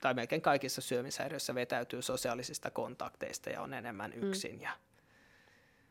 tai 0.00 0.14
melkein 0.14 0.42
kaikissa 0.42 0.80
syömishäiriöissä 0.80 1.54
vetäytyy 1.54 2.02
sosiaalisista 2.02 2.70
kontakteista 2.70 3.50
ja 3.50 3.62
on 3.62 3.74
enemmän 3.74 4.12
mm. 4.16 4.22
yksin. 4.22 4.54
Mm. 4.54 4.60
Ja... 4.60 4.70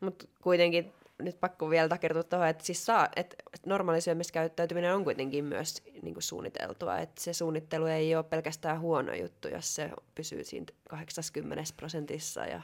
Mutta 0.00 0.26
kuitenkin 0.42 0.92
nyt 1.22 1.40
pakko 1.40 1.70
vielä 1.70 1.88
takertua 1.88 2.22
tuohon, 2.22 2.48
että, 2.48 2.64
siis 2.64 2.86
saa, 2.86 3.08
että 3.16 3.36
normaali 3.66 4.00
syömiskäyttäytyminen 4.00 4.94
on 4.94 5.04
kuitenkin 5.04 5.44
myös 5.44 5.82
niin 6.02 6.14
kuin 6.14 6.22
suunniteltua. 6.22 6.98
Että 6.98 7.22
se 7.22 7.32
suunnittelu 7.32 7.86
ei 7.86 8.16
ole 8.16 8.24
pelkästään 8.24 8.80
huono 8.80 9.14
juttu, 9.14 9.48
jos 9.48 9.74
se 9.74 9.90
pysyy 10.14 10.44
siinä 10.44 10.66
80 10.88 11.64
prosentissa. 11.76 12.46
Ja 12.46 12.62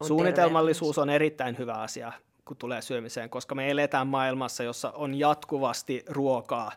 on 0.00 0.06
Suunnitelmallisuus 0.06 0.98
on 0.98 1.10
erittäin 1.10 1.58
hyvä 1.58 1.74
asia 1.74 2.12
kun 2.44 2.56
tulee 2.56 2.82
syömiseen, 2.82 3.30
koska 3.30 3.54
me 3.54 3.70
eletään 3.70 4.06
maailmassa, 4.06 4.62
jossa 4.62 4.90
on 4.90 5.14
jatkuvasti 5.14 6.04
ruokaa 6.08 6.72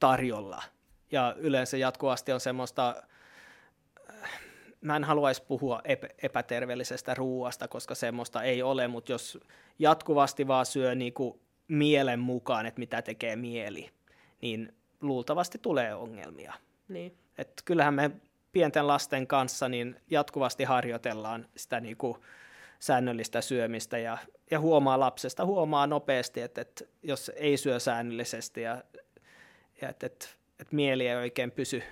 tarjolla. 0.00 0.62
Ja 1.10 1.34
yleensä 1.38 1.76
jatkuvasti 1.76 2.32
on 2.32 2.40
semmoista, 2.40 3.02
mä 4.80 4.96
en 4.96 5.04
haluaisi 5.04 5.42
puhua 5.42 5.82
epäterveellisestä 6.22 7.14
ruuasta, 7.14 7.68
koska 7.68 7.94
semmoista 7.94 8.42
ei 8.42 8.62
ole, 8.62 8.88
mutta 8.88 9.12
jos 9.12 9.38
jatkuvasti 9.78 10.46
vaan 10.46 10.66
syö 10.66 10.94
niin 10.94 11.12
kuin 11.12 11.40
mielen 11.68 12.20
mukaan, 12.20 12.66
että 12.66 12.78
mitä 12.78 13.02
tekee 13.02 13.36
mieli, 13.36 13.90
niin 14.42 14.72
luultavasti 15.00 15.58
tulee 15.58 15.94
ongelmia. 15.94 16.54
Niin. 16.88 17.18
Et 17.38 17.62
kyllähän 17.64 17.94
me 17.94 18.10
pienten 18.52 18.86
lasten 18.86 19.26
kanssa 19.26 19.68
niin 19.68 20.00
jatkuvasti 20.10 20.64
harjoitellaan 20.64 21.46
sitä 21.56 21.80
niin 21.80 21.96
kuin 21.96 22.16
säännöllistä 22.78 23.40
syömistä 23.40 23.98
ja, 23.98 24.18
ja 24.50 24.60
huomaa 24.60 25.00
lapsesta, 25.00 25.46
huomaa 25.46 25.86
nopeasti, 25.86 26.40
että, 26.40 26.60
että 26.60 26.84
jos 27.02 27.30
ei 27.36 27.56
syö 27.56 27.80
säännöllisesti 27.80 28.62
ja, 28.62 28.82
ja 29.82 29.88
että, 29.88 30.06
että, 30.06 30.26
että 30.60 30.76
mieli 30.76 31.08
ei 31.08 31.16
oikein 31.16 31.50
pysy, 31.50 31.82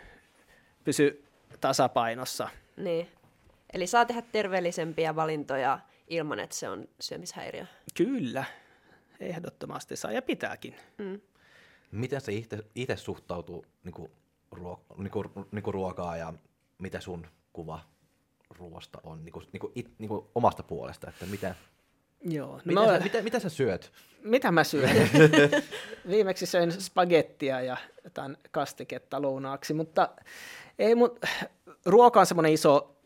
pysy 0.85 1.25
tasapainossa. 1.61 2.49
Niin. 2.77 3.09
Eli 3.73 3.87
saa 3.87 4.05
tehdä 4.05 4.23
terveellisempiä 4.23 5.17
valintoja 5.17 5.79
ilman, 6.09 6.39
että 6.39 6.57
se 6.57 6.69
on 6.69 6.89
syömishäiriö. 7.01 7.67
Kyllä, 7.95 8.45
ehdottomasti 9.21 9.97
saa 9.97 10.13
ja 10.13 10.23
pitääkin. 10.23 10.75
Mm. 10.99 11.21
Miten 11.91 12.21
se 12.21 12.33
itse 12.75 12.97
suhtautuu 12.97 13.67
niin 13.85 13.93
kuin, 13.93 14.11
ruo, 14.51 14.85
niin 14.97 15.11
kuin, 15.11 15.29
niin 15.53 15.63
kuin 15.63 15.75
ruokaa 15.75 16.17
ja 16.17 16.35
mitä 16.79 17.01
sun 17.01 17.27
kuva 17.53 17.81
ruoasta 18.59 18.99
on 19.03 19.25
niin 19.25 19.33
kuin, 19.33 19.47
niin 19.53 19.61
kuin, 19.61 19.73
it, 19.75 19.91
niin 19.99 20.09
kuin 20.09 20.27
omasta 20.35 20.63
puolesta, 20.63 21.09
että 21.09 21.27
mitä, 21.27 21.55
Joo. 22.21 22.57
No 22.57 22.63
mitä, 22.65 22.81
mä, 22.81 22.87
sä, 22.87 23.05
mitä, 23.05 23.23
mitä 23.23 23.41
sä 23.41 23.49
syöt? 23.49 23.93
Mitä 24.23 24.51
mä 24.51 24.65
syön? 24.65 24.91
Viimeksi 26.11 26.47
söin 26.47 26.73
spagettia 26.73 27.61
ja 27.61 27.77
jotain 28.05 28.37
kastiketta 28.51 29.23
lounaaksi, 29.23 29.75
mutta 29.75 30.09
ei 30.79 30.95
mun, 30.95 31.19
ruoka 31.87 32.21
on 32.21 32.27
semmoinen 32.27 32.53
iso, 32.53 32.97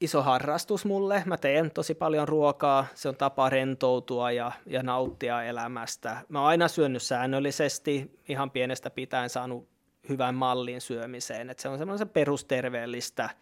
iso 0.00 0.22
harrastus 0.22 0.84
mulle. 0.84 1.22
Mä 1.26 1.36
teen 1.36 1.70
tosi 1.70 1.94
paljon 1.94 2.28
ruokaa, 2.28 2.86
se 2.94 3.08
on 3.08 3.16
tapa 3.16 3.50
rentoutua 3.50 4.30
ja, 4.30 4.52
ja 4.66 4.82
nauttia 4.82 5.42
elämästä. 5.42 6.22
Mä 6.28 6.40
oon 6.40 6.48
aina 6.48 6.68
syönyt 6.68 7.02
säännöllisesti, 7.02 8.18
ihan 8.28 8.50
pienestä 8.50 8.90
pitäen 8.90 9.30
saanut 9.30 9.68
hyvän 10.08 10.34
mallin 10.34 10.80
syömiseen, 10.80 11.50
että 11.50 11.62
se 11.62 11.68
on 11.68 11.78
semmoinen 11.78 12.08
perusterveellistä– 12.08 13.30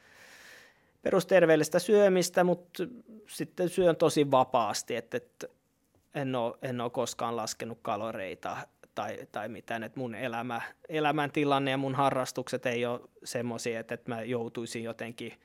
perusterveellistä 1.06 1.78
syömistä, 1.78 2.44
mutta 2.44 2.82
sitten 3.28 3.68
syön 3.68 3.96
tosi 3.96 4.30
vapaasti, 4.30 4.96
että, 4.96 5.16
että 5.16 5.46
en, 6.14 6.34
ole, 6.34 6.54
en 6.62 6.80
ole 6.80 6.90
koskaan 6.90 7.36
laskenut 7.36 7.78
kaloreita 7.82 8.56
tai, 8.96 9.18
tai 9.32 9.48
mitään, 9.48 9.82
että 9.82 10.00
mun 10.00 10.14
elämä, 10.14 10.60
elämäntilanne 10.88 11.70
ja 11.70 11.76
mun 11.76 11.94
harrastukset 11.94 12.66
ei 12.66 12.86
ole 12.86 13.00
semmoisia, 13.24 13.80
että, 13.80 13.94
että 13.94 14.10
mä 14.10 14.22
joutuisin 14.22 14.84
jotenkin 14.84 15.40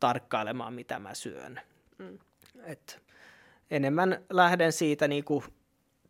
tarkkailemaan, 0.00 0.74
mitä 0.74 0.98
mä 0.98 1.14
syön. 1.14 1.60
Mm. 1.98 2.18
Et 2.64 3.02
enemmän 3.70 4.24
lähden 4.30 4.72
siitä 4.72 5.08
niinku 5.08 5.44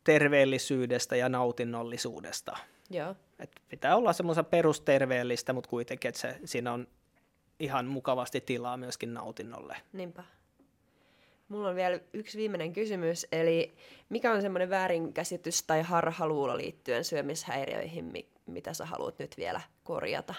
terveellisyydestä 0.04 1.16
ja 1.16 1.28
nautinnollisuudesta. 1.28 2.56
Joo. 2.90 3.16
Et 3.38 3.50
pitää 3.68 3.96
olla 3.96 4.12
semmoista 4.12 4.44
perusterveellistä, 4.44 5.52
mutta 5.52 5.70
kuitenkin, 5.70 6.08
että 6.08 6.20
se, 6.20 6.40
siinä 6.44 6.72
on 6.72 6.88
ihan 7.58 7.86
mukavasti 7.86 8.40
tilaa 8.40 8.76
myöskin 8.76 9.14
nautinnolle. 9.14 9.76
Niinpä. 9.92 10.24
Mulla 11.48 11.68
on 11.68 11.76
vielä 11.76 12.00
yksi 12.12 12.38
viimeinen 12.38 12.72
kysymys, 12.72 13.26
eli 13.32 13.74
mikä 14.08 14.32
on 14.32 14.42
semmoinen 14.42 14.70
väärinkäsitys 14.70 15.62
tai 15.62 15.82
harhaluulo 15.82 16.56
liittyen 16.56 17.04
syömishäiriöihin, 17.04 18.12
mitä 18.46 18.74
sä 18.74 18.84
haluat 18.84 19.18
nyt 19.18 19.36
vielä 19.36 19.60
korjata? 19.84 20.34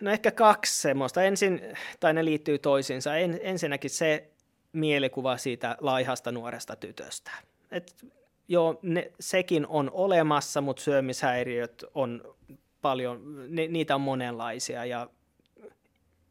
No 0.00 0.10
ehkä 0.10 0.30
kaksi 0.30 0.80
semmoista. 0.80 1.22
Ensin, 1.22 1.60
tai 2.00 2.14
ne 2.14 2.24
liittyy 2.24 2.58
toisiinsa. 2.58 3.16
En, 3.16 3.40
ensinnäkin 3.42 3.90
se 3.90 4.30
mielikuva 4.72 5.36
siitä 5.36 5.76
laihasta 5.80 6.32
nuoresta 6.32 6.76
tytöstä. 6.76 7.30
Et 7.70 8.06
joo, 8.48 8.78
ne, 8.82 9.12
sekin 9.20 9.66
on 9.66 9.90
olemassa, 9.92 10.60
mutta 10.60 10.82
syömishäiriöt 10.82 11.84
on 11.94 12.34
paljon, 12.82 13.46
ne, 13.48 13.68
niitä 13.68 13.94
on 13.94 14.00
monenlaisia 14.00 14.84
ja 14.84 15.08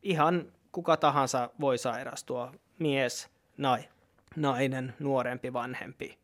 ihan 0.03 0.51
kuka 0.71 0.97
tahansa 0.97 1.49
voi 1.59 1.77
sairastua, 1.77 2.53
mies, 2.79 3.29
nai, 3.57 3.89
nainen, 4.35 4.93
nuorempi, 4.99 5.53
vanhempi. 5.53 6.19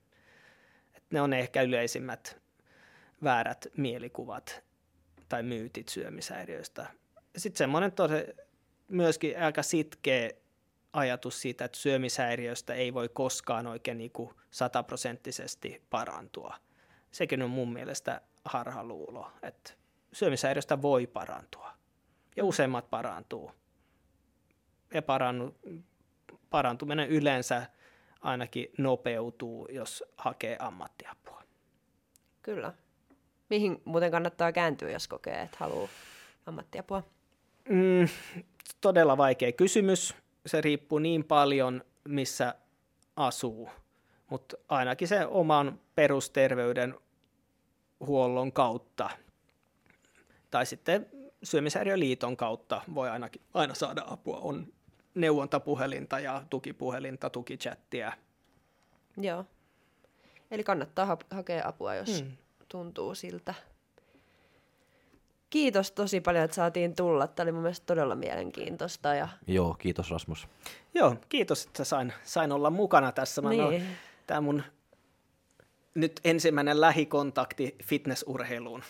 Et 0.96 1.04
ne 1.12 1.22
on 1.22 1.34
ehkä 1.34 1.62
yleisimmät 1.62 2.42
väärät 3.24 3.68
mielikuvat 3.78 4.64
tai 5.30 5.44
myytit 5.44 5.90
syömishäiriöistä. 5.90 6.88
Sitten 7.38 7.58
semmoinen 7.58 7.92
tosi, 7.92 8.14
myöskin 8.88 9.44
aika 9.44 9.64
sitkeä 9.64 10.30
ajatus 10.94 11.42
siitä, 11.42 11.66
että 11.66 11.78
syömishäiriöstä 11.78 12.74
ei 12.74 12.94
voi 12.94 13.10
koskaan 13.10 13.68
oikein 13.68 13.98
niin 13.98 14.12
kuin 14.12 14.30
sataprosenttisesti 14.52 15.82
parantua. 15.90 16.56
Sekin 17.12 17.42
on 17.42 17.50
mun 17.50 17.74
mielestä 17.74 18.22
harhaluulo, 18.46 19.32
että 19.42 19.74
syömishäiriöstä 20.14 20.82
voi 20.82 21.08
parantua. 21.08 21.74
Ja 22.36 22.46
useimmat 22.46 22.90
parantuu. 22.90 23.52
Ja 24.94 25.02
parannu, 25.02 25.56
parantuminen 26.56 27.10
yleensä 27.10 27.66
ainakin 28.22 28.68
nopeutuu, 28.78 29.68
jos 29.72 30.04
hakee 30.18 30.58
ammattiapua. 30.60 31.44
Kyllä. 32.42 32.74
Mihin 33.50 33.82
muuten 33.86 34.12
kannattaa 34.12 34.52
kääntyä, 34.52 34.92
jos 34.92 35.08
kokee, 35.08 35.42
että 35.42 35.58
haluaa 35.60 35.88
ammattiapua? 36.46 37.04
Mm, 37.70 38.08
todella 38.82 39.18
vaikea 39.18 39.52
kysymys. 39.52 40.16
Se 40.46 40.62
riippuu 40.62 41.00
niin 41.00 41.24
paljon, 41.24 41.84
missä 42.08 42.56
asuu. 43.16 43.70
Mutta 44.30 44.58
ainakin 44.70 45.08
se 45.08 45.26
oman 45.26 45.80
perusterveyden 45.96 46.96
huollon 48.00 48.52
kautta 48.52 49.10
tai 50.52 50.66
sitten 50.66 51.10
Syömishäiriöliiton 51.44 52.38
kautta 52.38 52.82
voi 52.96 53.10
ainakin 53.10 53.42
aina 53.54 53.74
saada 53.74 54.04
apua. 54.08 54.38
On 54.38 54.68
neuvontapuhelinta 55.16 56.20
ja 56.20 56.44
tukipuhelinta, 56.50 57.30
tukichattia. 57.30 58.14
Joo. 59.18 59.46
Eli 60.52 60.64
kannattaa 60.64 61.06
ha- 61.06 61.18
hakea 61.32 61.68
apua, 61.68 61.96
jos 61.96 62.22
hmm. 62.22 62.32
tuntuu 62.68 63.16
siltä. 63.16 63.54
Kiitos 65.50 65.92
tosi 65.92 66.22
paljon, 66.22 66.44
että 66.46 66.56
saatiin 66.56 66.96
tulla. 66.96 67.28
Tämä 67.28 67.46
oli 67.46 67.52
mun 67.52 67.62
mielestä 67.62 67.86
todella 67.86 68.16
mielenkiintoista. 68.16 69.14
Ja... 69.14 69.28
Joo, 69.48 69.74
kiitos 69.74 70.12
Rasmus. 70.12 70.48
Joo, 70.94 71.16
kiitos, 71.30 71.66
että 71.66 71.84
sain, 71.84 72.14
sain 72.24 72.52
olla 72.52 72.70
mukana 72.70 73.12
tässä. 73.12 73.42
Mä 73.42 73.50
niin. 73.50 73.84
Tämä 74.28 74.42
mun 74.42 74.64
nyt 75.96 76.20
ensimmäinen 76.24 76.82
lähikontakti 76.82 77.76
fitnessurheiluun. 77.84 78.84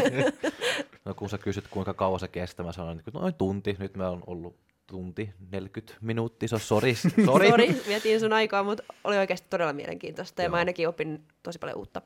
no 1.04 1.14
kun 1.14 1.30
sä 1.30 1.38
kysyt, 1.38 1.68
kuinka 1.68 1.94
kauan 1.94 2.20
se 2.20 2.28
kestää, 2.28 2.66
mä 2.66 2.72
sanoin, 2.72 2.98
että 2.98 3.10
noin 3.14 3.34
tunti. 3.34 3.76
Nyt 3.78 3.96
mä 3.96 4.10
on 4.10 4.22
ollut 4.26 4.56
tunti, 4.90 5.30
40 5.50 5.94
minuuttia, 6.00 6.48
se 6.48 6.54
on 6.54 6.60
sori. 6.60 6.94
Sori, 7.24 7.48
sori 7.50 7.82
vietiin 7.88 8.20
sun 8.20 8.32
aikaa, 8.32 8.62
mutta 8.62 8.82
oli 9.04 9.18
oikeasti 9.18 9.46
todella 9.50 9.72
mielenkiintoista 9.72 10.42
ja 10.42 10.46
Joo. 10.46 10.50
mä 10.50 10.56
ainakin 10.56 10.88
opin 10.88 11.24
tosi 11.42 11.58
paljon 11.58 11.78
uutta. 11.78 12.02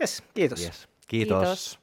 Yes, 0.00 0.22
kiitos. 0.34 0.62
Yes. 0.62 0.88
Kiitos. 1.08 1.38
kiitos. 1.38 1.78